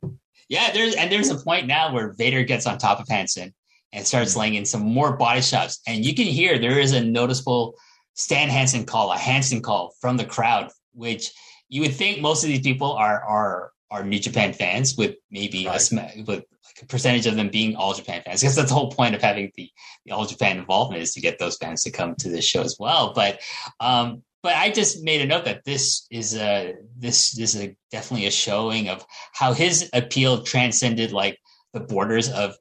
Yeah, 0.48 0.72
there's 0.72 0.94
and 0.94 1.12
there's 1.12 1.30
a 1.30 1.36
point 1.36 1.66
now 1.66 1.92
where 1.92 2.14
Vader 2.14 2.42
gets 2.42 2.66
on 2.66 2.78
top 2.78 3.00
of 3.00 3.08
Hansen 3.08 3.54
and 3.92 4.06
starts 4.06 4.32
mm-hmm. 4.32 4.40
laying 4.40 4.54
in 4.54 4.64
some 4.64 4.82
more 4.82 5.16
body 5.16 5.40
shots. 5.40 5.80
And 5.86 6.04
you 6.04 6.14
can 6.14 6.26
hear 6.26 6.58
there 6.58 6.78
is 6.78 6.92
a 6.92 7.04
noticeable 7.04 7.76
Stan 8.14 8.48
Hansen 8.48 8.84
call, 8.84 9.12
a 9.12 9.18
Hansen 9.18 9.60
call 9.60 9.94
from 10.00 10.16
the 10.16 10.24
crowd, 10.24 10.70
which 10.92 11.32
you 11.68 11.80
would 11.82 11.94
think 11.94 12.20
most 12.20 12.44
of 12.44 12.48
these 12.48 12.60
people 12.60 12.92
are 12.92 13.22
are 13.22 13.72
are 13.90 14.04
New 14.04 14.18
Japan 14.18 14.52
fans, 14.52 14.96
with 14.96 15.16
maybe 15.30 15.66
right. 15.66 15.92
a 15.92 16.22
with 16.26 16.28
like 16.28 16.82
a 16.82 16.86
percentage 16.86 17.26
of 17.26 17.36
them 17.36 17.50
being 17.50 17.76
All 17.76 17.94
Japan 17.94 18.22
fans. 18.24 18.40
Because 18.40 18.56
that's 18.56 18.68
the 18.68 18.74
whole 18.74 18.90
point 18.90 19.14
of 19.14 19.22
having 19.22 19.52
the, 19.56 19.70
the 20.04 20.12
All 20.12 20.26
Japan 20.26 20.58
involvement 20.58 21.02
is 21.02 21.14
to 21.14 21.20
get 21.20 21.38
those 21.38 21.56
fans 21.56 21.84
to 21.84 21.90
come 21.90 22.14
to 22.16 22.28
this 22.28 22.44
show 22.44 22.62
as 22.62 22.76
well. 22.78 23.12
But 23.14 23.40
um, 23.80 24.22
but 24.42 24.54
I 24.56 24.70
just 24.70 25.02
made 25.02 25.22
a 25.22 25.26
note 25.26 25.46
that 25.46 25.64
this 25.64 26.06
is 26.10 26.36
a 26.36 26.74
this, 26.98 27.32
this 27.32 27.54
is 27.54 27.62
a, 27.62 27.76
definitely 27.90 28.26
a 28.26 28.30
showing 28.30 28.88
of 28.90 29.04
how 29.32 29.54
his 29.54 29.88
appeal 29.94 30.42
transcended 30.42 31.12
like 31.12 31.38
the 31.72 31.80
borders 31.80 32.30
of 32.30 32.54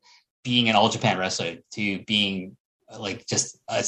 being 0.46 0.70
an 0.70 0.76
all 0.76 0.90
Japan 0.90 1.18
wrestler 1.18 1.58
to 1.74 2.04
being 2.04 2.56
like 2.98 3.26
just 3.26 3.60
a, 3.68 3.84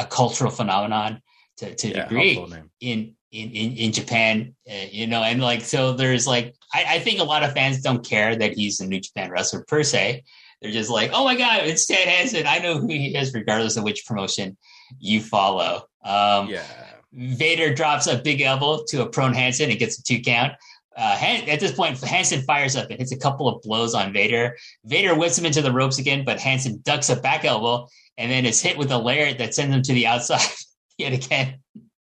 a 0.00 0.06
cultural 0.06 0.50
phenomenon 0.50 1.20
to, 1.56 1.74
to 1.74 1.88
yeah, 1.88 2.02
degree 2.04 2.44
in, 2.80 3.16
in, 3.32 3.50
in, 3.50 3.76
in 3.76 3.92
Japan, 3.92 4.54
uh, 4.70 4.86
you 4.90 5.06
know, 5.06 5.22
and 5.22 5.40
like, 5.40 5.62
so 5.62 5.94
there's 5.94 6.26
like, 6.26 6.54
I, 6.72 6.84
I 6.88 6.98
think 6.98 7.18
a 7.18 7.24
lot 7.24 7.42
of 7.42 7.54
fans 7.54 7.80
don't 7.80 8.06
care 8.06 8.36
that 8.36 8.52
he's 8.52 8.78
a 8.80 8.86
New 8.86 9.00
Japan 9.00 9.30
wrestler 9.30 9.64
per 9.66 9.82
se. 9.82 10.24
They're 10.60 10.70
just 10.70 10.90
like, 10.90 11.10
oh 11.12 11.24
my 11.24 11.36
God, 11.36 11.62
it's 11.64 11.86
Ted 11.86 12.06
Hansen. 12.06 12.46
I 12.46 12.58
know 12.58 12.78
who 12.78 12.88
he 12.88 13.16
is, 13.16 13.34
regardless 13.34 13.76
of 13.76 13.84
which 13.84 14.06
promotion 14.06 14.56
you 15.00 15.20
follow. 15.20 15.88
Um, 16.04 16.48
yeah. 16.48 16.64
Vader 17.12 17.74
drops 17.74 18.06
a 18.06 18.18
big 18.18 18.42
elbow 18.42 18.84
to 18.88 19.02
a 19.02 19.08
prone 19.08 19.34
Hansen 19.34 19.70
and 19.70 19.78
gets 19.78 19.98
a 19.98 20.02
two 20.02 20.20
count. 20.20 20.52
Uh, 20.96 21.16
at 21.48 21.58
this 21.58 21.72
point, 21.72 21.98
Hansen 22.00 22.42
fires 22.42 22.76
up 22.76 22.90
and 22.90 22.98
hits 22.98 23.12
a 23.12 23.18
couple 23.18 23.48
of 23.48 23.62
blows 23.62 23.94
on 23.94 24.12
Vader. 24.12 24.56
Vader 24.84 25.14
whips 25.14 25.38
him 25.38 25.46
into 25.46 25.62
the 25.62 25.72
ropes 25.72 25.98
again, 25.98 26.24
but 26.24 26.38
Hansen 26.38 26.80
ducks 26.82 27.08
a 27.08 27.16
back 27.16 27.44
elbow 27.44 27.88
and 28.18 28.30
then 28.30 28.44
is 28.44 28.60
hit 28.60 28.76
with 28.76 28.90
a 28.90 28.98
lariat 28.98 29.38
that 29.38 29.54
sends 29.54 29.74
him 29.74 29.82
to 29.82 29.94
the 29.94 30.06
outside 30.06 30.46
yet 30.98 31.14
again. 31.14 31.61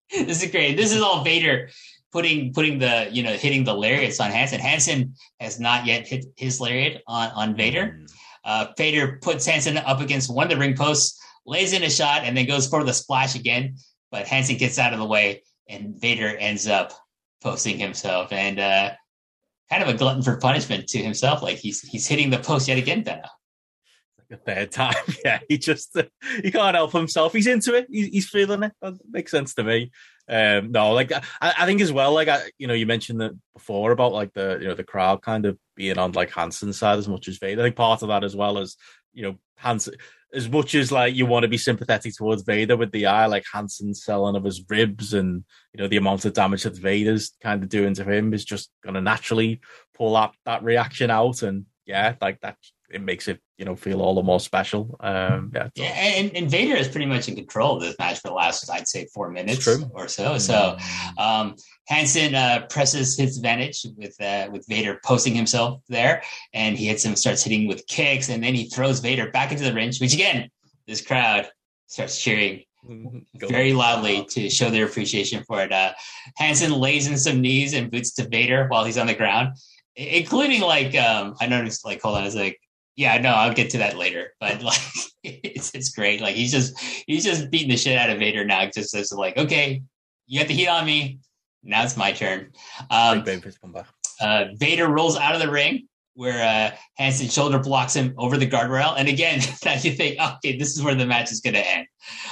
this 0.26 0.44
is 0.44 0.52
great. 0.52 0.76
This 0.78 0.94
is 0.94 1.02
all 1.02 1.24
Vader 1.24 1.70
putting 2.12 2.54
putting 2.54 2.80
the 2.80 3.10
you 3.12 3.24
know 3.24 3.34
hitting 3.34 3.64
the 3.64 3.74
lariats 3.74 4.20
on 4.20 4.32
Hansen. 4.32 4.60
Hansen 4.60 5.14
has 5.40 5.60
not 5.60 5.86
yet 5.86 6.08
hit 6.08 6.26
his 6.36 6.62
lariat 6.62 7.04
on 7.08 7.30
on 7.32 7.56
Vader. 7.56 8.00
Mm. 8.00 8.12
Uh, 8.44 8.68
Vader 8.78 9.20
puts 9.22 9.46
Hansen 9.46 9.78
up 9.78 10.00
against 10.00 10.34
one 10.34 10.46
of 10.46 10.50
the 10.50 10.58
ring 10.58 10.76
posts, 10.76 11.22
lays 11.46 11.74
in 11.74 11.84
a 11.84 11.90
shot, 11.90 12.24
and 12.24 12.38
then 12.38 12.46
goes 12.46 12.68
for 12.68 12.84
the 12.84 12.94
splash 12.94 13.36
again. 13.36 13.76
But 14.10 14.28
Hansen 14.28 14.58
gets 14.58 14.80
out 14.80 14.94
of 14.94 15.00
the 15.00 15.06
way, 15.06 15.44
and 15.68 16.00
Vader 16.00 16.30
ends 16.30 16.68
up 16.68 16.94
posting 17.44 17.78
himself 17.78 18.32
and 18.32 18.60
uh, 18.60 18.92
kind 19.70 19.84
of 19.84 19.90
a 19.90 19.94
glutton 19.94 20.24
for 20.24 20.38
punishment 20.38 20.88
to 20.88 21.00
himself. 21.00 21.42
Like 21.42 21.58
he's 21.58 21.82
he's 21.82 22.08
hitting 22.08 22.30
the 22.30 22.40
post 22.40 22.68
yet 22.68 22.78
again, 22.78 23.04
Benno. 23.04 23.28
A 24.30 24.36
third 24.36 24.72
time, 24.72 24.94
yeah. 25.26 25.40
He 25.48 25.58
just 25.58 25.98
he 26.42 26.52
can't 26.52 26.76
help 26.76 26.92
himself. 26.92 27.32
He's 27.32 27.48
into 27.48 27.76
it. 27.76 27.88
He's, 27.90 28.08
he's 28.08 28.30
feeling 28.30 28.64
it. 28.64 28.74
That 28.82 28.96
makes 29.10 29.32
sense 29.32 29.54
to 29.54 29.64
me. 29.64 29.92
Um, 30.28 30.72
no, 30.72 30.92
like 30.92 31.14
I, 31.14 31.22
I 31.42 31.66
think 31.66 31.80
as 31.80 31.94
well. 31.94 32.14
Like 32.14 32.28
I, 32.28 32.42
you 32.58 32.68
know, 32.68 32.74
you 32.74 32.86
mentioned 32.86 33.22
that 33.22 33.32
before 33.54 33.92
about 33.92 34.12
like 34.12 34.34
the 34.34 34.58
you 34.60 34.68
know 34.68 34.76
the 34.76 34.84
crowd 34.84 35.22
kind 35.22 35.46
of 35.46 35.58
being 35.76 35.98
on 35.98 36.12
like 36.12 36.32
Hansen's 36.32 36.78
side 36.78 36.98
as 36.98 37.08
much 37.08 37.30
as 37.30 37.38
Vader. 37.38 37.62
I 37.62 37.66
think 37.66 37.78
part 37.78 38.02
of 38.02 38.10
that 38.10 38.26
as 38.26 38.36
well 38.36 38.58
as 38.58 38.76
you 39.14 39.24
know 39.24 39.36
Hansen 39.56 39.96
as 40.34 40.50
much 40.50 40.76
as 40.76 40.92
like 40.92 41.16
you 41.16 41.26
want 41.26 41.44
to 41.44 41.50
be 41.50 41.58
sympathetic 41.58 42.14
towards 42.16 42.44
Vader 42.44 42.76
with 42.76 42.92
the 42.92 43.06
eye, 43.06 43.28
like 43.28 43.46
Hansen's 43.52 44.04
selling 44.04 44.36
of 44.36 44.44
his 44.44 44.64
ribs 44.70 45.14
and 45.14 45.44
you 45.74 45.82
know 45.82 45.88
the 45.88 45.98
amount 45.98 46.26
of 46.26 46.34
damage 46.34 46.64
that 46.64 46.76
Vader's 46.76 47.32
kind 47.42 47.64
of 47.64 47.70
doing 47.70 47.94
to 47.94 48.04
him 48.04 48.34
is 48.34 48.44
just 48.44 48.70
to 48.86 48.92
naturally 49.00 49.62
pull 49.96 50.14
that 50.14 50.34
that 50.46 50.64
reaction 50.64 51.10
out, 51.10 51.44
and 51.44 51.66
yeah, 51.86 52.16
like 52.22 52.42
that 52.42 52.58
it 52.90 53.02
makes 53.02 53.28
it 53.28 53.42
you 53.58 53.66
know 53.66 53.76
feel 53.76 54.02
all 54.02 54.16
the 54.16 54.24
more 54.24 54.40
special. 54.40 54.96
Um, 55.00 55.52
yeah, 55.54 55.70
yeah, 55.76 55.86
and, 55.86 56.36
and 56.36 56.50
Vader 56.50 56.76
is 56.76 56.88
pretty 56.88 57.06
much 57.06 57.28
in 57.28 57.36
control 57.36 57.76
of 57.76 57.82
this 57.82 57.96
match 58.00 58.20
for 58.20 58.30
the 58.30 58.34
last, 58.34 58.70
I'd 58.70 58.88
say, 58.88 59.08
four 59.14 59.30
minutes 59.30 59.68
or 59.94 60.08
so. 60.08 60.38
So 60.38 60.78
um, 61.18 61.56
Hansen 61.88 62.36
uh, 62.36 62.66
presses 62.70 63.18
his 63.18 63.38
advantage 63.38 63.86
with 63.96 64.20
uh, 64.22 64.50
with 64.52 64.66
Vader 64.68 65.00
posting 65.04 65.36
himself 65.36 65.82
there, 65.90 66.24
and 66.54 66.78
he 66.78 66.88
hits 66.88 67.04
him, 67.04 67.16
starts 67.16 67.44
hitting 67.44 67.68
with 67.68 67.86
kicks, 67.88 68.30
and 68.30 68.44
then 68.44 68.54
he 68.54 68.70
throws 68.70 69.00
Vader 69.00 69.32
back 69.32 69.52
into 69.52 69.64
the 69.64 69.74
ring. 69.74 69.92
Which 70.00 70.14
again, 70.14 70.50
this 70.88 71.02
crowd 71.02 71.48
starts 71.88 72.22
cheering 72.22 72.64
mm-hmm. 72.88 73.48
very 73.48 73.74
loudly 73.74 74.26
to 74.26 74.50
show 74.50 74.70
their 74.70 74.86
appreciation 74.86 75.44
for 75.46 75.62
it. 75.62 75.72
Uh, 75.72 75.94
Hansen 76.38 76.72
lays 76.72 77.08
in 77.08 77.18
some 77.18 77.42
knees 77.42 77.74
and 77.74 77.92
boots 77.92 78.14
to 78.16 78.28
Vader 78.28 78.68
while 78.68 78.84
he's 78.86 78.98
on 78.98 79.08
the 79.08 79.16
ground, 79.16 79.56
including 79.96 80.62
like 80.62 80.96
um, 80.96 81.36
I 81.40 81.48
noticed 81.48 81.86
like 81.86 82.02
hold 82.02 82.18
on, 82.18 82.26
it's 82.26 82.36
like 82.36 82.60
yeah, 82.98 83.20
no, 83.20 83.30
I'll 83.30 83.54
get 83.54 83.70
to 83.70 83.78
that 83.78 83.96
later. 83.96 84.34
But 84.42 84.62
like, 84.64 84.82
it's 85.24 85.74
it's 85.74 85.90
great. 85.90 86.20
Like 86.20 86.36
he's 86.36 86.52
just 86.52 86.78
he's 87.06 87.24
just 87.24 87.50
beating 87.50 87.70
the 87.70 87.78
shit 87.78 87.98
out 87.98 88.10
of 88.10 88.20
Vader 88.20 88.44
now. 88.44 88.66
Just 88.66 88.94
as 88.94 89.14
like, 89.14 89.38
okay, 89.38 89.82
you 90.26 90.40
got 90.40 90.50
the 90.50 90.54
heat 90.54 90.68
on 90.68 90.86
me. 90.86 91.20
Now 91.64 91.84
it's 91.84 91.96
my 91.96 92.12
turn. 92.12 92.52
Um, 92.90 93.24
uh, 94.20 94.46
Vader 94.56 94.88
rolls 94.88 95.18
out 95.18 95.36
of 95.36 95.42
the 95.42 95.50
ring 95.50 95.88
where 96.16 96.42
uh, 96.42 96.76
Hansen 96.98 97.30
shoulder 97.30 97.60
blocks 97.60 97.96
him 97.96 98.16
over 98.18 98.38
the 98.38 98.48
guardrail, 98.48 98.96
and 98.98 99.08
again, 99.08 99.36
you 99.82 99.92
think, 99.92 100.20
okay, 100.20 100.58
this 100.58 100.76
is 100.76 100.82
where 100.82 100.96
the 100.96 101.06
match 101.06 101.32
is 101.32 101.42
going 101.42 101.54
to 101.54 101.68
end. 101.68 101.86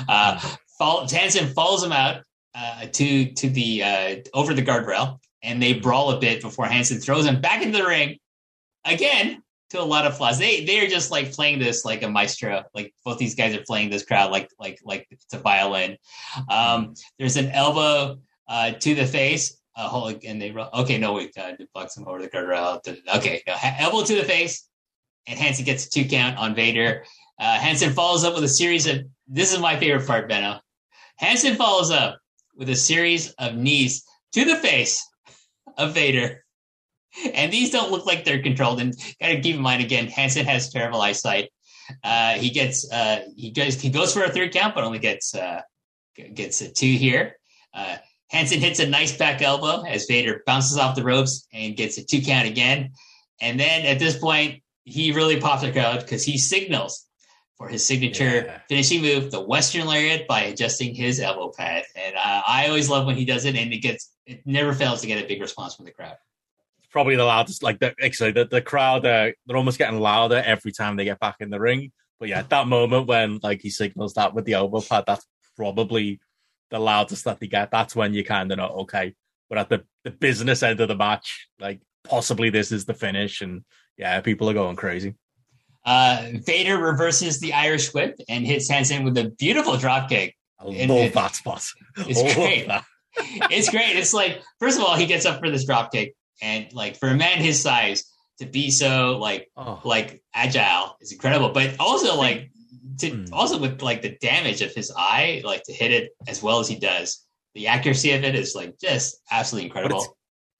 Uh, 0.09 0.39
fall, 0.80 1.07
Hansen 1.07 1.53
follows 1.53 1.84
him 1.84 1.91
out 1.91 2.24
uh, 2.55 2.88
to 2.91 3.32
to 3.34 3.49
the 3.49 3.84
uh, 3.84 4.16
over 4.34 4.55
the 4.55 4.63
guardrail, 4.63 5.20
and 5.43 5.61
they 5.61 5.74
brawl 5.74 6.09
a 6.09 6.20
bit 6.20 6.41
before 6.41 6.66
Hansen 6.66 6.99
throws 6.99 7.28
him 7.28 7.39
back 7.39 7.61
into 7.61 7.78
the 7.78 7.86
ring 7.86 8.18
again 8.86 9.43
to 9.72 9.82
a 9.82 9.84
lot 9.84 10.05
of 10.05 10.18
flaws. 10.18 10.38
They 10.38 10.66
they're 10.66 10.88
just 10.88 11.11
like 11.11 11.32
playing 11.32 11.59
this 11.59 11.86
like 11.86 12.03
a 12.03 12.09
maestro. 12.09 12.63
Like 12.74 12.93
both 13.03 13.18
these 13.18 13.36
guys 13.36 13.55
are 13.55 13.63
playing 13.66 13.89
this 13.89 14.05
crowd 14.05 14.32
like 14.32 14.49
like 14.59 14.80
like 14.84 15.07
it's 15.11 15.34
a 15.34 15.39
violin. 15.39 15.97
Um, 16.49 16.93
there's 17.18 17.38
an 17.38 17.49
elbow 17.49 18.20
uh, 18.47 18.72
to 18.72 18.95
the 18.95 19.05
face. 19.05 19.57
Uh, 19.78 19.89
hold 19.89 20.24
and 20.24 20.41
they 20.41 20.53
okay 20.74 20.97
no 20.97 21.13
wait 21.13 21.38
uh, 21.38 21.51
blocks 21.74 21.97
him 21.97 22.07
over 22.07 22.22
the 22.22 22.30
guardrail. 22.30 22.80
Okay, 23.18 23.41
no, 23.45 23.55
elbow 23.61 24.03
to 24.05 24.16
the 24.16 24.24
face, 24.24 24.70
and 25.28 25.38
Hansen 25.38 25.66
gets 25.66 25.86
a 25.86 25.89
two 25.89 26.05
count 26.05 26.38
on 26.38 26.55
Vader. 26.55 27.03
Uh, 27.38 27.57
Hansen 27.59 27.91
follows 27.91 28.24
up 28.24 28.36
with 28.36 28.43
a 28.45 28.49
series 28.49 28.88
of 28.88 28.99
this 29.28 29.51
is 29.51 29.59
my 29.59 29.78
favorite 29.78 30.07
part, 30.07 30.30
Benno. 30.30 30.59
Hansen 31.18 31.55
follows 31.55 31.91
up 31.91 32.20
with 32.55 32.70
a 32.70 32.76
series 32.76 33.32
of 33.32 33.55
knees 33.55 34.05
to 34.34 34.45
the 34.45 34.55
face 34.55 35.05
of 35.78 35.93
Vader 35.93 36.45
and 37.34 37.51
these 37.51 37.72
don't 37.72 37.91
look 37.91 38.05
like 38.05 38.26
they're 38.26 38.41
controlled. 38.41 38.82
And 38.82 38.95
got 39.22 39.28
to 39.28 39.41
keep 39.41 39.55
in 39.55 39.61
mind 39.61 39.84
again, 39.84 40.07
Hansen 40.07 40.45
has 40.45 40.70
terrible 40.72 41.01
eyesight. 41.01 41.49
Uh, 42.03 42.34
he 42.34 42.49
gets 42.49 42.89
uh, 42.91 43.26
he 43.36 43.51
goes 43.51 43.80
he 43.80 43.89
goes 43.89 44.13
for 44.13 44.24
a 44.24 44.30
third 44.30 44.51
count, 44.51 44.74
but 44.74 44.84
only 44.84 44.99
gets 44.99 45.36
uh, 45.36 45.61
gets 46.34 46.61
a 46.61 46.72
two 46.72 46.91
here. 46.91 47.38
Uh, 47.74 47.97
Hansen 48.30 48.59
hits 48.59 48.80
a 48.80 48.88
nice 48.88 49.16
back 49.16 49.41
elbow 49.41 49.84
as 49.84 50.05
Vader 50.05 50.41
bounces 50.45 50.78
off 50.78 50.95
the 50.95 51.03
ropes 51.03 51.47
and 51.53 51.76
gets 51.76 51.97
a 51.97 52.03
two 52.03 52.22
count 52.22 52.47
again. 52.47 52.91
And 53.39 53.59
then 53.59 53.86
at 53.86 53.99
this 53.99 54.18
point, 54.18 54.63
he 54.84 55.11
really 55.11 55.39
pops 55.39 55.61
the 55.61 55.72
crowd 55.72 55.99
because 55.99 56.24
he 56.24 56.38
signals 56.38 57.05
for 57.57 57.68
his 57.68 57.86
signature 57.86 58.45
yeah. 58.45 58.59
finishing 58.68 59.01
move, 59.01 59.32
the 59.32 59.39
Western 59.39 59.86
Lariat, 59.86 60.28
by 60.28 60.41
adjusting 60.41 60.95
his 60.95 61.20
elbow 61.20 61.51
pad. 61.55 61.84
And 61.95 62.16
uh, 62.16 62.41
I 62.47 62.68
always 62.68 62.89
love 62.89 63.05
when 63.05 63.16
he 63.16 63.26
does 63.26 63.45
it, 63.45 63.55
and 63.55 63.72
it 63.72 63.78
gets 63.78 64.11
it 64.26 64.41
never 64.45 64.74
fails 64.74 65.01
to 65.01 65.07
get 65.07 65.24
a 65.24 65.28
big 65.28 65.39
response 65.39 65.76
from 65.76 65.86
the 65.86 65.91
crowd 65.91 66.18
probably 66.96 67.18
the 67.18 67.26
loudest. 67.26 67.62
Like 67.62 67.80
the 67.80 67.93
actually 68.02 68.32
the, 68.32 68.46
the 68.46 68.62
crowd, 68.62 69.06
uh, 69.06 69.32
they're 69.46 69.58
almost 69.58 69.78
getting 69.78 70.00
louder 70.00 70.41
every 70.46 70.72
time 70.72 70.96
they 70.96 71.04
get 71.04 71.20
back 71.20 71.36
in 71.41 71.50
the 71.50 71.60
ring. 71.60 71.91
But 72.22 72.30
yeah, 72.30 72.43
that 72.43 72.68
moment 72.68 73.08
when 73.08 73.39
like 73.43 73.60
he 73.62 73.70
signals 73.70 74.14
that 74.14 74.34
with 74.34 74.46
the 74.46 74.54
elbow 74.54 74.80
pad, 74.80 75.04
that's 75.06 75.28
probably 75.58 76.22
the 76.72 76.80
loudest 76.80 77.26
that 77.26 77.41
they 77.41 77.48
get. 77.48 77.70
That's 77.70 77.98
when 77.98 78.14
you 78.14 78.24
kind 78.24 78.50
of 78.50 78.60
know, 78.60 78.68
okay, 78.84 79.14
we're 79.50 79.58
at 79.58 79.68
the, 79.68 79.84
the 80.06 80.12
business 80.12 80.64
end 80.64 80.80
of 80.80 80.88
the 80.88 80.96
match. 80.96 81.50
Like 81.60 81.82
possibly 82.06 82.50
this 82.50 82.72
is 82.72 82.86
the 82.86 82.93
finish, 82.93 83.41
and 83.41 83.66
yeah, 83.98 84.22
people 84.22 84.50
are 84.50 84.54
going 84.54 84.78
crazy. 84.78 85.16
Uh, 85.86 86.32
Vader 86.46 86.78
reverses 86.78 87.41
the 87.41 87.52
Irish 87.52 87.93
whip 87.93 88.16
and 88.30 88.48
hits 88.48 88.70
Hansen 88.70 89.04
with 89.04 89.18
a 89.18 89.32
beautiful 89.38 89.76
drop 89.76 90.08
kick. 90.08 90.34
I 90.62 90.64
love 90.64 90.76
it, 90.78 91.14
that 91.14 91.36
spot. 91.36 91.62
It's 91.98 92.36
great. 92.36 92.70
it's 93.52 93.70
great. 93.70 93.98
It's 93.98 94.14
like 94.14 94.41
first 94.60 94.80
of 94.80 94.86
all, 94.86 94.96
he 94.96 95.06
gets 95.06 95.26
up 95.26 95.41
for 95.41 95.52
this 95.52 95.66
drop 95.66 95.91
kick, 95.91 96.16
and 96.41 96.71
like 96.73 96.97
for 96.97 97.09
a 97.09 97.15
man 97.15 97.39
his 97.39 97.61
size 97.61 98.03
to 98.39 98.45
be 98.45 98.71
so 98.71 99.17
like 99.17 99.49
oh. 99.55 99.81
like 99.83 100.21
agile 100.33 100.97
is 101.01 101.11
incredible. 101.11 101.49
But 101.49 101.75
also 101.79 102.15
like 102.15 102.51
to 102.99 103.11
mm. 103.11 103.29
also 103.31 103.59
with 103.59 103.81
like 103.81 104.01
the 104.01 104.17
damage 104.21 104.61
of 104.61 104.73
his 104.73 104.91
eye, 104.95 105.41
like 105.45 105.63
to 105.63 105.73
hit 105.73 105.91
it 105.91 106.11
as 106.27 106.41
well 106.41 106.59
as 106.59 106.67
he 106.67 106.77
does, 106.77 107.25
the 107.53 107.67
accuracy 107.67 108.11
of 108.11 108.23
it 108.23 108.36
is 108.36 108.55
like 108.55 108.77
just 108.79 109.21
absolutely 109.31 109.67
incredible. 109.67 110.17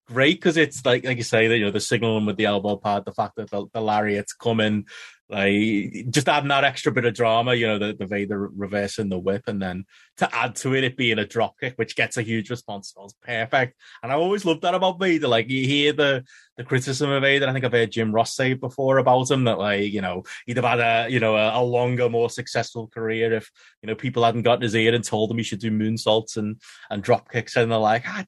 Great 0.08 0.38
because 0.38 0.56
it's 0.56 0.86
like 0.86 1.04
like 1.04 1.18
you 1.18 1.24
say 1.24 1.48
that 1.48 1.58
you 1.58 1.66
know 1.66 1.72
the 1.72 1.80
signaling 1.80 2.26
with 2.26 2.38
the 2.38 2.46
elbow 2.46 2.78
pad, 2.78 3.04
the 3.06 3.12
fact 3.12 3.36
that 3.38 3.50
the, 3.50 3.66
the 3.74 3.82
lariat's 3.82 4.34
coming, 4.34 4.86
like 5.28 6.06
just 6.12 6.30
adding 6.30 6.50
that 6.50 6.64
extra 6.64 6.92
bit 6.92 7.06
of 7.06 7.16
drama, 7.16 7.56
you 7.56 7.66
know, 7.66 7.80
the, 7.80 7.96
the 7.98 8.06
Vader 8.06 8.48
reversing 8.56 9.10
the 9.10 9.18
whip, 9.18 9.44
and 9.48 9.60
then 9.60 9.86
to 10.18 10.36
add 10.36 10.56
to 10.58 10.76
it, 10.76 10.84
it 10.84 10.96
being 10.96 11.18
a 11.18 11.26
drop 11.26 11.60
kick, 11.60 11.74
which 11.78 11.96
gets 11.96 12.18
a 12.18 12.22
huge 12.22 12.52
response. 12.52 12.94
was 12.96 13.16
perfect. 13.24 13.76
And 14.04 14.12
I 14.12 14.16
always 14.16 14.46
loved 14.46 14.62
that 14.62 14.76
about 14.76 15.00
Vader. 15.00 15.28
Like 15.28 15.50
you 15.50 15.66
hear 15.66 15.94
the 15.94 16.24
the 16.58 16.64
criticism 16.64 17.10
of 17.10 17.24
Vader. 17.24 17.48
I 17.48 17.54
think 17.54 17.66
I've 17.66 17.72
heard 17.72 17.92
Jim 17.92 18.12
Ross 18.12 18.36
say 18.36 18.54
before 18.54 19.00
about 19.00 19.32
him 19.32 19.46
that 19.46 19.58
like, 19.58 19.92
you 19.92 20.02
know, 20.02 20.24
he'd 20.46 20.58
have 20.58 20.66
had 20.66 20.80
a 20.80 21.12
you 21.12 21.20
know 21.20 21.36
a, 21.36 21.60
a 21.60 21.64
longer, 21.64 22.08
more 22.08 22.30
successful 22.30 22.88
career 22.88 23.34
if, 23.34 23.50
you 23.82 23.88
know, 23.88 23.96
people 23.96 24.24
hadn't 24.24 24.44
gotten 24.44 24.62
his 24.62 24.76
ear 24.76 24.94
and 24.94 25.04
told 25.04 25.32
him 25.32 25.38
he 25.38 25.44
should 25.44 25.60
do 25.60 25.72
moonsaults 25.72 26.38
and 26.38 26.62
and 26.92 27.02
drop 27.02 27.32
kicks. 27.32 27.56
And 27.56 27.72
they're 27.72 27.80
like, 27.80 28.04
ah, 28.08 28.26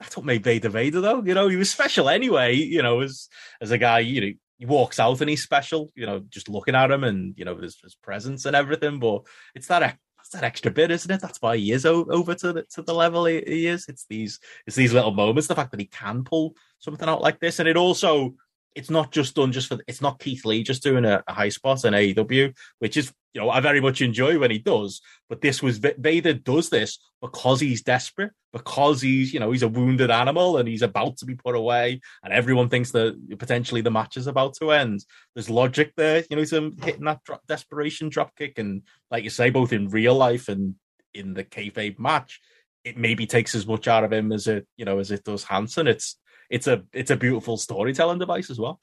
that's 0.00 0.16
what 0.16 0.26
made 0.26 0.42
Vader 0.42 0.68
Vader 0.68 1.00
though. 1.00 1.22
You 1.22 1.34
know, 1.34 1.46
he 1.46 1.56
was 1.56 1.70
special 1.70 2.08
anyway, 2.08 2.54
you 2.56 2.82
know, 2.82 3.00
as 3.00 3.28
as 3.60 3.70
a 3.70 3.78
guy, 3.78 4.00
you 4.00 4.20
know, 4.20 4.32
he 4.60 4.66
walks 4.66 5.00
out 5.00 5.22
and 5.22 5.30
he's 5.30 5.42
special, 5.42 5.90
you 5.94 6.04
know, 6.04 6.20
just 6.28 6.50
looking 6.50 6.74
at 6.74 6.90
him 6.90 7.02
and 7.02 7.32
you 7.38 7.46
know 7.46 7.56
his, 7.56 7.80
his 7.82 7.94
presence 7.94 8.44
and 8.44 8.54
everything. 8.54 8.98
But 8.98 9.22
it's 9.54 9.68
that 9.68 9.96
it's 10.20 10.28
that 10.30 10.44
extra 10.44 10.70
bit, 10.70 10.90
isn't 10.90 11.10
it? 11.10 11.22
That's 11.22 11.40
why 11.40 11.56
he 11.56 11.72
is 11.72 11.86
over 11.86 12.34
to 12.34 12.52
the 12.52 12.62
to 12.74 12.82
the 12.82 12.92
level 12.92 13.24
he, 13.24 13.42
he 13.46 13.66
is. 13.66 13.86
It's 13.88 14.04
these 14.04 14.38
it's 14.66 14.76
these 14.76 14.92
little 14.92 15.12
moments, 15.12 15.48
the 15.48 15.54
fact 15.54 15.70
that 15.70 15.80
he 15.80 15.86
can 15.86 16.24
pull 16.24 16.56
something 16.78 17.08
out 17.08 17.22
like 17.22 17.40
this, 17.40 17.58
and 17.58 17.66
it 17.70 17.78
also 17.78 18.34
it's 18.74 18.90
not 18.90 19.10
just 19.10 19.34
done 19.34 19.52
just 19.52 19.68
for 19.68 19.78
it's 19.86 20.00
not 20.00 20.20
Keith 20.20 20.44
Lee 20.44 20.62
just 20.62 20.82
doing 20.82 21.04
a, 21.04 21.22
a 21.26 21.32
high 21.32 21.48
spot 21.48 21.84
in 21.84 21.92
AEW, 21.92 22.54
which 22.78 22.96
is 22.96 23.12
you 23.34 23.40
know 23.40 23.50
I 23.50 23.60
very 23.60 23.80
much 23.80 24.00
enjoy 24.00 24.38
when 24.38 24.50
he 24.50 24.58
does. 24.58 25.00
But 25.28 25.40
this 25.40 25.62
was 25.62 25.78
Vader 25.78 26.34
does 26.34 26.70
this 26.70 26.98
because 27.20 27.60
he's 27.60 27.82
desperate, 27.82 28.32
because 28.52 29.02
he's 29.02 29.34
you 29.34 29.40
know 29.40 29.50
he's 29.50 29.62
a 29.62 29.68
wounded 29.68 30.10
animal 30.10 30.56
and 30.56 30.68
he's 30.68 30.82
about 30.82 31.16
to 31.18 31.26
be 31.26 31.34
put 31.34 31.56
away, 31.56 32.00
and 32.22 32.32
everyone 32.32 32.68
thinks 32.68 32.92
that 32.92 33.38
potentially 33.38 33.80
the 33.80 33.90
match 33.90 34.16
is 34.16 34.26
about 34.26 34.54
to 34.54 34.70
end. 34.70 35.04
There's 35.34 35.50
logic 35.50 35.92
there, 35.96 36.24
you 36.30 36.36
know, 36.36 36.42
he's 36.42 36.50
hitting 36.50 37.04
that 37.04 37.24
drop, 37.24 37.46
desperation 37.48 38.08
drop 38.08 38.36
kick, 38.36 38.58
and 38.58 38.82
like 39.10 39.24
you 39.24 39.30
say, 39.30 39.50
both 39.50 39.72
in 39.72 39.88
real 39.88 40.14
life 40.14 40.48
and 40.48 40.76
in 41.12 41.34
the 41.34 41.42
kayfabe 41.42 41.98
match, 41.98 42.40
it 42.84 42.96
maybe 42.96 43.26
takes 43.26 43.56
as 43.56 43.66
much 43.66 43.88
out 43.88 44.04
of 44.04 44.12
him 44.12 44.30
as 44.30 44.46
it 44.46 44.66
you 44.76 44.84
know 44.84 44.98
as 45.00 45.10
it 45.10 45.24
does 45.24 45.44
Hansen. 45.44 45.88
It's 45.88 46.16
it's 46.50 46.66
a 46.66 46.82
it's 46.92 47.10
a 47.10 47.16
beautiful 47.16 47.56
storytelling 47.56 48.18
device 48.18 48.50
as 48.50 48.58
well. 48.58 48.80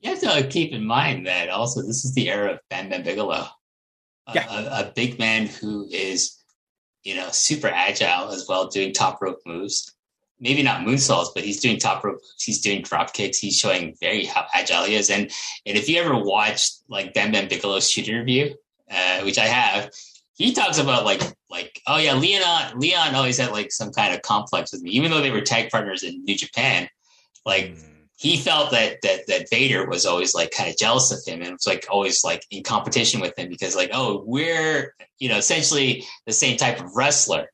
You 0.00 0.10
have 0.10 0.20
to 0.20 0.48
keep 0.48 0.72
in 0.72 0.84
mind 0.84 1.26
that 1.26 1.48
also 1.48 1.82
this 1.82 2.04
is 2.04 2.14
the 2.14 2.28
era 2.28 2.54
of 2.54 2.60
Bam 2.70 2.88
Bam 2.88 3.04
Bigelow, 3.04 3.46
yeah. 4.34 4.46
a, 4.50 4.88
a 4.88 4.92
big 4.96 5.18
man 5.18 5.46
who 5.46 5.86
is 5.90 6.42
you 7.04 7.14
know 7.14 7.28
super 7.30 7.68
agile 7.68 8.30
as 8.30 8.48
well, 8.48 8.66
doing 8.68 8.92
top 8.92 9.22
rope 9.22 9.40
moves. 9.46 9.94
Maybe 10.40 10.64
not 10.64 10.84
moonsaults, 10.84 11.28
but 11.36 11.44
he's 11.44 11.60
doing 11.60 11.78
top 11.78 12.02
rope. 12.02 12.18
He's 12.40 12.60
doing 12.60 12.82
drop 12.82 13.12
kicks. 13.12 13.38
He's 13.38 13.56
showing 13.56 13.94
very 14.00 14.24
how 14.24 14.46
agile 14.52 14.84
he 14.84 14.96
is. 14.96 15.08
And 15.08 15.30
and 15.66 15.78
if 15.78 15.88
you 15.88 16.00
ever 16.00 16.16
watched 16.16 16.82
like 16.88 17.14
Bam 17.14 17.30
Bam 17.30 17.46
Bigelow's 17.46 17.88
shoot 17.88 18.08
interview, 18.08 18.52
uh, 18.90 19.20
which 19.20 19.38
I 19.38 19.46
have, 19.46 19.90
he 20.34 20.52
talks 20.52 20.78
about 20.78 21.04
like 21.04 21.22
like 21.48 21.80
oh 21.86 21.98
yeah, 21.98 22.14
Leon 22.14 22.80
Leon 22.80 23.14
always 23.14 23.38
had 23.38 23.52
like 23.52 23.70
some 23.70 23.92
kind 23.92 24.14
of 24.14 24.22
complex 24.22 24.72
with 24.72 24.82
me, 24.82 24.90
even 24.92 25.10
though 25.10 25.20
they 25.20 25.30
were 25.30 25.42
tag 25.42 25.70
partners 25.70 26.02
in 26.02 26.24
New 26.24 26.36
Japan. 26.36 26.88
Like 27.44 27.74
mm. 27.74 27.84
he 28.16 28.36
felt 28.36 28.70
that 28.70 28.98
that 29.02 29.26
that 29.28 29.50
Vader 29.50 29.86
was 29.86 30.06
always 30.06 30.34
like 30.34 30.50
kind 30.50 30.70
of 30.70 30.76
jealous 30.76 31.12
of 31.12 31.24
him 31.26 31.42
and 31.42 31.52
was 31.52 31.66
like 31.66 31.86
always 31.90 32.24
like 32.24 32.44
in 32.50 32.62
competition 32.62 33.20
with 33.20 33.38
him 33.38 33.48
because 33.48 33.76
like 33.76 33.90
oh 33.92 34.22
we're 34.26 34.94
you 35.18 35.28
know 35.28 35.36
essentially 35.36 36.04
the 36.26 36.32
same 36.32 36.56
type 36.56 36.80
of 36.80 36.94
wrestler, 36.94 37.48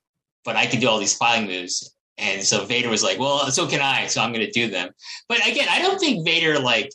but 0.44 0.56
I 0.56 0.66
can 0.66 0.80
do 0.80 0.88
all 0.88 0.98
these 0.98 1.16
fighting 1.16 1.46
moves. 1.46 1.94
And 2.20 2.42
so 2.42 2.64
Vader 2.64 2.88
was 2.88 3.04
like, 3.04 3.20
well, 3.20 3.48
so 3.52 3.68
can 3.68 3.80
I, 3.80 4.08
so 4.08 4.20
I'm 4.20 4.32
going 4.32 4.44
to 4.44 4.50
do 4.50 4.68
them. 4.68 4.90
But 5.28 5.46
again, 5.46 5.68
I 5.70 5.80
don't 5.80 6.00
think 6.00 6.26
Vader 6.26 6.58
like, 6.58 6.90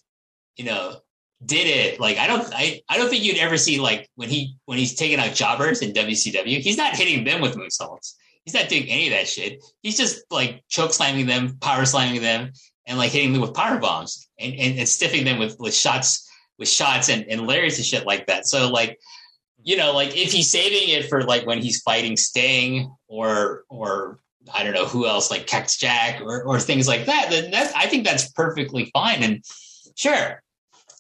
you 0.58 0.66
know, 0.66 0.98
did 1.46 1.68
it 1.68 2.00
like 2.00 2.18
I 2.18 2.28
don't 2.28 2.48
I, 2.54 2.82
I 2.90 2.98
don't 2.98 3.10
think 3.10 3.24
you'd 3.24 3.38
ever 3.38 3.58
see 3.58 3.80
like 3.80 4.10
when 4.16 4.30
he 4.30 4.56
when 4.66 4.78
he's 4.78 4.96
taking 4.96 5.20
out 5.20 5.34
jobbers 5.34 5.82
in 5.82 5.92
WCW, 5.92 6.60
he's 6.60 6.78
not 6.78 6.96
hitting 6.96 7.24
them 7.24 7.42
with 7.42 7.56
moonsaults. 7.56 8.16
He's 8.46 8.54
not 8.54 8.70
doing 8.70 8.84
any 8.90 9.08
of 9.08 9.14
that 9.14 9.28
shit. 9.28 9.64
He's 9.82 9.98
just 9.98 10.24
like 10.30 10.64
choke 10.68 10.94
slamming 10.94 11.28
them, 11.28 11.58
power 11.60 11.86
slamming 11.86 12.22
them, 12.22 12.52
and 12.86 12.98
like 12.98 13.12
hitting 13.12 13.34
them 13.34 13.42
with 13.42 13.54
power 13.54 13.80
bombs 13.80 14.28
and, 14.40 14.54
and, 14.54 14.80
and 14.80 14.88
stiffing 14.88 15.26
them 15.26 15.40
with, 15.40 15.58
with 15.60 15.74
shots 15.74 16.30
with 16.60 16.70
shots 16.70 17.10
and, 17.10 17.26
and 17.30 17.48
layers 17.48 17.78
and 17.78 17.86
shit 17.86 18.06
like 18.06 18.28
that. 18.28 18.48
So 18.48 18.70
like, 18.70 19.00
you 19.64 19.78
know, 19.78 19.94
like 19.94 20.16
if 20.16 20.32
he's 20.32 20.50
saving 20.50 20.90
it 20.90 21.10
for 21.10 21.24
like 21.24 21.46
when 21.46 21.62
he's 21.62 21.82
fighting 21.82 22.18
Sting 22.18 22.94
or 23.08 23.64
or 23.70 24.20
I 24.54 24.64
don't 24.64 24.74
know 24.74 24.86
who 24.86 25.08
else 25.08 25.32
like 25.32 25.48
Cactus 25.48 25.78
Jack 25.78 26.22
or 26.22 26.44
or 26.44 26.60
things 26.60 26.88
like 26.88 27.06
that, 27.06 27.28
then 27.30 27.52
that's 27.52 27.74
I 27.74 27.88
think 27.88 28.06
that's 28.06 28.30
perfectly 28.32 28.92
fine. 28.94 29.24
And 29.24 29.44
sure, 29.96 30.44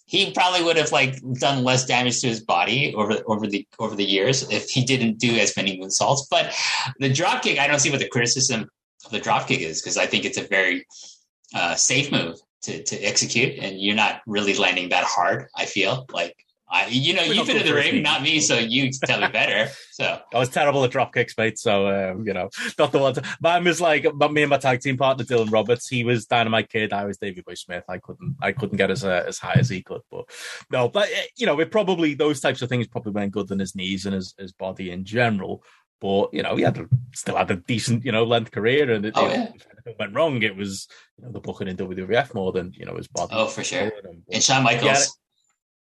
he 0.05 0.31
probably 0.31 0.63
would 0.63 0.77
have 0.77 0.91
like 0.91 1.19
done 1.39 1.63
less 1.63 1.85
damage 1.85 2.21
to 2.21 2.27
his 2.27 2.41
body 2.41 2.93
over 2.95 3.15
over 3.27 3.47
the 3.47 3.67
over 3.79 3.95
the 3.95 4.05
years 4.05 4.49
if 4.49 4.69
he 4.69 4.85
didn't 4.85 5.19
do 5.19 5.35
as 5.35 5.57
many 5.57 5.77
moonsaults. 5.79 6.21
But 6.29 6.55
the 6.99 7.11
drop 7.11 7.43
kick, 7.43 7.59
I 7.59 7.67
don't 7.67 7.79
see 7.79 7.89
what 7.89 7.99
the 7.99 8.07
criticism 8.07 8.69
of 9.05 9.11
the 9.11 9.19
drop 9.19 9.47
kick 9.47 9.59
is 9.59 9.81
because 9.81 9.97
I 9.97 10.05
think 10.05 10.23
it's 10.23 10.37
a 10.37 10.47
very 10.47 10.85
uh, 11.53 11.75
safe 11.75 12.11
move 12.11 12.39
to, 12.63 12.83
to 12.83 12.99
execute, 13.01 13.59
and 13.59 13.79
you're 13.79 13.95
not 13.95 14.21
really 14.25 14.55
landing 14.55 14.89
that 14.89 15.03
hard. 15.03 15.47
I 15.55 15.65
feel 15.65 16.05
like 16.11 16.35
I, 16.73 16.87
you 16.87 17.13
know, 17.13 17.21
you've 17.21 17.45
been 17.45 17.57
in 17.57 17.67
the 17.67 17.73
ring, 17.73 18.01
not 18.01 18.23
me, 18.23 18.39
so 18.39 18.57
you 18.57 18.89
tell 19.05 19.21
me 19.21 19.27
better. 19.27 19.71
So 19.93 20.19
I 20.33 20.39
was 20.39 20.49
terrible 20.49 20.83
at 20.85 20.89
drop 20.89 21.13
kicks, 21.13 21.37
mate. 21.37 21.59
So 21.59 21.87
um, 21.87 22.25
you 22.25 22.33
know, 22.33 22.49
not 22.79 22.91
the 22.91 22.97
one. 22.97 23.13
To, 23.13 23.21
mine 23.39 23.63
was 23.63 23.79
like 23.79 24.07
but 24.15 24.33
me 24.33 24.41
and 24.41 24.49
my 24.49 24.57
tag 24.57 24.81
team 24.81 24.97
partner 24.97 25.23
Dylan 25.23 25.51
Roberts. 25.51 25.87
He 25.87 26.03
was 26.03 26.25
Dynamite 26.25 26.69
Kid. 26.69 26.93
I 26.93 27.05
was 27.05 27.19
Davey 27.19 27.43
Boy 27.45 27.53
Smith. 27.53 27.83
I 27.87 27.99
couldn't, 27.99 28.37
I 28.41 28.53
couldn't 28.53 28.79
get 28.79 28.89
as 28.89 29.05
uh, 29.05 29.23
as 29.27 29.37
high 29.37 29.53
as 29.59 29.69
he 29.69 29.83
could. 29.83 30.01
But 30.09 30.25
no, 30.71 30.89
but 30.89 31.09
eh, 31.13 31.25
you 31.37 31.45
know, 31.45 31.59
it 31.59 31.69
probably 31.69 32.15
those 32.15 32.39
types 32.39 32.63
of 32.63 32.69
things 32.69 32.87
probably 32.87 33.11
went 33.11 33.33
good 33.33 33.49
than 33.49 33.59
his 33.59 33.75
knees 33.75 34.07
and 34.07 34.15
his 34.15 34.33
his 34.39 34.51
body 34.51 34.89
in 34.89 35.05
general. 35.05 35.63
But 36.03 36.33
you 36.33 36.43
know, 36.43 36.57
he 36.57 36.63
had 36.63 36.77
a, 36.77 36.85
still 37.15 37.37
had 37.37 37.49
a 37.49 37.55
decent, 37.55 38.03
you 38.03 38.11
know, 38.11 38.25
length 38.25 38.51
career, 38.51 38.91
and 38.91 39.05
it, 39.05 39.13
Oh, 39.15 39.25
it- 39.27 39.31
yeah. 39.35 39.43
if 39.55 39.65
anything 39.71 39.95
went 39.97 40.13
wrong, 40.13 40.43
it 40.43 40.55
was 40.57 40.87
you 41.17 41.23
know 41.23 41.31
the 41.31 41.39
booking 41.39 41.69
in 41.69 41.77
WWF 41.77 42.35
more 42.35 42.51
than 42.51 42.73
you 42.75 42.85
know 42.85 42.95
his 42.97 43.07
body. 43.07 43.33
Oh, 43.33 43.47
for 43.47 43.63
sure. 43.63 43.89
And 44.29 44.43
Shawn 44.43 44.63
Michaels. 44.63 45.17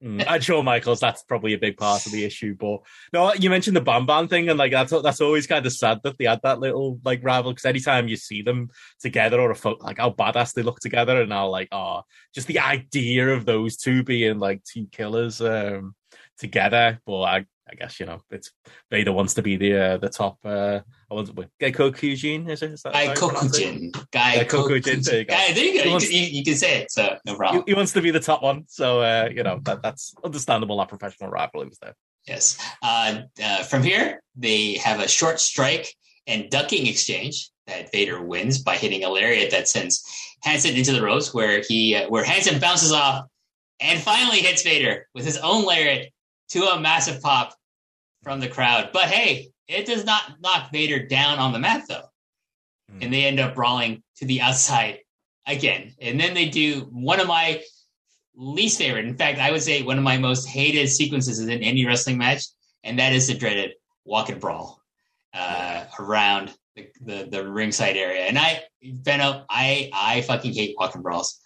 Mm, 0.05 0.25
I'm 0.27 0.41
sure 0.41 0.65
Michaels, 0.65 0.99
that's 0.99 1.23
probably 1.23 1.55
a 1.55 1.59
big 1.59 1.77
part 1.77 2.05
of 2.07 2.11
the 2.13 2.25
issue. 2.25 2.57
But 2.59 2.79
no, 3.13 3.33
you 3.35 3.49
mentioned 3.51 3.77
the 3.77 3.81
Bam 3.81 4.05
Bam 4.07 4.27
thing, 4.29 4.49
and 4.49 4.59
like 4.59 4.73
that's 4.73 4.93
that's 5.03 5.21
always 5.21 5.47
kind 5.49 5.65
of 5.67 5.73
sad 5.73 6.01
that 6.05 6.19
they 6.19 6.25
had 6.27 6.41
that 6.45 6.61
little 6.61 7.01
like 7.05 7.21
rival. 7.25 7.53
Because 7.53 7.65
anytime 7.65 8.07
you 8.09 8.17
see 8.17 8.43
them 8.43 8.71
together, 9.01 9.41
or 9.41 9.51
a 9.53 9.55
fo- 9.57 9.79
like 9.81 9.99
how 9.99 10.11
badass 10.11 10.55
they 10.55 10.63
look 10.63 10.81
together, 10.81 11.21
and 11.21 11.31
now 11.31 11.49
like 11.49 11.69
oh, 11.73 12.03
just 12.35 12.47
the 12.49 12.59
idea 12.61 13.29
of 13.31 13.45
those 13.45 13.77
two 13.77 14.03
being 14.05 14.39
like 14.41 14.63
two 14.65 14.87
killers 14.93 15.41
um 15.41 15.95
together. 16.39 17.01
But 17.07 17.21
I 17.23 17.47
I 17.73 17.75
guess 17.75 17.99
you 17.99 18.07
know 18.07 18.21
it's 18.31 18.51
Vader 18.91 19.13
wants 19.13 19.35
to 19.35 19.43
be 19.43 19.57
the 19.57 19.77
uh, 19.77 19.97
the 19.97 20.11
top. 20.11 20.37
uh 20.45 20.81
I 21.11 21.15
want 21.15 21.27
to 21.29 21.33
Geico 21.61 21.91
Kujin, 21.93 22.49
is 22.51 22.63
it? 22.63 22.73
Is 22.73 22.83
that 22.83 22.93
Guy 22.93 23.07
how 23.07 23.13
you 23.13 23.19
pronounce 23.19 23.59
it? 23.59 23.67
Kokujin. 23.93 24.11
Guy 24.13 24.35
Yeah, 24.35 24.45
Kokujin, 24.45 25.05
there 25.05 25.19
you 25.19 25.25
go. 25.25 25.35
Guy, 25.35 25.53
there 25.53 25.65
you 25.65 25.79
go. 25.79 25.85
You, 25.85 25.91
wants- 25.91 26.09
can- 26.09 26.17
you, 26.17 26.27
you 26.27 26.45
can 26.45 26.55
say 26.55 26.79
it, 26.83 26.91
so 26.91 27.17
no 27.25 27.33
He, 27.33 27.37
problem. 27.39 27.65
he 27.67 27.75
wants 27.75 27.93
to 27.93 28.03
be 28.03 28.11
the 28.11 28.21
top 28.21 28.43
one, 28.43 28.65
so 28.69 29.01
uh, 29.01 29.29
you 29.35 29.43
know 29.43 29.59
that 29.65 29.83
that's 29.83 30.15
understandable. 30.23 30.77
That 30.79 30.89
professional 30.89 31.31
rivalry 31.31 31.69
was 31.69 31.79
there. 31.79 31.95
Yes. 32.27 32.57
Uh, 32.83 33.23
uh, 33.43 33.63
from 33.65 33.83
here, 33.83 34.23
they 34.37 34.75
have 34.75 35.01
a 35.01 35.09
short 35.09 35.41
strike 35.41 35.93
and 36.27 36.49
ducking 36.51 36.87
exchange 36.87 37.51
that 37.67 37.91
Vader 37.91 38.23
wins 38.23 38.63
by 38.63 38.77
hitting 38.77 39.03
a 39.03 39.09
lariat 39.09 39.51
that 39.51 39.67
sends 39.69 40.05
Hansen 40.43 40.77
into 40.77 40.93
the 40.93 41.03
ropes, 41.03 41.33
where 41.35 41.63
he 41.67 41.97
uh, 41.97 42.09
where 42.11 42.25
Hansen 42.25 42.61
bounces 42.61 42.93
off 42.93 43.25
and 43.81 44.01
finally 44.01 44.39
hits 44.41 44.63
Vader 44.63 45.09
with 45.15 45.25
his 45.25 45.39
own 45.39 45.65
lariat 45.65 46.13
to 46.51 46.65
a 46.65 46.79
massive 46.81 47.21
pop 47.23 47.55
from 48.23 48.41
the 48.41 48.49
crowd. 48.49 48.91
But 48.93 49.05
hey, 49.05 49.51
it 49.69 49.87
does 49.87 50.05
not 50.05 50.41
knock 50.41 50.71
Vader 50.73 51.07
down 51.07 51.39
on 51.39 51.53
the 51.53 51.59
mat 51.59 51.85
though, 51.89 52.09
and 53.01 53.13
they 53.13 53.25
end 53.25 53.41
up 53.41 53.55
brawling 53.55 54.03
to 54.17 54.27
the 54.27 54.41
outside 54.41 55.01
again. 55.47 55.95
And 56.01 56.21
then 56.21 56.35
they 56.35 56.49
do 56.49 56.89
one 56.91 57.21
of 57.21 57.27
my 57.27 57.63
least 58.35 58.79
favorite. 58.79 59.05
In 59.05 59.17
fact, 59.17 59.39
I 59.39 59.51
would 59.51 59.63
say 59.63 59.83
one 59.83 59.99
of 59.99 60.05
my 60.05 60.19
most 60.19 60.47
hated 60.47 60.89
sequences 60.89 61.39
in 61.39 61.51
any 61.51 61.87
wrestling 61.87 62.19
match, 62.19 62.45
and 62.85 62.99
that 62.99 63.13
is 63.13 63.27
the 63.27 63.35
dreaded 63.35 63.73
walk 64.05 64.29
and 64.29 64.41
brawl 64.41 64.81
uh, 65.35 65.85
around 65.99 66.53
the, 66.77 66.89
the 67.01 67.29
the 67.31 67.49
ringside 67.49 67.97
area. 67.97 68.23
And 68.23 68.39
I, 68.39 68.63
Benno, 68.83 69.45
I 69.49 69.91
I 69.93 70.23
fucking 70.23 70.55
hate 70.55 70.75
walk 70.79 70.95
and 70.95 71.03
brawls. 71.03 71.39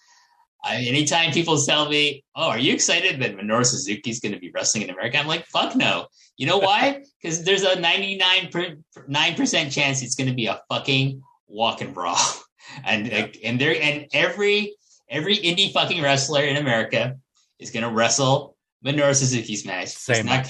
I, 0.67 0.75
anytime 0.87 1.31
people 1.31 1.57
tell 1.63 1.89
me, 1.89 2.23
"Oh, 2.35 2.49
are 2.49 2.59
you 2.59 2.73
excited 2.73 3.21
that 3.21 3.37
Minoru 3.37 3.65
Suzuki's 3.65 4.19
going 4.19 4.33
to 4.33 4.39
be 4.39 4.51
wrestling 4.51 4.83
in 4.83 4.89
America?" 4.89 5.17
I'm 5.17 5.27
like, 5.27 5.45
"Fuck 5.47 5.75
no." 5.75 6.07
You 6.37 6.47
know 6.47 6.57
why? 6.57 7.03
Because 7.21 7.43
there's 7.43 7.63
a 7.63 7.79
99 7.79 9.35
percent 9.35 9.71
chance 9.71 10.01
it's 10.03 10.15
going 10.15 10.29
to 10.29 10.35
be 10.35 10.45
a 10.47 10.61
fucking 10.69 11.21
walk 11.47 11.81
and 11.81 11.93
brawl, 11.93 12.19
and 12.85 13.11
and 13.43 13.59
there 13.59 13.75
and 13.81 14.07
every 14.13 14.73
every 15.09 15.37
indie 15.37 15.71
fucking 15.71 16.01
wrestler 16.01 16.41
in 16.43 16.57
America 16.57 17.17
is 17.59 17.71
going 17.71 17.83
to 17.83 17.89
wrestle 17.89 18.55
Minoru 18.85 19.15
Suzuki's 19.15 19.65
match. 19.65 19.89
Same 19.89 20.15
he's 20.17 20.25
not. 20.25 20.47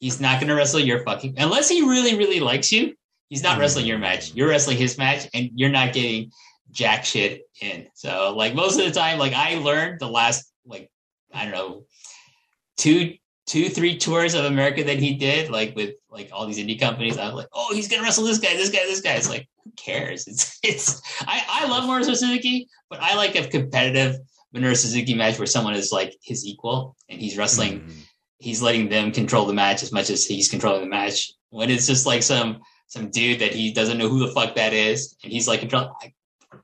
He's 0.00 0.20
not 0.20 0.40
going 0.40 0.48
to 0.48 0.54
wrestle 0.54 0.80
your 0.80 1.04
fucking 1.04 1.34
unless 1.38 1.68
he 1.68 1.82
really 1.82 2.16
really 2.16 2.40
likes 2.40 2.70
you. 2.72 2.94
He's 3.28 3.42
not 3.42 3.56
Mm. 3.56 3.60
wrestling 3.60 3.86
your 3.86 3.98
match. 3.98 4.34
You're 4.34 4.48
wrestling 4.48 4.76
his 4.76 4.98
match, 4.98 5.28
and 5.32 5.50
you're 5.54 5.70
not 5.70 5.92
getting 5.92 6.32
jack 6.70 7.04
shit 7.04 7.42
in. 7.60 7.88
So 7.94 8.34
like 8.36 8.54
most 8.54 8.78
of 8.78 8.84
the 8.84 8.92
time, 8.92 9.18
like 9.18 9.32
I 9.32 9.56
learned 9.56 10.00
the 10.00 10.08
last 10.08 10.52
like 10.64 10.90
I 11.32 11.44
don't 11.44 11.52
know 11.54 11.84
two 12.76 13.14
two 13.46 13.68
three 13.68 13.98
tours 13.98 14.34
of 14.34 14.44
America 14.44 14.84
that 14.84 14.98
he 14.98 15.14
did 15.14 15.50
like 15.50 15.74
with 15.74 15.94
like 16.08 16.30
all 16.32 16.46
these 16.46 16.58
indie 16.58 16.78
companies. 16.78 17.18
I 17.18 17.26
was 17.26 17.34
like, 17.34 17.48
oh, 17.52 17.74
he's 17.74 17.88
gonna 17.88 18.02
wrestle 18.02 18.24
this 18.24 18.38
guy, 18.38 18.54
this 18.56 18.70
guy, 18.70 18.84
this 18.86 19.00
guy. 19.00 19.14
It's 19.14 19.28
like 19.28 19.48
who 19.64 19.72
cares? 19.72 20.26
It's 20.26 20.58
it's 20.62 21.02
I 21.22 21.44
I 21.48 21.66
love 21.66 21.84
Minoru 21.84 22.04
Suzuki, 22.04 22.68
but 22.88 23.00
I 23.00 23.16
like 23.16 23.36
a 23.36 23.46
competitive 23.46 24.16
Minoru 24.54 24.76
Suzuki 24.76 25.14
match 25.14 25.38
where 25.38 25.46
someone 25.46 25.74
is 25.74 25.92
like 25.92 26.16
his 26.22 26.44
equal 26.46 26.96
and 27.08 27.20
he's 27.20 27.36
wrestling. 27.36 27.80
Mm. 27.80 27.92
He's 28.38 28.62
letting 28.62 28.88
them 28.88 29.12
control 29.12 29.44
the 29.44 29.52
match 29.52 29.82
as 29.82 29.92
much 29.92 30.08
as 30.08 30.24
he's 30.24 30.48
controlling 30.48 30.82
the 30.82 30.88
match. 30.88 31.32
When 31.50 31.70
it's 31.70 31.86
just 31.86 32.06
like 32.06 32.22
some 32.22 32.60
some 32.86 33.10
dude 33.10 33.40
that 33.40 33.52
he 33.52 33.72
doesn't 33.72 33.98
know 33.98 34.08
who 34.08 34.26
the 34.26 34.32
fuck 34.32 34.54
that 34.54 34.72
is, 34.72 35.16
and 35.22 35.32
he's 35.32 35.46
like 35.46 35.60
control. 35.60 35.92
I, 36.02 36.12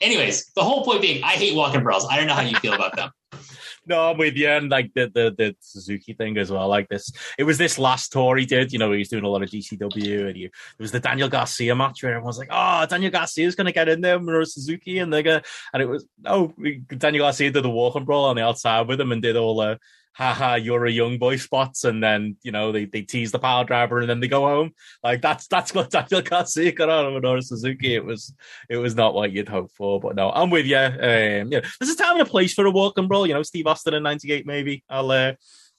anyways, 0.00 0.52
the 0.54 0.62
whole 0.62 0.84
point 0.84 1.02
being, 1.02 1.22
I 1.22 1.32
hate 1.32 1.54
walking 1.54 1.82
brawls. 1.82 2.06
I 2.10 2.16
don't 2.16 2.26
know 2.26 2.34
how 2.34 2.42
you 2.42 2.56
feel 2.56 2.74
about 2.74 2.96
them. 2.96 3.10
No, 3.88 4.10
I'm 4.10 4.18
with 4.18 4.34
you, 4.34 4.48
and 4.48 4.68
like 4.68 4.92
the, 4.94 5.08
the 5.14 5.32
the 5.38 5.56
Suzuki 5.60 6.12
thing 6.12 6.36
as 6.38 6.50
well. 6.50 6.66
Like 6.66 6.88
this, 6.88 7.12
it 7.38 7.44
was 7.44 7.56
this 7.56 7.78
last 7.78 8.10
tour 8.10 8.36
he 8.36 8.44
did. 8.44 8.72
You 8.72 8.80
know, 8.80 8.90
he 8.90 8.98
was 8.98 9.08
doing 9.08 9.22
a 9.22 9.28
lot 9.28 9.44
of 9.44 9.48
GCW, 9.48 10.26
and 10.26 10.36
he, 10.36 10.46
it 10.46 10.52
was 10.80 10.90
the 10.90 10.98
Daniel 10.98 11.28
Garcia 11.28 11.72
match 11.76 12.02
where 12.02 12.14
everyone's 12.14 12.36
like, 12.36 12.48
"Oh, 12.50 12.84
Daniel 12.86 13.12
Garcia's 13.12 13.54
going 13.54 13.66
to 13.66 13.72
get 13.72 13.88
in 13.88 14.00
there, 14.00 14.18
Minoru 14.18 14.44
Suzuki," 14.44 14.98
and 14.98 15.12
they're 15.12 15.22
gonna, 15.22 15.42
and 15.72 15.84
it 15.84 15.86
was 15.86 16.04
oh, 16.24 16.52
no, 16.58 16.72
Daniel 16.98 17.26
Garcia 17.26 17.52
did 17.52 17.62
the 17.62 17.70
walking 17.70 18.04
brawl 18.04 18.24
on 18.24 18.34
the 18.34 18.42
outside 18.42 18.88
with 18.88 19.00
him 19.00 19.12
and 19.12 19.22
did 19.22 19.36
all 19.36 19.56
the 19.56 19.78
haha, 20.16 20.54
you're 20.54 20.86
a 20.86 20.90
young 20.90 21.18
boy 21.18 21.36
spots, 21.36 21.84
and 21.84 22.02
then 22.02 22.36
you 22.42 22.50
know 22.50 22.72
they 22.72 22.86
they 22.86 23.02
tease 23.02 23.32
the 23.32 23.38
power 23.38 23.64
driver, 23.64 23.98
and 23.98 24.08
then 24.08 24.20
they 24.20 24.28
go 24.28 24.46
home. 24.46 24.72
Like 25.02 25.20
that's 25.20 25.46
that's 25.46 25.74
what 25.74 25.90
Daniel 25.90 26.22
Garcia 26.22 26.72
got 26.72 26.88
out 26.88 27.04
of 27.04 27.12
Minoru 27.12 27.42
Suzuki. 27.44 27.94
It 27.94 28.04
was 28.04 28.34
it 28.70 28.78
was 28.78 28.94
not 28.94 29.14
what 29.14 29.32
you'd 29.32 29.48
hope 29.48 29.70
for, 29.72 30.00
but 30.00 30.16
no, 30.16 30.30
I'm 30.30 30.50
with 30.50 30.66
you. 30.66 30.78
Um, 30.78 31.52
yeah, 31.52 31.60
there's 31.78 31.90
a 31.90 31.96
time 31.96 32.12
and 32.18 32.22
a 32.22 32.30
place 32.30 32.54
for 32.54 32.64
a 32.64 32.70
walk 32.70 32.96
and 32.96 33.08
brawl. 33.08 33.26
You 33.26 33.34
know, 33.34 33.42
Steve 33.42 33.66
Austin 33.66 33.94
in 33.94 34.02
'98, 34.02 34.46
maybe 34.46 34.82
I'll 34.88 35.10
uh, 35.10 35.34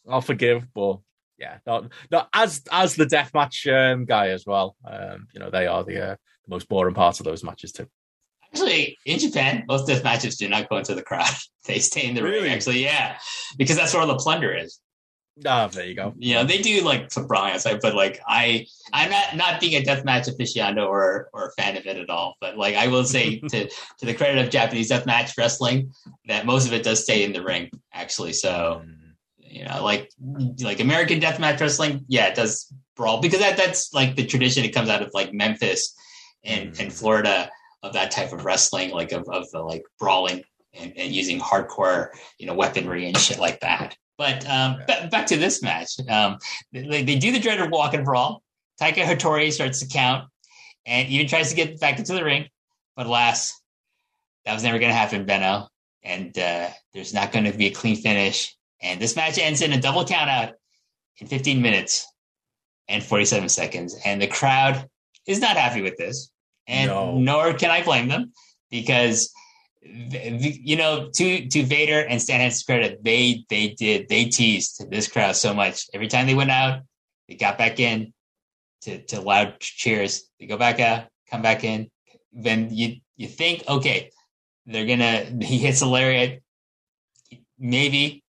I'll 0.08 0.22
forgive, 0.22 0.68
but 0.74 1.00
yeah, 1.40 1.58
not 1.66 1.92
not 2.12 2.30
as 2.32 2.62
as 2.72 2.96
the 2.96 3.06
deathmatch 3.06 3.66
um, 3.74 4.06
guy 4.06 4.30
as 4.30 4.46
well. 4.46 4.76
Um, 4.86 5.28
you 5.34 5.40
know, 5.40 5.50
they 5.50 5.66
are 5.66 5.84
the, 5.84 6.12
uh, 6.12 6.16
the 6.46 6.50
most 6.50 6.70
boring 6.70 6.96
parts 6.96 7.20
of 7.20 7.26
those 7.26 7.44
matches 7.44 7.72
too. 7.72 7.88
Actually, 8.54 8.98
in 9.06 9.20
Japan, 9.20 9.64
most 9.68 9.88
death 9.88 10.04
matches 10.04 10.38
do 10.38 10.48
not 10.48 10.70
go 10.70 10.78
into 10.78 10.96
the 10.96 11.04
crowd. 11.04 11.30
They 11.66 11.80
stay 11.80 12.08
in 12.08 12.16
the 12.16 12.24
Really? 12.24 12.44
ring. 12.44 12.54
Actually, 12.54 12.82
yeah, 12.82 13.18
because 13.58 13.76
that's 13.76 13.94
where 13.94 14.02
all 14.02 14.08
the 14.08 14.16
plunder 14.16 14.54
is. 14.56 14.80
Ah, 15.46 15.68
there 15.68 15.86
you 15.86 15.96
go. 15.96 16.14
You 16.18 16.36
know, 16.36 16.44
they 16.46 16.62
do 16.62 16.82
like 16.82 17.12
some 17.12 17.28
brawling 17.28 17.60
but 17.82 17.94
like 17.94 18.22
I, 18.26 18.66
I'm 18.94 19.12
not 19.12 19.36
not 19.36 19.60
being 19.60 19.74
a 19.76 19.86
deathmatch 19.86 20.30
aficionado 20.30 20.88
or 20.88 21.30
or 21.34 21.48
a 21.50 21.52
fan 21.62 21.76
of 21.76 21.86
it 21.86 21.98
at 21.98 22.10
all. 22.10 22.36
But 22.40 22.58
like 22.58 22.76
I 22.76 22.88
will 22.88 23.04
say 23.04 23.40
to 23.52 23.68
to 23.68 24.06
the 24.06 24.14
credit 24.14 24.44
of 24.44 24.50
Japanese 24.50 24.90
deathmatch 24.90 25.38
wrestling, 25.38 25.92
that 26.28 26.46
most 26.46 26.66
of 26.68 26.74
it 26.74 26.84
does 26.84 27.04
stay 27.04 27.24
in 27.26 27.34
the 27.34 27.44
ring. 27.44 27.70
Actually, 27.94 28.32
so 28.34 28.82
you 29.38 29.66
know, 29.66 29.84
like 29.84 30.10
like 30.62 30.80
American 30.80 31.20
deathmatch 31.20 31.60
wrestling, 31.60 32.06
yeah, 32.08 32.28
it 32.28 32.36
does 32.36 32.72
brawl 32.96 33.20
because 33.22 33.40
that 33.40 33.58
that's 33.58 33.94
like 33.94 34.16
the 34.16 34.26
tradition. 34.26 34.64
It 34.64 34.74
comes 34.74 34.88
out 34.90 35.02
of 35.04 35.12
like 35.14 35.34
Memphis 35.34 35.94
and 36.46 36.72
Mm. 36.72 36.80
and 36.80 36.94
Florida 36.94 37.50
of 37.88 37.94
that 37.94 38.12
type 38.12 38.34
of 38.34 38.46
wrestling, 38.46 38.92
like 38.92 39.12
of 39.12 39.28
of 39.30 39.50
the 39.52 39.60
like 39.60 39.84
brawling 40.00 40.44
and, 40.74 40.94
and 40.98 41.14
using 41.14 41.40
hardcore, 41.40 42.10
you 42.38 42.46
know, 42.46 42.54
weaponry 42.54 43.08
and 43.08 43.18
shit 43.18 43.40
like 43.40 43.60
that. 43.62 43.98
But 44.18 44.48
um, 44.50 44.80
ba- 44.88 45.08
back 45.12 45.28
to 45.28 45.38
this 45.38 45.62
match, 45.62 46.00
um, 46.10 46.38
they, 46.72 47.04
they 47.04 47.16
do 47.16 47.32
the 47.32 47.40
dreaded 47.40 47.72
walk 47.72 47.94
and 47.94 48.06
brawl. 48.06 48.42
Tiger 48.80 49.04
Hattori 49.04 49.52
starts 49.52 49.80
to 49.80 49.88
count 49.88 50.30
and 50.86 51.08
even 51.10 51.28
tries 51.28 51.50
to 51.50 51.56
get 51.56 51.80
back 51.80 52.00
into 52.00 52.14
the 52.14 52.24
ring, 52.24 52.48
but 52.96 53.06
alas, 53.06 53.60
that 54.46 54.54
was 54.54 54.64
never 54.64 54.80
going 54.80 54.92
to 54.92 54.98
happen, 54.98 55.26
Benno. 55.26 55.68
And 56.04 56.38
uh, 56.38 56.70
there's 56.94 57.14
not 57.14 57.32
going 57.32 57.46
to 57.46 57.58
be 57.58 57.68
a 57.68 57.72
clean 57.72 57.96
finish. 57.96 58.56
And 58.82 59.00
this 59.02 59.16
match 59.16 59.38
ends 59.38 59.62
in 59.62 59.74
a 59.74 59.82
double 59.82 60.06
countout 60.06 60.54
in 61.18 61.28
15 61.28 61.62
minutes 61.62 62.08
and 62.88 63.04
47 63.04 63.50
seconds. 63.50 63.98
And 64.06 64.22
the 64.22 64.28
crowd 64.28 64.88
is 65.26 65.42
not 65.42 65.58
happy 65.58 65.82
with 65.82 65.98
this. 65.98 66.32
And 66.68 66.90
No. 66.90 67.18
nor 67.18 67.54
can 67.54 67.72
I 67.72 67.84
blame 67.84 68.08
them 68.08 68.34
because 68.70 69.34
you 69.82 70.76
know, 70.76 71.10
to 71.14 71.48
to 71.48 71.64
Vader 71.64 72.02
and 72.02 72.22
Stan 72.22 72.42
Hansen's 72.42 72.64
credit, 72.64 73.04
they 73.04 73.46
they 73.50 73.70
did 73.70 74.10
they 74.10 74.26
teased 74.26 74.90
this 74.90 75.08
crowd 75.08 75.36
so 75.36 75.54
much. 75.54 75.88
Every 75.94 76.08
time 76.08 76.28
they 76.28 76.36
went 76.36 76.52
out, 76.52 76.82
they 77.28 77.36
got 77.36 77.58
back 77.58 77.80
in 77.80 78.14
to, 78.82 79.02
to 79.06 79.22
loud 79.22 79.60
cheers. 79.60 80.30
They 80.40 80.46
go 80.46 80.58
back 80.58 80.80
out, 80.80 81.06
come 81.30 81.42
back 81.42 81.64
in. 81.64 81.90
Then 82.34 82.70
you 82.72 82.98
you 83.16 83.28
think, 83.28 83.64
okay, 83.68 84.12
they're 84.66 84.86
gonna 84.86 85.26
he 85.42 85.58
hits 85.58 85.82
a 85.82 85.88
lariat, 85.88 86.42
maybe, 87.58 88.24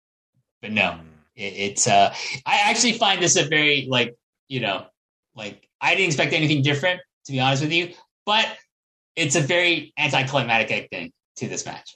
but 0.61 0.71
no. 0.71 0.99
It, 1.35 1.53
it's 1.53 1.87
uh 1.87 2.13
I 2.45 2.69
actually 2.69 2.93
find 2.93 3.21
this 3.21 3.35
a 3.37 3.43
very 3.47 3.87
like, 3.89 4.15
you 4.47 4.59
know, 4.59 4.85
like 5.35 5.67
I 5.79 5.95
didn't 5.95 6.07
expect 6.07 6.33
anything 6.33 6.63
different, 6.63 7.01
to 7.25 7.31
be 7.31 7.39
honest 7.39 7.63
with 7.63 7.71
you, 7.71 7.93
but 8.25 8.47
it's 9.15 9.35
a 9.35 9.41
very 9.41 9.93
anticlimactic 9.97 10.89
thing 10.89 11.11
to 11.37 11.47
this 11.47 11.65
match. 11.65 11.95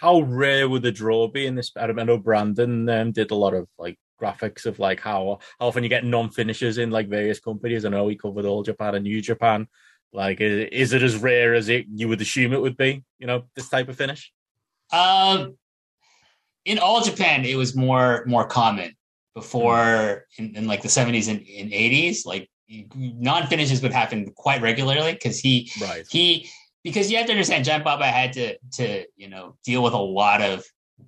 How 0.00 0.20
rare 0.20 0.68
would 0.68 0.82
the 0.82 0.92
draw 0.92 1.28
be 1.28 1.46
in 1.46 1.54
this? 1.54 1.70
I 1.76 1.86
know 1.86 2.18
Brandon 2.18 2.88
um, 2.88 3.12
did 3.12 3.30
a 3.30 3.34
lot 3.34 3.54
of 3.54 3.68
like 3.78 3.96
graphics 4.20 4.66
of 4.66 4.78
like 4.78 5.00
how 5.00 5.38
how 5.58 5.66
often 5.66 5.82
you 5.82 5.88
get 5.88 6.04
non 6.04 6.30
finishes 6.30 6.78
in 6.78 6.90
like 6.90 7.08
various 7.08 7.40
companies. 7.40 7.84
I 7.84 7.88
know 7.88 8.08
he 8.08 8.16
covered 8.16 8.44
all 8.44 8.62
Japan 8.62 8.94
and 8.94 9.04
New 9.04 9.20
Japan. 9.20 9.68
Like, 10.12 10.40
is, 10.40 10.68
is 10.70 10.92
it 10.92 11.02
as 11.02 11.16
rare 11.16 11.54
as 11.54 11.68
it 11.68 11.86
you 11.92 12.08
would 12.08 12.20
assume 12.20 12.52
it 12.52 12.60
would 12.60 12.76
be? 12.76 13.02
You 13.18 13.26
know, 13.26 13.44
this 13.54 13.68
type 13.68 13.88
of 13.88 13.96
finish. 13.96 14.32
Um, 14.92 15.56
in 16.64 16.78
all 16.78 17.02
Japan, 17.02 17.44
it 17.44 17.56
was 17.56 17.74
more 17.74 18.24
more 18.26 18.46
common 18.46 18.94
before 19.34 20.26
in, 20.38 20.56
in 20.56 20.66
like 20.66 20.82
the 20.82 20.88
seventies 20.88 21.28
and, 21.28 21.38
and 21.40 21.72
eighties. 21.72 22.26
Like 22.26 22.48
non 22.86 23.46
finishes 23.46 23.82
would 23.82 23.92
happen 23.92 24.32
quite 24.32 24.62
regularly 24.62 25.12
because 25.12 25.38
he 25.38 25.70
right. 25.80 26.06
he 26.10 26.48
because 26.82 27.10
you 27.10 27.16
have 27.16 27.26
to 27.26 27.32
understand 27.32 27.64
Giant 27.64 27.84
Baba 27.84 28.06
had 28.06 28.32
to 28.34 28.56
to 28.74 29.04
you 29.16 29.28
know 29.28 29.56
deal 29.64 29.82
with 29.82 29.92
a 29.92 29.98
lot 29.98 30.40
of 30.40 30.64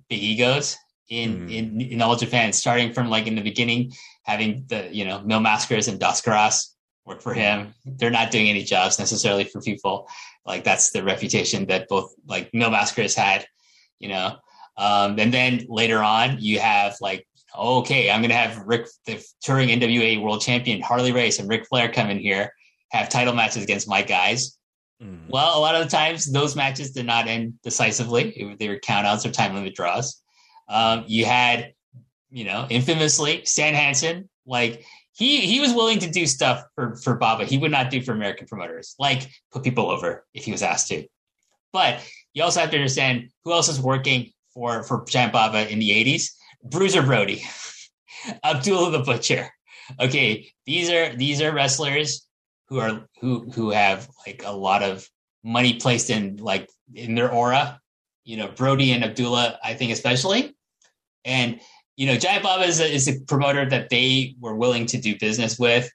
big 0.09 0.21
egos 0.21 0.77
in 1.09 1.47
mm. 1.47 1.53
in 1.53 1.81
in 1.81 2.01
all 2.01 2.15
Japan, 2.15 2.53
starting 2.53 2.93
from 2.93 3.09
like 3.09 3.27
in 3.27 3.35
the 3.35 3.41
beginning 3.41 3.91
having 4.23 4.65
the 4.67 4.89
you 4.91 5.05
know 5.05 5.21
Mil 5.21 5.39
Mascaras 5.39 5.87
and 5.87 5.99
Dos 5.99 6.21
Caras 6.21 6.75
work 7.05 7.21
for 7.21 7.33
him. 7.33 7.73
They're 7.85 8.11
not 8.11 8.31
doing 8.31 8.49
any 8.49 8.63
jobs 8.63 8.99
necessarily 8.99 9.45
for 9.45 9.61
people. 9.61 10.07
Like 10.45 10.63
that's 10.63 10.91
the 10.91 11.03
reputation 11.03 11.65
that 11.67 11.87
both 11.87 12.13
like 12.27 12.53
Mil 12.53 12.69
Mascaras 12.69 13.15
had, 13.15 13.45
you 13.99 14.09
know. 14.09 14.37
Um, 14.77 15.17
and 15.17 15.33
then 15.33 15.65
later 15.69 15.99
on, 15.99 16.37
you 16.39 16.59
have 16.59 16.97
like 17.01 17.25
okay, 17.57 18.09
I'm 18.09 18.21
going 18.21 18.29
to 18.29 18.35
have 18.35 18.65
Rick, 18.65 18.87
the 19.05 19.23
touring 19.41 19.69
NWA 19.69 20.21
world 20.21 20.41
champion 20.41 20.81
Harley 20.81 21.11
Race 21.11 21.39
and 21.39 21.49
Ric 21.49 21.67
Flair 21.67 21.91
come 21.91 22.09
in 22.09 22.19
here, 22.19 22.51
have 22.91 23.09
title 23.09 23.33
matches 23.33 23.63
against 23.63 23.89
my 23.89 24.01
guys. 24.01 24.57
Mm. 25.01 25.29
Well, 25.29 25.57
a 25.57 25.61
lot 25.61 25.75
of 25.75 25.83
the 25.83 25.89
times 25.89 26.31
those 26.31 26.55
matches 26.55 26.91
did 26.91 27.05
not 27.05 27.27
end 27.27 27.61
decisively. 27.63 28.55
They 28.59 28.69
were 28.69 28.77
countouts 28.77 29.25
or 29.25 29.31
time 29.31 29.53
limit 29.55 29.75
draws. 29.75 30.21
Um, 30.67 31.03
you 31.07 31.25
had, 31.25 31.73
you 32.31 32.45
know, 32.45 32.67
infamously 32.69 33.45
Stan 33.45 33.73
Hansen, 33.73 34.29
like 34.45 34.83
he 35.13 35.41
he 35.41 35.59
was 35.59 35.73
willing 35.73 35.99
to 35.99 36.09
do 36.09 36.25
stuff 36.25 36.63
for 36.75 36.95
for 36.95 37.15
Baba. 37.15 37.45
He 37.45 37.57
would 37.57 37.71
not 37.71 37.89
do 37.89 38.01
for 38.01 38.11
American 38.11 38.47
promoters, 38.47 38.95
like 38.99 39.29
put 39.51 39.63
people 39.63 39.89
over 39.89 40.25
if 40.33 40.45
he 40.45 40.51
was 40.51 40.63
asked 40.63 40.87
to. 40.89 41.07
But 41.71 42.01
you 42.33 42.43
also 42.43 42.59
have 42.59 42.71
to 42.71 42.77
understand 42.77 43.29
who 43.43 43.53
else 43.53 43.69
is 43.69 43.79
working 43.79 44.31
for 44.53 44.83
for 44.83 45.05
Giant 45.05 45.33
Baba 45.33 45.71
in 45.71 45.79
the 45.79 45.91
'80s 45.91 46.31
Bruiser 46.63 47.01
Brody, 47.01 47.43
Abdullah 48.43 48.91
the 48.91 48.99
Butcher. 48.99 49.49
Okay, 49.99 50.51
these 50.65 50.89
are 50.89 51.15
these 51.15 51.41
are 51.41 51.53
wrestlers 51.53 52.27
who 52.67 52.79
are 52.79 53.07
who 53.21 53.49
who 53.51 53.71
have 53.71 54.09
like 54.25 54.43
a 54.45 54.51
lot 54.51 54.83
of 54.83 55.07
money 55.43 55.75
placed 55.75 56.09
in 56.09 56.37
like 56.37 56.69
in 56.93 57.15
their 57.15 57.31
aura. 57.31 57.79
You 58.25 58.37
know, 58.37 58.49
Brody 58.49 58.91
and 58.91 59.03
Abdullah, 59.03 59.57
I 59.63 59.73
think 59.73 59.93
especially, 59.93 60.55
and 61.23 61.61
you 61.95 62.07
know, 62.07 62.17
Giant 62.17 62.43
Baba 62.43 62.63
is 62.63 62.79
a, 62.79 62.93
is 62.93 63.07
a 63.07 63.19
promoter 63.21 63.67
that 63.69 63.89
they 63.89 64.35
were 64.39 64.55
willing 64.55 64.85
to 64.87 64.97
do 64.97 65.17
business 65.17 65.57
with 65.57 65.89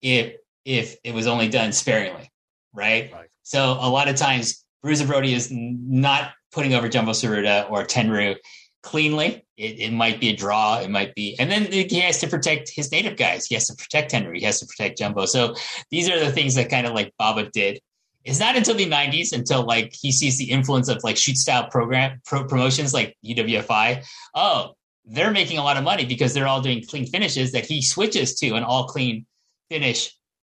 if 0.00 0.36
if 0.64 0.96
it 1.04 1.12
was 1.12 1.26
only 1.26 1.48
done 1.48 1.72
sparingly, 1.72 2.30
right? 2.72 3.12
right. 3.12 3.28
So 3.42 3.72
a 3.72 3.88
lot 3.88 4.08
of 4.08 4.16
times, 4.16 4.64
Bruiser 4.82 5.06
Brody 5.06 5.34
is 5.34 5.50
not 5.50 6.32
putting 6.52 6.74
over 6.74 6.88
Jumbo 6.88 7.12
Tsuruta 7.12 7.70
or 7.70 7.84
Tenryu 7.84 8.36
cleanly. 8.84 9.44
It, 9.56 9.80
it, 9.80 9.92
might 9.92 10.20
be 10.20 10.28
a 10.28 10.36
draw. 10.36 10.80
It 10.80 10.90
might 10.90 11.14
be, 11.14 11.36
and 11.38 11.50
then 11.50 11.70
he 11.70 12.00
has 12.00 12.18
to 12.18 12.28
protect 12.28 12.68
his 12.68 12.92
native 12.92 13.16
guys. 13.16 13.46
He 13.46 13.54
has 13.54 13.68
to 13.68 13.74
protect 13.74 14.12
Tenryu. 14.12 14.38
He 14.38 14.44
has 14.44 14.60
to 14.60 14.66
protect 14.66 14.98
Jumbo. 14.98 15.26
So 15.26 15.54
these 15.90 16.08
are 16.08 16.18
the 16.18 16.30
things 16.30 16.54
that 16.56 16.70
kind 16.70 16.86
of 16.86 16.92
like 16.92 17.12
Baba 17.18 17.48
did. 17.50 17.80
It's 18.24 18.40
not 18.40 18.56
until 18.56 18.74
the 18.74 18.90
'90s 18.90 19.32
until 19.32 19.64
like 19.64 19.94
he 19.98 20.12
sees 20.12 20.38
the 20.38 20.50
influence 20.50 20.88
of 20.88 21.02
like 21.04 21.16
shoot 21.16 21.36
style 21.36 21.68
program 21.68 22.20
pro, 22.26 22.44
promotions 22.46 22.92
like 22.92 23.16
UWFI. 23.24 24.04
Oh, 24.34 24.72
they're 25.04 25.30
making 25.30 25.58
a 25.58 25.62
lot 25.62 25.76
of 25.76 25.84
money 25.84 26.04
because 26.04 26.34
they're 26.34 26.48
all 26.48 26.60
doing 26.60 26.84
clean 26.84 27.06
finishes. 27.06 27.52
That 27.52 27.64
he 27.64 27.80
switches 27.80 28.34
to 28.40 28.54
an 28.54 28.64
all 28.64 28.86
clean 28.86 29.24
finish 29.70 30.14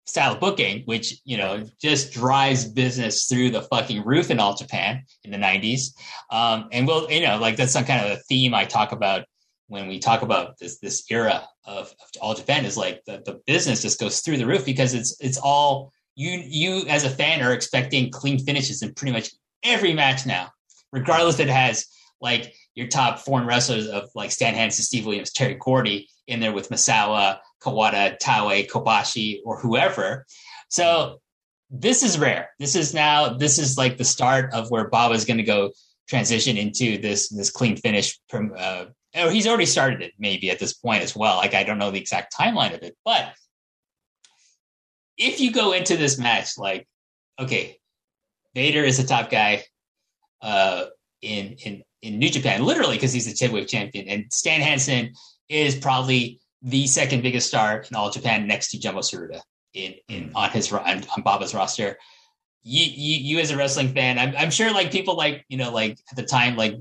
style 0.06 0.36
booking, 0.36 0.82
which 0.84 1.20
you 1.24 1.36
know 1.36 1.64
just 1.80 2.12
drives 2.12 2.64
business 2.64 3.26
through 3.26 3.50
the 3.50 3.62
fucking 3.62 4.04
roof 4.04 4.30
in 4.30 4.38
all 4.38 4.54
Japan 4.54 5.04
in 5.24 5.30
the 5.30 5.38
'90s. 5.38 5.94
Um, 6.30 6.68
and 6.72 6.86
we'll, 6.86 7.10
you 7.10 7.22
know, 7.26 7.38
like 7.38 7.56
that's 7.56 7.72
some 7.72 7.84
kind 7.84 8.04
of 8.04 8.12
a 8.12 8.20
theme 8.22 8.54
I 8.54 8.64
talk 8.64 8.92
about 8.92 9.24
when 9.68 9.88
we 9.88 9.98
talk 9.98 10.22
about 10.22 10.58
this 10.58 10.78
this 10.78 11.04
era 11.10 11.46
of, 11.64 11.86
of 11.86 12.08
all 12.20 12.34
Japan 12.34 12.64
is 12.64 12.76
like 12.76 13.02
the, 13.06 13.22
the 13.24 13.40
business 13.46 13.82
just 13.82 14.00
goes 14.00 14.20
through 14.20 14.36
the 14.36 14.46
roof 14.46 14.64
because 14.64 14.94
it's 14.94 15.16
it's 15.20 15.38
all 15.38 15.92
you 16.14 16.42
you 16.44 16.86
as 16.88 17.04
a 17.04 17.10
fan 17.10 17.42
are 17.42 17.52
expecting 17.52 18.10
clean 18.10 18.38
finishes 18.38 18.82
in 18.82 18.94
pretty 18.94 19.12
much 19.12 19.30
every 19.62 19.92
match 19.92 20.26
now, 20.26 20.50
regardless 20.92 21.40
if 21.40 21.48
it 21.48 21.52
has 21.52 21.86
like 22.20 22.54
your 22.74 22.86
top 22.88 23.18
foreign 23.18 23.46
wrestlers 23.46 23.86
of 23.86 24.10
like 24.14 24.30
Stan 24.30 24.54
Hansen, 24.54 24.84
Steve 24.84 25.06
Williams, 25.06 25.32
Terry 25.32 25.54
Gordy 25.54 26.08
in 26.26 26.40
there 26.40 26.52
with 26.52 26.70
Misawa, 26.70 27.38
Kawada, 27.62 28.18
Taue, 28.18 28.68
Kobashi, 28.68 29.40
or 29.44 29.58
whoever. 29.58 30.26
So 30.68 31.20
this 31.70 32.02
is 32.02 32.18
rare. 32.18 32.50
This 32.58 32.76
is 32.76 32.94
now 32.94 33.34
this 33.34 33.58
is 33.58 33.76
like 33.76 33.96
the 33.96 34.04
start 34.04 34.52
of 34.52 34.70
where 34.70 34.88
Baba 34.88 35.14
is 35.14 35.24
going 35.24 35.38
to 35.38 35.44
go 35.44 35.72
transition 36.08 36.56
into 36.56 36.98
this 36.98 37.28
this 37.28 37.50
clean 37.50 37.76
finish. 37.76 38.18
From, 38.28 38.52
uh, 38.56 38.86
or 39.16 39.30
he's 39.30 39.46
already 39.46 39.66
started 39.66 40.02
it 40.02 40.12
maybe 40.18 40.50
at 40.50 40.58
this 40.58 40.74
point 40.74 41.02
as 41.02 41.16
well. 41.16 41.36
Like 41.36 41.54
I 41.54 41.64
don't 41.64 41.78
know 41.78 41.90
the 41.90 42.00
exact 42.00 42.34
timeline 42.36 42.74
of 42.74 42.82
it, 42.82 42.96
but 43.04 43.32
if 45.16 45.40
you 45.40 45.52
go 45.52 45.72
into 45.72 45.96
this 45.96 46.18
match 46.18 46.58
like, 46.58 46.86
okay, 47.38 47.78
Vader 48.54 48.82
is 48.82 48.98
the 48.98 49.04
top 49.04 49.30
guy 49.30 49.64
uh, 50.42 50.86
in 51.22 51.56
in 51.64 51.82
in 52.02 52.18
New 52.18 52.30
Japan, 52.30 52.64
literally 52.64 52.96
because 52.96 53.12
he's 53.12 53.26
the 53.26 53.44
heavyweight 53.44 53.68
champion, 53.68 54.08
and 54.08 54.32
Stan 54.32 54.60
Hansen 54.60 55.14
is 55.48 55.74
probably 55.74 56.40
the 56.64 56.86
second 56.86 57.22
biggest 57.22 57.46
star 57.46 57.84
in 57.88 57.94
all 57.94 58.10
Japan 58.10 58.46
next 58.46 58.70
to 58.70 58.78
Jumbo 58.78 59.00
Tsuruta 59.00 59.40
in, 59.74 59.94
in 60.08 60.28
hmm. 60.28 60.36
on 60.36 60.50
his 60.50 60.72
on, 60.72 61.04
on 61.16 61.22
Baba's 61.22 61.54
roster. 61.54 61.98
You, 62.66 62.82
you, 62.82 63.36
you 63.36 63.38
as 63.40 63.50
a 63.50 63.58
wrestling 63.58 63.92
fan, 63.92 64.18
I'm, 64.18 64.34
I'm 64.38 64.50
sure 64.50 64.72
like 64.72 64.90
people 64.90 65.16
like, 65.16 65.44
you 65.48 65.58
know, 65.58 65.70
like 65.70 65.98
at 66.10 66.16
the 66.16 66.22
time, 66.22 66.56
like 66.56 66.74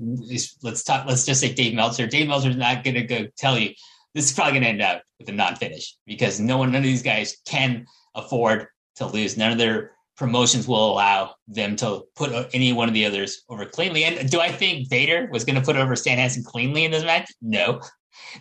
let's 0.62 0.82
talk, 0.82 1.06
let's 1.06 1.26
just 1.26 1.42
say 1.42 1.52
Dave 1.52 1.74
Meltzer. 1.74 2.06
Dave 2.06 2.26
Meltzer's 2.26 2.56
not 2.56 2.84
going 2.84 2.94
to 2.94 3.02
go 3.02 3.26
tell 3.36 3.58
you 3.58 3.74
this 4.14 4.30
is 4.30 4.32
probably 4.32 4.52
going 4.52 4.62
to 4.62 4.68
end 4.70 4.80
up 4.80 5.02
with 5.18 5.28
a 5.28 5.32
non-finish 5.32 5.94
because 6.06 6.40
no 6.40 6.56
one, 6.56 6.72
none 6.72 6.78
of 6.78 6.84
these 6.84 7.02
guys 7.02 7.36
can 7.44 7.84
afford 8.14 8.68
to 8.96 9.06
lose. 9.06 9.36
None 9.36 9.52
of 9.52 9.58
their 9.58 9.90
promotions 10.16 10.66
will 10.66 10.92
allow 10.92 11.34
them 11.48 11.76
to 11.76 12.04
put 12.16 12.32
any 12.54 12.72
one 12.72 12.88
of 12.88 12.94
the 12.94 13.04
others 13.04 13.42
over 13.50 13.66
cleanly. 13.66 14.04
And 14.04 14.30
do 14.30 14.40
I 14.40 14.50
think 14.50 14.88
Vader 14.88 15.28
was 15.30 15.44
going 15.44 15.56
to 15.56 15.64
put 15.64 15.76
over 15.76 15.96
Stan 15.96 16.16
Hansen 16.16 16.44
cleanly 16.44 16.86
in 16.86 16.92
this 16.92 17.04
match? 17.04 17.30
No. 17.42 17.82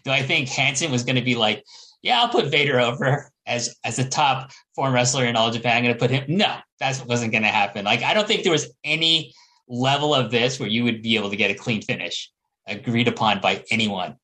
Do 0.03 0.11
I 0.11 0.21
think 0.21 0.49
Hansen 0.49 0.91
was 0.91 1.03
going 1.03 1.15
to 1.15 1.21
be 1.21 1.35
like, 1.35 1.63
yeah, 2.01 2.21
I'll 2.21 2.29
put 2.29 2.47
Vader 2.47 2.79
over 2.79 3.29
as 3.45 3.75
as 3.83 3.99
a 3.99 4.07
top 4.07 4.51
foreign 4.75 4.93
wrestler 4.93 5.25
in 5.25 5.35
all 5.35 5.51
Japan. 5.51 5.77
I'm 5.77 5.83
going 5.83 5.95
to 5.95 5.99
put 5.99 6.11
him. 6.11 6.25
No, 6.27 6.57
that 6.79 7.03
wasn't 7.07 7.31
going 7.31 7.43
to 7.43 7.49
happen. 7.49 7.85
Like 7.85 8.03
I 8.03 8.13
don't 8.13 8.27
think 8.27 8.43
there 8.43 8.51
was 8.51 8.73
any 8.83 9.33
level 9.67 10.13
of 10.13 10.31
this 10.31 10.59
where 10.59 10.69
you 10.69 10.83
would 10.83 11.01
be 11.01 11.15
able 11.17 11.29
to 11.29 11.35
get 11.35 11.51
a 11.51 11.55
clean 11.55 11.81
finish 11.81 12.29
agreed 12.67 13.07
upon 13.07 13.39
by 13.41 13.63
anyone 13.71 14.15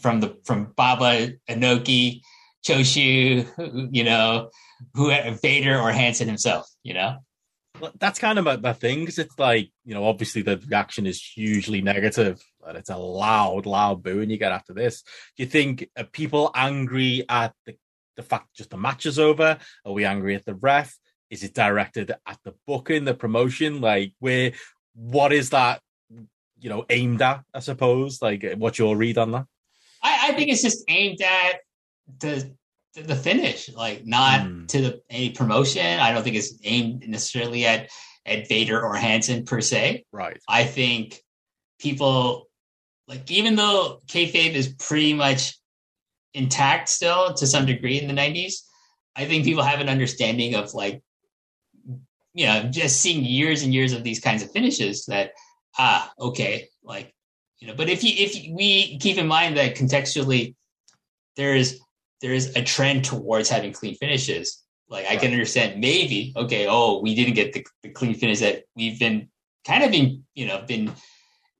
from 0.00 0.20
the 0.20 0.36
from 0.44 0.72
Baba 0.76 1.32
Inoki, 1.48 2.22
Choshu, 2.66 3.88
you 3.92 4.04
know, 4.04 4.50
who 4.94 5.12
Vader 5.42 5.78
or 5.78 5.92
Hansen 5.92 6.28
himself. 6.28 6.68
You 6.82 6.94
know 6.94 7.18
that's 7.98 8.18
kind 8.18 8.38
of 8.38 8.44
my, 8.44 8.56
my 8.56 8.72
thing 8.72 9.00
because 9.00 9.18
it's 9.18 9.38
like 9.38 9.70
you 9.84 9.94
know 9.94 10.04
obviously 10.04 10.42
the 10.42 10.60
reaction 10.68 11.06
is 11.06 11.22
hugely 11.22 11.80
negative 11.80 12.42
and 12.66 12.76
it's 12.76 12.90
a 12.90 12.96
loud 12.96 13.66
loud 13.66 14.02
booing 14.02 14.30
you 14.30 14.36
get 14.36 14.52
after 14.52 14.72
this 14.72 15.02
do 15.36 15.42
you 15.42 15.48
think 15.48 15.88
are 15.96 16.04
people 16.04 16.50
angry 16.54 17.24
at 17.28 17.52
the, 17.66 17.76
the 18.16 18.22
fact 18.22 18.54
just 18.54 18.70
the 18.70 18.76
match 18.76 19.06
is 19.06 19.18
over 19.18 19.58
are 19.84 19.92
we 19.92 20.04
angry 20.04 20.34
at 20.34 20.44
the 20.44 20.54
ref 20.54 20.96
is 21.30 21.42
it 21.42 21.54
directed 21.54 22.10
at 22.26 22.38
the 22.44 22.54
booking 22.66 23.04
the 23.04 23.14
promotion 23.14 23.80
like 23.80 24.12
where 24.18 24.52
what 24.94 25.32
is 25.32 25.50
that 25.50 25.80
you 26.58 26.68
know 26.68 26.84
aimed 26.90 27.22
at 27.22 27.42
i 27.54 27.60
suppose 27.60 28.20
like 28.20 28.44
what's 28.56 28.78
your 28.78 28.96
read 28.96 29.18
on 29.18 29.32
that 29.32 29.46
i, 30.02 30.28
I 30.28 30.32
think 30.32 30.50
it's 30.50 30.62
just 30.62 30.84
aimed 30.88 31.20
at 31.22 31.60
the 32.18 32.50
the 32.94 33.16
finish, 33.16 33.70
like 33.72 34.06
not 34.06 34.40
mm. 34.40 34.68
to 34.68 34.80
the, 34.80 35.02
any 35.10 35.30
promotion. 35.30 36.00
I 36.00 36.12
don't 36.12 36.22
think 36.22 36.36
it's 36.36 36.54
aimed 36.64 37.08
necessarily 37.08 37.66
at 37.66 37.90
at 38.26 38.48
Vader 38.48 38.80
or 38.80 38.94
Hansen 38.94 39.44
per 39.44 39.60
se. 39.60 40.04
Right. 40.12 40.38
I 40.48 40.64
think 40.64 41.20
people 41.78 42.47
like 43.08 43.30
even 43.30 43.56
though 43.56 44.00
kayfabe 44.06 44.52
is 44.52 44.68
pretty 44.68 45.14
much 45.14 45.58
intact 46.34 46.88
still 46.88 47.34
to 47.34 47.46
some 47.46 47.66
degree 47.66 48.00
in 48.00 48.06
the 48.06 48.14
'90s, 48.14 48.62
I 49.16 49.24
think 49.24 49.44
people 49.44 49.62
have 49.62 49.80
an 49.80 49.88
understanding 49.88 50.54
of 50.54 50.74
like 50.74 51.02
you 52.34 52.46
know 52.46 52.64
just 52.70 53.00
seeing 53.00 53.24
years 53.24 53.62
and 53.62 53.74
years 53.74 53.92
of 53.92 54.04
these 54.04 54.20
kinds 54.20 54.42
of 54.42 54.52
finishes 54.52 55.06
that 55.06 55.32
ah 55.78 56.12
okay 56.20 56.68
like 56.84 57.12
you 57.58 57.66
know 57.66 57.74
but 57.74 57.88
if 57.88 58.04
you 58.04 58.12
if 58.16 58.34
we 58.54 58.98
keep 58.98 59.16
in 59.16 59.26
mind 59.26 59.56
that 59.56 59.74
contextually 59.74 60.54
there's 61.36 61.80
there 62.20 62.32
is 62.32 62.54
a 62.56 62.62
trend 62.62 63.04
towards 63.04 63.48
having 63.48 63.72
clean 63.72 63.94
finishes. 63.94 64.62
Like 64.88 65.06
I 65.06 65.16
can 65.16 65.32
understand 65.32 65.80
maybe, 65.80 66.32
okay, 66.36 66.66
oh, 66.68 67.00
we 67.00 67.14
didn't 67.14 67.34
get 67.34 67.52
the, 67.52 67.66
the 67.82 67.90
clean 67.90 68.14
finish 68.14 68.40
that 68.40 68.64
we've 68.74 68.98
been 68.98 69.28
kind 69.66 69.84
of 69.84 69.90
been, 69.90 70.24
you 70.34 70.46
know, 70.46 70.62
been 70.66 70.92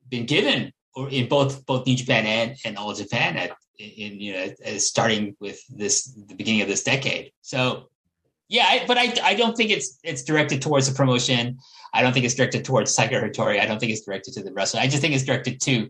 been 0.08 0.26
given 0.26 0.72
or 0.94 1.08
in 1.10 1.28
both 1.28 1.64
both 1.66 1.86
New 1.86 1.96
Japan 1.96 2.26
and, 2.26 2.56
and 2.64 2.76
All 2.76 2.94
Japan 2.94 3.36
at 3.36 3.52
in 3.78 4.20
you 4.20 4.32
know 4.32 4.78
starting 4.78 5.36
with 5.40 5.60
this 5.68 6.04
the 6.04 6.34
beginning 6.34 6.62
of 6.62 6.68
this 6.68 6.82
decade. 6.82 7.32
So 7.42 7.88
yeah, 8.48 8.64
I, 8.66 8.84
but 8.86 8.98
I 8.98 9.14
I 9.22 9.34
don't 9.34 9.56
think 9.56 9.70
it's 9.70 9.98
it's 10.02 10.22
directed 10.22 10.62
towards 10.62 10.88
the 10.88 10.94
promotion. 10.94 11.58
I 11.92 12.02
don't 12.02 12.12
think 12.12 12.24
it's 12.24 12.34
directed 12.34 12.64
towards 12.64 12.94
Tiger 12.94 13.20
Hattori. 13.20 13.60
I 13.60 13.66
don't 13.66 13.78
think 13.78 13.92
it's 13.92 14.04
directed 14.04 14.34
to 14.34 14.42
the 14.42 14.52
wrestler. 14.52 14.80
I 14.80 14.88
just 14.88 15.00
think 15.00 15.14
it's 15.14 15.24
directed 15.24 15.60
to 15.62 15.88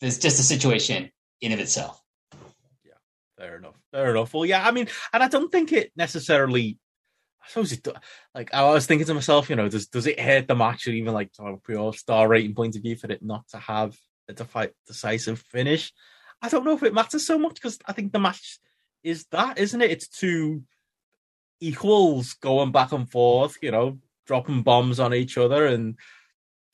this 0.00 0.18
just 0.18 0.38
a 0.38 0.42
situation 0.42 1.10
in 1.40 1.52
of 1.52 1.60
itself. 1.60 2.00
Yeah, 2.84 2.92
fair 3.36 3.56
enough. 3.56 3.74
Fair 3.90 4.10
enough. 4.10 4.32
Well, 4.34 4.46
yeah, 4.46 4.66
I 4.66 4.70
mean, 4.70 4.88
and 5.12 5.22
I 5.22 5.28
don't 5.28 5.50
think 5.50 5.72
it 5.72 5.92
necessarily. 5.96 6.78
I 7.42 7.48
suppose 7.48 7.72
it. 7.72 7.88
Like 8.34 8.52
I 8.52 8.62
was 8.64 8.86
thinking 8.86 9.06
to 9.06 9.14
myself, 9.14 9.48
you 9.48 9.56
know, 9.56 9.68
does 9.68 9.86
does 9.86 10.06
it 10.06 10.20
hurt 10.20 10.46
the 10.46 10.54
match, 10.54 10.86
or 10.86 10.90
even 10.90 11.14
like 11.14 11.34
from 11.34 11.46
a 11.46 11.56
pure 11.56 11.94
star 11.94 12.28
rating 12.28 12.54
point 12.54 12.76
of 12.76 12.82
view, 12.82 12.96
for 12.96 13.10
it 13.10 13.22
not 13.22 13.48
to 13.48 13.58
have 13.58 13.96
a 14.28 14.68
decisive 14.86 15.40
finish? 15.40 15.92
I 16.40 16.48
don't 16.48 16.64
know 16.64 16.74
if 16.74 16.82
it 16.82 16.94
matters 16.94 17.26
so 17.26 17.38
much 17.38 17.54
because 17.54 17.78
I 17.86 17.92
think 17.92 18.12
the 18.12 18.18
match 18.18 18.58
is 19.02 19.26
that, 19.30 19.58
isn't 19.58 19.80
it? 19.80 19.90
It's 19.90 20.08
two 20.08 20.62
equals 21.60 22.34
going 22.34 22.72
back 22.72 22.92
and 22.92 23.10
forth, 23.10 23.56
you 23.62 23.70
know, 23.70 23.98
dropping 24.26 24.62
bombs 24.62 25.00
on 25.00 25.14
each 25.14 25.36
other, 25.38 25.66
and 25.66 25.96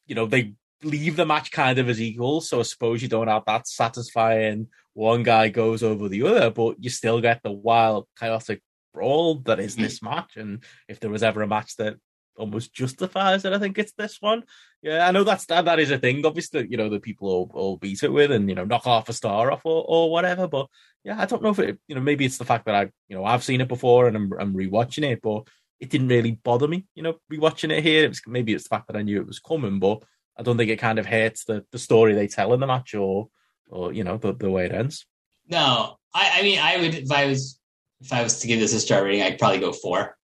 you 0.07 0.15
know 0.15 0.27
they 0.27 0.55
leave 0.83 1.17
the 1.17 1.27
match 1.27 1.51
kind 1.51 1.79
of 1.79 1.89
as 1.89 2.01
equals. 2.01 2.49
So 2.49 2.61
I 2.61 2.63
suppose 2.63 3.03
you 3.03 3.09
don't 3.09 3.29
have 3.29 3.45
that 3.47 3.67
satisfying 3.67 4.69
one 4.93 5.23
guy 5.23 5.49
goes 5.49 5.83
over 5.83 6.09
the 6.09 6.23
other, 6.23 6.51
but 6.51 6.77
you 6.83 6.91
still 6.91 7.21
get 7.21 7.43
the 7.43 7.51
wild, 7.51 8.07
chaotic 8.19 8.63
brawl 8.93 9.37
that 9.41 9.59
is 9.59 9.77
mm. 9.77 9.81
this 9.81 10.03
match. 10.03 10.37
And 10.37 10.63
if 10.89 11.01
there 11.01 11.11
was 11.11 11.23
ever 11.23 11.43
a 11.43 11.47
match 11.47 11.77
that 11.77 11.97
almost 12.37 12.73
justifies 12.73 13.45
it, 13.45 13.53
I 13.53 13.59
think 13.59 13.79
it's 13.79 13.93
this 13.93 14.19
one. 14.21 14.45
Yeah, 14.83 15.07
I 15.07 15.11
know 15.13 15.25
that's 15.25 15.47
that, 15.47 15.65
that 15.65 15.79
is 15.79 15.91
a 15.91 15.99
thing. 15.99 16.25
Obviously, 16.25 16.67
you 16.69 16.77
know, 16.77 16.89
the 16.89 17.01
people 17.01 17.29
all, 17.29 17.51
all 17.55 17.77
beat 17.77 18.03
it 18.03 18.13
with 18.13 18.31
and 18.31 18.49
you 18.49 18.55
know 18.55 18.65
knock 18.65 18.85
half 18.85 19.09
a 19.09 19.13
star 19.13 19.51
off 19.51 19.63
or, 19.65 19.85
or 19.87 20.11
whatever. 20.11 20.47
But 20.49 20.69
yeah, 21.05 21.21
I 21.21 21.27
don't 21.27 21.43
know 21.43 21.51
if 21.51 21.59
it. 21.59 21.79
You 21.89 21.95
know, 21.95 22.01
maybe 22.01 22.25
it's 22.25 22.39
the 22.39 22.45
fact 22.45 22.67
that 22.67 22.75
I, 22.75 22.83
you 23.09 23.17
know, 23.17 23.25
I've 23.25 23.45
seen 23.45 23.61
it 23.61 23.69
before 23.69 24.09
and 24.09 24.17
I'm, 24.17 24.33
I'm 24.39 24.55
rewatching 24.55 25.11
it, 25.11 25.23
but 25.23 25.47
it 25.81 25.91
didn't 25.91 26.09
really 26.09 26.33
bother 26.33 26.69
me. 26.69 26.87
You 26.95 27.03
know, 27.03 27.15
rewatching 27.33 27.71
it 27.71 27.83
here. 27.83 28.05
It 28.05 28.09
was 28.09 28.23
maybe 28.27 28.55
it's 28.55 28.65
the 28.65 28.71
fact 28.71 28.89
that 28.89 28.97
I 28.97 29.03
knew 29.03 29.21
it 29.21 29.27
was 29.27 29.41
coming, 29.41 29.79
but 29.79 30.03
I 30.37 30.43
don't 30.43 30.57
think 30.57 30.71
it 30.71 30.79
kind 30.79 30.99
of 30.99 31.07
hurts 31.07 31.45
the 31.45 31.65
the 31.71 31.79
story 31.79 32.15
they 32.15 32.29
tell 32.29 32.53
in 32.53 32.61
the 32.61 32.67
match 32.67 32.95
or 32.95 33.29
or 33.71 33.93
you 33.93 34.05
know 34.05 34.17
the, 34.17 34.35
the 34.35 34.51
way 34.51 34.67
it 34.67 34.73
ends. 34.73 35.07
No, 35.49 35.99
I, 36.13 36.41
I 36.41 36.43
mean 36.43 36.59
I 36.59 36.79
would 36.79 36.95
if 36.95 37.13
I 37.13 37.27
was 37.27 37.61
if 38.01 38.13
I 38.13 38.23
was 38.23 38.41
to 38.41 38.47
give 38.47 38.61
this 38.61 38.75
a 38.75 38.81
star 38.81 39.05
rating, 39.05 39.23
I'd 39.23 39.39
probably 39.39 39.61
go 39.61 39.73
four. 39.73 40.17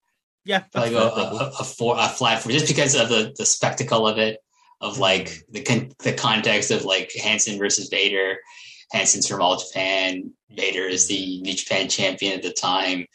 Yeah, 0.51 0.65
probably 0.73 0.91
go 0.91 1.09
a, 1.09 1.53
a, 1.61 1.65
four, 1.65 1.95
a 1.97 2.09
flat 2.09 2.43
four, 2.43 2.51
just 2.51 2.67
because 2.67 2.97
of 2.97 3.09
the 3.09 3.33
the 3.39 3.47
spectacle 3.47 4.05
of 4.05 4.19
it, 4.19 4.39
of 4.81 4.95
mm-hmm. 4.95 5.03
like 5.03 5.45
the 5.49 5.63
con- 5.63 5.93
the 6.01 6.13
context 6.13 6.73
of 6.73 6.85
like 6.85 7.13
Hansen 7.23 7.57
versus 7.57 7.89
Vader. 7.89 8.39
Hansen's 8.91 9.29
from 9.29 9.41
All 9.41 9.57
Japan. 9.57 10.33
Vader 10.51 10.83
is 10.83 11.07
the 11.07 11.41
New 11.43 11.55
Japan 11.55 11.89
champion 11.89 12.33
at 12.33 12.43
the 12.43 12.53
time. 12.53 13.07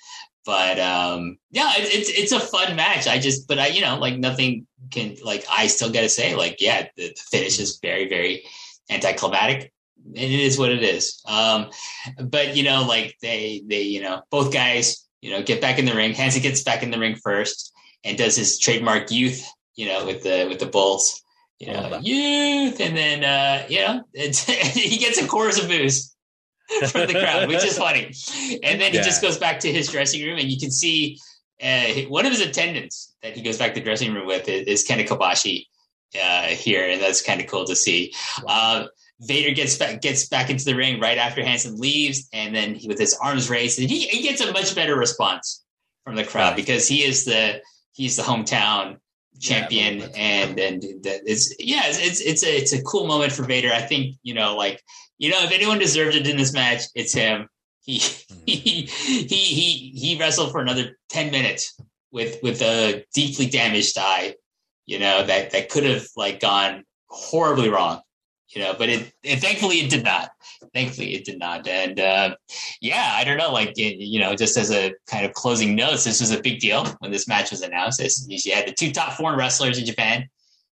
But 0.45 0.79
um, 0.79 1.37
yeah, 1.51 1.73
it, 1.75 1.93
it's 1.93 2.09
it's 2.09 2.31
a 2.31 2.39
fun 2.39 2.77
match. 2.77 3.05
I 3.05 3.19
just, 3.19 3.49
but 3.49 3.59
I, 3.59 3.67
you 3.67 3.81
know, 3.81 3.99
like 3.99 4.17
nothing 4.17 4.65
can 4.91 5.17
like 5.21 5.43
I 5.51 5.67
still 5.67 5.91
got 5.91 6.01
to 6.01 6.09
say, 6.09 6.35
like, 6.35 6.61
yeah, 6.61 6.87
the, 6.95 7.09
the 7.09 7.21
finish 7.29 7.59
is 7.59 7.79
very, 7.81 8.07
very 8.07 8.45
anticlimactic 8.89 9.73
and 10.05 10.17
it 10.17 10.39
is 10.39 10.57
what 10.57 10.71
it 10.71 10.83
is. 10.83 11.21
Um, 11.27 11.69
but 12.23 12.55
you 12.55 12.63
know, 12.63 12.85
like 12.87 13.17
they 13.21 13.61
they 13.65 13.81
you 13.81 14.01
know 14.01 14.21
both 14.29 14.53
guys 14.53 15.04
you 15.25 15.31
know 15.31 15.41
get 15.41 15.59
back 15.59 15.79
in 15.79 15.85
the 15.85 15.95
ring. 15.95 16.13
Hansen 16.13 16.43
gets 16.43 16.61
back 16.61 16.83
in 16.83 16.91
the 16.91 16.99
ring 16.99 17.15
first 17.15 17.73
and 18.03 18.15
does 18.15 18.35
his 18.35 18.59
trademark 18.59 19.09
youth 19.09 19.43
you 19.75 19.87
know 19.87 20.05
with 20.05 20.21
the 20.21 20.45
with 20.47 20.59
the 20.59 20.67
bulls 20.67 21.23
you 21.57 21.73
know 21.73 21.99
youth 21.99 22.79
and 22.79 22.95
then 22.95 23.23
uh 23.23 23.65
you 23.67 23.79
know 23.79 24.03
he 24.13 24.97
gets 24.97 25.19
a 25.19 25.27
chorus 25.27 25.59
of 25.59 25.67
boos 25.67 26.15
from 26.91 27.07
the 27.07 27.13
crowd 27.13 27.47
which 27.47 27.63
is 27.63 27.75
funny 27.75 28.13
and 28.61 28.79
then 28.79 28.91
he 28.91 28.97
yeah. 28.97 29.03
just 29.03 29.21
goes 29.21 29.39
back 29.39 29.59
to 29.59 29.71
his 29.71 29.89
dressing 29.89 30.23
room 30.23 30.37
and 30.37 30.47
you 30.47 30.59
can 30.59 30.69
see 30.69 31.17
uh, 31.63 31.85
one 32.09 32.25
of 32.25 32.31
his 32.31 32.41
attendants 32.41 33.15
that 33.23 33.33
he 33.35 33.41
goes 33.41 33.57
back 33.57 33.73
to 33.73 33.79
the 33.79 33.83
dressing 33.83 34.13
room 34.13 34.27
with 34.27 34.47
is, 34.49 34.67
is 34.67 34.87
Kenta 34.87 35.07
Kobashi 35.07 35.65
uh, 36.21 36.47
here 36.47 36.87
and 36.87 37.01
that's 37.01 37.21
kind 37.21 37.41
of 37.41 37.47
cool 37.47 37.65
to 37.65 37.75
see 37.75 38.13
uh, 38.47 38.85
Vader 39.21 39.53
gets 39.53 39.77
back 39.77 40.01
gets 40.01 40.27
back 40.27 40.49
into 40.49 40.65
the 40.65 40.75
ring 40.75 40.99
right 40.99 41.17
after 41.17 41.43
Hansen 41.43 41.77
leaves, 41.77 42.27
and 42.33 42.53
then 42.53 42.75
he, 42.75 42.87
with 42.87 42.99
his 42.99 43.17
arms 43.21 43.49
raised, 43.49 43.79
and 43.79 43.89
he, 43.89 44.07
he 44.07 44.21
gets 44.21 44.41
a 44.41 44.51
much 44.51 44.75
better 44.75 44.95
response 44.95 45.63
from 46.03 46.15
the 46.15 46.23
crowd 46.23 46.55
because 46.55 46.87
he 46.87 47.03
is 47.03 47.23
the 47.23 47.61
he's 47.93 48.17
the 48.17 48.23
hometown 48.23 48.97
champion, 49.39 49.99
yeah, 49.99 50.07
and 50.15 50.59
and 50.59 50.83
it's 50.83 51.55
yeah, 51.59 51.83
it's, 51.85 51.99
it's 51.99 52.21
it's 52.21 52.43
a 52.43 52.57
it's 52.57 52.73
a 52.73 52.83
cool 52.83 53.07
moment 53.07 53.31
for 53.31 53.43
Vader. 53.43 53.71
I 53.71 53.81
think 53.81 54.15
you 54.21 54.33
know 54.33 54.57
like 54.57 54.81
you 55.17 55.29
know 55.29 55.41
if 55.43 55.51
anyone 55.51 55.79
deserved 55.79 56.15
it 56.15 56.27
in 56.27 56.35
this 56.35 56.53
match, 56.53 56.83
it's 56.93 57.13
him. 57.13 57.47
He 57.83 57.99
mm-hmm. 57.99 58.39
he 58.45 58.89
he 58.89 59.37
he 59.37 59.91
he 59.95 60.19
wrestled 60.19 60.51
for 60.51 60.59
another 60.59 60.97
ten 61.09 61.31
minutes 61.31 61.79
with 62.11 62.39
with 62.43 62.61
a 62.61 63.05
deeply 63.13 63.47
damaged 63.47 63.97
eye, 63.97 64.35
you 64.85 64.99
know 64.99 65.25
that 65.25 65.51
that 65.51 65.69
could 65.69 65.85
have 65.85 66.05
like 66.17 66.41
gone 66.41 66.83
horribly 67.07 67.69
wrong 67.69 68.01
you 68.55 68.61
know, 68.61 68.73
but 68.77 68.87
it, 68.87 69.11
it, 69.21 69.41
thankfully 69.41 69.81
it 69.81 69.89
did 69.89 70.03
not. 70.03 70.29
Thankfully 70.73 71.13
it 71.13 71.25
did 71.25 71.37
not. 71.37 71.67
And 71.67 71.99
uh, 71.99 72.35
yeah, 72.81 73.11
I 73.13 73.25
don't 73.25 73.37
know, 73.37 73.51
like 73.51 73.77
it, 73.77 73.97
you 73.97 74.19
know, 74.19 74.33
just 74.35 74.57
as 74.57 74.71
a 74.71 74.93
kind 75.07 75.25
of 75.25 75.33
closing 75.33 75.75
notes, 75.75 76.05
this 76.05 76.21
was 76.21 76.31
a 76.31 76.41
big 76.41 76.59
deal 76.59 76.85
when 76.99 77.11
this 77.11 77.27
match 77.27 77.51
was 77.51 77.61
announced. 77.61 78.01
You 78.27 78.55
had 78.55 78.67
the 78.67 78.71
two 78.71 78.91
top 78.91 79.13
foreign 79.13 79.37
wrestlers 79.37 79.77
in 79.77 79.85
Japan 79.85 80.29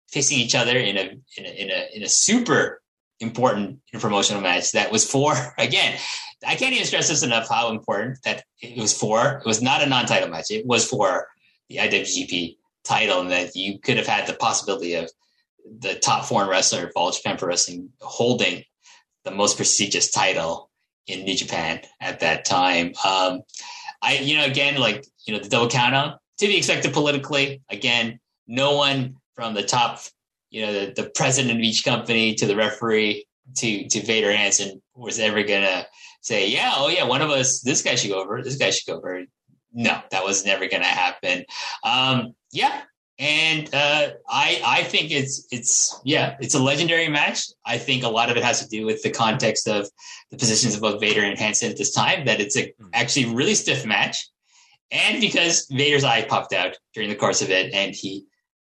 facing 0.07 0.39
each 0.39 0.56
other 0.56 0.77
in 0.77 0.97
a 0.97 1.02
in 1.38 1.45
a 1.45 1.49
in 1.49 1.69
a, 1.69 1.97
in 1.97 2.03
a 2.03 2.10
super 2.10 2.81
important 3.19 3.80
promotional 3.99 4.41
match 4.41 4.72
that 4.72 4.91
was 4.91 5.10
for 5.10 5.35
again. 5.57 5.99
I 6.45 6.56
can't 6.56 6.73
even 6.73 6.85
stress 6.85 7.10
this 7.10 7.23
enough 7.23 7.49
how 7.49 7.72
important 7.72 8.19
that 8.23 8.43
it 8.61 8.77
was 8.77 8.97
for. 8.97 9.41
It 9.43 9.47
was 9.47 9.61
not 9.61 9.81
a 9.81 9.85
non-title 9.88 10.30
match. 10.30 10.52
It 10.52 10.65
was 10.65 10.88
for 10.88 11.27
the 11.69 11.77
IWGP 11.77 12.57
title, 12.84 13.22
and 13.22 13.31
that 13.31 13.56
you 13.56 13.80
could 13.80 13.97
have 13.97 14.06
had 14.06 14.27
the 14.27 14.34
possibility 14.34 14.93
of 14.93 15.10
the 15.79 15.95
top 15.95 16.25
foreign 16.25 16.49
wrestler 16.49 16.85
of 16.85 16.91
all 16.95 17.11
Japan 17.11 17.37
Pro 17.37 17.49
Wrestling 17.49 17.89
holding 17.99 18.63
the 19.23 19.31
most 19.31 19.57
prestigious 19.57 20.11
title 20.11 20.69
in 21.07 21.23
New 21.23 21.35
Japan 21.35 21.81
at 21.99 22.19
that 22.21 22.45
time. 22.45 22.93
Um, 23.05 23.41
I, 24.01 24.19
you 24.21 24.37
know, 24.37 24.45
again, 24.45 24.79
like, 24.79 25.05
you 25.25 25.33
know, 25.33 25.41
the 25.41 25.49
double 25.49 25.69
count 25.69 25.95
out 25.95 26.19
to 26.39 26.47
be 26.47 26.57
expected 26.57 26.93
politically. 26.93 27.61
Again, 27.69 28.19
no 28.47 28.75
one 28.75 29.15
from 29.33 29.53
the 29.53 29.63
top, 29.63 29.99
you 30.49 30.61
know, 30.61 30.73
the, 30.73 30.93
the 30.93 31.09
president 31.09 31.57
of 31.57 31.63
each 31.63 31.83
company 31.83 32.35
to 32.35 32.45
the 32.45 32.55
referee 32.55 33.25
to, 33.55 33.87
to 33.87 34.01
Vader 34.01 34.31
Hansen 34.31 34.81
was 34.95 35.19
ever 35.19 35.43
to 35.43 35.87
say, 36.21 36.49
yeah, 36.49 36.73
oh 36.75 36.89
yeah, 36.89 37.03
one 37.03 37.21
of 37.21 37.29
us, 37.29 37.61
this 37.61 37.81
guy 37.81 37.95
should 37.95 38.11
go 38.11 38.21
over, 38.21 38.41
this 38.41 38.57
guy 38.57 38.69
should 38.69 38.87
go 38.87 38.97
over. 38.97 39.23
No, 39.73 39.99
that 40.11 40.23
was 40.23 40.45
never 40.45 40.67
to 40.67 40.87
happen. 40.87 41.45
Um, 41.83 42.33
yeah, 42.51 42.81
and 43.17 43.73
uh, 43.73 44.09
I 44.27 44.61
I 44.65 44.83
think 44.83 45.11
it's 45.11 45.47
it's 45.51 45.99
yeah 46.03 46.35
it's 46.39 46.55
a 46.55 46.59
legendary 46.59 47.07
match. 47.07 47.43
I 47.65 47.77
think 47.77 48.03
a 48.03 48.09
lot 48.09 48.29
of 48.29 48.37
it 48.37 48.43
has 48.43 48.61
to 48.61 48.67
do 48.67 48.85
with 48.85 49.01
the 49.03 49.11
context 49.11 49.67
of 49.67 49.89
the 50.31 50.37
positions 50.37 50.75
of 50.75 50.81
both 50.81 50.99
Vader 50.99 51.21
and 51.21 51.37
Hansen 51.37 51.71
at 51.71 51.77
this 51.77 51.93
time. 51.93 52.25
That 52.25 52.41
it's 52.41 52.57
a 52.57 52.73
hmm. 52.77 52.87
actually 52.93 53.33
really 53.33 53.55
stiff 53.55 53.85
match, 53.85 54.27
and 54.91 55.21
because 55.21 55.67
Vader's 55.71 56.03
eye 56.03 56.25
popped 56.25 56.53
out 56.53 56.77
during 56.93 57.09
the 57.09 57.15
course 57.15 57.41
of 57.41 57.49
it, 57.49 57.73
and 57.73 57.95
he 57.95 58.25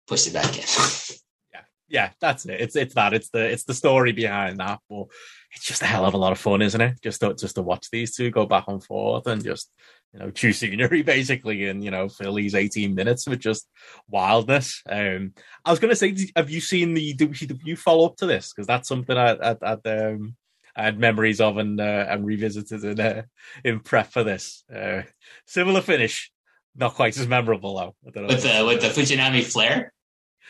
pushed 0.09 0.27
it 0.27 0.35
back 0.35 0.57
in. 0.57 0.65
yeah, 1.55 1.61
yeah, 1.89 2.11
that's 2.21 2.45
it. 2.47 2.61
It's 2.61 2.75
it's 2.75 2.95
that. 2.95 3.15
It's 3.15 3.31
the 3.31 3.49
it's 3.49 3.65
the 3.65 3.75
story 3.75 4.11
behind 4.11 4.59
that. 4.59 4.81
But 4.91 5.07
it's 5.53 5.67
just 5.67 5.83
a 5.83 5.87
hell 5.87 6.05
of 6.05 6.15
a 6.15 6.19
lot 6.19 6.33
of 6.33 6.39
fun, 6.39 6.63
isn't 6.63 6.81
it? 6.81 7.01
Just 7.01 7.21
to, 7.21 7.35
just 7.35 7.55
to 7.55 7.63
watch 7.63 7.91
these 7.91 8.17
two 8.17 8.31
go 8.31 8.47
back 8.47 8.65
and 8.67 8.83
forth 8.83 9.27
and 9.29 9.45
just 9.45 9.71
you 10.13 10.21
know, 10.21 10.31
true 10.31 10.53
scenery 10.53 11.03
basically, 11.15 11.69
and 11.69 11.85
you 11.85 11.91
know, 11.91 12.09
these 12.09 12.55
18 12.55 12.95
minutes 12.95 13.27
with 13.27 13.41
just 13.41 13.69
wildness. 14.09 14.83
Um, 14.89 15.33
I 15.65 15.71
was 15.71 15.79
going 15.79 15.91
to 15.91 15.97
say, 15.97 16.15
have 16.37 16.51
you 16.51 16.61
seen 16.61 16.95
the 16.95 17.15
WCW 17.15 17.79
follow 17.79 18.07
up 18.07 18.17
to 18.17 18.27
this? 18.27 18.53
Because 18.53 18.67
that's 18.67 18.89
something 18.89 19.17
I, 19.17 19.33
I, 19.33 19.57
I, 19.63 19.73
um, 19.91 20.37
I 20.77 20.85
had 20.85 20.99
memories 20.99 21.41
of 21.41 21.59
and 21.59 21.81
uh, 21.81 22.07
and 22.09 22.25
revisited 22.25 22.85
in 22.85 23.01
uh, 23.01 23.23
in 23.65 23.81
prep 23.81 24.13
for 24.13 24.25
this. 24.25 24.65
Uh, 24.75 25.03
similar 25.47 25.81
finish, 25.81 26.31
not 26.75 26.95
quite 26.95 27.17
as 27.19 27.29
memorable 27.29 27.77
though. 27.77 27.95
With 28.03 28.15
the 28.15 28.65
with 28.67 28.81
the 28.81 28.89
Fujinami 28.89 29.45
Flair 29.45 29.93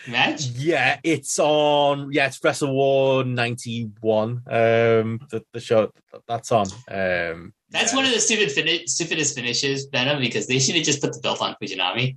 match? 0.06 0.46
Yeah, 0.46 0.98
it's 1.02 1.38
on. 1.38 2.12
Yeah, 2.12 2.26
it's 2.26 2.42
Wrestle 2.42 2.72
War 2.72 3.24
ninety 3.24 3.90
one. 4.00 4.42
Um, 4.46 5.20
the, 5.30 5.42
the 5.52 5.60
show 5.60 5.90
that's 6.28 6.52
on. 6.52 6.66
Um, 6.88 7.52
that's 7.72 7.92
yeah. 7.92 7.96
one 7.96 8.04
of 8.04 8.12
the 8.12 8.20
stupid 8.20 8.52
fini- 8.52 8.86
stupidest 8.86 9.34
finishes, 9.34 9.86
Benno, 9.86 10.18
because 10.18 10.46
they 10.46 10.58
should 10.58 10.76
have 10.76 10.84
just 10.84 11.00
put 11.00 11.12
the 11.12 11.20
belt 11.20 11.40
on 11.42 11.56
Fujinami 11.60 12.16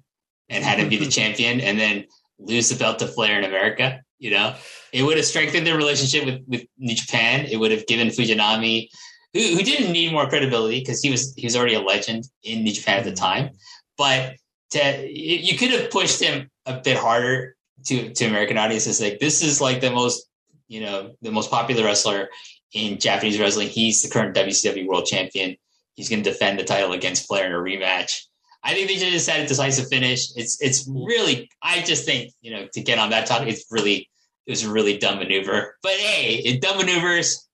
and 0.49 0.63
had 0.63 0.79
him 0.79 0.89
be 0.89 0.97
the 0.97 1.07
champion, 1.19 1.61
and 1.61 1.79
then 1.79 2.05
lose 2.37 2.69
the 2.69 2.75
belt 2.75 2.99
to 2.99 3.07
Flair 3.07 3.37
in 3.39 3.45
America. 3.45 4.01
You 4.19 4.31
know, 4.31 4.55
it 4.93 5.03
would 5.03 5.17
have 5.17 5.25
strengthened 5.25 5.65
their 5.65 5.77
relationship 5.77 6.25
with 6.25 6.41
with 6.47 6.65
New 6.77 6.95
Japan. 6.95 7.47
It 7.49 7.57
would 7.57 7.71
have 7.71 7.87
given 7.87 8.09
Fujinami, 8.09 8.89
who, 9.33 9.39
who 9.39 9.63
didn't 9.63 9.91
need 9.91 10.11
more 10.11 10.27
credibility 10.27 10.79
because 10.79 11.01
he 11.01 11.09
was 11.09 11.33
he 11.35 11.45
was 11.45 11.55
already 11.55 11.75
a 11.75 11.81
legend 11.81 12.25
in 12.43 12.63
New 12.63 12.73
Japan 12.73 12.99
at 12.99 13.03
the 13.05 13.11
mm-hmm. 13.11 13.25
time, 13.25 13.49
but 13.97 14.35
to 14.71 15.07
you 15.09 15.57
could 15.57 15.71
have 15.71 15.91
pushed 15.91 16.21
him 16.21 16.49
a 16.65 16.79
bit 16.79 16.97
harder 16.97 17.55
to 17.85 18.13
to 18.13 18.25
American 18.25 18.57
audiences 18.57 19.01
like 19.01 19.19
this 19.19 19.43
is 19.43 19.61
like 19.61 19.81
the 19.81 19.91
most 19.91 20.27
you 20.67 20.81
know 20.81 21.15
the 21.21 21.31
most 21.31 21.51
popular 21.51 21.83
wrestler 21.83 22.29
in 22.75 22.99
Japanese 22.99 23.39
wrestling. 23.39 23.69
He's 23.69 24.03
the 24.03 24.09
current 24.09 24.35
WCW 24.35 24.85
World 24.85 25.05
Champion. 25.05 25.55
He's 25.95 26.09
going 26.09 26.21
to 26.21 26.29
defend 26.29 26.59
the 26.59 26.63
title 26.65 26.91
against 26.91 27.25
Flair 27.25 27.45
in 27.47 27.53
a 27.53 27.55
rematch. 27.55 28.21
I 28.61 28.73
think 28.73 28.89
they 28.89 28.97
just 28.97 29.29
had 29.29 29.41
a 29.41 29.47
decisive 29.47 29.87
finish. 29.87 30.27
It's 30.35 30.61
it's 30.61 30.87
really 30.87 31.49
I 31.61 31.81
just 31.81 32.05
think 32.05 32.33
you 32.41 32.51
know 32.51 32.67
to 32.73 32.81
get 32.81 32.99
on 32.99 33.11
that 33.11 33.27
topic, 33.27 33.47
it's 33.47 33.65
really 33.71 34.09
it 34.45 34.51
was 34.51 34.63
a 34.63 34.71
really 34.71 34.97
dumb 34.97 35.19
maneuver. 35.19 35.77
But 35.81 35.93
hey, 35.93 36.35
it 36.35 36.61
dumb 36.61 36.77
maneuvers 36.77 37.47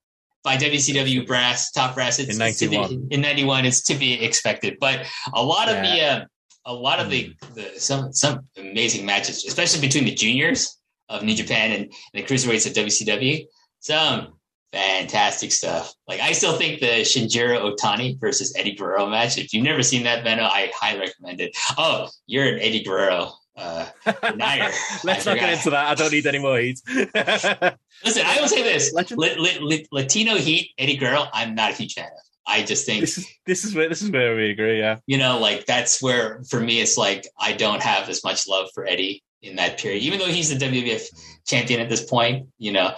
by 0.44 0.58
WCW 0.58 1.28
brass, 1.28 1.72
top 1.72 1.96
brass. 1.96 2.18
It's, 2.18 2.32
in 2.32 2.38
ninety 2.38 2.68
one. 2.68 3.08
In 3.12 3.22
ninety 3.22 3.44
one, 3.44 3.66
it's 3.66 3.84
to 3.84 3.96
be 3.96 4.24
expected. 4.24 4.78
But 4.80 5.06
a 5.34 5.44
lot 5.44 5.70
of 5.70 5.76
the, 5.76 6.02
uh, 6.02 6.26
a 6.66 6.74
lot 6.74 7.00
of 7.00 7.10
the, 7.10 7.36
hmm. 7.44 7.54
the 7.56 7.80
some 7.80 8.14
some 8.14 8.48
amazing 8.58 9.06
matches, 9.06 9.46
especially 9.46 9.82
between 9.82 10.06
the 10.06 10.16
juniors 10.16 10.78
of 11.10 11.24
New 11.24 11.36
Japan 11.36 11.72
and, 11.72 11.84
and 11.84 11.94
the 12.14 12.24
cruiserweights 12.24 12.66
of 12.66 12.74
WCW. 12.74 13.46
Some 13.82 14.40
fantastic 14.72 15.52
stuff. 15.52 15.94
Like 16.08 16.20
I 16.20 16.32
still 16.32 16.58
think 16.58 16.80
the 16.80 17.02
Shinjiro 17.02 17.76
Otani 17.76 18.20
versus 18.20 18.54
Eddie 18.58 18.76
Guerrero 18.76 19.08
match. 19.08 19.38
If 19.38 19.54
you've 19.54 19.64
never 19.64 19.84
seen 19.84 20.04
that, 20.04 20.24
Benno, 20.24 20.44
I 20.44 20.72
highly 20.76 21.00
recommend 21.00 21.42
it. 21.42 21.56
Oh, 21.78 22.10
you're 22.28 22.46
an 22.46 22.60
Eddie 22.60 22.84
Guerrero 22.84 23.34
uh, 23.58 23.88
denier. 24.24 24.72
Let's 25.04 25.26
not 25.26 25.38
get 25.38 25.54
into 25.54 25.70
that. 25.72 25.86
I 25.88 25.96
don't 25.96 26.12
need 26.12 26.26
any 26.26 26.40
more 26.40 26.58
heat. 26.58 26.80
Listen, 26.88 28.26
I 28.26 28.40
will 28.40 28.48
say 28.48 28.64
this: 28.64 28.94
Latino 29.92 30.36
Heat, 30.36 30.72
Eddie 30.78 30.98
Guerrero. 30.98 31.26
I'm 31.34 31.56
not 31.56 31.72
a 31.72 31.74
huge 31.74 31.94
fan 31.94 32.06
of. 32.06 32.12
I 32.48 32.64
just 32.64 32.86
think 32.86 33.02
this 33.02 33.18
is 33.18 33.28
this 33.46 33.64
is 33.64 33.76
where 33.76 33.88
this 33.88 34.02
is 34.02 34.10
where 34.10 34.36
we 34.36 34.50
agree. 34.50 34.80
Yeah, 34.80 34.98
you 35.06 35.18
know, 35.18 35.40
like 35.40 35.66
that's 35.66 36.02
where 36.02 36.44
for 36.50 36.60
me 36.60 36.82
it's 36.82 36.98
like 36.98 37.28
I 37.40 37.54
don't 37.54 37.82
have 37.82 38.10
as 38.10 38.24
much 38.24 38.48
love 38.48 38.70
for 38.74 38.86
Eddie 38.86 39.24
in 39.42 39.56
that 39.58 39.80
period, 39.80 40.02
even 40.04 40.20
though 40.20 40.26
he's 40.26 40.50
the 40.50 40.66
WWF 40.66 41.04
champion 41.46 41.80
at 41.80 41.90
this 41.90 42.04
point. 42.04 42.48
You 42.58 42.72
know, 42.72 42.96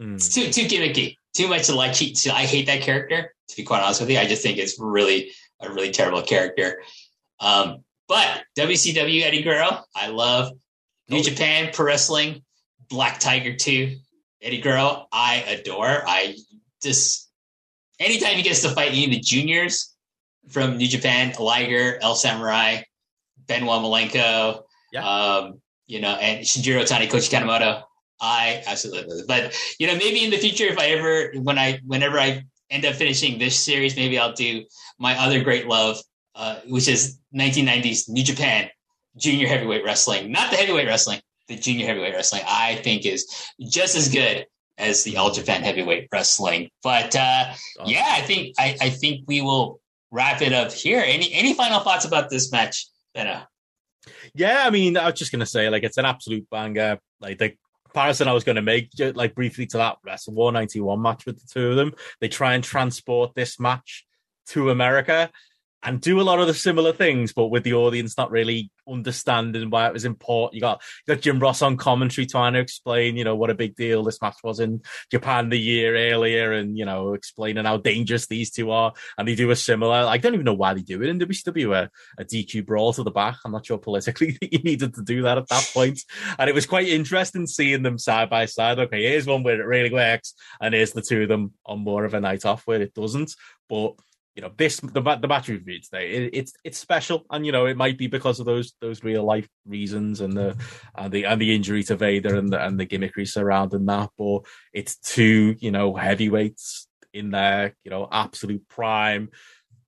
mm. 0.00 0.14
it's 0.16 0.32
too 0.32 0.50
too 0.50 0.66
gimmicky, 0.66 1.16
too 1.34 1.48
much 1.48 1.66
to 1.66 1.74
like. 1.74 1.96
I 2.32 2.44
hate 2.44 2.66
that 2.66 2.82
character. 2.82 3.32
To 3.48 3.56
be 3.56 3.62
quite 3.62 3.82
honest 3.82 4.00
with 4.00 4.10
you, 4.10 4.18
I 4.18 4.26
just 4.26 4.42
think 4.42 4.58
it's 4.58 4.78
really 4.78 5.30
a 5.60 5.70
really 5.70 5.90
terrible 5.90 6.22
character. 6.22 6.82
Um, 7.40 7.84
but 8.08 8.44
WCW 8.58 9.22
Eddie 9.22 9.42
Guerrero, 9.42 9.84
I 9.94 10.08
love. 10.08 10.52
New 11.08 11.22
Japan 11.22 11.70
Pro 11.72 11.86
Wrestling, 11.86 12.42
Black 12.88 13.20
Tiger 13.20 13.54
2, 13.54 13.96
Eddie 14.42 14.60
Guerrero, 14.60 15.06
I 15.12 15.36
adore. 15.48 16.02
I 16.06 16.36
just 16.82 17.30
anytime 17.98 18.36
he 18.36 18.42
gets 18.42 18.62
to 18.62 18.70
fight 18.70 18.90
any 18.90 19.04
of 19.04 19.10
the 19.10 19.20
juniors 19.20 19.94
from 20.48 20.76
New 20.76 20.88
Japan, 20.88 21.32
Liger, 21.38 21.98
El 22.00 22.14
Samurai, 22.14 22.82
Benoit 23.46 23.82
Malenko, 23.82 24.62
yeah. 24.92 25.08
um, 25.08 25.60
you 25.86 26.00
know, 26.00 26.14
and 26.14 26.44
Shinjiro 26.44 26.82
Otani, 26.82 27.08
Koichi 27.08 27.30
Kanemoto, 27.30 27.82
I 28.20 28.62
absolutely. 28.66 29.22
But 29.26 29.56
you 29.78 29.86
know, 29.86 29.94
maybe 29.94 30.24
in 30.24 30.30
the 30.30 30.38
future, 30.38 30.64
if 30.64 30.78
I 30.78 30.86
ever, 30.90 31.32
when 31.40 31.58
I, 31.58 31.80
whenever 31.84 32.18
I 32.18 32.44
end 32.70 32.84
up 32.84 32.94
finishing 32.94 33.38
this 33.38 33.58
series, 33.58 33.96
maybe 33.96 34.18
I'll 34.18 34.32
do 34.32 34.64
my 34.98 35.18
other 35.18 35.42
great 35.42 35.66
love, 35.66 35.98
uh, 36.34 36.60
which 36.66 36.88
is 36.88 37.18
1990s 37.34 38.08
New 38.08 38.24
Japan 38.24 38.70
Junior 39.16 39.46
Heavyweight 39.48 39.84
Wrestling, 39.84 40.30
not 40.30 40.50
the 40.50 40.56
heavyweight 40.56 40.86
wrestling, 40.86 41.20
the 41.48 41.56
junior 41.56 41.86
heavyweight 41.86 42.14
wrestling, 42.14 42.42
I 42.46 42.76
think 42.76 43.06
is 43.06 43.50
just 43.60 43.96
as 43.96 44.08
good 44.08 44.46
as 44.78 45.04
the 45.04 45.16
All 45.16 45.30
Japan 45.30 45.62
heavyweight 45.62 46.08
wrestling. 46.12 46.70
But 46.82 47.16
uh, 47.16 47.52
awesome. 47.80 47.92
yeah, 47.92 48.06
I 48.10 48.20
think 48.22 48.54
I, 48.58 48.76
I, 48.80 48.90
think 48.90 49.24
we 49.26 49.40
will 49.40 49.80
wrap 50.10 50.42
it 50.42 50.52
up 50.52 50.72
here. 50.72 51.02
Any 51.04 51.32
any 51.32 51.54
final 51.54 51.80
thoughts 51.80 52.04
about 52.04 52.30
this 52.30 52.52
match, 52.52 52.86
Benno? 53.14 53.42
Yeah, 54.34 54.64
I 54.66 54.70
mean, 54.70 54.96
I 54.96 55.06
was 55.06 55.18
just 55.18 55.32
gonna 55.32 55.46
say, 55.46 55.70
like, 55.70 55.82
it's 55.82 55.96
an 55.96 56.04
absolute 56.04 56.48
banger. 56.50 56.98
Like 57.20 57.38
the 57.38 57.54
comparison 57.96 58.28
I 58.28 58.34
was 58.34 58.44
going 58.44 58.56
to 58.56 58.62
make, 58.62 58.90
like 59.14 59.34
briefly 59.34 59.64
to 59.68 59.78
that 59.78 59.96
Wrestle 60.04 60.34
War 60.34 60.52
'91 60.52 61.00
match 61.00 61.24
with 61.24 61.40
the 61.40 61.48
two 61.48 61.70
of 61.70 61.76
them, 61.76 61.94
they 62.20 62.28
try 62.28 62.52
and 62.52 62.62
transport 62.62 63.34
this 63.34 63.58
match 63.58 64.04
to 64.48 64.68
America 64.68 65.30
and 65.82 66.00
do 66.00 66.20
a 66.20 66.22
lot 66.22 66.40
of 66.40 66.46
the 66.46 66.54
similar 66.54 66.92
things, 66.92 67.32
but 67.32 67.46
with 67.46 67.62
the 67.62 67.74
audience 67.74 68.16
not 68.16 68.30
really 68.30 68.70
understanding 68.88 69.70
why 69.70 69.86
it 69.86 69.92
was 69.92 70.04
important. 70.04 70.54
You 70.54 70.60
got 70.60 70.82
you 71.06 71.14
got 71.14 71.22
Jim 71.22 71.38
Ross 71.38 71.62
on 71.62 71.76
commentary 71.76 72.26
trying 72.26 72.54
to 72.54 72.60
explain, 72.60 73.16
you 73.16 73.24
know, 73.24 73.36
what 73.36 73.50
a 73.50 73.54
big 73.54 73.76
deal 73.76 74.02
this 74.02 74.20
match 74.20 74.36
was 74.42 74.58
in 74.58 74.82
Japan 75.10 75.48
the 75.48 75.58
year 75.58 75.96
earlier, 76.12 76.52
and 76.52 76.76
you 76.76 76.84
know, 76.84 77.14
explaining 77.14 77.64
how 77.64 77.76
dangerous 77.76 78.26
these 78.26 78.50
two 78.50 78.70
are. 78.70 78.92
And 79.18 79.28
they 79.28 79.34
do 79.34 79.50
a 79.50 79.56
similar. 79.56 79.94
I 79.94 80.16
don't 80.16 80.34
even 80.34 80.44
know 80.44 80.54
why 80.54 80.74
they 80.74 80.82
do 80.82 81.02
it 81.02 81.08
in 81.08 81.20
WCW 81.20 81.76
a, 81.76 81.90
a 82.18 82.24
DQ 82.24 82.66
brawl 82.66 82.92
to 82.94 83.02
the 83.02 83.10
back. 83.10 83.36
I'm 83.44 83.52
not 83.52 83.66
sure 83.66 83.78
politically 83.78 84.38
you 84.42 84.58
needed 84.58 84.94
to 84.94 85.02
do 85.02 85.22
that 85.22 85.38
at 85.38 85.48
that 85.48 85.70
point. 85.72 86.00
And 86.38 86.48
it 86.48 86.54
was 86.54 86.66
quite 86.66 86.88
interesting 86.88 87.46
seeing 87.46 87.82
them 87.82 87.98
side 87.98 88.30
by 88.30 88.46
side. 88.46 88.78
Okay, 88.78 89.02
here's 89.02 89.26
one 89.26 89.42
where 89.42 89.60
it 89.60 89.66
really 89.66 89.92
works, 89.92 90.34
and 90.60 90.74
here's 90.74 90.92
the 90.92 91.02
two 91.02 91.22
of 91.22 91.28
them 91.28 91.52
on 91.64 91.80
more 91.80 92.04
of 92.04 92.14
a 92.14 92.20
night 92.20 92.44
off 92.44 92.66
where 92.66 92.82
it 92.82 92.94
doesn't. 92.94 93.34
But 93.68 93.94
you 94.36 94.42
know 94.42 94.52
this 94.58 94.78
the 94.80 95.00
the 95.00 95.26
match 95.26 95.48
we 95.48 95.54
reviewed 95.54 95.82
today 95.82 96.10
it, 96.12 96.30
it's 96.34 96.52
it's 96.62 96.78
special. 96.78 97.24
And 97.30 97.44
you 97.46 97.52
know 97.52 97.66
it 97.66 97.76
might 97.76 97.96
be 97.96 98.06
because 98.06 98.38
of 98.38 98.46
those 98.46 98.74
those 98.80 99.02
real 99.02 99.24
life 99.24 99.48
reasons 99.66 100.20
and 100.20 100.34
the 100.34 100.56
and 100.94 101.10
the 101.10 101.24
and 101.24 101.40
the 101.40 101.54
injury 101.54 101.82
to 101.84 101.96
Vader 101.96 102.36
and 102.36 102.52
the 102.52 102.62
and 102.62 102.78
the 102.78 102.86
gimmickry 102.86 103.26
surrounding 103.26 103.86
that. 103.86 104.10
But 104.18 104.40
it's 104.74 104.98
two 104.98 105.56
you 105.58 105.70
know 105.70 105.96
heavyweights 105.96 106.86
in 107.14 107.30
there 107.30 107.74
you 107.82 107.90
know 107.90 108.06
absolute 108.12 108.68
prime 108.68 109.30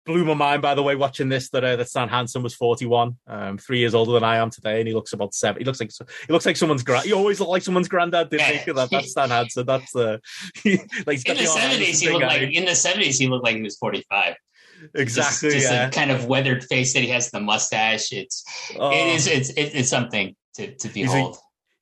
blew 0.08 0.24
my 0.24 0.34
mind 0.34 0.60
by 0.62 0.74
the 0.74 0.82
way 0.82 0.96
watching 0.96 1.28
this 1.28 1.50
that 1.50 1.62
uh, 1.62 1.76
that 1.76 1.88
Stan 1.88 2.08
Hansen 2.08 2.42
was 2.42 2.54
41 2.54 3.16
um, 3.28 3.58
three 3.58 3.78
years 3.78 3.94
older 3.94 4.12
than 4.12 4.24
I 4.24 4.38
am 4.38 4.50
today 4.50 4.80
and 4.80 4.88
he 4.88 4.94
looks 4.94 5.12
about 5.12 5.34
seven 5.34 5.60
he 5.60 5.64
looks 5.64 5.78
like 5.78 5.92
he 6.26 6.32
looks 6.32 6.46
like 6.46 6.56
someone's 6.56 6.82
grand 6.82 7.06
he 7.06 7.12
always 7.12 7.38
looked 7.38 7.52
like 7.52 7.62
someone's 7.62 7.88
granddad 7.88 8.30
didn't 8.30 8.56
he? 8.56 8.72
That, 8.72 8.90
that's 8.90 9.12
Stan 9.12 9.28
Hansen 9.28 9.66
that's 9.66 9.94
uh, 9.94 10.18
like 10.64 11.28
in 11.28 11.36
the, 11.36 11.44
70s 11.44 12.00
he 12.00 12.10
looked 12.10 12.24
like 12.24 12.42
in 12.42 12.64
the 12.64 12.72
70s 12.72 13.18
he 13.18 13.28
looked 13.28 13.44
like 13.44 13.56
he 13.56 13.62
was 13.62 13.76
45 13.76 14.34
exactly 14.94 15.50
just, 15.50 15.60
just 15.60 15.72
yeah. 15.72 15.88
a 15.88 15.90
kind 15.90 16.10
of 16.10 16.26
weathered 16.26 16.64
face 16.64 16.92
that 16.94 17.00
he 17.00 17.08
has 17.08 17.30
the 17.30 17.40
mustache. 17.40 18.12
It's 18.12 18.44
oh. 18.78 18.90
it 18.90 19.14
is 19.14 19.26
it's 19.26 19.50
it, 19.50 19.74
it's 19.74 19.88
something 19.88 20.34
to 20.54 20.74
to 20.74 20.88
behold 20.88 21.36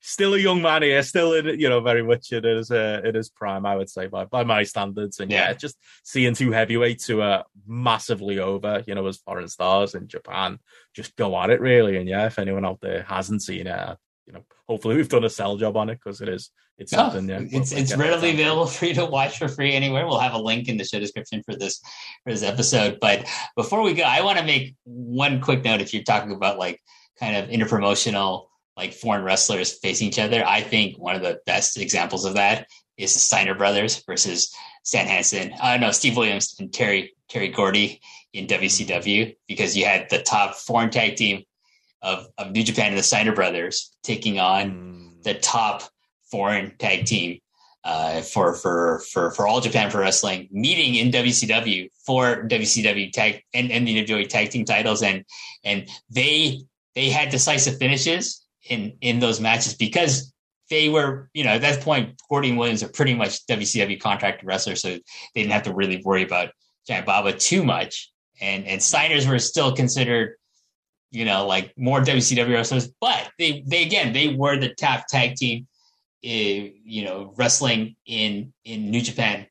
still 0.07 0.33
a 0.35 0.39
young 0.39 0.61
man 0.61 0.83
here, 0.83 1.03
still 1.03 1.33
in 1.33 1.59
you 1.59 1.67
know 1.69 1.81
very 1.81 2.01
much 2.01 2.31
in 2.31 2.43
his 2.43 2.71
uh, 2.71 3.01
in 3.03 3.13
his 3.13 3.29
prime, 3.29 3.65
I 3.65 3.75
would 3.75 3.89
say 3.89 4.07
by 4.07 4.25
by 4.25 4.43
my 4.43 4.63
standards. 4.63 5.19
And 5.19 5.29
yeah, 5.29 5.49
yeah 5.49 5.53
just 5.53 5.77
seeing 6.03 6.33
two 6.33 6.51
heavyweights 6.51 7.05
who 7.05 7.21
are 7.21 7.43
massively 7.67 8.39
over, 8.39 8.83
you 8.87 8.95
know, 8.95 9.05
as 9.07 9.17
foreign 9.17 9.49
stars 9.49 9.95
in 9.95 10.07
Japan, 10.07 10.59
just 10.93 11.15
go 11.15 11.37
at 11.37 11.49
it 11.49 11.59
really. 11.59 11.97
And 11.97 12.07
yeah, 12.07 12.25
if 12.25 12.39
anyone 12.39 12.65
out 12.65 12.79
there 12.81 13.03
hasn't 13.03 13.43
seen 13.43 13.67
it, 13.67 13.97
you 14.25 14.33
know, 14.33 14.43
hopefully 14.67 14.95
we've 14.95 15.09
done 15.09 15.25
a 15.25 15.29
sell 15.29 15.57
job 15.57 15.75
on 15.75 15.89
it 15.89 15.99
because 16.03 16.21
it 16.21 16.29
is 16.29 16.51
it's 16.77 16.93
oh, 16.93 16.97
something. 16.97 17.27
Yeah, 17.27 17.41
it's 17.59 17.71
it's 17.71 17.95
readily 17.95 18.31
available 18.31 18.65
for 18.67 18.85
you 18.85 18.93
to 18.95 19.05
watch 19.05 19.37
for 19.37 19.49
free 19.49 19.73
anywhere. 19.73 20.07
We'll 20.07 20.19
have 20.19 20.33
a 20.33 20.39
link 20.39 20.69
in 20.69 20.77
the 20.77 20.85
show 20.85 20.99
description 20.99 21.43
for 21.43 21.55
this 21.55 21.81
for 22.23 22.31
this 22.31 22.43
episode. 22.43 22.99
But 23.01 23.27
before 23.55 23.81
we 23.81 23.93
go, 23.93 24.03
I 24.03 24.21
want 24.21 24.39
to 24.39 24.45
make 24.45 24.75
one 24.85 25.41
quick 25.41 25.65
note. 25.65 25.81
If 25.81 25.93
you're 25.93 26.03
talking 26.03 26.31
about 26.31 26.57
like 26.57 26.81
kind 27.19 27.35
of 27.35 27.49
interpromotional 27.49 28.46
like 28.77 28.93
foreign 28.93 29.23
wrestlers 29.23 29.73
facing 29.73 30.07
each 30.07 30.19
other. 30.19 30.45
I 30.45 30.61
think 30.61 30.97
one 30.97 31.15
of 31.15 31.23
the 31.23 31.39
best 31.45 31.77
examples 31.77 32.25
of 32.25 32.35
that 32.35 32.67
is 32.97 33.13
the 33.13 33.19
Steiner 33.19 33.55
brothers 33.55 34.03
versus 34.05 34.53
Stan 34.83 35.07
Hansen. 35.07 35.53
I 35.61 35.75
uh, 35.75 35.77
know 35.77 35.91
Steve 35.91 36.15
Williams 36.15 36.55
and 36.59 36.71
Terry 36.71 37.13
Terry 37.27 37.49
Gordy 37.49 37.99
in 38.33 38.47
WCW 38.47 39.35
because 39.47 39.75
you 39.75 39.85
had 39.85 40.09
the 40.09 40.21
top 40.21 40.55
foreign 40.55 40.91
tag 40.91 41.15
team 41.15 41.43
of, 42.01 42.27
of 42.37 42.51
New 42.51 42.63
Japan 42.63 42.89
and 42.89 42.97
the 42.97 43.03
Steiner 43.03 43.33
brothers 43.33 43.91
taking 44.03 44.39
on 44.39 44.71
mm. 44.71 45.23
the 45.23 45.33
top 45.33 45.83
foreign 46.31 46.77
tag 46.77 47.05
team 47.05 47.39
uh, 47.83 48.21
for 48.21 48.53
for 48.53 48.99
for 49.11 49.31
for 49.31 49.47
all 49.47 49.61
Japan 49.61 49.89
Pro 49.89 50.01
Wrestling 50.01 50.47
meeting 50.51 50.95
in 50.95 51.11
WCW 51.11 51.89
for 52.05 52.47
WCW 52.47 53.11
tag 53.11 53.43
and, 53.53 53.71
and 53.71 53.87
the 53.87 54.05
NWA 54.05 54.27
tag 54.27 54.51
team 54.51 54.65
titles 54.65 55.01
and 55.01 55.25
and 55.63 55.87
they 56.09 56.61
they 56.95 57.09
had 57.09 57.29
decisive 57.29 57.77
finishes 57.77 58.46
in 58.69 58.97
in 59.01 59.19
those 59.19 59.39
matches 59.39 59.75
because 59.75 60.33
they 60.69 60.89
were, 60.89 61.29
you 61.33 61.43
know, 61.43 61.51
at 61.51 61.61
that 61.61 61.81
point, 61.81 62.19
Gordy 62.29 62.49
and 62.49 62.57
Williams 62.57 62.83
are 62.83 62.89
pretty 62.89 63.13
much 63.13 63.45
WCW 63.47 63.99
contracted 63.99 64.45
wrestlers, 64.45 64.81
so 64.81 64.89
they 64.89 65.03
didn't 65.33 65.51
have 65.51 65.63
to 65.63 65.73
really 65.73 66.01
worry 66.03 66.23
about 66.23 66.49
Giant 66.87 67.05
Baba 67.05 67.33
too 67.33 67.63
much. 67.63 68.11
And 68.41 68.65
and 68.65 68.81
Steiners 68.81 69.27
were 69.27 69.39
still 69.39 69.73
considered, 69.73 70.35
you 71.11 71.25
know, 71.25 71.47
like 71.47 71.73
more 71.77 72.01
WCW 72.01 72.53
wrestlers, 72.53 72.89
but 72.99 73.29
they 73.39 73.63
they 73.65 73.83
again 73.83 74.13
they 74.13 74.35
were 74.35 74.57
the 74.57 74.73
top 74.73 75.07
tag 75.07 75.35
team, 75.35 75.67
uh, 76.25 76.27
you 76.83 77.03
know, 77.03 77.33
wrestling 77.37 77.95
in 78.05 78.53
in 78.65 78.91
New 78.91 79.01
Japan 79.01 79.47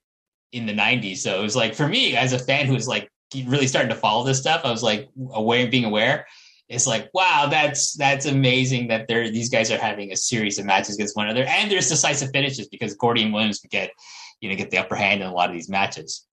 in 0.53 0.67
the 0.67 0.75
'90s. 0.75 1.19
So 1.19 1.39
it 1.39 1.43
was 1.43 1.57
like 1.57 1.75
for 1.75 1.89
me 1.89 2.17
as 2.17 2.33
a 2.33 2.39
fan 2.39 2.67
who 2.67 2.75
was 2.75 2.87
like 2.87 3.11
really 3.47 3.67
starting 3.67 3.91
to 3.91 3.97
follow 3.97 4.25
this 4.25 4.39
stuff, 4.39 4.63
I 4.65 4.71
was 4.71 4.83
like 4.83 5.09
aware, 5.33 5.67
being 5.67 5.85
aware 5.85 6.27
it's 6.69 6.87
like 6.87 7.09
wow 7.15 7.47
that's 7.51 7.95
that's 7.95 8.27
amazing 8.27 8.89
that 8.89 9.07
they're 9.09 9.31
these 9.31 9.49
guys 9.49 9.71
are 9.71 9.79
having 9.79 10.13
a 10.13 10.17
series 10.17 10.59
of 10.59 10.65
matches 10.65 10.97
against 10.97 11.17
one 11.17 11.27
another 11.27 11.45
and 11.45 11.71
there's 11.71 11.89
decisive 11.89 12.31
finishes 12.33 12.69
because 12.69 12.95
Gordy 12.95 13.23
and 13.23 13.33
Williams 13.33 13.61
get 13.71 13.91
you 14.41 14.49
know 14.49 14.57
get 14.57 14.71
the 14.71 14.79
upper 14.79 14.97
hand 14.97 15.21
in 15.21 15.27
a 15.27 15.33
lot 15.33 15.49
of 15.49 15.55
these 15.55 15.69
matches. 15.69 16.27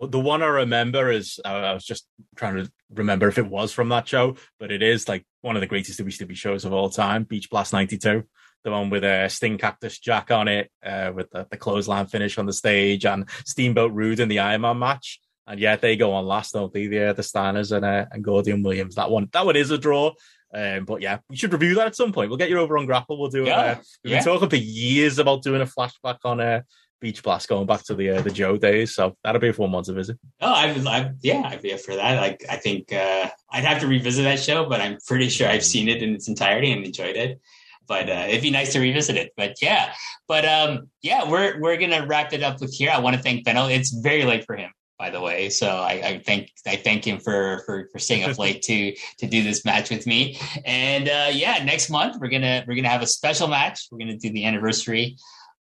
The 0.00 0.20
one 0.20 0.42
I 0.42 0.46
remember 0.46 1.10
is 1.10 1.38
uh, 1.44 1.48
I 1.48 1.72
was 1.72 1.84
just 1.84 2.06
trying 2.36 2.56
to 2.56 2.70
remember 2.90 3.28
if 3.28 3.38
it 3.38 3.46
was 3.46 3.72
from 3.72 3.88
that 3.90 4.08
show, 4.08 4.36
but 4.58 4.72
it 4.72 4.82
is 4.82 5.08
like 5.08 5.24
one 5.40 5.56
of 5.56 5.60
the 5.60 5.68
greatest 5.68 6.00
WCW 6.00 6.34
shows 6.34 6.64
of 6.64 6.72
all 6.72 6.90
time, 6.90 7.22
Beach 7.22 7.48
Blast 7.48 7.72
'92 7.72 8.24
the 8.64 8.70
one 8.70 8.90
with 8.90 9.04
a 9.04 9.24
uh, 9.24 9.28
Sting 9.28 9.58
Cactus 9.58 9.98
Jack 9.98 10.30
on 10.30 10.48
it, 10.48 10.70
uh, 10.84 11.12
with 11.14 11.30
the, 11.30 11.46
the 11.50 11.56
clothesline 11.56 12.06
finish 12.06 12.38
on 12.38 12.46
the 12.46 12.52
stage, 12.52 13.04
and 13.04 13.28
Steamboat 13.44 13.92
Rude 13.92 14.20
in 14.20 14.28
the 14.28 14.38
Iron 14.38 14.62
Man 14.62 14.78
match. 14.78 15.20
And 15.46 15.60
yeah, 15.60 15.76
they 15.76 15.96
go 15.96 16.12
on 16.12 16.26
last, 16.26 16.52
don't 16.52 16.72
they? 16.72 16.86
The, 16.86 17.12
the 17.12 17.22
Steiners 17.22 17.72
and 17.72 17.84
uh, 17.84 18.06
and 18.10 18.24
Gordy 18.24 18.52
Williams. 18.52 18.94
That 18.94 19.10
one, 19.10 19.28
that 19.32 19.44
one 19.44 19.56
is 19.56 19.70
a 19.70 19.78
draw. 19.78 20.12
Um, 20.54 20.84
but 20.84 21.02
yeah, 21.02 21.18
we 21.28 21.36
should 21.36 21.52
review 21.52 21.74
that 21.74 21.88
at 21.88 21.96
some 21.96 22.12
point. 22.12 22.30
We'll 22.30 22.38
get 22.38 22.48
you 22.48 22.58
over 22.58 22.78
on 22.78 22.86
Grapple. 22.86 23.18
We'll 23.18 23.28
do 23.28 23.44
it. 23.44 23.50
Uh, 23.50 23.74
we've 24.02 24.12
yeah. 24.12 24.18
been 24.18 24.24
talking 24.24 24.48
for 24.48 24.56
years 24.56 25.18
about 25.18 25.42
doing 25.42 25.60
a 25.60 25.66
flashback 25.66 26.18
on 26.24 26.40
uh, 26.40 26.62
beach 27.00 27.22
blast 27.22 27.48
going 27.48 27.66
back 27.66 27.82
to 27.84 27.94
the 27.94 28.10
uh, 28.10 28.22
the 28.22 28.30
Joe 28.30 28.56
days. 28.56 28.94
So 28.94 29.16
that'll 29.24 29.40
be 29.40 29.48
a 29.48 29.52
fun 29.52 29.72
one 29.72 29.82
to 29.84 29.92
visit. 29.92 30.16
Oh, 30.40 30.52
I, 30.52 30.68
I 30.70 31.12
yeah, 31.22 31.42
I'd 31.44 31.60
be 31.60 31.74
up 31.74 31.80
for 31.80 31.96
that. 31.96 32.20
Like, 32.20 32.44
I 32.48 32.56
think 32.56 32.92
uh, 32.92 33.28
I'd 33.50 33.64
have 33.64 33.80
to 33.80 33.88
revisit 33.88 34.24
that 34.24 34.40
show, 34.40 34.66
but 34.68 34.80
I'm 34.80 34.98
pretty 35.06 35.28
sure 35.28 35.48
I've 35.48 35.64
seen 35.64 35.88
it 35.88 36.02
in 36.02 36.14
its 36.14 36.28
entirety 36.28 36.70
and 36.70 36.84
enjoyed 36.84 37.16
it. 37.16 37.40
But 37.86 38.08
uh, 38.08 38.26
it'd 38.28 38.42
be 38.42 38.50
nice 38.50 38.72
to 38.72 38.80
revisit 38.80 39.16
it. 39.16 39.32
But 39.36 39.60
yeah, 39.60 39.92
but 40.28 40.46
um, 40.46 40.88
yeah, 41.02 41.28
we're 41.28 41.60
we're 41.60 41.76
gonna 41.76 42.06
wrap 42.06 42.32
it 42.32 42.42
up 42.44 42.60
with 42.60 42.72
here. 42.72 42.90
I 42.90 43.00
want 43.00 43.16
to 43.16 43.22
thank 43.22 43.44
Benno. 43.44 43.66
It's 43.66 43.90
very 43.90 44.24
late 44.24 44.46
for 44.46 44.56
him 44.56 44.70
by 44.98 45.10
the 45.10 45.20
way. 45.20 45.50
So 45.50 45.68
I, 45.68 45.92
I, 45.92 46.22
thank 46.24 46.52
I 46.66 46.76
thank 46.76 47.06
him 47.06 47.18
for 47.18 47.62
for, 47.66 47.88
for 47.92 47.98
staying 47.98 48.24
up 48.24 48.38
late 48.38 48.62
to 48.62 48.94
to 49.18 49.26
do 49.26 49.42
this 49.42 49.64
match 49.64 49.90
with 49.90 50.06
me. 50.06 50.38
And 50.64 51.08
uh, 51.08 51.30
yeah, 51.32 51.62
next 51.64 51.90
month 51.90 52.16
we're 52.20 52.28
gonna 52.28 52.64
we're 52.66 52.76
gonna 52.76 52.88
have 52.88 53.02
a 53.02 53.06
special 53.06 53.48
match. 53.48 53.88
We're 53.90 53.98
gonna 53.98 54.16
do 54.16 54.30
the 54.30 54.44
anniversary 54.44 55.16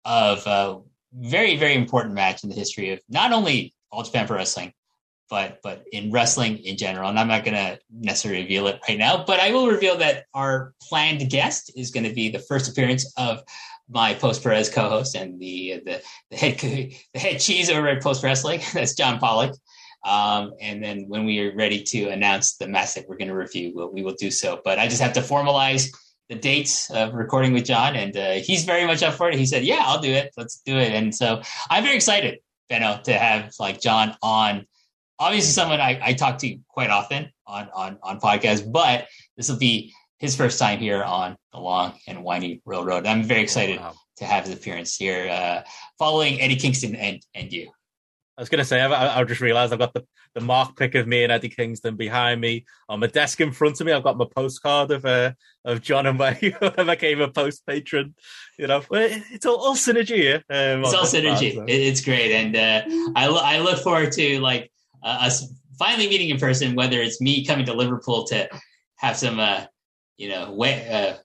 of 0.04 0.46
a 0.46 0.80
very 1.14 1.58
very 1.58 1.76
important 1.76 2.14
match 2.14 2.44
in 2.44 2.50
the 2.50 2.56
history 2.56 2.92
of 2.92 3.00
not 3.10 3.32
only 3.34 3.74
All 3.92 4.04
Japan 4.04 4.28
Pro 4.28 4.38
Wrestling, 4.38 4.74
but 5.30 5.60
but 5.64 5.86
in 5.92 6.12
wrestling 6.12 6.60
in 6.60 6.78
general. 6.78 7.10
And 7.10 7.20
I'm 7.20 7.28
not 7.28 7.44
gonna 7.44 7.80
necessarily 7.92 8.44
reveal 8.44 8.68
it 8.68 8.80
right 8.88 8.98
now, 8.98 9.24
but 9.26 9.40
I 9.40 9.52
will 9.52 9.68
reveal 9.68 9.98
that 9.98 10.26
our 10.34 10.74
planned 10.82 11.28
guest 11.30 11.72
is 11.76 11.92
to 11.92 12.14
be 12.14 12.30
the 12.30 12.40
first 12.40 12.70
appearance 12.70 13.12
of 13.18 13.42
my 13.90 14.14
post 14.14 14.42
Perez 14.42 14.70
co-host 14.70 15.16
and 15.16 15.40
the 15.40 15.82
the 15.86 16.02
the 16.32 16.38
head 16.38 16.58
the 17.14 17.20
head 17.20 17.40
cheese 17.40 17.70
over 17.70 17.88
at 17.88 18.02
Post 18.02 18.24
Wrestling. 18.24 18.62
That's 18.74 18.96
John 18.96 19.20
Pollock. 19.20 19.56
Um, 20.06 20.54
and 20.62 20.84
then 20.84 21.06
when 21.08 21.26
we 21.26 21.40
are 21.40 21.56
ready 21.56 21.82
to 21.82 22.10
announce 22.10 22.58
the 22.58 22.68
match 22.68 22.94
that 22.94 23.10
we're 23.10 23.18
going 23.18 23.30
to 23.30 23.36
review, 23.36 23.72
we'll, 23.74 23.92
we 23.92 24.04
will 24.04 24.14
do 24.14 24.30
so. 24.30 24.62
But 24.64 24.78
I 24.78 24.88
just 24.88 25.02
have 25.02 25.14
to 25.14 25.22
formalize 25.22 25.90
the 26.30 26.36
dates 26.36 26.92
of 26.92 27.14
recording 27.14 27.54
with 27.54 27.66
John, 27.66 27.96
and 27.96 28.16
uh, 28.16 28.32
he's 28.34 28.66
very 28.66 28.86
much 28.86 29.02
up 29.04 29.16
for 29.16 29.30
it. 29.30 29.36
He 29.36 29.46
said, 29.46 29.64
"Yeah, 29.64 29.82
I'll 29.82 30.02
do 30.02 30.12
it. 30.12 30.32
Let's 30.38 30.62
do 30.66 30.78
it." 30.78 30.92
And 30.92 31.14
so 31.14 31.42
I'm 31.70 31.84
very 31.84 31.96
excited, 31.96 32.40
Benno, 32.70 33.00
to 33.04 33.14
have 33.14 33.54
like 33.60 33.82
John 33.82 34.16
on. 34.22 34.66
Obviously, 35.18 35.52
someone 35.52 35.80
I, 35.80 36.00
I 36.04 36.14
talk 36.14 36.40
to 36.40 36.58
quite 36.68 36.90
often 36.90 37.32
on 37.48 37.70
on 37.74 37.98
on 38.04 38.20
podcasts, 38.20 38.70
but 38.70 39.08
this 39.38 39.50
will 39.50 39.58
be 39.58 39.94
his 40.26 40.36
first 40.36 40.60
time 40.60 40.80
here 40.80 41.04
on 41.04 41.36
the 41.54 41.60
long 41.60 41.94
and 42.08 42.24
windy 42.24 42.62
railroad. 42.66 43.06
I'm 43.06 43.24
very 43.24 43.42
excited 43.42 43.80
wow. 43.80 43.94
to 44.18 44.26
have 44.26 44.46
his 44.46 44.54
appearance 44.54 44.96
here, 44.96 45.30
uh, 45.30 45.62
following 45.98 46.42
Eddie 46.42 46.58
Kingston 46.58 46.96
and 46.96 47.22
and 47.34 47.52
you. 47.52 47.72
I 48.38 48.42
was 48.42 48.50
going 48.50 48.60
to 48.60 48.66
say, 48.66 48.82
I, 48.82 49.22
I 49.22 49.24
just 49.24 49.40
realized 49.40 49.72
I've 49.72 49.80
got 49.80 49.94
the, 49.94 50.06
the 50.34 50.42
mark 50.42 50.76
pick 50.76 50.94
of 50.96 51.08
me 51.08 51.24
and 51.24 51.32
Eddie 51.32 51.48
Kingston 51.48 51.96
behind 51.96 52.42
me. 52.42 52.66
On 52.90 53.00
my 53.00 53.08
desk 53.08 53.40
in 53.40 53.54
front 53.54 53.80
of 53.80 53.88
me, 53.88 53.94
I've 53.94 54.04
got 54.04 54.18
my 54.18 54.26
postcard 54.36 54.92
of 54.92 55.06
uh, 55.06 55.32
of 55.64 55.82
John 55.82 56.06
and 56.06 56.20
Wai 56.20 56.38
I 56.62 56.84
became 56.84 57.22
a 57.22 57.30
post 57.30 57.66
patron. 57.66 58.14
You 58.60 58.68
know, 58.68 58.84
it's 58.92 59.46
all, 59.46 59.56
all 59.58 59.76
synergy 59.76 60.18
here. 60.18 60.44
Um, 60.50 60.84
it's 60.84 60.94
all 60.94 61.06
synergy. 61.06 61.56
so. 61.56 61.66
It's 61.68 62.02
great. 62.02 62.34
And 62.34 62.56
uh, 62.56 63.12
I, 63.16 63.28
lo- 63.28 63.42
I 63.42 63.60
look 63.60 63.80
forward 63.80 64.12
to 64.14 64.40
like 64.42 64.70
uh, 65.02 65.20
us 65.22 65.48
finally 65.80 66.10
meeting 66.10 66.30
in 66.30 66.38
person, 66.38 66.76
whether 66.76 67.00
it's 67.02 67.22
me 67.22 67.46
coming 67.46 67.66
to 67.68 67.74
Liverpool 67.74 68.26
to 68.26 68.50
have 68.98 69.16
some 69.16 69.40
uh, 69.40 69.66
you 70.18 70.30
know, 70.30 70.52
we- 70.52 70.70
uh, 70.72 71.16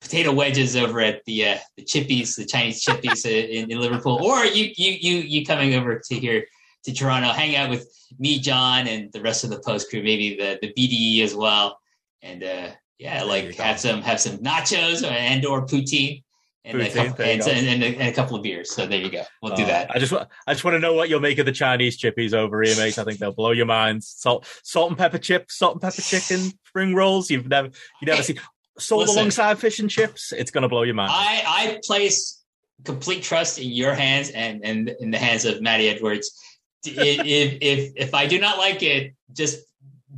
potato 0.00 0.32
wedges 0.32 0.76
over 0.76 1.00
at 1.00 1.24
the 1.26 1.46
uh, 1.46 1.58
the 1.76 1.84
Chippies, 1.84 2.36
the 2.36 2.46
Chinese 2.46 2.84
Chippies 2.84 3.26
in, 3.26 3.70
in, 3.70 3.78
Liverpool, 3.78 4.18
or 4.22 4.44
you 4.44 4.72
you 4.76 4.92
you 4.92 5.18
you 5.20 5.46
coming 5.46 5.74
over 5.74 5.98
to 5.98 6.14
here 6.14 6.46
to 6.84 6.92
Toronto, 6.92 7.28
hang 7.28 7.56
out 7.56 7.70
with 7.70 7.86
me, 8.18 8.38
John, 8.38 8.86
and 8.88 9.12
the 9.12 9.20
rest 9.20 9.44
of 9.44 9.50
the 9.50 9.60
post 9.60 9.90
crew, 9.90 10.02
maybe 10.02 10.36
the 10.36 10.58
the 10.62 10.72
BDE 10.72 11.22
as 11.22 11.34
well, 11.34 11.78
and 12.22 12.42
uh, 12.42 12.68
yeah, 12.98 13.22
like 13.22 13.54
have 13.56 13.78
some 13.78 14.02
have 14.02 14.20
some 14.20 14.38
nachos 14.38 15.08
and 15.08 15.44
or 15.44 15.66
poutine. 15.66 16.22
And, 16.62 16.78
a 16.78 16.90
couple, 16.90 17.24
and, 17.24 17.40
and, 17.40 17.82
and, 17.82 18.02
a 18.02 18.12
couple 18.12 18.36
of 18.36 18.42
beers. 18.42 18.74
So 18.74 18.86
there 18.86 19.00
you 19.00 19.10
go. 19.10 19.22
We'll 19.40 19.54
uh, 19.54 19.56
do 19.56 19.64
that. 19.64 19.90
I 19.94 19.98
just 19.98 20.12
I 20.12 20.52
just 20.52 20.62
want 20.62 20.74
to 20.74 20.78
know 20.78 20.92
what 20.92 21.08
you'll 21.08 21.20
make 21.20 21.38
of 21.38 21.46
the 21.46 21.52
Chinese 21.52 21.98
chippies 21.98 22.34
over 22.34 22.62
here, 22.62 22.76
mate. 22.76 22.98
I 22.98 23.04
think 23.04 23.18
they'll 23.18 23.32
blow 23.32 23.52
your 23.52 23.64
minds. 23.64 24.14
Salt 24.18 24.46
salt 24.62 24.90
and 24.90 24.98
pepper 24.98 25.16
chips, 25.16 25.56
salt 25.56 25.74
and 25.74 25.80
pepper 25.80 26.02
chicken, 26.02 26.52
spring 26.66 26.94
rolls. 26.94 27.30
You've 27.30 27.48
never 27.48 27.68
you 27.68 28.06
never 28.06 28.18
hey, 28.18 28.22
seen 28.22 28.40
sold 28.78 29.02
listen, 29.02 29.16
alongside 29.16 29.58
fish 29.58 29.78
and 29.78 29.88
chips. 29.88 30.32
It's 30.32 30.50
gonna 30.50 30.68
blow 30.68 30.82
your 30.82 30.94
mind. 30.94 31.12
I 31.14 31.42
I 31.46 31.80
place 31.82 32.42
complete 32.84 33.22
trust 33.22 33.58
in 33.58 33.70
your 33.70 33.94
hands 33.94 34.28
and 34.30 34.62
and 34.62 34.90
in 35.00 35.10
the 35.10 35.18
hands 35.18 35.46
of 35.46 35.62
Matty 35.62 35.88
Edwards. 35.88 36.38
if 36.84 37.58
if 37.60 37.92
if 37.96 38.14
I 38.14 38.26
do 38.26 38.38
not 38.38 38.58
like 38.58 38.82
it, 38.82 39.14
just 39.32 39.60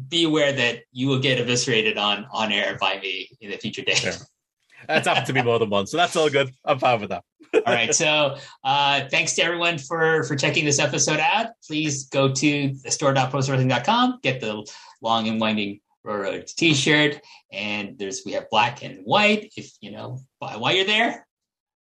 be 0.09 0.25
aware 0.25 0.53
that 0.53 0.81
you 0.93 1.09
will 1.09 1.21
get 1.21 1.39
eviscerated 1.39 1.99
on 1.99 2.27
on 2.33 2.51
air 2.53 2.77
by 2.81 2.99
me 2.99 3.29
in 3.41 3.51
the 3.51 3.57
future 3.57 3.83
days. 3.83 4.05
Yeah. 4.05 4.13
That's 4.89 5.07
happened 5.07 5.27
to 5.27 5.33
be 5.33 5.43
more 5.43 5.59
than 5.59 5.71
one, 5.71 5.87
so 5.87 5.97
that's 5.97 6.17
all 6.17 6.31
good. 6.31 6.51
I'm 6.65 6.79
fine 6.79 7.01
with 7.01 7.11
that. 7.11 7.25
all 7.55 7.75
right. 7.75 7.95
So 7.95 8.37
uh, 8.65 9.09
thanks 9.11 9.35
to 9.35 9.43
everyone 9.43 9.79
for 9.79 10.25
for 10.25 10.37
checking 10.37 10.65
this 10.65 10.79
episode 10.79 11.21
out. 11.21 11.49
Please 11.67 12.05
go 12.09 12.33
to 12.33 12.75
store.postwrestling.com, 12.75 14.21
get 14.23 14.41
the 14.41 14.67
long 15.01 15.29
and 15.29 15.41
winding 15.41 15.81
railroad 16.05 16.47
t-shirt, 16.47 17.21
and 17.53 17.99
there's 17.99 18.23
we 18.25 18.33
have 18.33 18.49
black 18.51 18.83
and 18.83 19.01
white. 19.05 19.53
If 19.57 19.71
you 19.81 19.91
know 19.93 20.21
while 20.39 20.73
you're 20.73 20.87
there, 20.87 21.27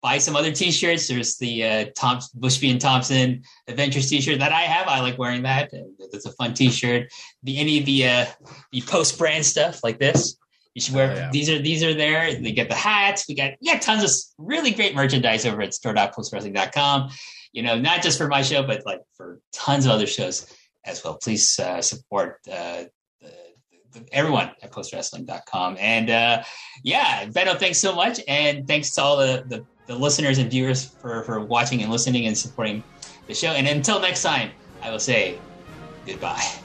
buy 0.02 0.18
some 0.18 0.36
other 0.36 0.52
t-shirts. 0.52 1.08
There's 1.08 1.38
the 1.38 1.66
uh, 1.66 1.86
Tom 1.96 2.20
Bushby 2.38 2.72
and 2.72 2.82
Thompson 2.82 3.44
Adventures 3.68 4.10
t-shirt 4.10 4.40
that 4.40 4.52
I 4.52 4.62
have. 4.62 4.88
I 4.88 5.02
like 5.02 5.18
wearing 5.18 5.44
that. 5.44 5.72
That's 6.12 6.26
a 6.26 6.32
fun 6.34 6.54
t-shirt. 6.54 7.12
The 7.44 7.60
any 7.60 7.80
of 7.80 7.86
the 7.86 8.08
uh, 8.08 8.26
the 8.72 8.82
post 8.82 9.18
brand 9.18 9.46
stuff 9.46 9.84
like 9.84 10.00
this. 10.00 10.38
You 10.74 10.82
should 10.82 10.96
wear 10.96 11.12
oh, 11.12 11.16
yeah. 11.16 11.30
these 11.32 11.50
are 11.50 11.60
these 11.60 11.84
are 11.84 11.94
there. 11.94 12.34
They 12.34 12.52
get 12.52 12.70
the 12.70 12.76
hats. 12.76 13.26
We 13.28 13.36
got 13.36 13.54
yeah 13.60 13.80
tons 13.80 14.04
of 14.04 14.12
really 14.38 14.72
great 14.72 14.96
merchandise 14.96 15.46
over 15.46 15.62
at 15.62 15.74
store.postwrestling.com. 15.74 17.10
You 17.52 17.64
know, 17.64 17.78
not 17.78 18.02
just 18.02 18.18
for 18.18 18.28
my 18.28 18.42
show, 18.42 18.64
but 18.64 18.86
like 18.86 19.02
for 19.18 19.42
tons 19.52 19.86
of 19.86 19.92
other 19.92 20.08
shows 20.08 20.46
as 20.86 21.04
well. 21.04 21.16
Please 21.16 21.60
uh, 21.60 21.82
support 21.82 22.40
uh, 22.50 22.84
everyone 24.12 24.52
at 24.62 24.72
postwrestling.com. 24.72 25.78
And 25.80 26.10
uh, 26.10 26.44
yeah, 26.84 27.26
Benno, 27.26 27.56
thanks 27.56 27.80
so 27.80 27.96
much. 27.96 28.20
And 28.28 28.68
thanks 28.68 28.92
to 28.96 29.02
all 29.02 29.18
the, 29.18 29.44
the, 29.48 29.66
the, 29.88 29.96
listeners 29.96 30.38
and 30.38 30.50
viewers 30.50 30.86
for, 30.86 31.24
for 31.24 31.40
watching 31.40 31.82
and 31.82 31.92
listening 31.92 32.28
and 32.28 32.38
supporting 32.38 32.84
the 33.28 33.34
show. 33.34 33.50
And 33.50 33.68
until 33.68 34.00
next 34.00 34.24
time, 34.24 34.52
I 34.82 34.92
will 34.92 35.00
say 35.00 35.38
goodbye. 36.06 36.62